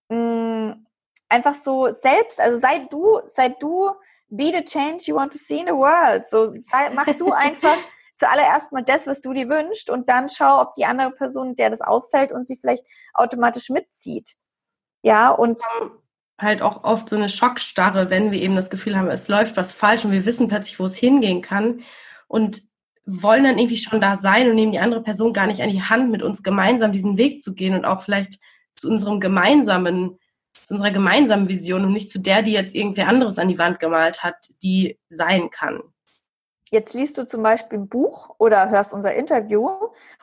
mh, 0.09 0.15
hm, 0.15 0.87
einfach 1.29 1.53
so 1.53 1.91
selbst, 1.91 2.41
also 2.41 2.57
sei 2.57 2.79
du, 2.89 3.21
sei 3.27 3.49
du 3.49 3.91
be 4.29 4.51
the 4.51 4.63
change 4.63 5.03
you 5.07 5.15
want 5.15 5.31
to 5.31 5.37
see 5.37 5.59
in 5.59 5.67
the 5.67 5.73
world. 5.73 6.27
So 6.27 6.47
sei, 6.61 6.89
mach 6.93 7.05
du 7.05 7.31
einfach 7.33 7.77
zuallererst 8.15 8.71
mal 8.71 8.83
das, 8.83 9.07
was 9.07 9.21
du 9.21 9.33
dir 9.33 9.49
wünschst 9.49 9.89
und 9.89 10.09
dann 10.09 10.29
schau, 10.29 10.61
ob 10.61 10.75
die 10.75 10.85
andere 10.85 11.11
Person, 11.11 11.55
der 11.55 11.69
das 11.69 11.81
auffällt 11.81 12.31
und 12.31 12.47
sie 12.47 12.57
vielleicht 12.57 12.83
automatisch 13.13 13.69
mitzieht. 13.69 14.35
Ja, 15.01 15.29
und 15.29 15.61
halt 16.39 16.61
auch 16.61 16.83
oft 16.83 17.09
so 17.09 17.15
eine 17.15 17.29
Schockstarre, 17.29 18.09
wenn 18.09 18.31
wir 18.31 18.41
eben 18.41 18.55
das 18.55 18.69
Gefühl 18.69 18.97
haben, 18.97 19.09
es 19.09 19.27
läuft 19.27 19.57
was 19.57 19.73
falsch 19.73 20.05
und 20.05 20.11
wir 20.11 20.25
wissen 20.25 20.47
plötzlich, 20.47 20.79
wo 20.79 20.85
es 20.85 20.95
hingehen 20.95 21.41
kann 21.41 21.81
und 22.27 22.61
wollen 23.05 23.43
dann 23.43 23.57
irgendwie 23.57 23.77
schon 23.77 23.99
da 23.99 24.15
sein 24.15 24.49
und 24.49 24.55
nehmen 24.55 24.71
die 24.71 24.79
andere 24.79 25.03
Person 25.03 25.33
gar 25.33 25.47
nicht 25.47 25.61
an 25.61 25.69
die 25.69 25.83
Hand, 25.83 26.09
mit 26.09 26.23
uns 26.23 26.41
gemeinsam 26.41 26.91
diesen 26.91 27.17
Weg 27.17 27.41
zu 27.41 27.53
gehen 27.53 27.75
und 27.75 27.85
auch 27.85 28.01
vielleicht 28.01 28.39
zu 28.75 28.89
unserem 28.89 29.19
gemeinsamen, 29.19 30.17
zu 30.63 30.75
unserer 30.75 30.91
gemeinsamen 30.91 31.49
Vision 31.49 31.83
und 31.83 31.93
nicht 31.93 32.09
zu 32.09 32.19
der, 32.19 32.41
die 32.41 32.53
jetzt 32.53 32.75
irgendwer 32.75 33.09
anderes 33.09 33.37
an 33.37 33.49
die 33.49 33.57
Wand 33.57 33.79
gemalt 33.79 34.23
hat, 34.23 34.35
die 34.63 34.99
sein 35.09 35.49
kann. 35.49 35.81
Jetzt 36.73 36.95
liest 36.95 37.19
du 37.19 37.27
zum 37.27 37.43
Beispiel 37.43 37.77
ein 37.77 37.87
Buch 37.87 38.33
oder 38.39 38.71
hörst 38.71 38.93
unser 38.93 39.13
Interview 39.13 39.69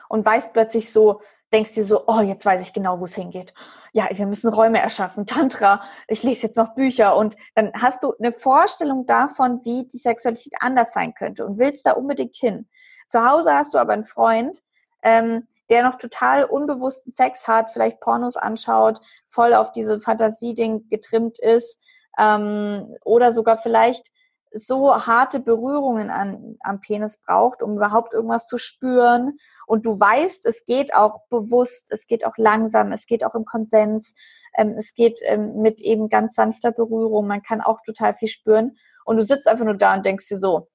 und 0.09 0.25
weißt 0.25 0.51
plötzlich 0.51 0.91
so, 0.91 1.21
denkst 1.53 1.75
dir 1.75 1.85
so, 1.85 2.03
oh, 2.07 2.19
jetzt 2.19 2.45
weiß 2.45 2.61
ich 2.61 2.73
genau, 2.73 2.99
wo 2.99 3.05
es 3.05 3.15
hingeht. 3.15 3.53
Ja, 3.93 4.09
wir 4.11 4.25
müssen 4.25 4.53
Räume 4.53 4.81
erschaffen, 4.81 5.25
Tantra, 5.25 5.81
ich 6.09 6.23
lese 6.23 6.47
jetzt 6.47 6.57
noch 6.57 6.75
Bücher 6.75 7.15
und 7.15 7.37
dann 7.55 7.71
hast 7.73 8.03
du 8.03 8.13
eine 8.19 8.33
Vorstellung 8.33 9.05
davon, 9.05 9.63
wie 9.63 9.87
die 9.87 9.97
Sexualität 9.97 10.55
anders 10.59 10.91
sein 10.91 11.13
könnte 11.13 11.45
und 11.45 11.57
willst 11.57 11.85
da 11.85 11.93
unbedingt 11.93 12.35
hin. 12.35 12.67
Zu 13.07 13.25
Hause 13.25 13.53
hast 13.53 13.73
du 13.73 13.77
aber 13.77 13.93
einen 13.93 14.03
Freund, 14.03 14.61
ähm, 15.03 15.47
der 15.69 15.83
noch 15.83 15.95
total 15.95 16.43
unbewussten 16.43 17.13
Sex 17.13 17.47
hat, 17.47 17.71
vielleicht 17.71 18.01
Pornos 18.01 18.35
anschaut, 18.35 18.99
voll 19.25 19.53
auf 19.53 19.71
diese 19.71 20.01
Fantasieding 20.01 20.89
getrimmt 20.89 21.39
ist 21.39 21.79
ähm, 22.19 22.93
oder 23.05 23.31
sogar 23.31 23.57
vielleicht 23.57 24.11
so 24.53 24.93
harte 24.93 25.39
Berührungen 25.39 26.09
an, 26.09 26.57
am 26.61 26.81
Penis 26.81 27.17
braucht, 27.17 27.61
um 27.61 27.75
überhaupt 27.77 28.13
irgendwas 28.13 28.47
zu 28.47 28.57
spüren. 28.57 29.37
Und 29.65 29.85
du 29.85 29.99
weißt, 29.99 30.45
es 30.45 30.65
geht 30.65 30.93
auch 30.93 31.21
bewusst, 31.29 31.91
es 31.91 32.07
geht 32.07 32.25
auch 32.25 32.37
langsam, 32.37 32.91
es 32.91 33.05
geht 33.05 33.25
auch 33.25 33.35
im 33.35 33.45
Konsens, 33.45 34.13
ähm, 34.57 34.75
es 34.77 34.93
geht 34.93 35.19
ähm, 35.23 35.61
mit 35.61 35.81
eben 35.81 36.09
ganz 36.09 36.35
sanfter 36.35 36.71
Berührung. 36.71 37.27
Man 37.27 37.41
kann 37.41 37.61
auch 37.61 37.79
total 37.85 38.13
viel 38.13 38.27
spüren. 38.27 38.77
Und 39.05 39.17
du 39.17 39.23
sitzt 39.23 39.47
einfach 39.47 39.65
nur 39.65 39.77
da 39.77 39.93
und 39.93 40.05
denkst 40.05 40.27
dir 40.27 40.37
so, 40.37 40.67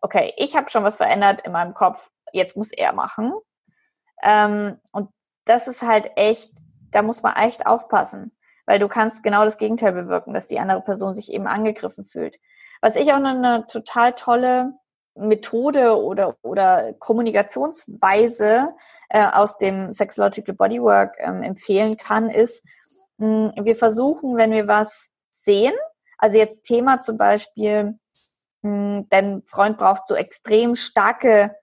okay, 0.00 0.32
ich 0.36 0.56
habe 0.56 0.70
schon 0.70 0.84
was 0.84 0.96
verändert 0.96 1.42
in 1.44 1.52
meinem 1.52 1.74
Kopf, 1.74 2.10
jetzt 2.32 2.56
muss 2.56 2.72
er 2.72 2.92
machen. 2.92 3.32
Ähm, 4.22 4.78
und 4.92 5.10
das 5.44 5.68
ist 5.68 5.82
halt 5.82 6.12
echt, 6.16 6.52
da 6.90 7.02
muss 7.02 7.22
man 7.22 7.36
echt 7.36 7.66
aufpassen, 7.66 8.32
weil 8.66 8.78
du 8.78 8.88
kannst 8.88 9.22
genau 9.22 9.44
das 9.44 9.58
Gegenteil 9.58 9.92
bewirken, 9.92 10.34
dass 10.34 10.48
die 10.48 10.58
andere 10.58 10.80
Person 10.80 11.14
sich 11.14 11.32
eben 11.32 11.46
angegriffen 11.46 12.04
fühlt. 12.04 12.38
Was 12.80 12.96
ich 12.96 13.12
auch 13.12 13.16
eine, 13.16 13.30
eine 13.30 13.66
total 13.66 14.14
tolle 14.14 14.72
Methode 15.14 16.02
oder, 16.02 16.36
oder 16.42 16.94
Kommunikationsweise 16.94 18.74
äh, 19.08 19.26
aus 19.26 19.58
dem 19.58 19.92
Sexological 19.92 20.54
Bodywork 20.54 21.16
ähm, 21.18 21.42
empfehlen 21.42 21.96
kann, 21.96 22.30
ist, 22.30 22.64
mh, 23.18 23.52
hm, 23.54 23.64
wir 23.64 23.76
versuchen, 23.76 24.36
wenn 24.36 24.52
wir 24.52 24.66
was 24.68 25.08
sehen, 25.30 25.74
also 26.18 26.38
jetzt 26.38 26.62
Thema 26.62 27.00
zum 27.00 27.18
Beispiel, 27.18 27.98
mh, 28.62 28.70
hm, 28.70 29.06
dein 29.10 29.42
Freund 29.46 29.78
braucht 29.78 30.06
so 30.06 30.14
extrem 30.14 30.74
starke 30.74 31.54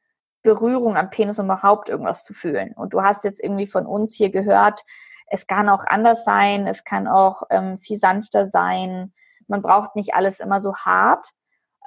Berührung 0.44 0.96
am 0.96 1.10
Penis, 1.10 1.40
um 1.40 1.46
überhaupt 1.46 1.90
irgendwas 1.90 2.24
zu 2.24 2.34
fühlen. 2.34 2.74
Und 2.74 2.94
du 2.94 3.02
hast 3.02 3.24
jetzt 3.24 3.44
irgendwie 3.44 3.68
von 3.68 3.86
uns 3.86 4.16
hier 4.16 4.30
gehört, 4.30 4.84
es 5.30 5.46
kann 5.46 5.68
auch 5.68 5.84
anders 5.86 6.24
sein, 6.24 6.68
es 6.68 6.84
kann 6.84 7.08
auch 7.08 7.44
ähm, 7.50 7.78
viel 7.78 7.98
sanfter 7.98 8.46
sein, 8.46 9.14
man 9.48 9.62
braucht 9.62 9.96
nicht 9.96 10.14
alles 10.14 10.40
immer 10.40 10.60
so 10.60 10.76
hart, 10.76 11.28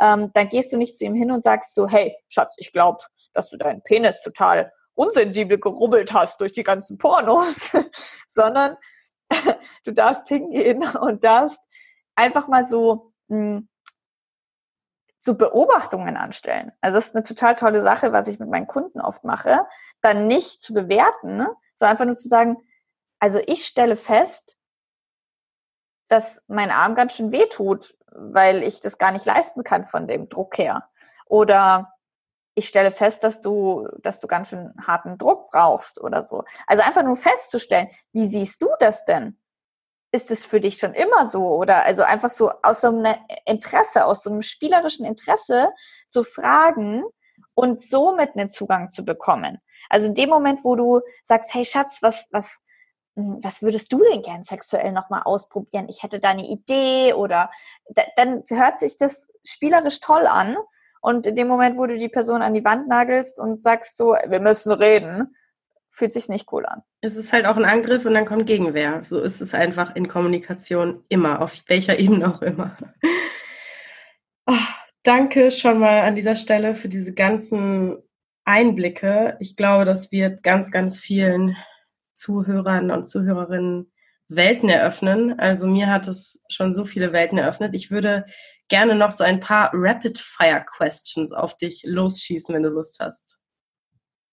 ähm, 0.00 0.30
dann 0.32 0.48
gehst 0.48 0.72
du 0.72 0.76
nicht 0.76 0.96
zu 0.96 1.04
ihm 1.04 1.14
hin 1.14 1.30
und 1.30 1.42
sagst 1.42 1.74
so, 1.74 1.88
hey, 1.88 2.16
Schatz, 2.28 2.54
ich 2.58 2.72
glaube, 2.72 3.04
dass 3.32 3.50
du 3.50 3.56
deinen 3.56 3.82
Penis 3.82 4.22
total 4.22 4.72
unsensibel 4.94 5.58
gerubbelt 5.58 6.12
hast 6.12 6.40
durch 6.40 6.52
die 6.52 6.62
ganzen 6.62 6.98
Pornos, 6.98 7.70
sondern 8.28 8.76
du 9.84 9.92
darfst 9.92 10.28
hingehen 10.28 10.84
und 10.96 11.24
darfst 11.24 11.61
einfach 12.14 12.48
mal 12.48 12.64
so 12.64 13.12
mh, 13.28 13.36
hm, 13.36 13.68
so 15.22 15.34
Beobachtungen 15.34 16.16
anstellen. 16.16 16.72
Also 16.80 16.96
das 16.96 17.08
ist 17.08 17.14
eine 17.14 17.24
total 17.24 17.54
tolle 17.54 17.82
Sache, 17.82 18.12
was 18.12 18.26
ich 18.26 18.38
mit 18.38 18.48
meinen 18.48 18.66
Kunden 18.66 19.02
oft 19.02 19.22
mache, 19.22 19.66
dann 20.00 20.26
nicht 20.26 20.62
zu 20.62 20.72
bewerten, 20.72 21.46
sondern 21.74 21.92
einfach 21.92 22.06
nur 22.06 22.16
zu 22.16 22.26
sagen, 22.26 22.56
also 23.18 23.38
ich 23.46 23.66
stelle 23.66 23.96
fest, 23.96 24.56
dass 26.11 26.44
mein 26.48 26.70
Arm 26.70 26.94
ganz 26.94 27.14
schön 27.14 27.32
weh 27.32 27.46
tut, 27.46 27.94
weil 28.12 28.62
ich 28.62 28.80
das 28.80 28.98
gar 28.98 29.12
nicht 29.12 29.24
leisten 29.24 29.64
kann 29.64 29.84
von 29.84 30.08
dem 30.08 30.28
Druck 30.28 30.58
her. 30.58 30.88
Oder 31.26 31.94
ich 32.54 32.68
stelle 32.68 32.90
fest, 32.90 33.22
dass 33.22 33.40
du, 33.40 33.88
dass 34.02 34.20
du 34.20 34.26
ganz 34.26 34.48
schön 34.48 34.74
harten 34.86 35.18
Druck 35.18 35.50
brauchst 35.50 36.00
oder 36.00 36.22
so. 36.22 36.44
Also 36.66 36.82
einfach 36.82 37.04
nur 37.04 37.16
festzustellen, 37.16 37.88
wie 38.12 38.28
siehst 38.28 38.61
du 38.61 38.68
das 38.80 39.04
denn? 39.04 39.38
Ist 40.12 40.32
es 40.32 40.44
für 40.44 40.61
dich 40.61 40.78
schon 40.78 40.92
immer 40.92 41.28
so? 41.28 41.46
Oder 41.46 41.84
also 41.84 42.02
einfach 42.02 42.30
so 42.30 42.50
aus 42.62 42.80
so 42.80 42.88
einem 42.88 43.14
Interesse, 43.44 44.04
aus 44.04 44.24
so 44.24 44.30
einem 44.30 44.42
spielerischen 44.42 45.06
Interesse 45.06 45.72
zu 46.08 46.24
fragen 46.24 47.04
und 47.54 47.80
somit 47.80 48.36
einen 48.36 48.50
Zugang 48.50 48.90
zu 48.90 49.04
bekommen. 49.04 49.58
Also 49.88 50.08
in 50.08 50.14
dem 50.14 50.28
Moment, 50.28 50.64
wo 50.64 50.74
du 50.74 51.00
sagst, 51.22 51.54
hey 51.54 51.64
Schatz, 51.64 51.98
was, 52.02 52.26
was, 52.30 52.61
was 53.43 53.62
würdest 53.62 53.93
du 53.93 54.03
denn 54.11 54.23
gern 54.23 54.45
sexuell 54.45 54.93
nochmal 54.93 55.23
ausprobieren? 55.25 55.89
Ich 55.89 56.03
hätte 56.03 56.21
da 56.21 56.31
eine 56.31 56.47
Idee 56.47 57.14
oder 57.14 57.51
dann 58.16 58.45
hört 58.49 58.79
sich 58.79 58.97
das 58.99 59.29
spielerisch 59.45 60.01
toll 60.01 60.26
an. 60.26 60.57
Und 61.01 61.26
in 61.26 61.34
dem 61.34 61.49
Moment, 61.49 61.79
wo 61.79 61.87
du 61.87 61.97
die 61.97 62.09
Person 62.09 62.42
an 62.42 62.55
die 62.55 62.64
Wand 62.64 62.88
nagelst 62.88 63.41
und 63.41 63.63
sagst 63.63 63.97
so, 63.97 64.17
wir 64.26 64.41
müssen 64.41 64.72
reden, 64.72 65.34
fühlt 65.91 66.13
sich 66.13 66.29
nicht 66.29 66.53
cool 66.53 66.67
an. 66.67 66.83
Es 67.01 67.17
ist 67.17 67.33
halt 67.33 67.47
auch 67.47 67.57
ein 67.57 67.64
Angriff 67.64 68.05
und 68.05 68.14
dann 68.14 68.26
kommt 68.26 68.47
Gegenwehr. 68.47 69.01
So 69.05 69.21
ist 69.21 69.41
es 69.41 69.55
einfach 69.55 69.97
in 69.97 70.09
Kommunikation 70.09 71.03
immer, 71.09 71.41
auf 71.41 71.55
welcher 71.68 71.99
Ebene 71.99 72.34
auch 72.34 72.42
immer. 72.42 72.76
Oh, 74.47 74.55
danke 75.03 75.51
schon 75.51 75.79
mal 75.79 76.03
an 76.03 76.14
dieser 76.14 76.37
Stelle 76.37 76.75
für 76.75 76.88
diese 76.88 77.14
ganzen 77.14 77.97
Einblicke. 78.45 79.37
Ich 79.41 79.57
glaube, 79.57 79.84
das 79.84 80.11
wird 80.11 80.42
ganz, 80.42 80.71
ganz 80.71 80.99
vielen 80.99 81.57
Zuhörern 82.21 82.91
und 82.91 83.09
Zuhörerinnen 83.09 83.91
Welten 84.29 84.68
eröffnen. 84.68 85.38
Also 85.41 85.67
mir 85.67 85.88
hat 85.88 86.07
es 86.07 86.45
schon 86.49 86.75
so 86.75 86.84
viele 86.84 87.13
Welten 87.13 87.38
eröffnet. 87.38 87.75
Ich 87.75 87.91
würde 87.91 88.26
gerne 88.68 88.95
noch 88.95 89.11
so 89.11 89.25
ein 89.25 89.41
paar 89.41 89.71
Rapid-Fire-Questions 89.72 91.33
auf 91.33 91.57
dich 91.57 91.83
losschießen, 91.84 92.55
wenn 92.55 92.63
du 92.63 92.68
Lust 92.68 93.01
hast. 93.01 93.38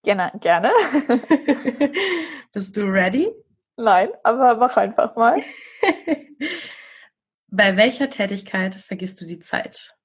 Gerne, 0.03 0.31
gerne. 0.39 0.71
Bist 2.53 2.77
du 2.77 2.81
ready? 2.81 3.31
Nein, 3.77 4.09
aber 4.23 4.55
mach 4.57 4.77
einfach 4.77 5.15
mal. 5.15 5.41
Bei 7.49 7.75
welcher 7.77 8.09
Tätigkeit 8.09 8.75
vergisst 8.75 9.21
du 9.21 9.25
die 9.25 9.39
Zeit? 9.39 9.95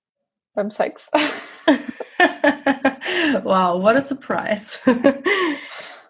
Beim 0.55 0.71
Sex. 0.71 1.11
wow, 3.43 3.83
what 3.83 3.97
a 3.97 4.01
surprise. 4.01 4.79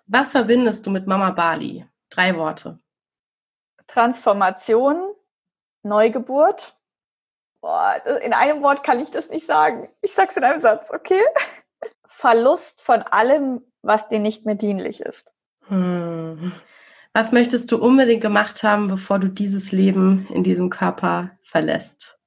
Was 0.07 0.33
verbindest 0.33 0.87
du 0.87 0.91
mit 0.91 1.07
Mama 1.07 1.31
Bali? 1.31 1.87
Drei 2.11 2.37
Worte. 2.37 2.79
Transformation, 3.87 5.15
Neugeburt. 5.83 6.77
Boah, 7.61 7.95
in 8.23 8.33
einem 8.33 8.63
Wort 8.63 8.83
kann 8.85 9.01
ich 9.01 9.11
das 9.11 9.29
nicht 9.29 9.47
sagen. 9.47 9.89
Ich 10.01 10.15
sag's 10.15 10.37
in 10.37 10.45
einem 10.45 10.61
Satz, 10.61 10.91
okay? 10.91 11.23
Verlust 12.07 12.83
von 12.83 13.03
allem, 13.03 13.63
was 13.83 14.09
dir 14.09 14.19
nicht 14.19 14.47
mehr 14.47 14.55
dienlich 14.55 15.01
ist. 15.01 15.31
Hm. 15.69 16.53
Was 17.13 17.31
möchtest 17.31 17.71
du 17.71 17.77
unbedingt 17.77 18.23
gemacht 18.23 18.63
haben, 18.63 18.89
bevor 18.89 19.19
du 19.19 19.29
dieses 19.29 19.71
Leben 19.71 20.27
in 20.31 20.43
diesem 20.43 20.71
Körper 20.71 21.33
verlässt? 21.43 22.19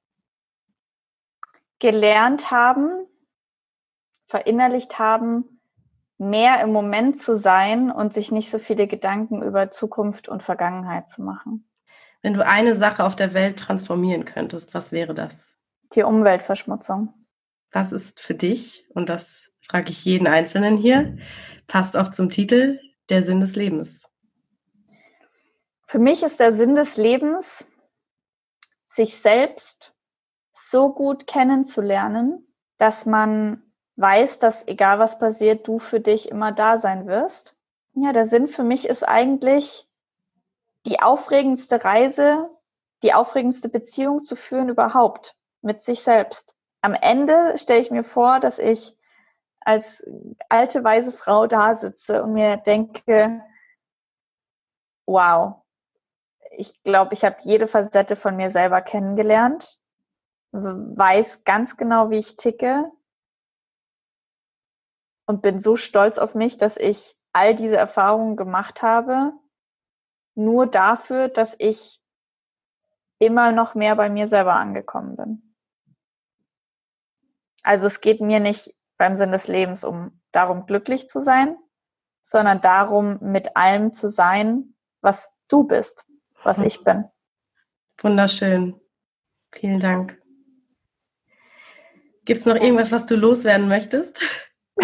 Gelernt 1.80 2.52
haben, 2.52 3.08
verinnerlicht 4.28 5.00
haben, 5.00 5.55
mehr 6.18 6.62
im 6.62 6.72
Moment 6.72 7.22
zu 7.22 7.36
sein 7.36 7.92
und 7.92 8.14
sich 8.14 8.32
nicht 8.32 8.50
so 8.50 8.60
viele 8.60 8.88
Gedanken 8.88 9.42
über 9.42 9.72
Zukunft 9.72 10.30
und 10.30 10.44
Vergangenheit 10.44 11.10
zu 11.10 11.22
machen. 11.22 11.70
Wenn 12.22 12.34
du 12.34 12.46
eine 12.46 12.76
Sache 12.76 13.04
auf 13.04 13.16
der 13.16 13.34
Welt 13.34 13.60
transformieren 13.60 14.26
könntest, 14.26 14.74
was 14.74 14.92
wäre 14.92 15.14
das? 15.14 15.56
Die 15.94 16.04
Umweltverschmutzung. 16.04 17.14
Was 17.72 17.92
ist 17.92 18.22
für 18.22 18.34
dich, 18.34 18.88
und 18.94 19.10
das 19.10 19.52
frage 19.62 19.90
ich 19.90 20.06
jeden 20.06 20.28
Einzelnen 20.28 20.78
hier, 20.78 21.18
passt 21.68 21.98
auch 21.98 22.10
zum 22.10 22.30
Titel, 22.30 22.80
der 23.10 23.22
Sinn 23.22 23.42
des 23.42 23.56
Lebens? 23.56 24.10
Für 25.86 26.00
mich 26.00 26.24
ist 26.24 26.40
der 26.40 26.52
Sinn 26.52 26.76
des 26.76 26.98
Lebens, 26.98 27.68
sich 28.88 29.18
selbst 29.18 29.94
so 30.54 30.94
gut 30.94 31.28
kennenzulernen, 31.28 32.48
dass 32.78 33.06
man 33.06 33.62
weiß, 33.98 34.40
dass 34.40 34.68
egal 34.68 35.00
was 35.00 35.20
passiert, 35.20 35.68
du 35.68 35.80
für 35.80 36.00
dich 36.00 36.30
immer 36.30 36.52
da 36.52 36.78
sein 36.78 37.08
wirst. 37.08 37.56
Ja, 37.94 38.12
der 38.12 38.26
Sinn 38.26 38.48
für 38.48 38.64
mich 38.64 38.88
ist 38.88 39.04
eigentlich 39.04 39.88
die 40.86 41.02
aufregendste 41.02 41.84
Reise, 41.84 42.50
die 43.04 43.14
aufregendste 43.14 43.70
Beziehung 43.70 44.24
zu 44.24 44.36
führen 44.36 44.70
überhaupt 44.70 45.36
mit 45.62 45.84
sich 45.84 46.02
selbst. 46.02 46.54
Am 46.82 46.94
Ende 46.94 47.58
stelle 47.58 47.82
ich 47.82 47.92
mir 47.92 48.04
vor, 48.04 48.40
dass 48.40 48.60
ich 48.60 48.98
als 49.62 50.06
alte 50.50 50.84
weise 50.84 51.12
Frau 51.12 51.48
da 51.48 51.76
sitze 51.76 52.22
und 52.22 52.34
mir 52.34 52.58
denke, 52.58 53.42
wow, 55.08 55.56
ich 56.52 56.84
glaube, 56.84 57.14
ich 57.14 57.26
habe 57.26 57.38
jede 57.42 57.66
Facette 57.66 58.16
von 58.16 58.36
mir 58.36 58.52
selber 58.52 58.82
kennengelernt, 58.82 59.80
weiß 60.52 61.44
ganz 61.44 61.78
genau, 61.78 62.10
wie 62.12 62.20
ich 62.20 62.36
ticke 62.36 62.92
und 65.26 65.42
bin 65.42 65.60
so 65.60 65.76
stolz 65.76 66.18
auf 66.18 66.36
mich, 66.36 66.58
dass 66.58 66.78
ich 66.78 67.16
all 67.34 67.56
diese 67.56 67.78
Erfahrungen 67.78 68.36
gemacht 68.36 68.82
habe, 68.82 69.34
nur 70.36 70.68
dafür, 70.68 71.28
dass 71.28 71.56
ich 71.60 72.02
immer 73.20 73.52
noch 73.52 73.76
mehr 73.76 73.96
bei 73.96 74.10
mir 74.10 74.28
selber 74.28 74.54
angekommen 74.54 75.16
bin. 75.16 75.56
Also 77.64 77.88
es 77.88 78.02
geht 78.02 78.22
mir 78.22 78.40
nicht 78.40 78.76
beim 78.98 79.18
Sinn 79.18 79.32
des 79.32 79.48
Lebens 79.48 79.84
um 79.84 80.22
darum, 80.32 80.66
glücklich 80.66 81.08
zu 81.08 81.22
sein, 81.22 81.58
sondern 82.22 82.62
darum, 82.62 83.18
mit 83.22 83.56
allem 83.56 83.94
zu 83.94 84.10
sein, 84.10 84.76
was 85.02 85.34
du 85.48 85.64
bist, 85.64 86.06
was 86.44 86.60
ich 86.60 86.84
bin. 86.84 87.06
Wunderschön. 88.00 88.80
Vielen 89.52 89.80
Dank. 89.80 90.22
Gibt 92.26 92.42
es 92.42 92.46
noch 92.46 92.56
irgendwas, 92.56 92.92
was 92.92 93.06
du 93.06 93.16
loswerden 93.16 93.68
möchtest 93.68 94.22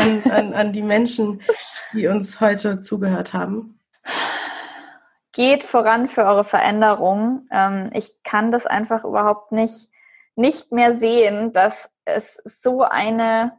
an, 0.01 0.31
an, 0.31 0.53
an 0.53 0.73
die 0.73 0.81
Menschen, 0.81 1.41
die 1.93 2.07
uns 2.07 2.39
heute 2.39 2.81
zugehört 2.81 3.33
haben? 3.33 3.77
geht 5.33 5.63
voran 5.63 6.07
für 6.07 6.25
eure 6.25 6.43
Veränderung. 6.43 7.47
Ähm, 7.51 7.89
ich 7.93 8.21
kann 8.23 8.51
das 8.51 8.65
einfach 8.65 9.03
überhaupt 9.03 9.51
nicht, 9.51 9.89
nicht 10.35 10.71
mehr 10.71 10.93
sehen, 10.93 11.53
dass 11.53 11.89
es 12.05 12.41
so 12.45 12.83
eine 12.83 13.53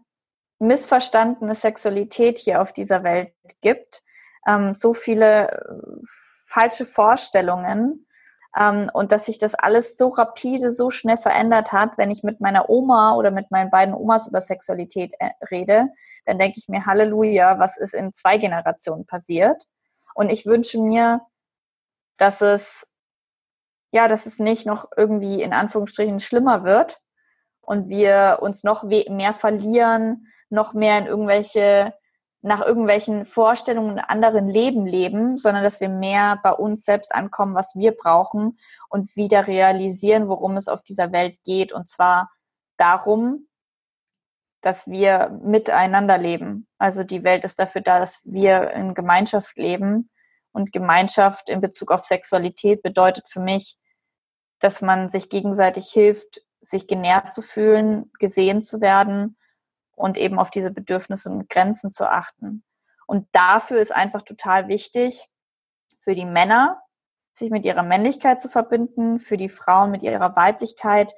missverstandene 0.58 1.54
Sexualität 1.54 2.38
hier 2.38 2.60
auf 2.60 2.72
dieser 2.72 3.02
Welt 3.02 3.32
gibt. 3.62 4.02
Ähm, 4.46 4.74
so 4.74 4.94
viele 4.94 5.50
äh, 5.50 6.06
falsche 6.46 6.86
Vorstellungen. 6.86 8.06
Ähm, 8.58 8.90
und 8.92 9.12
dass 9.12 9.26
sich 9.26 9.38
das 9.38 9.54
alles 9.54 9.96
so 9.96 10.08
rapide, 10.08 10.72
so 10.72 10.90
schnell 10.90 11.16
verändert 11.16 11.72
hat, 11.72 11.96
wenn 11.96 12.10
ich 12.10 12.22
mit 12.22 12.40
meiner 12.40 12.68
Oma 12.68 13.14
oder 13.14 13.30
mit 13.30 13.50
meinen 13.50 13.70
beiden 13.70 13.94
Omas 13.94 14.26
über 14.26 14.40
Sexualität 14.40 15.14
äh, 15.18 15.30
rede, 15.50 15.88
dann 16.26 16.38
denke 16.38 16.58
ich 16.58 16.68
mir, 16.68 16.84
Halleluja, 16.86 17.58
was 17.58 17.76
ist 17.78 17.94
in 17.94 18.12
zwei 18.12 18.36
Generationen 18.38 19.06
passiert? 19.06 19.64
Und 20.14 20.30
ich 20.30 20.44
wünsche 20.44 20.78
mir, 20.78 21.22
dass 22.18 22.42
es, 22.42 22.86
ja, 23.90 24.08
dass 24.08 24.26
es 24.26 24.38
nicht 24.38 24.66
noch 24.66 24.90
irgendwie 24.96 25.42
in 25.42 25.52
Anführungsstrichen 25.52 26.20
schlimmer 26.20 26.64
wird 26.64 27.00
und 27.62 27.88
wir 27.88 28.38
uns 28.42 28.64
noch 28.64 28.82
mehr 28.82 29.34
verlieren, 29.34 30.26
noch 30.50 30.74
mehr 30.74 30.98
in 30.98 31.06
irgendwelche, 31.06 31.94
nach 32.42 32.60
irgendwelchen 32.60 33.24
Vorstellungen 33.24 34.00
anderen 34.00 34.48
Leben 34.48 34.84
leben, 34.84 35.38
sondern 35.38 35.62
dass 35.62 35.80
wir 35.80 35.88
mehr 35.88 36.40
bei 36.42 36.52
uns 36.52 36.84
selbst 36.84 37.14
ankommen, 37.14 37.54
was 37.54 37.76
wir 37.76 37.92
brauchen 37.92 38.58
und 38.88 39.14
wieder 39.14 39.46
realisieren, 39.46 40.28
worum 40.28 40.56
es 40.56 40.66
auf 40.66 40.82
dieser 40.82 41.12
Welt 41.12 41.38
geht. 41.44 41.72
Und 41.72 41.88
zwar 41.88 42.32
darum, 42.76 43.46
dass 44.60 44.88
wir 44.88 45.38
miteinander 45.42 46.18
leben. 46.18 46.66
Also 46.78 47.04
die 47.04 47.22
Welt 47.22 47.44
ist 47.44 47.60
dafür 47.60 47.80
da, 47.80 48.00
dass 48.00 48.20
wir 48.24 48.72
in 48.72 48.94
Gemeinschaft 48.94 49.56
leben 49.56 50.10
und 50.50 50.72
Gemeinschaft 50.72 51.48
in 51.48 51.60
Bezug 51.60 51.92
auf 51.92 52.04
Sexualität 52.04 52.82
bedeutet 52.82 53.28
für 53.28 53.40
mich, 53.40 53.76
dass 54.58 54.82
man 54.82 55.08
sich 55.10 55.28
gegenseitig 55.28 55.90
hilft, 55.92 56.42
sich 56.60 56.88
genährt 56.88 57.32
zu 57.32 57.42
fühlen, 57.42 58.10
gesehen 58.18 58.62
zu 58.62 58.80
werden 58.80 59.36
und 60.02 60.18
eben 60.18 60.38
auf 60.38 60.50
diese 60.50 60.70
Bedürfnisse 60.70 61.30
und 61.30 61.48
Grenzen 61.48 61.90
zu 61.90 62.10
achten. 62.10 62.64
Und 63.06 63.28
dafür 63.32 63.78
ist 63.78 63.94
einfach 63.94 64.22
total 64.22 64.68
wichtig, 64.68 65.28
für 65.98 66.14
die 66.14 66.26
Männer, 66.26 66.82
sich 67.34 67.50
mit 67.50 67.64
ihrer 67.64 67.82
Männlichkeit 67.82 68.40
zu 68.40 68.48
verbinden, 68.48 69.18
für 69.18 69.36
die 69.36 69.48
Frauen 69.48 69.90
mit 69.90 70.02
ihrer 70.02 70.36
Weiblichkeit, 70.36 71.14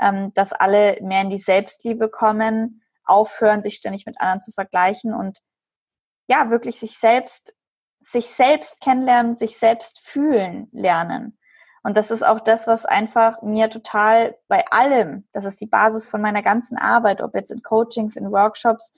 ähm, 0.00 0.32
dass 0.34 0.52
alle 0.52 0.98
mehr 1.02 1.22
in 1.22 1.30
die 1.30 1.38
Selbstliebe 1.38 2.08
kommen, 2.08 2.82
aufhören, 3.04 3.62
sich 3.62 3.74
ständig 3.74 4.06
mit 4.06 4.20
anderen 4.20 4.40
zu 4.40 4.52
vergleichen 4.52 5.12
und 5.14 5.38
ja, 6.28 6.50
wirklich 6.50 6.78
sich 6.78 6.96
selbst 6.96 7.54
sich 8.00 8.26
selbst 8.26 8.80
kennenlernen, 8.80 9.36
sich 9.36 9.56
selbst 9.56 10.00
fühlen 10.00 10.68
lernen. 10.72 11.37
Und 11.82 11.96
das 11.96 12.10
ist 12.10 12.24
auch 12.24 12.40
das, 12.40 12.66
was 12.66 12.84
einfach 12.84 13.42
mir 13.42 13.70
total 13.70 14.36
bei 14.48 14.64
allem, 14.70 15.26
das 15.32 15.44
ist 15.44 15.60
die 15.60 15.66
Basis 15.66 16.06
von 16.06 16.20
meiner 16.20 16.42
ganzen 16.42 16.76
Arbeit, 16.76 17.22
ob 17.22 17.34
jetzt 17.34 17.50
in 17.50 17.62
Coachings, 17.62 18.16
in 18.16 18.30
Workshops 18.32 18.92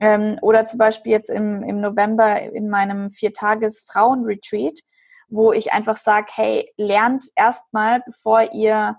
ähm, 0.00 0.38
oder 0.42 0.66
zum 0.66 0.78
Beispiel 0.78 1.12
jetzt 1.12 1.30
im, 1.30 1.62
im 1.62 1.80
November 1.80 2.40
in 2.40 2.68
meinem 2.68 3.10
Viertages-Frauen-Retreat, 3.10 4.80
wo 5.28 5.52
ich 5.52 5.72
einfach 5.72 5.96
sage, 5.96 6.26
hey, 6.34 6.72
lernt 6.76 7.24
erstmal, 7.36 8.00
bevor 8.00 8.52
ihr, 8.52 8.96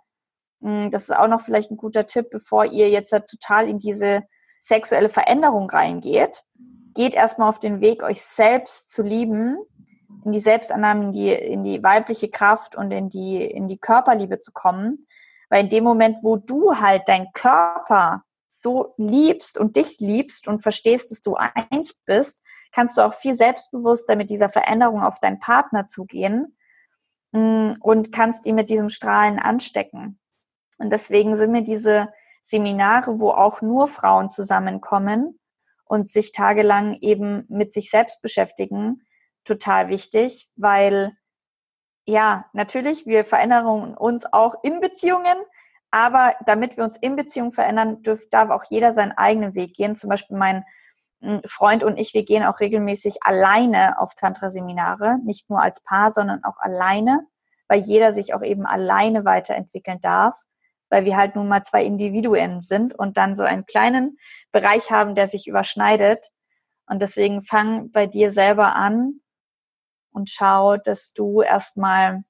mh, 0.60 0.84
hm, 0.84 0.92
das 0.92 1.04
ist 1.04 1.16
auch 1.16 1.28
noch 1.28 1.42
vielleicht 1.42 1.72
ein 1.72 1.78
guter 1.78 2.08
Tipp, 2.08 2.30
bevor 2.32 2.66
ihr 2.66 2.90
jetzt 2.90 3.12
total 3.12 3.68
in 3.68 3.80
diese 3.80 4.24
sexuelle 4.62 5.10
Veränderung 5.10 5.70
reingeht, 5.70 6.44
geht 6.94 7.16
erstmal 7.16 7.50
auf 7.50 7.60
den 7.60 7.82
Weg, 7.82 8.04
euch 8.04 8.22
selbst 8.22 8.92
zu 8.92 9.02
lieben, 9.02 9.58
in 10.26 10.32
die 10.32 10.40
Selbstannahme, 10.40 11.06
in 11.06 11.12
die, 11.12 11.32
in 11.32 11.64
die 11.64 11.84
weibliche 11.84 12.30
Kraft 12.30 12.76
und 12.76 12.92
in 12.92 13.10
die, 13.10 13.44
in 13.44 13.68
die 13.68 13.78
Körperliebe 13.78 14.40
zu 14.40 14.52
kommen. 14.52 15.08
Weil 15.50 15.64
in 15.64 15.70
dem 15.70 15.84
Moment, 15.84 16.18
wo 16.22 16.38
du 16.38 16.80
halt 16.80 17.08
deinen 17.08 17.32
Körper 17.34 18.24
so 18.48 18.94
liebst 18.98 19.58
und 19.58 19.76
dich 19.76 20.00
liebst 20.00 20.48
und 20.48 20.62
verstehst, 20.62 21.12
dass 21.12 21.22
du 21.22 21.36
eins 21.36 21.94
bist, 22.06 22.42
kannst 22.74 22.98
du 22.98 23.02
auch 23.02 23.14
viel 23.14 23.36
selbstbewusster 23.36 24.16
mit 24.16 24.30
dieser 24.30 24.50
Veränderung 24.50 25.02
auf 25.02 25.20
deinen 25.20 25.40
Partner 25.40 25.88
zugehen 25.88 26.58
mm, 27.32 27.74
und 27.80 28.12
kannst 28.12 28.46
ihn 28.46 28.56
mit 28.56 28.70
diesem 28.70 28.90
Strahlen 28.90 29.40
anstecken. 29.40 30.20
Und 30.78 30.92
deswegen 30.92 31.36
sind 31.36 31.52
mir 31.52 31.64
diese 31.64 32.10
Seminare, 32.42 33.20
wo 33.20 33.32
auch 33.32 33.62
nur 33.62 33.88
Frauen 33.88 34.30
zusammenkommen, 34.30 35.38
und 35.92 36.08
sich 36.08 36.32
tagelang 36.32 36.98
eben 37.02 37.44
mit 37.50 37.74
sich 37.74 37.90
selbst 37.90 38.22
beschäftigen, 38.22 39.06
total 39.44 39.90
wichtig, 39.90 40.50
weil 40.56 41.12
ja, 42.06 42.46
natürlich, 42.54 43.06
wir 43.06 43.26
verändern 43.26 43.96
uns 43.96 44.26
auch 44.32 44.56
in 44.64 44.82
Beziehungen, 44.82 45.38
aber 45.92 46.36
damit 46.46 46.78
wir 46.78 46.84
uns 46.84 46.98
in 46.98 47.16
Beziehungen 47.16 47.52
verändern, 47.52 48.02
dürf, 48.02 48.28
darf 48.30 48.50
auch 48.50 48.64
jeder 48.70 48.94
seinen 48.94 49.12
eigenen 49.12 49.56
Weg 49.56 49.76
gehen. 49.76 49.96
Zum 49.96 50.10
Beispiel 50.10 50.38
mein 50.38 50.64
hm, 51.22 51.42
Freund 51.46 51.84
und 51.84 51.98
ich, 51.98 52.14
wir 52.14 52.24
gehen 52.24 52.44
auch 52.44 52.60
regelmäßig 52.60 53.18
alleine 53.22 54.00
auf 54.00 54.16
Tantra-Seminare, 54.16 55.20
nicht 55.24 55.50
nur 55.50 55.62
als 55.62 55.82
Paar, 55.84 56.12
sondern 56.12 56.44
auch 56.44 56.58
alleine, 56.58 57.28
weil 57.68 57.82
jeder 57.82 58.14
sich 58.14 58.34
auch 58.34 58.42
eben 58.42 58.66
alleine 58.66 59.26
weiterentwickeln 59.26 60.00
darf 60.02 60.42
weil 60.92 61.06
wir 61.06 61.18
halt 61.18 61.36
nun 61.36 61.48
mal 61.48 61.64
zwei 61.64 61.84
Individuen 61.84 62.62
sind 62.62 62.94
und 62.94 63.18
dann 63.18 63.36
so 63.36 63.44
einen 63.44 63.66
kleinen 63.66 64.20
Bereich 64.52 64.92
haben, 64.92 65.16
der 65.16 65.30
sich 65.30 65.48
überschneidet. 65.48 66.28
Und 66.86 67.02
deswegen 67.02 67.42
fang 67.42 67.92
bei 67.92 68.06
dir 68.06 68.34
selber 68.34 68.76
an 68.76 69.22
und 70.12 70.30
schau, 70.30 70.78
dass 70.78 71.14
du 71.14 71.42
erstmal 71.42 72.24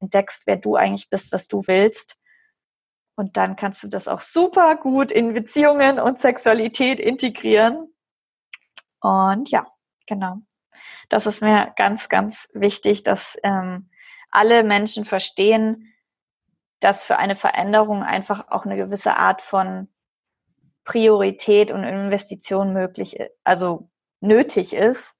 entdeckst, 0.00 0.46
wer 0.46 0.56
du 0.56 0.76
eigentlich 0.76 1.10
bist, 1.10 1.32
was 1.32 1.48
du 1.48 1.62
willst. 1.66 2.16
Und 3.16 3.36
dann 3.36 3.56
kannst 3.56 3.82
du 3.82 3.88
das 3.88 4.08
auch 4.08 4.20
super 4.20 4.76
gut 4.76 5.10
in 5.10 5.32
Beziehungen 5.32 5.98
und 5.98 6.20
Sexualität 6.20 7.00
integrieren. 7.00 7.92
Und 9.00 9.50
ja, 9.50 9.66
genau. 10.06 10.38
Das 11.08 11.26
ist 11.26 11.40
mir 11.40 11.72
ganz, 11.76 12.08
ganz 12.08 12.36
wichtig, 12.52 13.02
dass 13.02 13.36
ähm, 13.42 13.90
alle 14.30 14.64
Menschen 14.64 15.04
verstehen, 15.04 15.94
dass 16.80 17.04
für 17.04 17.16
eine 17.16 17.36
Veränderung 17.36 18.02
einfach 18.02 18.48
auch 18.48 18.66
eine 18.66 18.76
gewisse 18.76 19.16
Art 19.16 19.40
von 19.40 19.88
Priorität 20.84 21.70
und 21.72 21.84
Investition 21.84 22.72
möglich, 22.72 23.18
also 23.44 23.90
nötig 24.20 24.74
ist. 24.74 25.16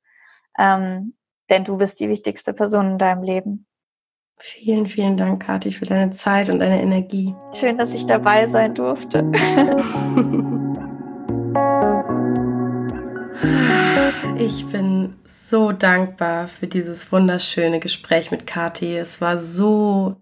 Ähm, 0.59 1.16
denn 1.51 1.65
du 1.65 1.77
bist 1.77 2.01
die 2.01 2.09
wichtigste 2.09 2.53
Person 2.53 2.93
in 2.93 2.99
deinem 2.99 3.23
Leben. 3.23 3.67
Vielen, 4.39 4.87
vielen 4.87 5.17
Dank, 5.17 5.45
Kathi, 5.45 5.73
für 5.73 5.87
deine 5.87 6.11
Zeit 6.11 6.51
und 6.51 6.59
deine 6.59 6.81
Energie. 6.83 7.35
Schön, 7.59 7.79
dass 7.79 7.93
ich 7.93 8.05
dabei 8.07 8.47
sein 8.47 8.75
durfte. 8.75 9.33
Ich 14.39 14.67
bin 14.67 15.17
so 15.25 15.73
dankbar 15.73 16.47
für 16.47 16.67
dieses 16.67 17.11
wunderschöne 17.11 17.81
Gespräch 17.81 18.31
mit 18.31 18.47
Kathi. 18.47 18.97
Es 18.97 19.21
war 19.23 19.39
so 19.39 20.21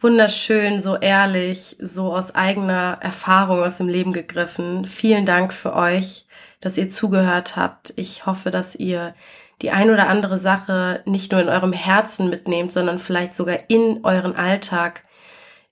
wunderschön, 0.00 0.80
so 0.80 0.96
ehrlich, 0.96 1.76
so 1.80 2.14
aus 2.14 2.34
eigener 2.34 2.98
Erfahrung 3.00 3.64
aus 3.64 3.78
dem 3.78 3.88
Leben 3.88 4.12
gegriffen. 4.12 4.84
Vielen 4.84 5.26
Dank 5.26 5.52
für 5.52 5.74
euch, 5.74 6.26
dass 6.60 6.78
ihr 6.78 6.88
zugehört 6.88 7.56
habt. 7.56 7.92
Ich 7.96 8.26
hoffe, 8.26 8.50
dass 8.50 8.76
ihr 8.76 9.14
die 9.62 9.70
ein 9.70 9.90
oder 9.90 10.08
andere 10.08 10.38
Sache 10.38 11.02
nicht 11.06 11.32
nur 11.32 11.40
in 11.40 11.48
eurem 11.48 11.72
Herzen 11.72 12.28
mitnehmt, 12.28 12.72
sondern 12.72 12.98
vielleicht 12.98 13.34
sogar 13.34 13.70
in 13.70 14.04
euren 14.04 14.36
Alltag, 14.36 15.04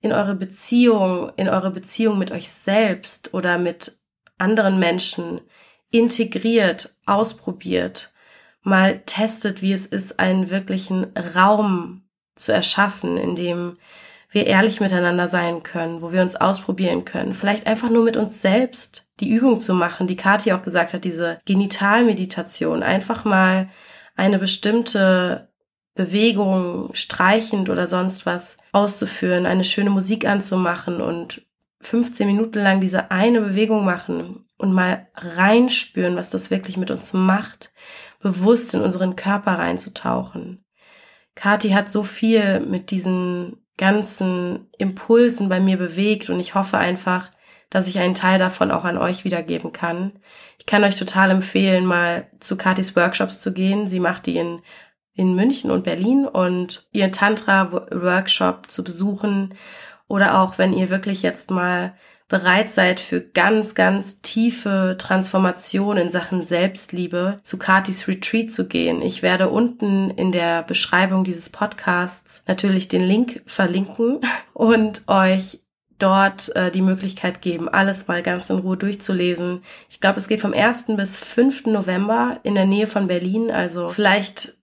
in 0.01 0.13
eure 0.13 0.35
Beziehung, 0.35 1.33
in 1.37 1.49
eure 1.49 1.71
Beziehung 1.71 2.19
mit 2.19 2.31
euch 2.31 2.51
selbst 2.51 3.35
oder 3.35 3.59
mit 3.59 3.99
anderen 4.39 4.79
Menschen 4.79 5.41
integriert, 5.91 6.95
ausprobiert, 7.07 8.13
mal 8.63 9.01
testet, 9.07 9.63
wie 9.63 9.73
es 9.73 9.87
ist, 9.87 10.19
einen 10.19 10.51
wirklichen 10.51 11.13
Raum 11.37 12.09
zu 12.35 12.53
erschaffen, 12.53 13.17
in 13.17 13.37
dem 13.37 13.79
wir 14.35 14.47
ehrlich 14.47 14.81
miteinander 14.81 15.29
sein 15.29 15.63
können, 15.63 16.03
wo 16.03 16.13
wir 16.13 16.21
uns 16.21 16.35
ausprobieren 16.35 17.05
können. 17.05 17.33
Vielleicht 17.33 17.69
einfach 17.69 17.89
nur 17.89 18.03
mit 18.03 18.17
uns 18.17 18.43
selbst 18.43 19.09
die 19.21 19.31
Übung 19.31 19.61
zu 19.61 19.75
machen, 19.75 20.09
die 20.09 20.17
Kathi 20.17 20.53
auch 20.53 20.63
gesagt 20.63 20.93
hat, 20.93 21.05
diese 21.05 21.41
Genitalmeditation. 21.47 22.83
Einfach 22.83 23.25
mal 23.25 23.69
eine 24.17 24.41
bestimmte 24.41 25.49
Bewegung, 25.95 26.91
streichend 26.95 27.71
oder 27.71 27.87
sonst 27.87 28.27
was 28.27 28.57
auszuführen, 28.73 29.47
eine 29.47 29.63
schöne 29.63 29.91
Musik 29.91 30.27
anzumachen 30.27 31.01
und 31.01 31.47
15 31.83 32.27
Minuten 32.27 32.59
lang 32.59 32.81
diese 32.81 33.13
eine 33.13 33.41
Bewegung 33.41 33.85
machen 33.85 34.47
und 34.59 34.73
mal 34.73 35.07
reinspüren, 35.15 36.17
was 36.17 36.31
das 36.31 36.51
wirklich 36.51 36.77
mit 36.77 36.91
uns 36.91 37.13
macht, 37.13 37.73
bewusst 38.21 38.75
in 38.75 38.81
unseren 38.81 39.15
Körper 39.15 39.53
reinzutauchen. 39.53 40.65
Kathi 41.37 41.71
hat 41.71 41.89
so 41.89 42.03
viel 42.03 42.59
mit 42.61 42.91
diesen 42.91 43.64
ganzen 43.77 44.69
Impulsen 44.79 45.49
bei 45.49 45.61
mir 45.61 45.77
bewegt 45.77 46.31
und 46.31 46.41
ich 46.41 46.55
hoffe 46.55 46.79
einfach, 46.79 47.31
dass 47.71 47.89
ich 47.89 47.99
einen 47.99 48.15
Teil 48.15 48.39
davon 48.39 48.71
auch 48.71 48.85
an 48.85 48.97
euch 48.97 49.25
wiedergeben 49.25 49.73
kann. 49.73 50.13
Ich 50.59 50.67
kann 50.67 50.85
euch 50.85 50.97
total 50.97 51.31
empfehlen, 51.31 51.85
mal 51.85 52.29
zu 52.39 52.57
Katis 52.57 52.95
Workshops 52.95 53.41
zu 53.41 53.53
gehen. 53.53 53.89
Sie 53.89 53.99
macht 53.99 54.27
die 54.27 54.37
in, 54.37 54.63
in 55.15 55.35
München 55.35 55.73
und 55.73 55.83
Berlin 55.83 56.27
und 56.27 56.87
ihren 56.93 57.11
Tantra-Workshop 57.11 58.71
zu 58.71 58.85
besuchen. 58.85 59.55
Oder 60.07 60.41
auch, 60.41 60.59
wenn 60.59 60.73
ihr 60.73 60.91
wirklich 60.91 61.23
jetzt 61.23 61.51
mal 61.51 61.95
bereit 62.29 62.71
seid 62.71 63.01
für 63.01 63.21
ganz, 63.21 63.75
ganz 63.75 64.23
tiefe 64.23 64.97
Transformation 64.99 65.97
in 65.97 66.11
Sachen 66.11 66.43
Selbstliebe, 66.43 67.39
zu 67.43 67.59
Katis 67.59 68.09
Retreat 68.09 68.51
zu 68.51 68.67
gehen. 68.67 69.03
Ich 69.03 69.23
werde 69.23 69.51
unten 69.51 70.11
in 70.11 70.33
der 70.33 70.63
Beschreibung 70.63 71.25
dieses 71.25 71.51
Podcasts 71.51 72.43
natürlich 72.47 72.89
den 72.89 73.03
Link 73.03 73.43
verlinken 73.47 74.21
und 74.55 75.03
euch 75.07 75.61
dort 75.99 76.55
äh, 76.57 76.71
die 76.71 76.83
Möglichkeit 76.83 77.41
geben, 77.41 77.69
alles 77.69 78.09
mal 78.09 78.23
ganz 78.23 78.51
in 78.51 78.59
Ruhe 78.59 78.77
durchzulesen. 78.77 79.63
Ich 79.89 80.01
glaube, 80.01 80.19
es 80.19 80.29
geht 80.29 80.41
vom 80.41 80.53
1. 80.53 80.87
bis 80.97 81.25
5. 81.25 81.67
November 81.67 82.41
in 82.43 82.55
der 82.55 82.67
Nähe 82.67 82.87
von 82.87 83.07
Berlin. 83.07 83.51
Also 83.51 83.89
vielleicht 83.89 84.57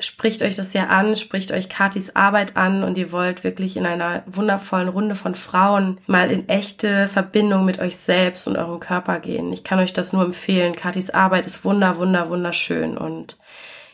spricht 0.00 0.42
euch 0.42 0.54
das 0.54 0.72
ja 0.72 0.86
an, 0.86 1.16
spricht 1.16 1.52
euch 1.52 1.68
Katis 1.68 2.16
Arbeit 2.16 2.56
an 2.56 2.82
und 2.82 2.98
ihr 2.98 3.12
wollt 3.12 3.44
wirklich 3.44 3.76
in 3.76 3.86
einer 3.86 4.22
wundervollen 4.26 4.88
Runde 4.88 5.14
von 5.14 5.34
Frauen 5.34 5.98
mal 6.06 6.30
in 6.30 6.48
echte 6.48 7.08
Verbindung 7.08 7.64
mit 7.64 7.78
euch 7.78 7.96
selbst 7.96 8.48
und 8.48 8.56
eurem 8.56 8.80
Körper 8.80 9.20
gehen. 9.20 9.52
Ich 9.52 9.64
kann 9.64 9.78
euch 9.78 9.92
das 9.92 10.12
nur 10.12 10.24
empfehlen. 10.24 10.76
Katis 10.76 11.10
Arbeit 11.10 11.46
ist 11.46 11.64
wunder, 11.64 11.96
wunder, 11.96 12.28
wunderschön 12.28 12.96
und 12.96 13.36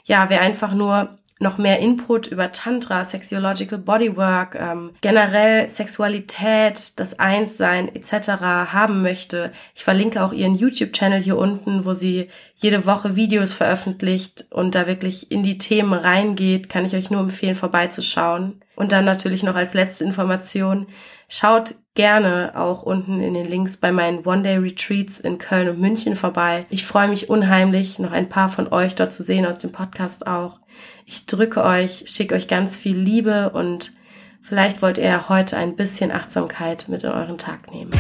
ja, 0.05 0.31
wer 0.31 0.41
einfach 0.41 0.73
nur 0.73 1.19
noch 1.39 1.59
mehr 1.59 1.81
Input 1.81 2.27
über 2.27 2.51
Tantra, 2.53 3.05
Sexuological 3.05 3.79
Bodywork, 3.79 4.55
ähm, 4.55 4.93
generell 5.03 5.69
Sexualität, 5.69 6.99
das 6.99 7.19
Einssein 7.19 7.95
etc. 7.95 8.29
haben 8.73 9.03
möchte, 9.03 9.53
ich 9.75 9.85
verlinke 9.85 10.23
auch 10.23 10.33
ihren 10.33 10.55
YouTube-Channel 10.55 11.21
hier 11.21 11.37
unten, 11.37 11.85
wo 11.85 11.93
sie 11.93 12.29
jede 12.55 12.87
Woche 12.87 13.17
Videos 13.17 13.53
veröffentlicht 13.53 14.47
und 14.51 14.75
da 14.75 14.87
wirklich 14.87 15.31
in 15.31 15.43
die 15.43 15.59
Themen 15.59 15.93
reingeht, 15.93 16.71
kann 16.71 16.87
ich 16.87 16.95
euch 16.95 17.11
nur 17.11 17.21
empfehlen, 17.21 17.55
vorbeizuschauen. 17.55 18.63
Und 18.75 18.93
dann 18.93 19.05
natürlich 19.05 19.43
noch 19.43 19.57
als 19.57 19.75
letzte 19.75 20.05
Information, 20.05 20.87
schaut 21.29 21.75
gerne 21.97 22.53
auch 22.55 22.85
unten 22.85 23.21
in 23.21 23.35
den 23.35 23.47
Links 23.47 23.77
bei 23.77 23.91
meinen 23.91 24.25
One-Day-Retreats 24.25 25.19
in 25.19 25.39
Köln 25.39 25.69
und 25.69 25.81
München 25.81 26.15
vorbei. 26.15 26.65
Ich 26.71 26.87
freue 26.87 27.09
mich 27.09 27.29
unheimlich, 27.29 27.99
noch 27.99 28.13
ein 28.13 28.29
paar 28.29 28.49
von 28.49 28.73
euch 28.73 28.95
dort 28.95 29.13
zu 29.13 29.25
sehen 29.25 29.45
aus 29.45 29.59
dem 29.59 29.73
Podcast 29.73 30.29
auch. 30.29 30.61
Ich 31.05 31.27
drücke 31.27 31.65
euch, 31.65 32.05
schicke 32.07 32.37
euch 32.37 32.47
ganz 32.47 32.77
viel 32.77 32.97
Liebe 32.97 33.51
und 33.51 33.93
vielleicht 34.43 34.83
wollt 34.83 34.99
ihr 34.99 35.29
heute 35.29 35.57
ein 35.57 35.75
bisschen 35.75 36.13
Achtsamkeit 36.13 36.87
mit 36.89 37.03
in 37.03 37.11
euren 37.11 37.39
Tag 37.39 37.73
nehmen. 37.73 37.91